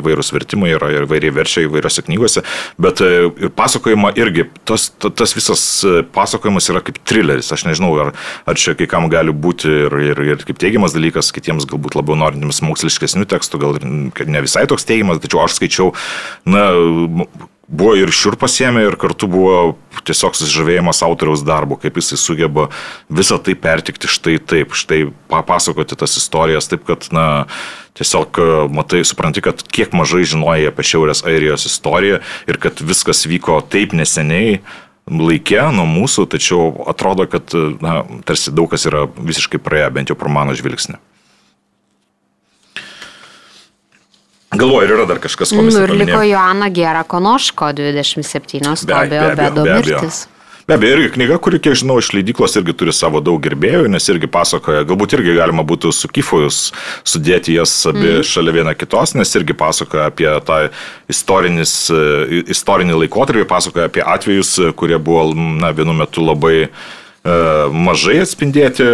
įvairūs 0.00 0.32
vertimai 0.34 0.72
yra 0.74 0.90
ir 0.94 1.06
įvairiai 1.06 1.34
verčia 1.36 1.66
įvairiose 1.66 2.04
knygose, 2.08 2.44
bet 2.82 3.02
e, 3.04 3.10
ir 3.44 3.52
pasakojama 3.56 4.14
irgi, 4.18 4.48
tas, 4.68 4.88
tas 5.04 5.36
visas 5.36 5.62
e, 5.86 6.02
pasakojimas 6.14 6.70
yra 6.72 6.82
kaip 6.84 7.00
trileris, 7.08 7.52
aš 7.54 7.66
nežinau, 7.68 7.92
ar, 8.02 8.12
ar 8.48 8.58
čia 8.58 8.76
kai 8.78 8.88
kam 8.90 9.10
gali 9.12 9.34
būti 9.34 9.70
ir, 9.86 9.98
ir, 10.10 10.24
ir 10.32 10.44
kaip 10.48 10.60
teigiamas 10.62 10.96
dalykas, 10.96 11.32
kitiems 11.36 11.68
galbūt 11.70 11.98
labiau 11.98 12.18
norintiems 12.24 12.62
moksliškesnių 12.66 13.28
tekstų, 13.30 13.62
gal 13.62 13.80
ne 13.82 14.44
visai 14.44 14.66
toks 14.70 14.88
teigiamas, 14.88 15.22
tačiau 15.22 15.44
aš 15.44 15.58
skaičiau, 15.60 15.92
na, 16.48 16.68
buvo 17.72 17.94
ir 17.96 18.12
šiurpas 18.12 18.58
ėmė, 18.62 18.84
ir 18.86 18.98
kartu 19.00 19.28
buvo 19.30 19.56
tiesiog 20.06 20.36
susižavėjimas 20.36 21.02
autoriaus 21.06 21.44
darbo, 21.46 21.78
kaip 21.80 21.96
jisai 22.00 22.18
sugeba 22.20 22.68
visą 23.12 23.38
tai 23.42 23.54
pertikti 23.58 24.10
štai 24.10 24.36
taip, 24.38 24.76
štai 24.76 25.06
papasakoti 25.32 25.98
tas 25.98 26.16
istorijas, 26.20 26.68
taip 26.70 26.84
kad, 26.88 27.08
na, 27.14 27.26
tiesiog 27.98 28.40
matai, 28.72 29.02
supranti, 29.08 29.44
kad 29.44 29.64
kiek 29.72 29.94
mažai 29.96 30.24
žinojai 30.28 30.70
apie 30.70 30.86
Šiaurės 30.86 31.24
Airijos 31.28 31.66
istoriją 31.68 32.20
ir 32.50 32.60
kad 32.62 32.80
viskas 32.84 33.24
vyko 33.28 33.60
taip 33.72 33.96
neseniai 33.96 34.60
laikė 35.10 35.64
nuo 35.74 35.86
mūsų, 35.88 36.28
tačiau 36.30 36.68
atrodo, 36.90 37.26
kad, 37.30 37.54
na, 37.82 38.02
tarsi 38.28 38.54
daug 38.54 38.70
kas 38.70 38.86
yra 38.90 39.08
visiškai 39.16 39.60
praėję, 39.62 39.90
bent 39.96 40.12
jau 40.12 40.18
pro 40.18 40.30
mano 40.32 40.54
žvilgsnį. 40.56 41.00
Galvoju, 44.52 44.84
ar 44.84 44.94
yra 44.98 45.08
dar 45.08 45.20
kažkas, 45.22 45.52
ko 45.54 45.64
mes. 45.64 45.74
Nu, 45.74 45.86
ir 45.86 45.94
liko 45.96 46.20
Joana 46.26 46.68
Gera 46.74 47.02
Konoško 47.08 47.72
27 47.78 48.86
Tobio 48.86 49.32
Bedo 49.38 49.64
mirtis. 49.64 50.26
Be 50.66 50.76
abejo, 50.76 50.94
irgi 50.94 51.08
knyga, 51.16 51.36
kuri, 51.42 51.58
kiek 51.58 51.74
žinau, 51.80 51.96
iš 51.98 52.12
leidyklos 52.14 52.54
irgi 52.60 52.74
turi 52.78 52.92
savo 52.94 53.18
daug 53.24 53.40
gerbėjų, 53.42 53.88
nes 53.90 54.04
irgi 54.12 54.28
pasakoja, 54.30 54.84
galbūt 54.86 55.16
irgi 55.16 55.34
galima 55.34 55.64
būtų 55.66 55.90
su 55.96 56.06
Kifojus 56.06 56.60
sudėti 57.02 57.56
jas 57.56 57.72
abi 57.90 58.20
mm. 58.20 58.28
šalia 58.30 58.54
viena 58.60 58.76
kitos, 58.78 59.16
nes 59.18 59.34
irgi 59.40 59.56
pasakoja 59.58 60.06
apie 60.12 60.30
tą 60.46 60.60
istorinį 61.10 63.00
laikotarpį, 63.02 63.48
pasakoja 63.50 63.90
apie 63.90 64.06
atvejus, 64.06 64.54
kurie 64.78 65.02
buvo, 65.02 65.32
na, 65.34 65.74
vienu 65.74 65.98
metu 65.98 66.22
labai 66.22 66.56
uh, 66.68 67.01
mažai 67.22 68.16
atspindėti 68.22 68.84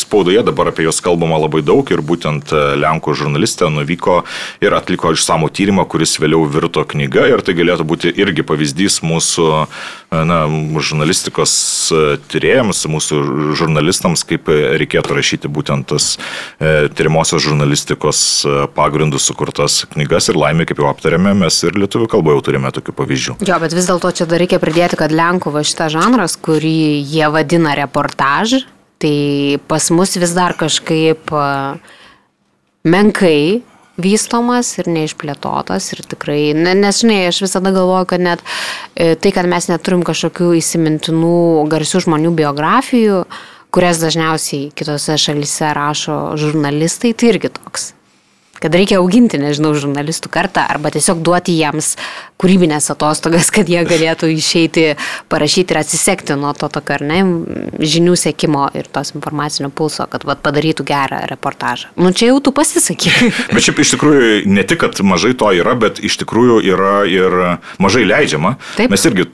spaudoje, 0.00 0.40
dabar 0.46 0.70
apie 0.70 0.86
juos 0.86 1.02
kalbama 1.04 1.36
labai 1.42 1.60
daug 1.60 1.84
ir 1.92 2.00
būtent 2.00 2.48
Lenkų 2.80 3.12
žurnalistė 3.18 3.68
nuvyko 3.68 4.22
ir 4.64 4.72
atliko 4.72 5.12
išsamų 5.12 5.50
tyrimą, 5.52 5.84
kuris 5.84 6.16
vėliau 6.22 6.46
virto 6.48 6.84
knyga 6.88 7.28
ir 7.28 7.44
tai 7.44 7.52
galėtų 7.58 7.84
būti 7.84 8.12
irgi 8.16 8.46
pavyzdys 8.48 9.02
mūsų 9.04 9.48
na, 10.12 10.38
žurnalistikos 10.80 11.52
tyrėjams, 12.32 12.82
mūsų 12.90 13.20
žurnalistams, 13.58 14.24
kaip 14.28 14.50
reikėtų 14.50 15.16
rašyti 15.18 15.50
būtent 15.52 15.88
tas 15.92 16.16
tyrimosios 16.58 17.44
žurnalistikos 17.44 18.20
pagrindų 18.76 19.20
sukurtas 19.22 19.82
knygas 19.92 20.30
ir 20.32 20.38
laimė, 20.40 20.66
kaip 20.68 20.82
jau 20.82 20.90
aptarėme, 20.90 21.34
mes 21.44 21.62
ir 21.66 21.78
lietuvių 21.78 22.10
kalboje 22.12 22.38
jau 22.38 22.44
turime 22.50 22.72
tokių 22.74 22.96
pavyzdžių. 23.00 23.38
Jo, 23.48 23.58
bet 23.62 23.76
vis 23.76 23.88
dėlto 23.90 24.12
čia 24.16 24.28
dar 24.30 24.42
reikia 24.42 24.60
pridėti, 24.62 24.98
kad 25.00 25.14
Lenkų 25.14 25.54
va 25.54 25.64
šitas 25.66 25.94
žanras, 25.96 26.38
kurį 26.40 27.02
jie 27.02 27.26
vadina 27.32 27.76
reportaž, 27.78 28.62
tai 29.02 29.58
pas 29.68 29.90
mus 29.94 30.16
vis 30.20 30.32
dar 30.36 30.54
kažkaip 30.58 31.32
menkai 32.82 33.62
vystomas 34.00 34.70
ir 34.80 34.88
neišplėtotas 34.90 35.90
ir 35.92 36.02
tikrai, 36.08 36.52
nes 36.56 37.00
žinai, 37.02 37.26
aš 37.28 37.42
visada 37.44 37.72
galvoju, 37.74 38.08
kad 38.12 38.24
net 38.24 38.44
e, 38.94 39.14
tai, 39.14 39.32
kad 39.34 39.48
mes 39.50 39.68
neturim 39.68 40.04
kažkokių 40.06 40.52
įsimintinų 40.60 41.66
garsių 41.72 42.04
žmonių 42.06 42.32
biografijų, 42.38 43.24
kurias 43.72 44.00
dažniausiai 44.02 44.70
kitose 44.76 45.16
šalise 45.20 45.72
rašo 45.76 46.36
žurnalistai, 46.40 47.14
tai 47.16 47.34
irgi 47.34 47.52
toks. 47.52 47.92
Kad 48.62 48.76
reikia 48.78 49.00
auginti, 49.00 49.40
nežinau, 49.42 49.72
žurnalistų 49.74 50.30
kartą 50.30 50.62
arba 50.70 50.92
tiesiog 50.94 51.18
duoti 51.26 51.56
jiems 51.58 51.96
kūrybinės 52.42 52.90
atostogas, 52.92 53.52
kad 53.54 53.70
jie 53.70 53.84
galėtų 53.86 54.32
išeiti, 54.34 54.86
parašyti 55.32 55.74
ir 55.74 55.80
atsisekti 55.82 56.36
nuo 56.38 56.50
to 56.58 56.68
tokio, 56.72 56.98
ar 56.98 57.04
ne, 57.06 57.20
žinių 57.78 58.16
sėkimo 58.18 58.66
ir 58.78 58.88
tos 58.92 59.14
informacinio 59.14 59.70
pulso, 59.70 60.08
kad 60.10 60.26
vat, 60.26 60.42
padarytų 60.42 60.86
gerą 60.88 61.22
reportažą. 61.30 61.92
Nu 62.00 62.10
čia 62.10 62.32
jau 62.32 62.40
tu 62.42 62.54
pasisaky. 62.56 63.12
bet 63.54 63.62
šiaip 63.62 63.82
iš 63.84 63.94
tikrųjų 63.94 64.42
ne 64.50 64.66
tik, 64.66 64.82
kad 64.82 64.98
mažai 65.06 65.34
to 65.38 65.52
yra, 65.54 65.76
bet 65.78 66.00
iš 66.02 66.18
tikrųjų 66.24 66.58
yra 66.72 66.94
ir 67.10 67.38
mažai 67.82 68.04
leidžiama. 68.08 68.56
Taip. 68.78 68.90
Mes 68.92 69.06
irgi, 69.06 69.28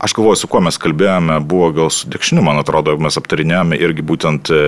aš 0.00 0.16
galvoju, 0.16 0.40
su 0.40 0.50
kuo 0.50 0.62
mes 0.64 0.80
kalbėjome, 0.80 1.40
buvo 1.48 1.70
gal 1.76 1.92
su 1.92 2.08
Dekšiniu, 2.08 2.42
man 2.46 2.62
atrodo, 2.62 2.96
mes 3.02 3.20
aptarinėjome 3.20 3.76
irgi 3.76 4.04
būtent 4.06 4.48
e, 4.54 4.62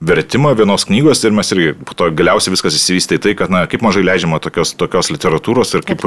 vertimą 0.00 0.54
vienos 0.56 0.86
knygos 0.88 1.20
ir 1.26 1.36
mes 1.36 1.52
irgi 1.52 1.74
po 1.86 1.96
to 1.98 2.08
galiausiai 2.16 2.54
viskas 2.54 2.78
įsivystė 2.78 3.20
į 3.20 3.22
tai, 3.26 3.34
kad, 3.38 3.52
na, 3.52 3.66
kaip 3.70 3.84
mažai 3.84 4.06
leidžiama 4.06 4.40
tokios, 4.42 4.72
tokios 4.78 5.12
literatūros 5.12 5.74
ir 5.76 5.84
kaip 5.86 6.06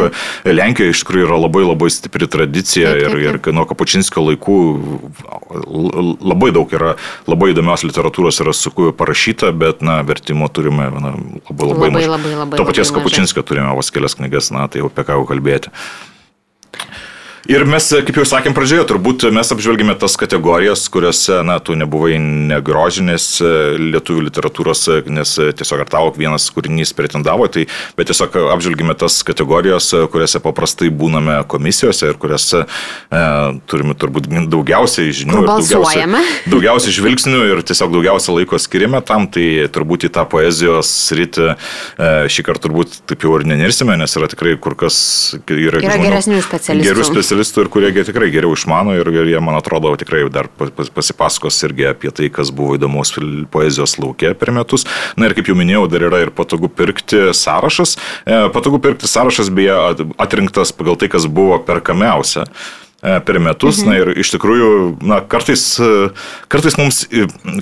Lenkijoje 0.49 0.95
iš 0.95 1.03
tikrųjų 1.03 1.18
tikrųjų 1.19 1.27
yra 1.27 1.39
labai 1.39 1.63
labai 1.67 1.89
stipri 1.91 2.27
tradicija 2.27 2.93
taip, 2.93 3.03
taip, 3.03 3.11
taip. 3.11 3.19
ir, 3.19 3.39
ir 3.49 3.55
nuo 3.55 3.65
Kapučinskio 3.69 4.23
laikų 4.23 4.57
labai 6.21 6.51
daug 6.55 6.71
yra, 6.73 6.95
labai 7.27 7.51
įdomios 7.53 7.83
literatūros 7.83 8.41
yra 8.43 8.53
su 8.53 8.71
kuo 8.71 8.91
parašyta, 8.93 9.51
bet, 9.51 9.81
na, 9.81 10.01
vertimo 10.03 10.47
turime 10.47 10.89
na, 10.89 11.13
labai 11.49 11.69
labai, 11.69 11.89
labai, 11.89 12.07
labai, 12.07 12.35
labai 12.43 12.59
To 12.59 12.67
paties 12.67 12.93
Kapučinskio 12.95 13.43
turime 13.43 13.73
vos 13.75 13.91
kelias 13.91 14.15
knygas, 14.19 14.51
na, 14.55 14.67
tai 14.67 14.83
jau 14.83 14.89
apie 14.91 15.05
ką 15.07 15.19
jau 15.19 15.27
kalbėti. 15.29 15.73
Ir 17.47 17.65
mes, 17.67 17.87
kaip 18.05 18.17
jau 18.19 18.25
sakėm 18.27 18.55
pradžioje, 18.55 18.85
turbūt 18.89 19.25
mes 19.33 19.51
apžvelgėme 19.53 19.95
tas 19.99 20.15
kategorijas, 20.19 20.85
kuriuose, 20.91 21.41
na, 21.47 21.57
tu 21.63 21.75
nebuvai 21.79 22.19
negrožinės 22.19 23.27
e, 23.41 23.51
lietuvių 23.95 24.27
literatūros, 24.27 24.83
e, 24.91 24.99
nes 25.15 25.33
e, 25.39 25.49
tiesiog 25.59 25.83
ar 25.83 25.91
tau 25.91 26.13
vienas 26.15 26.47
kūrinys 26.53 26.93
pretendavo, 26.95 27.49
tai, 27.51 27.65
bet 27.99 28.11
tiesiog 28.11 28.37
apžvelgėme 28.55 28.95
tas 28.99 29.19
kategorijos, 29.27 29.91
kuriuose 30.13 30.43
paprastai 30.43 30.91
būname 30.93 31.39
komisijose 31.49 32.11
ir 32.11 32.19
kuriuose 32.21 32.63
e, 32.65 33.23
turime 33.71 33.97
turbūt 33.99 34.29
daugiausiai 34.51 35.11
žinių. 35.21 35.43
Daugiausiai, 35.49 36.23
daugiausiai 36.53 36.95
žvilgsnių 36.99 37.43
ir 37.49 37.63
tiesiog 37.67 37.93
daugiausia 37.97 38.35
laiko 38.35 38.59
skiriame 38.61 39.01
tam, 39.05 39.27
tai 39.31 39.67
turbūt 39.73 40.07
į 40.09 40.13
tą 40.15 40.27
poezijos 40.29 40.91
sritį 41.09 41.49
e, 41.49 41.55
šį 42.29 42.47
kartą 42.49 42.69
turbūt 42.69 43.01
taip 43.09 43.23
jau 43.25 43.33
ir 43.39 43.45
nenirsime, 43.49 43.95
nes 43.99 44.13
yra 44.19 44.29
tikrai 44.31 44.55
kur 44.61 44.75
kas 44.79 44.99
yra, 45.49 45.79
yra 45.79 45.95
žmonių, 45.95 46.05
geresnių 46.05 46.41
specialistų. 46.45 46.89
Specialistų 47.29 47.61
ir 47.61 47.67
kurie 47.69 47.89
tikrai 48.01 48.31
geriau 48.33 48.55
išmano 48.57 48.95
ir, 48.97 49.05
ir 49.13 49.27
jie, 49.29 49.37
man 49.37 49.53
atrodo, 49.53 49.91
tikrai 50.01 50.23
dar 50.33 50.47
pasipasakos 50.49 51.59
irgi 51.67 51.85
apie 51.91 52.09
tai, 52.09 52.31
kas 52.33 52.49
buvo 52.49 52.73
įdomus 52.73 53.11
poezijos 53.53 53.99
laukia 54.01 54.31
per 54.33 54.49
metus. 54.49 54.87
Na 55.13 55.29
ir 55.29 55.35
kaip 55.37 55.51
jau 55.51 55.53
minėjau, 55.53 55.83
dar 55.93 56.07
yra 56.07 56.23
ir 56.23 56.33
patogu 56.33 56.71
pirkti 56.73 57.27
sąrašas. 57.37 57.99
E, 58.25 58.39
patogu 58.55 58.81
pirkti 58.81 59.05
sąrašas 59.05 59.53
beje 59.53 59.77
atrinktas 60.17 60.73
pagal 60.73 60.97
tai, 60.97 61.11
kas 61.13 61.29
buvo 61.29 61.61
perkamiausia. 61.69 62.47
E, 63.01 63.19
per 63.19 63.39
metus. 63.39 63.79
Mhm. 63.79 63.87
Na 63.87 63.95
ir 63.95 64.09
iš 64.19 64.33
tikrųjų, 64.33 64.71
na, 65.07 65.21
kartais, 65.23 65.63
e, 65.79 66.09
kartais 66.51 66.75
mums, 66.75 67.05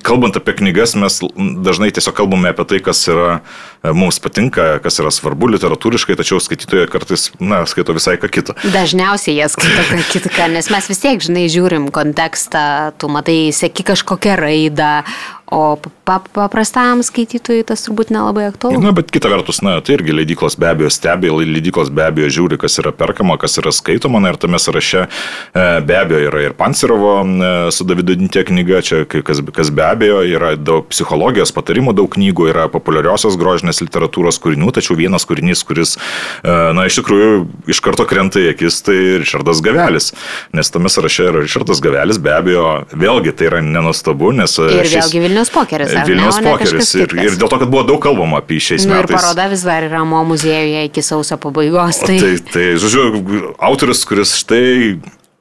kalbant 0.01 0.37
apie 0.39 0.55
knygas, 0.57 0.95
mes 0.97 1.19
dažnai 1.37 1.91
tiesiog 1.93 2.15
kalbame 2.17 2.49
apie 2.49 2.65
tai, 2.65 2.79
kas 2.81 3.03
yra, 3.05 3.43
e, 3.85 3.93
mums 3.93 4.17
patinka, 4.23 4.79
kas 4.81 4.97
yra 4.97 5.13
svarbu 5.13 5.51
literatūriškai, 5.53 6.17
tačiau 6.17 6.41
skaitytojai 6.41 6.89
kartais, 6.89 7.29
na, 7.37 7.61
skaito 7.69 7.93
visai 7.93 8.17
ką 8.17 8.31
kitą. 8.33 8.57
Dažniausiai 8.73 9.37
jie 9.37 9.49
skaito 9.53 9.85
ką 9.91 10.01
kitą, 10.09 10.49
nes 10.57 10.71
mes 10.73 10.89
vis 10.89 11.05
tiek, 11.05 11.21
žinai, 11.21 11.45
žiūrim 11.53 11.91
kontekstą, 11.93 12.97
tu 12.97 13.05
matai, 13.13 13.53
seki 13.53 13.85
kažkokią 13.93 14.39
raidą, 14.41 15.03
O 15.47 15.77
paprastam 16.07 16.99
skaitytojui 17.05 17.63
tas 17.67 17.85
turbūt 17.85 18.09
nelabai 18.11 18.49
aktualu. 18.49 18.81
Na, 18.83 18.91
bet 18.95 19.11
kita 19.15 19.29
vertus, 19.31 19.61
na, 19.63 19.77
tai 19.83 19.95
irgi 19.95 20.15
leidyklos 20.15 20.57
be 20.59 20.67
abejo 20.67 20.89
stebi, 20.91 21.29
leidyklos 21.31 21.87
be 21.93 22.03
abejo 22.03 22.27
žiūri, 22.35 22.57
kas 22.59 22.75
yra 22.81 22.91
perkama, 22.95 23.37
kas 23.39 23.55
yra 23.61 23.71
skaitoma, 23.75 24.19
na 24.23 24.33
ir 24.33 24.39
tame 24.41 24.59
sąraše 24.59 25.05
e, 25.07 25.63
be 25.87 25.95
abejo 25.95 26.27
yra 26.27 26.41
ir 26.49 26.55
Pancerovo 26.57 27.13
e, 27.23 27.51
su 27.75 27.87
Davidu 27.87 28.17
Dintė 28.19 28.43
knyga, 28.47 28.81
čia 28.83 29.01
kas, 29.07 29.39
kas 29.55 29.71
be 29.71 29.85
abejo 29.87 30.19
yra 30.27 30.53
daug 30.59 30.89
psichologijos 30.91 31.55
patarimų, 31.55 31.95
daug 31.95 32.11
knygų, 32.11 32.49
yra 32.51 32.67
populiariosios 32.71 33.39
grožinės 33.39 33.79
literatūros 33.85 34.41
kūrinių, 34.43 34.73
tačiau 34.75 34.99
vienas 34.99 35.27
kūrinys, 35.27 35.63
kuris, 35.67 35.95
e, 36.43 36.57
na, 36.75 36.89
iš 36.91 36.99
tikrųjų 36.99 37.31
iš 37.71 37.83
karto 37.87 38.07
krenta 38.09 38.43
į 38.43 38.51
akis, 38.51 38.81
tai 38.83 38.97
Richardas 39.23 39.63
Gavelis, 39.63 40.11
nes 40.55 40.75
tame 40.75 40.91
sąraše 40.91 41.31
yra 41.31 41.47
Richardas 41.47 41.83
Gavelis, 41.83 42.19
be 42.19 42.35
abejo, 42.35 42.67
vėlgi 42.91 43.35
tai 43.35 43.51
yra 43.51 43.63
nenustabu, 43.63 44.35
nes... 44.35 44.59
Ir 44.59 44.83
šis... 44.83 44.97
vėlgi 44.99 45.25
Vilnius 45.27 45.36
Vilnius 45.37 45.53
pokeris. 45.53 45.93
Vilnius 46.07 46.39
ne, 46.41 46.51
pokeris. 46.51 46.95
Ir, 46.97 47.13
ir 47.21 47.37
dėl 47.37 47.51
to, 47.51 47.59
kad 47.61 47.69
buvo 47.69 47.83
daug 47.85 48.01
kalbama 48.01 48.41
apie 48.41 48.57
šiais 48.63 48.87
nu, 48.87 48.95
metais. 48.95 49.13
Ir 49.13 49.19
paroda 49.19 49.45
vis 49.51 49.61
dar 49.67 49.85
yra 49.85 50.01
mo 50.07 50.23
muziejuje 50.25 50.87
iki 50.89 51.03
sausio 51.05 51.37
pabaigos. 51.41 52.01
Tai, 52.01 52.17
tai, 52.23 52.33
tai 52.41 52.65
žodžiu, 52.81 53.53
autoris, 53.69 54.01
kuris 54.09 54.33
štai 54.41 54.97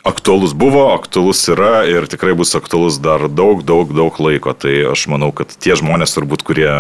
aktualus 0.07 0.53
buvo, 0.55 0.85
aktualus 0.95 1.41
yra 1.51 1.83
ir 1.89 2.07
tikrai 2.13 2.37
bus 2.37 2.53
aktualus 2.59 3.01
dar 3.03 3.27
daug, 3.33 3.65
daug, 3.67 3.91
daug 3.97 4.21
laiko. 4.21 4.53
Tai 4.53 4.75
aš 4.93 5.07
manau, 5.13 5.33
kad 5.37 5.57
tie 5.57 5.79
žmonės 5.79 6.15
turbūt, 6.19 6.45
kurie 6.47 6.71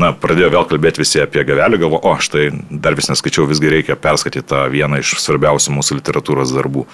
na, 0.00 0.12
pradėjo 0.14 0.54
vėl 0.54 0.68
kalbėti 0.70 1.02
visi 1.02 1.22
apie 1.24 1.44
gavelį, 1.46 1.82
galvo, 1.82 1.98
o 1.98 2.16
štai 2.22 2.52
dar 2.70 2.94
vis 2.98 3.10
neskaičiau, 3.10 3.50
visgi 3.50 3.74
reikia 3.74 3.98
perskaityti 3.98 4.46
tą 4.54 4.68
vieną 4.72 5.02
iš 5.02 5.18
svarbiausių 5.24 5.80
mūsų 5.80 6.00
literatūros 6.00 6.54
darbų. 6.54 6.86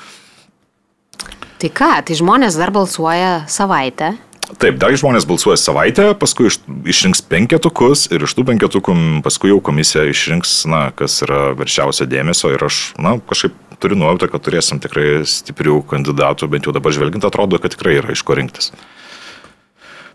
Tai 1.56 1.68
ką, 1.72 1.92
tai 2.04 2.16
žmonės 2.18 2.58
dar 2.60 2.68
balsuoja 2.68 3.46
savaitę 3.48 4.16
Taip, 4.46 4.76
dar 4.78 4.94
žmonės 4.94 5.26
balsuoja 5.26 5.56
savaitę, 5.58 6.12
paskui 6.20 6.46
iš, 6.46 6.60
išrinks 6.86 7.22
penketukus 7.26 8.04
ir 8.14 8.22
iš 8.22 8.36
tų 8.38 8.44
penketukų 8.52 8.94
paskui 9.26 9.50
jau 9.50 9.58
komisija 9.64 10.04
išrinks, 10.06 10.60
na, 10.70 10.84
kas 10.94 11.18
yra 11.26 11.50
verčiausio 11.58 12.06
dėmesio 12.06 12.52
ir 12.54 12.62
aš, 12.68 12.78
na, 13.02 13.16
kažkaip 13.26 13.56
turiu 13.82 13.98
nuojautą, 13.98 14.30
kad 14.30 14.44
turėsim 14.46 14.78
tikrai 14.82 15.24
stiprių 15.26 15.80
kandidatų, 15.90 16.48
bent 16.52 16.68
jau 16.68 16.74
dabar 16.76 16.94
žvelgiant 16.94 17.26
atrodo, 17.26 17.58
kad 17.60 17.74
tikrai 17.74 17.98
yra 17.98 18.14
iš 18.14 18.22
ko 18.22 18.38
rinktis. 18.38 18.70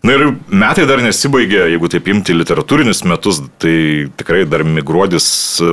Na 0.02 0.16
ir 0.16 0.32
metai 0.50 0.82
dar 0.82 0.98
nesibaigė, 0.98 1.60
jeigu 1.70 1.86
taip 1.86 2.08
imti 2.10 2.34
literatūrinius 2.34 3.04
metus, 3.06 3.36
tai 3.62 4.08
tikrai 4.18 4.40
dar 4.50 4.64
migruodis 4.66 5.26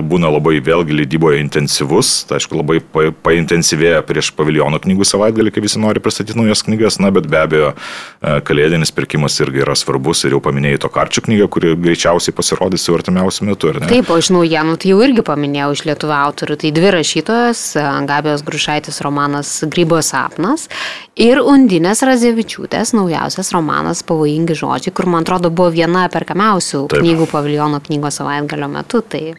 būna 0.05 0.29
labai 0.29 0.59
vėlgi 0.61 0.93
leidyboje 0.99 1.39
intensyvus. 1.41 2.11
Tai 2.29 2.37
aišku, 2.37 2.59
labai 2.59 2.77
paintensyvėja 3.25 4.03
prieš 4.05 4.29
paviljono 4.37 4.77
knygų 4.83 5.07
savaitgalį, 5.09 5.53
kai 5.55 5.63
visi 5.65 5.81
nori 5.81 6.03
pristatyti 6.05 6.37
naujas 6.37 6.61
knygas, 6.67 6.99
na 7.01 7.09
bet 7.15 7.25
be 7.25 7.39
abejo, 7.41 7.71
e, 7.73 8.35
kalėdinis 8.45 8.93
pirkimas 8.93 9.39
irgi 9.41 9.63
yra 9.65 9.73
svarbus 9.73 10.21
ir 10.29 10.37
jau 10.37 10.43
paminėjai 10.45 10.83
to 10.85 10.93
karčių 10.93 11.25
knygą, 11.25 11.49
kuri 11.49 11.73
greičiausiai 11.87 12.37
pasirodys 12.37 12.85
jau 12.85 12.99
artimiausiu 12.99 13.49
metu? 13.49 13.73
Taip, 13.81 14.13
o 14.13 14.19
iš 14.21 14.29
naujienų 14.35 14.77
tai 14.77 14.93
jau 14.93 15.01
irgi 15.07 15.25
paminėjau 15.25 15.71
iš 15.73 15.85
lietuvių 15.89 16.17
autorių. 16.19 16.59
Tai 16.61 16.73
dvi 16.77 16.93
rašytojas, 16.99 17.65
Gabijos 18.13 18.45
Grušaitis 18.45 19.01
romanas 19.01 19.57
Grybo 19.73 20.05
sapnas 20.05 20.69
ir 21.17 21.41
Undinės 21.41 22.05
Razevičiūtės 22.05 22.93
naujausias 22.93 23.49
romanas 23.57 24.05
Pavojus 24.05 24.18
pavojingi 24.19 24.57
žodžiai, 24.59 24.93
kur 24.93 25.07
man 25.07 25.23
atrodo 25.23 25.49
buvo 25.49 25.71
viena 25.71 26.09
perkamiausių 26.11 26.87
Taip. 26.91 27.03
knygų 27.03 27.29
paviljono 27.31 27.79
knygos 27.85 28.19
savaitgalio 28.19 28.67
metu. 28.71 29.01
Tai 29.01 29.37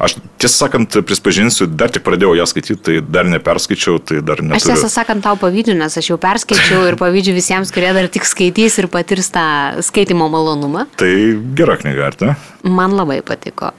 Aš 0.00 0.14
tiesą 0.40 0.66
sakant, 0.66 0.94
prispažinsiu, 1.08 1.66
dar 1.68 1.90
tik 1.92 2.04
pradėjau 2.04 2.34
ją 2.38 2.44
skaityti, 2.48 2.76
tai 2.80 2.96
dar 3.00 3.28
neperskaičiau, 3.28 3.98
tai 4.00 4.20
dar 4.24 4.40
neturiu. 4.40 4.60
Aš 4.60 4.68
tiesą 4.70 4.90
sakant 4.92 5.24
tau 5.24 5.36
pavydžiu, 5.40 5.74
nes 5.76 5.96
aš 6.00 6.10
jau 6.12 6.18
perskaičiau 6.20 6.84
ir 6.88 6.98
pavydžiu 7.02 7.34
visiems, 7.36 7.72
kurie 7.74 7.90
dar 7.96 8.08
tik 8.12 8.28
skaitys 8.28 8.78
ir 8.80 8.88
patirs 8.92 9.32
tą 9.34 9.46
skaitimo 9.84 10.28
malonumą. 10.32 10.86
Tai 11.00 11.10
gera 11.56 11.76
knyga, 11.80 12.12
ar 12.12 12.20
ne? 12.22 12.36
Man 12.68 12.96
labai 12.96 13.22
patiko. 13.24 13.72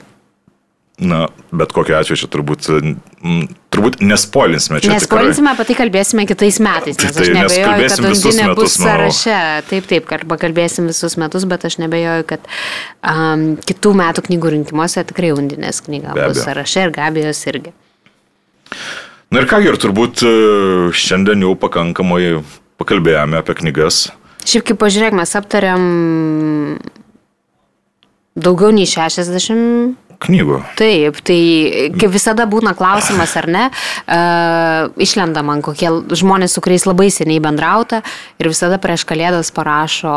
Na, 0.98 1.28
bet 1.54 1.70
kokiu 1.70 1.94
atveju 1.94 2.18
čia 2.18 2.26
turbūt, 2.26 2.66
m, 2.74 3.44
turbūt 3.70 4.00
nespolinsime 4.02 4.80
čia. 4.82 4.96
Nespolinsime, 4.96 5.52
apie 5.54 5.68
tai 5.68 5.76
kalbėsime 5.78 6.24
kitais 6.26 6.56
metais, 6.58 6.98
nes 6.98 7.14
Tai- 7.14 7.22
aš 7.22 7.28
nebejoju, 7.36 7.52
kad 7.54 7.70
kalbėsim 7.70 8.08
undinė 8.08 8.46
bus 8.58 8.74
sąraše. 8.74 9.36
Taip, 9.70 9.86
taip, 9.86 10.08
kad 10.10 10.24
pakalbėsim 10.26 10.88
visus 10.90 11.14
metus, 11.22 11.46
bet 11.46 11.68
aš 11.68 11.78
nebejoju, 11.78 12.24
kad 12.32 12.50
um, 13.06 13.44
kitų 13.62 13.92
metų 14.00 14.24
knygų 14.26 14.52
rinkimuose 14.56 15.06
tikrai 15.06 15.30
undinės 15.36 15.78
knyga 15.86 16.16
Be 16.18 16.26
bus 16.32 16.42
sąraše 16.42 16.88
ir 16.88 16.94
Gabijos 16.98 17.44
irgi. 17.46 17.70
Na 19.30 19.44
ir 19.44 19.46
ką, 19.46 19.62
ir 19.62 19.78
turbūt 19.78 20.24
e, 20.26 20.34
šiandien 20.98 21.46
jau 21.46 21.54
pakankamai 21.62 22.40
pakalbėjome 22.80 23.38
apie 23.38 23.54
knygas. 23.62 24.08
Šiaip 24.48 24.66
kaip 24.66 24.82
pažiūrėk, 24.82 25.14
mes 25.14 25.36
aptariam 25.38 25.86
daugiau 28.34 28.74
nei 28.74 28.88
60 28.88 30.07
Knygų. 30.18 30.56
Taip, 30.74 31.20
tai 31.22 31.38
kaip 31.94 32.10
visada 32.10 32.42
būna 32.50 32.72
klausimas, 32.74 33.36
ar 33.38 33.46
ne, 33.46 33.64
uh, 33.70 34.88
išlenda 34.98 35.44
man 35.46 35.62
kokie 35.62 35.92
žmonės, 36.18 36.56
su 36.56 36.62
kuriais 36.64 36.88
labai 36.88 37.06
seniai 37.14 37.38
bendrauta 37.42 38.00
ir 38.42 38.50
visada 38.50 38.80
prieš 38.82 39.06
kalėdas 39.06 39.52
parašo, 39.54 40.14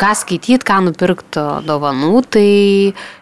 ką 0.00 0.12
skaityti, 0.22 0.62
ką 0.64 0.78
nupirkti 0.88 1.44
dovanų, 1.68 2.22
tai 2.32 2.46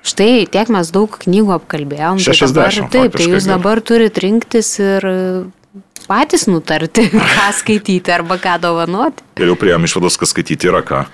štai 0.07 0.47
tiek 0.55 0.70
mes 0.70 0.94
daug 0.94 1.19
knygų 1.27 1.57
apkalbėjom. 1.59 2.23
tai 2.23 2.39
60 2.39 2.55
dabar, 2.55 2.78
taip, 2.94 3.19
tai 3.19 3.28
jūs 3.32 3.51
dabar 3.51 3.82
turite 3.82 4.23
rinktis 4.23 4.77
ir 4.78 5.11
patys 6.07 6.47
nutarti, 6.47 7.09
ką 7.35 7.51
skaityti 7.59 8.15
arba 8.15 8.39
ką 8.39 8.55
dovanoti. 8.62 9.27
Ir 9.43 9.51
jau 9.51 9.59
prieėm 9.59 9.90
išvados, 9.90 10.19
kas 10.20 10.31
skaityti 10.35 10.70
yra 10.70 10.86
ką. 10.86 11.05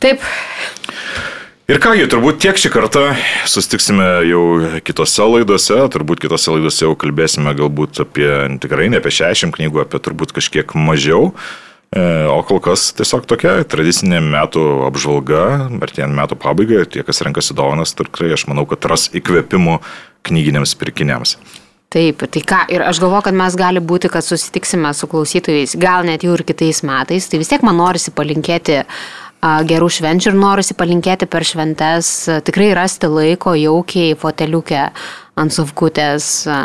Taip, 0.00 0.24
Ir 1.64 1.78
kągi, 1.80 2.04
turbūt 2.12 2.42
tiek 2.44 2.58
šį 2.60 2.68
kartą 2.74 3.02
sustiksime 3.48 4.04
jau 4.28 4.40
kitose 4.84 5.24
laidose, 5.24 5.78
turbūt 5.94 6.20
kitose 6.20 6.52
laidose 6.52 6.84
jau 6.84 6.90
kalbėsime 7.00 7.54
galbūt 7.56 8.02
apie, 8.04 8.28
tikrai 8.60 8.90
ne 8.92 9.00
apie 9.00 9.08
60 9.16 9.56
knygų, 9.56 9.80
apie 9.86 10.02
turbūt 10.04 10.34
kažkiek 10.36 10.76
mažiau. 10.76 11.30
E, 11.88 12.04
O 12.28 12.36
kol 12.44 12.60
kas 12.60 12.90
tiesiog 12.98 13.24
tokia 13.32 13.56
tradicinė 13.64 14.20
metų 14.20 14.66
apžvalga, 14.90 15.70
artėjant 15.80 16.12
metų 16.20 16.36
pabaigai, 16.44 16.84
tie, 16.84 17.00
kas 17.00 17.24
renkasi 17.24 17.56
dovanas, 17.56 17.96
tikrai 17.96 18.34
aš 18.36 18.44
manau, 18.52 18.68
kad 18.68 18.84
ras 18.92 19.08
įkvėpimų 19.16 19.80
knyginiams 20.28 20.76
pirkiniams. 20.76 21.38
Taip, 21.94 22.24
tai 22.28 22.40
ką, 22.42 22.64
ir 22.74 22.82
aš 22.82 22.98
galvoju, 23.00 23.30
kad 23.30 23.36
mes 23.38 23.56
gali 23.56 23.80
būti, 23.80 24.08
kad 24.12 24.26
susitiksime 24.26 24.90
su 24.98 25.06
klausytojais, 25.08 25.76
gal 25.80 26.04
net 26.04 26.26
jau 26.26 26.34
ir 26.34 26.42
kitais 26.44 26.82
metais, 26.84 27.28
tai 27.30 27.38
vis 27.40 27.48
tiek 27.52 27.64
man 27.64 27.78
norisi 27.78 28.12
palinkėti 28.12 28.80
a, 28.82 28.86
gerų 29.68 29.90
švenčių 29.92 30.32
ir 30.32 30.38
norisi 30.40 30.76
palinkėti 30.78 31.28
per 31.30 31.44
šventes 31.46 32.10
tikrai 32.46 32.70
rasti 32.76 33.10
laiko 33.12 33.54
jaukiai 33.58 34.16
foteliukę 34.18 34.86
ant 35.34 35.50
suvkutės 35.50 36.26
a, 36.46 36.56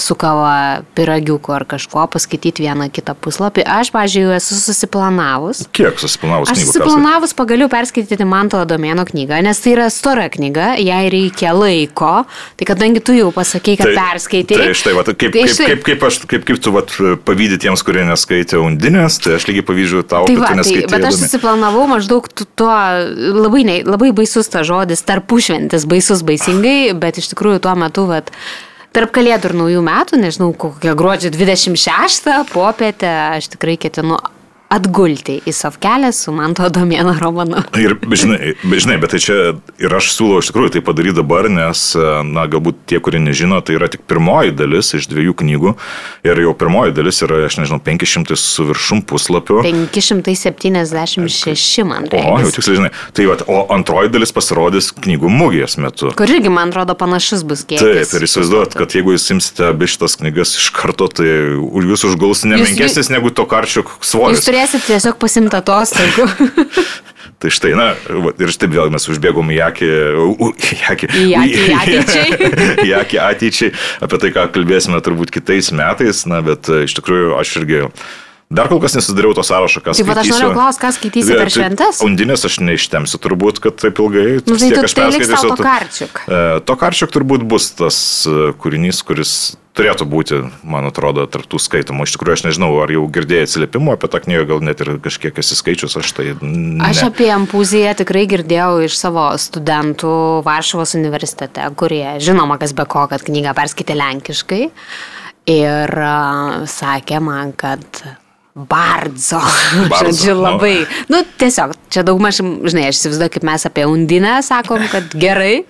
su 0.00 0.16
kava, 0.18 0.82
piragiuku 0.98 1.52
ar 1.54 1.62
kažkuo, 1.70 2.08
paskaityti 2.10 2.64
vieną 2.64 2.88
kitą 2.90 3.14
puslapį. 3.14 3.62
Aš, 3.62 3.92
pažiūrėjau, 3.94 4.32
esu 4.34 4.56
susiplanavus. 4.58 5.60
Kiek 5.76 6.00
susiplanavus 6.02 6.50
Aš 6.50 6.64
susiplanavus 6.66 7.34
pagaliau 7.38 7.68
perskaityti 7.70 8.26
Manto 8.26 8.58
Domėno 8.66 9.04
knygą, 9.06 9.38
nes 9.46 9.60
tai 9.62 9.76
yra 9.76 9.86
stora 9.94 10.26
knyga, 10.34 10.72
jai 10.82 11.04
reikia 11.14 11.52
laiko. 11.54 12.24
Tai 12.58 12.66
kadangi 12.72 13.04
tu 13.06 13.14
jau 13.14 13.28
pasakei, 13.36 13.76
kad 13.78 13.94
perskaitai. 13.94 14.58
Tai 14.64 14.74
štai, 14.80 14.96
va, 14.98 15.04
kaip, 15.06 15.14
Tai 15.22 15.30
kaip, 15.44 15.54
štai- 15.54 15.68
kaip, 15.70 15.84
kaip, 15.86 16.02
aš, 16.10 16.18
kaip, 16.34 16.48
kaip 16.50 16.58
tu 16.66 16.74
vat, 16.74 16.96
pavydį 17.28 17.60
tiems, 17.68 17.86
kurie 17.86 18.02
neskaitė 18.08 18.58
undinės, 18.58 19.20
tai 19.22 19.36
aš 19.38 19.46
lygiai 19.52 19.62
pavydžiu 19.70 20.02
tau, 20.02 20.26
Tai 20.26 20.34
kad 20.34 20.42
va, 20.42 20.50
tu 20.50 20.54
tai, 20.56 20.58
neskaitai. 20.64 20.90
bet 20.96 21.08
aš 21.12 21.20
susiplanavau 21.22 21.86
maždaug 21.94 22.26
tu- 22.34 22.48
tuo, 22.58 22.74
labai, 23.46 23.62
ne, 23.70 23.78
labai 23.86 24.10
baisus 24.10 24.50
ta 24.50 24.66
žodis, 24.66 25.06
tarpušventis, 25.06 25.86
baisus 25.86 26.26
baisingai, 26.26 26.90
bet 26.98 27.22
iš 27.22 27.30
tikrųjų 27.36 27.62
tuo 27.62 27.78
metu, 27.78 28.07
vat, 28.10 28.32
tarp 28.96 29.12
kalėdų 29.14 29.52
ir 29.52 29.56
naujų 29.62 29.84
metų, 29.86 30.18
nežinau, 30.24 30.50
kokią 30.56 30.96
gruodžio 30.98 31.32
26 31.34 32.32
popietę, 32.52 33.12
aš 33.38 33.52
tikrai 33.54 33.78
ketinu 33.80 34.18
atgulti 34.72 35.38
į 35.48 35.52
sovkelę 35.54 36.10
su 36.12 36.32
Manto 36.36 36.68
Domėno 36.72 37.14
romanu. 37.18 37.62
Ir, 37.80 37.96
žinai, 38.12 38.54
žinai, 38.64 38.98
bet 39.00 39.14
tai 39.14 39.20
čia 39.22 39.36
ir 39.80 39.94
aš 39.96 40.10
siūlau 40.12 40.42
iš 40.42 40.50
tikrųjų 40.50 40.74
tai 40.76 40.82
padaryti 40.84 41.16
dabar, 41.20 41.48
nes, 41.52 41.80
na, 42.28 42.44
galbūt 42.50 42.76
tie, 42.90 43.00
kurie 43.04 43.20
nežino, 43.22 43.60
tai 43.64 43.78
yra 43.78 43.88
tik 43.92 44.04
pirmoji 44.08 44.52
dalis 44.58 44.92
iš 44.98 45.08
dviejų 45.10 45.34
knygų. 45.40 45.74
Ir 46.28 46.42
jau 46.44 46.52
pirmoji 46.58 46.92
dalis 46.96 47.22
yra, 47.24 47.40
aš 47.48 47.58
nežinau, 47.62 47.80
500 47.84 48.36
su 48.38 48.66
viršum 48.68 49.02
puslapių. 49.08 49.62
576, 49.94 51.84
man 51.88 52.08
O, 52.08 52.36
jau 52.42 52.52
tiksliai 52.52 52.78
žinai. 52.82 52.92
Tai 53.16 53.28
va, 53.30 53.38
o 53.48 53.58
antroji 53.74 54.12
dalis 54.12 54.32
pasirodys 54.36 54.90
knygų 54.96 55.32
mugės 55.32 55.78
metu. 55.80 56.12
Kur 56.18 56.28
irgi, 56.28 56.52
man 56.52 56.72
atrodo, 56.72 56.96
panašus 56.98 57.44
bus 57.48 57.64
kiekis. 57.68 57.84
Taip, 57.84 58.16
ir 58.18 58.28
įsivaizduot, 58.28 58.76
kad 58.78 58.88
jeigu 58.96 59.14
jūs 59.14 59.28
imsite 59.34 59.68
abi 59.70 59.88
šitas 59.90 60.18
knygas 60.20 60.56
iš 60.60 60.68
karto, 60.76 61.08
tai 61.08 61.28
jūs 61.88 62.04
užguls 62.08 62.44
nemenkesnis 62.48 63.08
negu 63.12 63.32
to 63.32 63.44
karčiuk 63.48 63.88
Jūs 63.98 64.10
svoris. 64.12 64.44
Turėsite 64.58 64.88
tiesiog 64.90 65.18
pasimti 65.20 65.58
atostogų. 65.58 66.26
Tai 67.38 67.50
štai, 67.54 67.70
na, 67.78 67.92
ir 68.42 68.50
štai 68.50 68.66
vėl 68.72 68.88
mes 68.90 69.04
užbėgom 69.12 69.52
į 69.54 69.58
akį, 69.62 69.88
į 70.58 70.78
akį, 70.90 71.08
Į 71.22 71.26
akį 71.38 71.66
ateičiai. 71.82 72.48
į 72.88 72.94
akį 72.98 73.20
ateičiai, 73.22 73.68
apie 74.02 74.18
tai, 74.18 74.32
ką 74.34 74.48
kalbėsime 74.56 74.98
turbūt 75.06 75.30
kitais 75.36 75.70
metais, 75.70 76.24
na, 76.26 76.40
bet 76.42 76.66
e, 76.66 76.80
iš 76.88 76.96
tikrųjų 76.98 77.36
aš 77.38 77.52
irgi 77.60 77.84
dar 78.50 78.68
kol 78.70 78.80
kas 78.80 78.96
nesusidariau 78.96 79.34
to 79.36 79.44
sąrašo, 79.44 79.82
kas 79.84 80.00
Taip, 80.00 80.08
bet 80.08 80.22
aš 80.22 80.32
norėjau 80.32 80.54
klausti, 80.56 80.82
ką 80.84 80.90
skaitysi 80.96 81.36
per 81.36 81.52
šventes? 81.52 82.00
Undinės 82.06 82.46
aš 82.48 82.58
neištemsiu 82.64 83.20
turbūt, 83.20 83.60
kad 83.64 83.76
taip 83.80 84.00
ilgai. 84.00 84.26
Nu, 84.40 84.56
tai 84.56 84.70
tiek 84.70 84.78
tu- 84.80 84.88
aš 84.88 84.96
tai 84.96 85.06
perskaitysiu, 85.06 85.40
tu- 85.44 85.56
Tokarčiuk. 85.56 86.20
E, 86.24 86.60
Tokarčiuk 86.64 87.12
turbūt 87.12 87.44
bus 87.44 87.70
tas 87.76 87.98
e, 88.24 88.52
kūrinys, 88.56 89.02
kuris 89.04 89.34
turėtų 89.78 90.06
būti, 90.10 90.40
man 90.66 90.88
atrodo, 90.88 91.26
tarptų 91.30 91.60
skaitomų. 91.62 92.08
Iš 92.08 92.16
tikrųjų, 92.16 92.34
aš 92.38 92.44
nežinau, 92.48 92.70
ar 92.82 92.90
jau 92.90 93.04
girdėjai 93.14 93.46
atsiliepimų 93.46 93.94
apie 93.94 94.10
tą 94.10 94.20
knygą, 94.24 94.46
gal 94.50 94.64
net 94.66 94.80
ir 94.82 94.96
kažkiek 95.04 95.38
esi 95.38 95.58
skaičius, 95.58 95.94
aš 96.00 96.12
tai... 96.16 96.32
Ne. 96.42 96.82
Aš 96.88 97.04
apie 97.12 97.28
Ampuziją 97.30 97.92
tikrai 98.00 98.24
girdėjau 98.30 98.82
iš 98.88 98.96
savo 98.98 99.28
studentų 99.38 100.42
Varšuvos 100.48 100.96
universitete, 100.98 101.68
kurie 101.78 102.16
žinoma, 102.18 102.58
kas 102.58 102.74
be 102.74 102.88
ko, 102.90 103.06
kad 103.12 103.22
knygą 103.22 103.54
perskaitė 103.54 103.94
lenkiškai. 104.00 104.64
Ir 105.48 105.94
uh, 105.94 106.64
sakė 106.68 107.22
man, 107.24 107.54
kad 107.56 107.86
Bardzo. 108.66 109.38
Bardzo, 109.88 110.04
Žodžiu, 110.10 110.34
nu. 110.34 110.42
labai. 110.42 110.74
Nu, 111.12 111.22
tiesiog, 111.38 111.76
čia 111.92 112.02
daugmaž, 112.06 112.40
žinai, 112.42 112.88
aš 112.90 112.98
įsivaizduoju, 112.98 113.34
kaip 113.36 113.46
mes 113.46 113.66
apie 113.68 113.86
Undinę 113.86 114.38
sakom, 114.46 114.82
kad 114.90 115.14
gerai. 115.14 115.62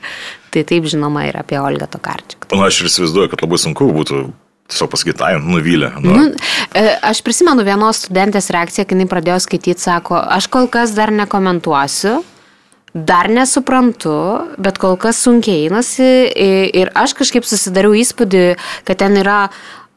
Tai 0.48 0.62
taip, 0.64 0.86
žinoma, 0.88 1.26
ir 1.28 1.36
apie 1.36 1.58
Olgą 1.60 1.90
Tokarčiuk. 1.92 2.48
Na, 2.54 2.70
aš 2.70 2.80
ir 2.80 2.88
įsivaizduoju, 2.88 3.32
kad 3.34 3.44
labai 3.44 3.60
sunku 3.60 3.90
būtų 3.92 4.22
tiesiog 4.68 4.90
pasakyti, 4.92 5.24
ai, 5.24 5.36
nuvylė. 5.40 5.92
Nu, 6.04 6.16
Nu, 6.16 6.24
e, 6.76 6.86
aš 7.08 7.20
prisimenu 7.24 7.64
vienos 7.64 8.02
studentės 8.04 8.50
reakciją, 8.52 8.84
kai 8.88 8.96
jinai 8.96 9.08
pradėjo 9.08 9.38
skaityti, 9.44 9.80
sako, 9.80 10.16
aš 10.20 10.48
kol 10.52 10.68
kas 10.72 10.92
dar 10.96 11.12
nekomentuosiu, 11.12 12.18
dar 12.94 13.28
nesuprantu, 13.32 14.16
bet 14.60 14.78
kol 14.80 14.96
kas 15.00 15.20
sunkiai 15.24 15.66
einasi 15.68 16.08
ir 16.80 16.90
aš 16.96 17.14
kažkaip 17.18 17.44
susidariau 17.48 17.96
įspūdį, 17.96 18.44
kad 18.88 19.00
ten 19.00 19.16
yra 19.20 19.48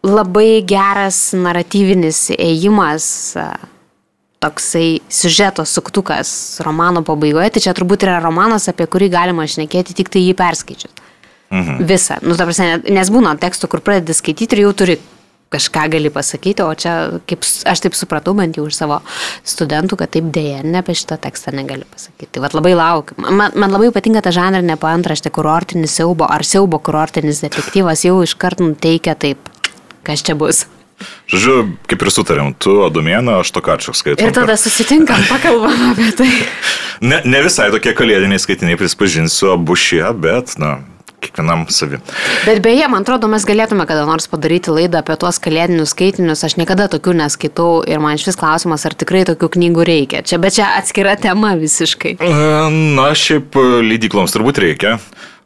labai 0.05 0.61
geras 0.67 1.31
naratyvinis 1.37 2.29
ėjimas. 2.37 3.05
Toksai 4.41 5.03
siužeto 5.05 5.61
suktukas 5.69 6.31
romano 6.65 7.03
pabaigoje, 7.05 7.51
tai 7.53 7.61
čia 7.61 7.75
turbūt 7.77 8.07
yra 8.07 8.15
romanas, 8.23 8.65
apie 8.71 8.87
kurį 8.89 9.11
galima 9.13 9.45
šnekėti 9.45 9.93
tik 9.99 10.09
tai 10.09 10.23
jį 10.25 10.33
perskaičius. 10.39 10.95
Mhm. 11.51 11.83
Visą. 11.85 12.17
Nu, 12.25 12.33
ta 12.39 12.47
prasme, 12.47 12.79
nes 12.89 13.11
būna 13.13 13.35
tekstų, 13.37 13.69
kur 13.69 13.83
pradedi 13.85 14.15
skaityti 14.17 14.57
ir 14.57 14.63
jau 14.63 14.71
turi 14.81 14.97
kažką 15.51 15.89
gali 15.91 16.09
pasakyti, 16.09 16.63
o 16.63 16.71
čia, 16.79 16.93
kaip 17.27 17.43
aš 17.43 17.83
taip 17.83 17.95
supratau, 17.99 18.33
bent 18.37 18.55
jau 18.55 18.63
iš 18.69 18.77
savo 18.79 19.01
studentų, 19.43 19.97
kad 19.99 20.13
taip 20.15 20.29
dėja, 20.31 20.61
ne 20.63 20.79
apie 20.79 20.95
šitą 20.95 21.17
tekstą 21.19 21.51
negali 21.55 21.83
pasakyti. 21.91 22.39
Vad 22.39 22.55
labai 22.55 22.71
laukiu. 22.79 23.17
Man, 23.19 23.51
man 23.59 23.75
labai 23.75 23.91
patinka 23.91 24.23
ta 24.23 24.31
žanrinė 24.35 24.79
paantraštė 24.79 25.33
kurortinis 25.35 25.97
siaubo 25.99 26.29
ar 26.31 26.47
siaubo 26.47 26.79
kurortinis 26.79 27.43
detektyvas 27.43 28.05
jau 28.07 28.21
iškart 28.23 28.63
nuteikia 28.63 29.17
taip, 29.19 29.51
kas 30.07 30.23
čia 30.25 30.37
bus. 30.37 30.65
Žodžiu, 31.31 31.55
kaip 31.89 32.03
ir 32.05 32.11
sutarėm, 32.13 32.53
tu 32.61 32.81
Adomėną, 32.85 33.39
aš 33.41 33.53
Tokarčiuk 33.55 33.97
skaitau. 33.97 34.27
Ir 34.27 34.35
tada 34.35 34.53
susitinkam, 34.59 35.23
pakalbam 35.31 35.91
apie 35.93 36.11
tai. 36.17 36.31
Ne, 37.01 37.17
ne 37.25 37.39
visai 37.41 37.71
tokie 37.73 37.95
kalėdiniai 37.97 38.37
skaitiniai, 38.37 38.77
prisipažinsiu, 38.77 39.47
abu 39.55 39.73
šie, 39.73 40.03
bet, 40.21 40.51
na, 40.61 40.75
kiekvienam 41.21 41.63
savi. 41.69 41.97
Bet 42.45 42.61
beje, 42.61 42.85
man 42.91 43.05
atrodo, 43.05 43.29
mes 43.31 43.45
galėtume 43.47 43.85
kada 43.89 44.03
nors 44.09 44.27
padaryti 44.29 44.73
laidą 44.73 45.01
apie 45.01 45.15
tuos 45.21 45.39
kalėdinius 45.41 45.93
skaitinius. 45.95 46.43
Aš 46.45 46.57
niekada 46.61 46.85
tokių 46.91 47.15
neskaitau 47.21 47.81
ir 47.89 48.01
man 48.03 48.21
šis 48.21 48.37
klausimas, 48.39 48.85
ar 48.85 48.97
tikrai 48.97 49.23
tokių 49.29 49.51
knygų 49.57 49.87
reikia. 49.87 50.23
Čia, 50.25 50.41
bet 50.41 50.57
čia 50.57 50.71
atskira 50.79 51.15
tema 51.21 51.53
visiškai. 51.57 52.17
Na, 52.97 53.11
šiaip 53.17 53.57
leidykloms 53.85 54.37
turbūt 54.37 54.61
reikia. 54.61 54.97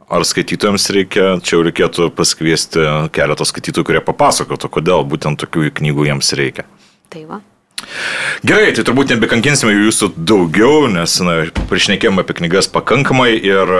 Ar 0.06 0.22
skaitytojams 0.22 0.86
reikia, 0.94 1.26
čia 1.42 1.56
jau 1.56 1.64
reikėtų 1.66 2.12
pasikviesti 2.14 2.84
keletą 3.16 3.48
skaitytojų, 3.50 3.88
kurie 3.90 4.06
papasakotų, 4.06 4.70
kodėl 4.78 5.06
būtent 5.10 5.42
tokių 5.42 5.72
knygų 5.82 6.12
jiems 6.12 6.30
reikia. 6.38 6.68
Tai 7.10 7.26
va. 7.26 7.42
Gerai, 8.46 8.70
tai 8.76 8.86
turbūt 8.86 9.12
nebekankinsime 9.14 9.74
jūsų 9.74 10.12
daugiau, 10.16 10.86
nes 10.92 11.18
na, 11.26 11.36
priešnekėjome 11.70 12.24
apie 12.24 12.38
knygas 12.40 12.70
pakankamai 12.72 13.34
ir 13.36 13.74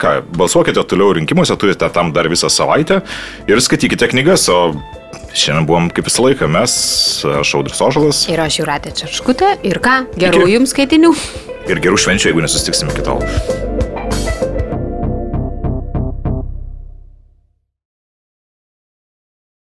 ką, 0.00 0.14
balsuokite 0.38 0.84
toliau 0.88 1.14
rinkimuose, 1.18 1.56
turite 1.60 1.88
tam 1.92 2.12
dar 2.16 2.30
visą 2.30 2.50
savaitę 2.52 3.00
ir 3.50 3.62
skaitykite 3.64 4.10
knygas, 4.12 4.46
o 4.52 4.72
šiandien 5.34 5.68
buvom 5.68 5.90
kaip 5.94 6.08
visą 6.08 6.28
laiką 6.28 6.48
mes, 6.52 6.72
aš 7.40 7.54
Audris 7.58 7.82
Ožalas. 7.84 8.24
Ir 8.30 8.40
aš 8.44 8.62
Juratė 8.62 8.94
Čerškutė 9.02 9.56
ir 9.66 9.82
ką, 9.82 10.02
gerų 10.16 10.46
Iki. 10.46 10.56
jums 10.56 10.76
skaitinių. 10.76 11.14
Ir 11.70 11.84
gerų 11.84 12.00
švenčių, 12.00 12.30
jeigu 12.30 12.46
nesusitiksime 12.46 12.94
iki 12.94 13.06
tol. 13.06 13.24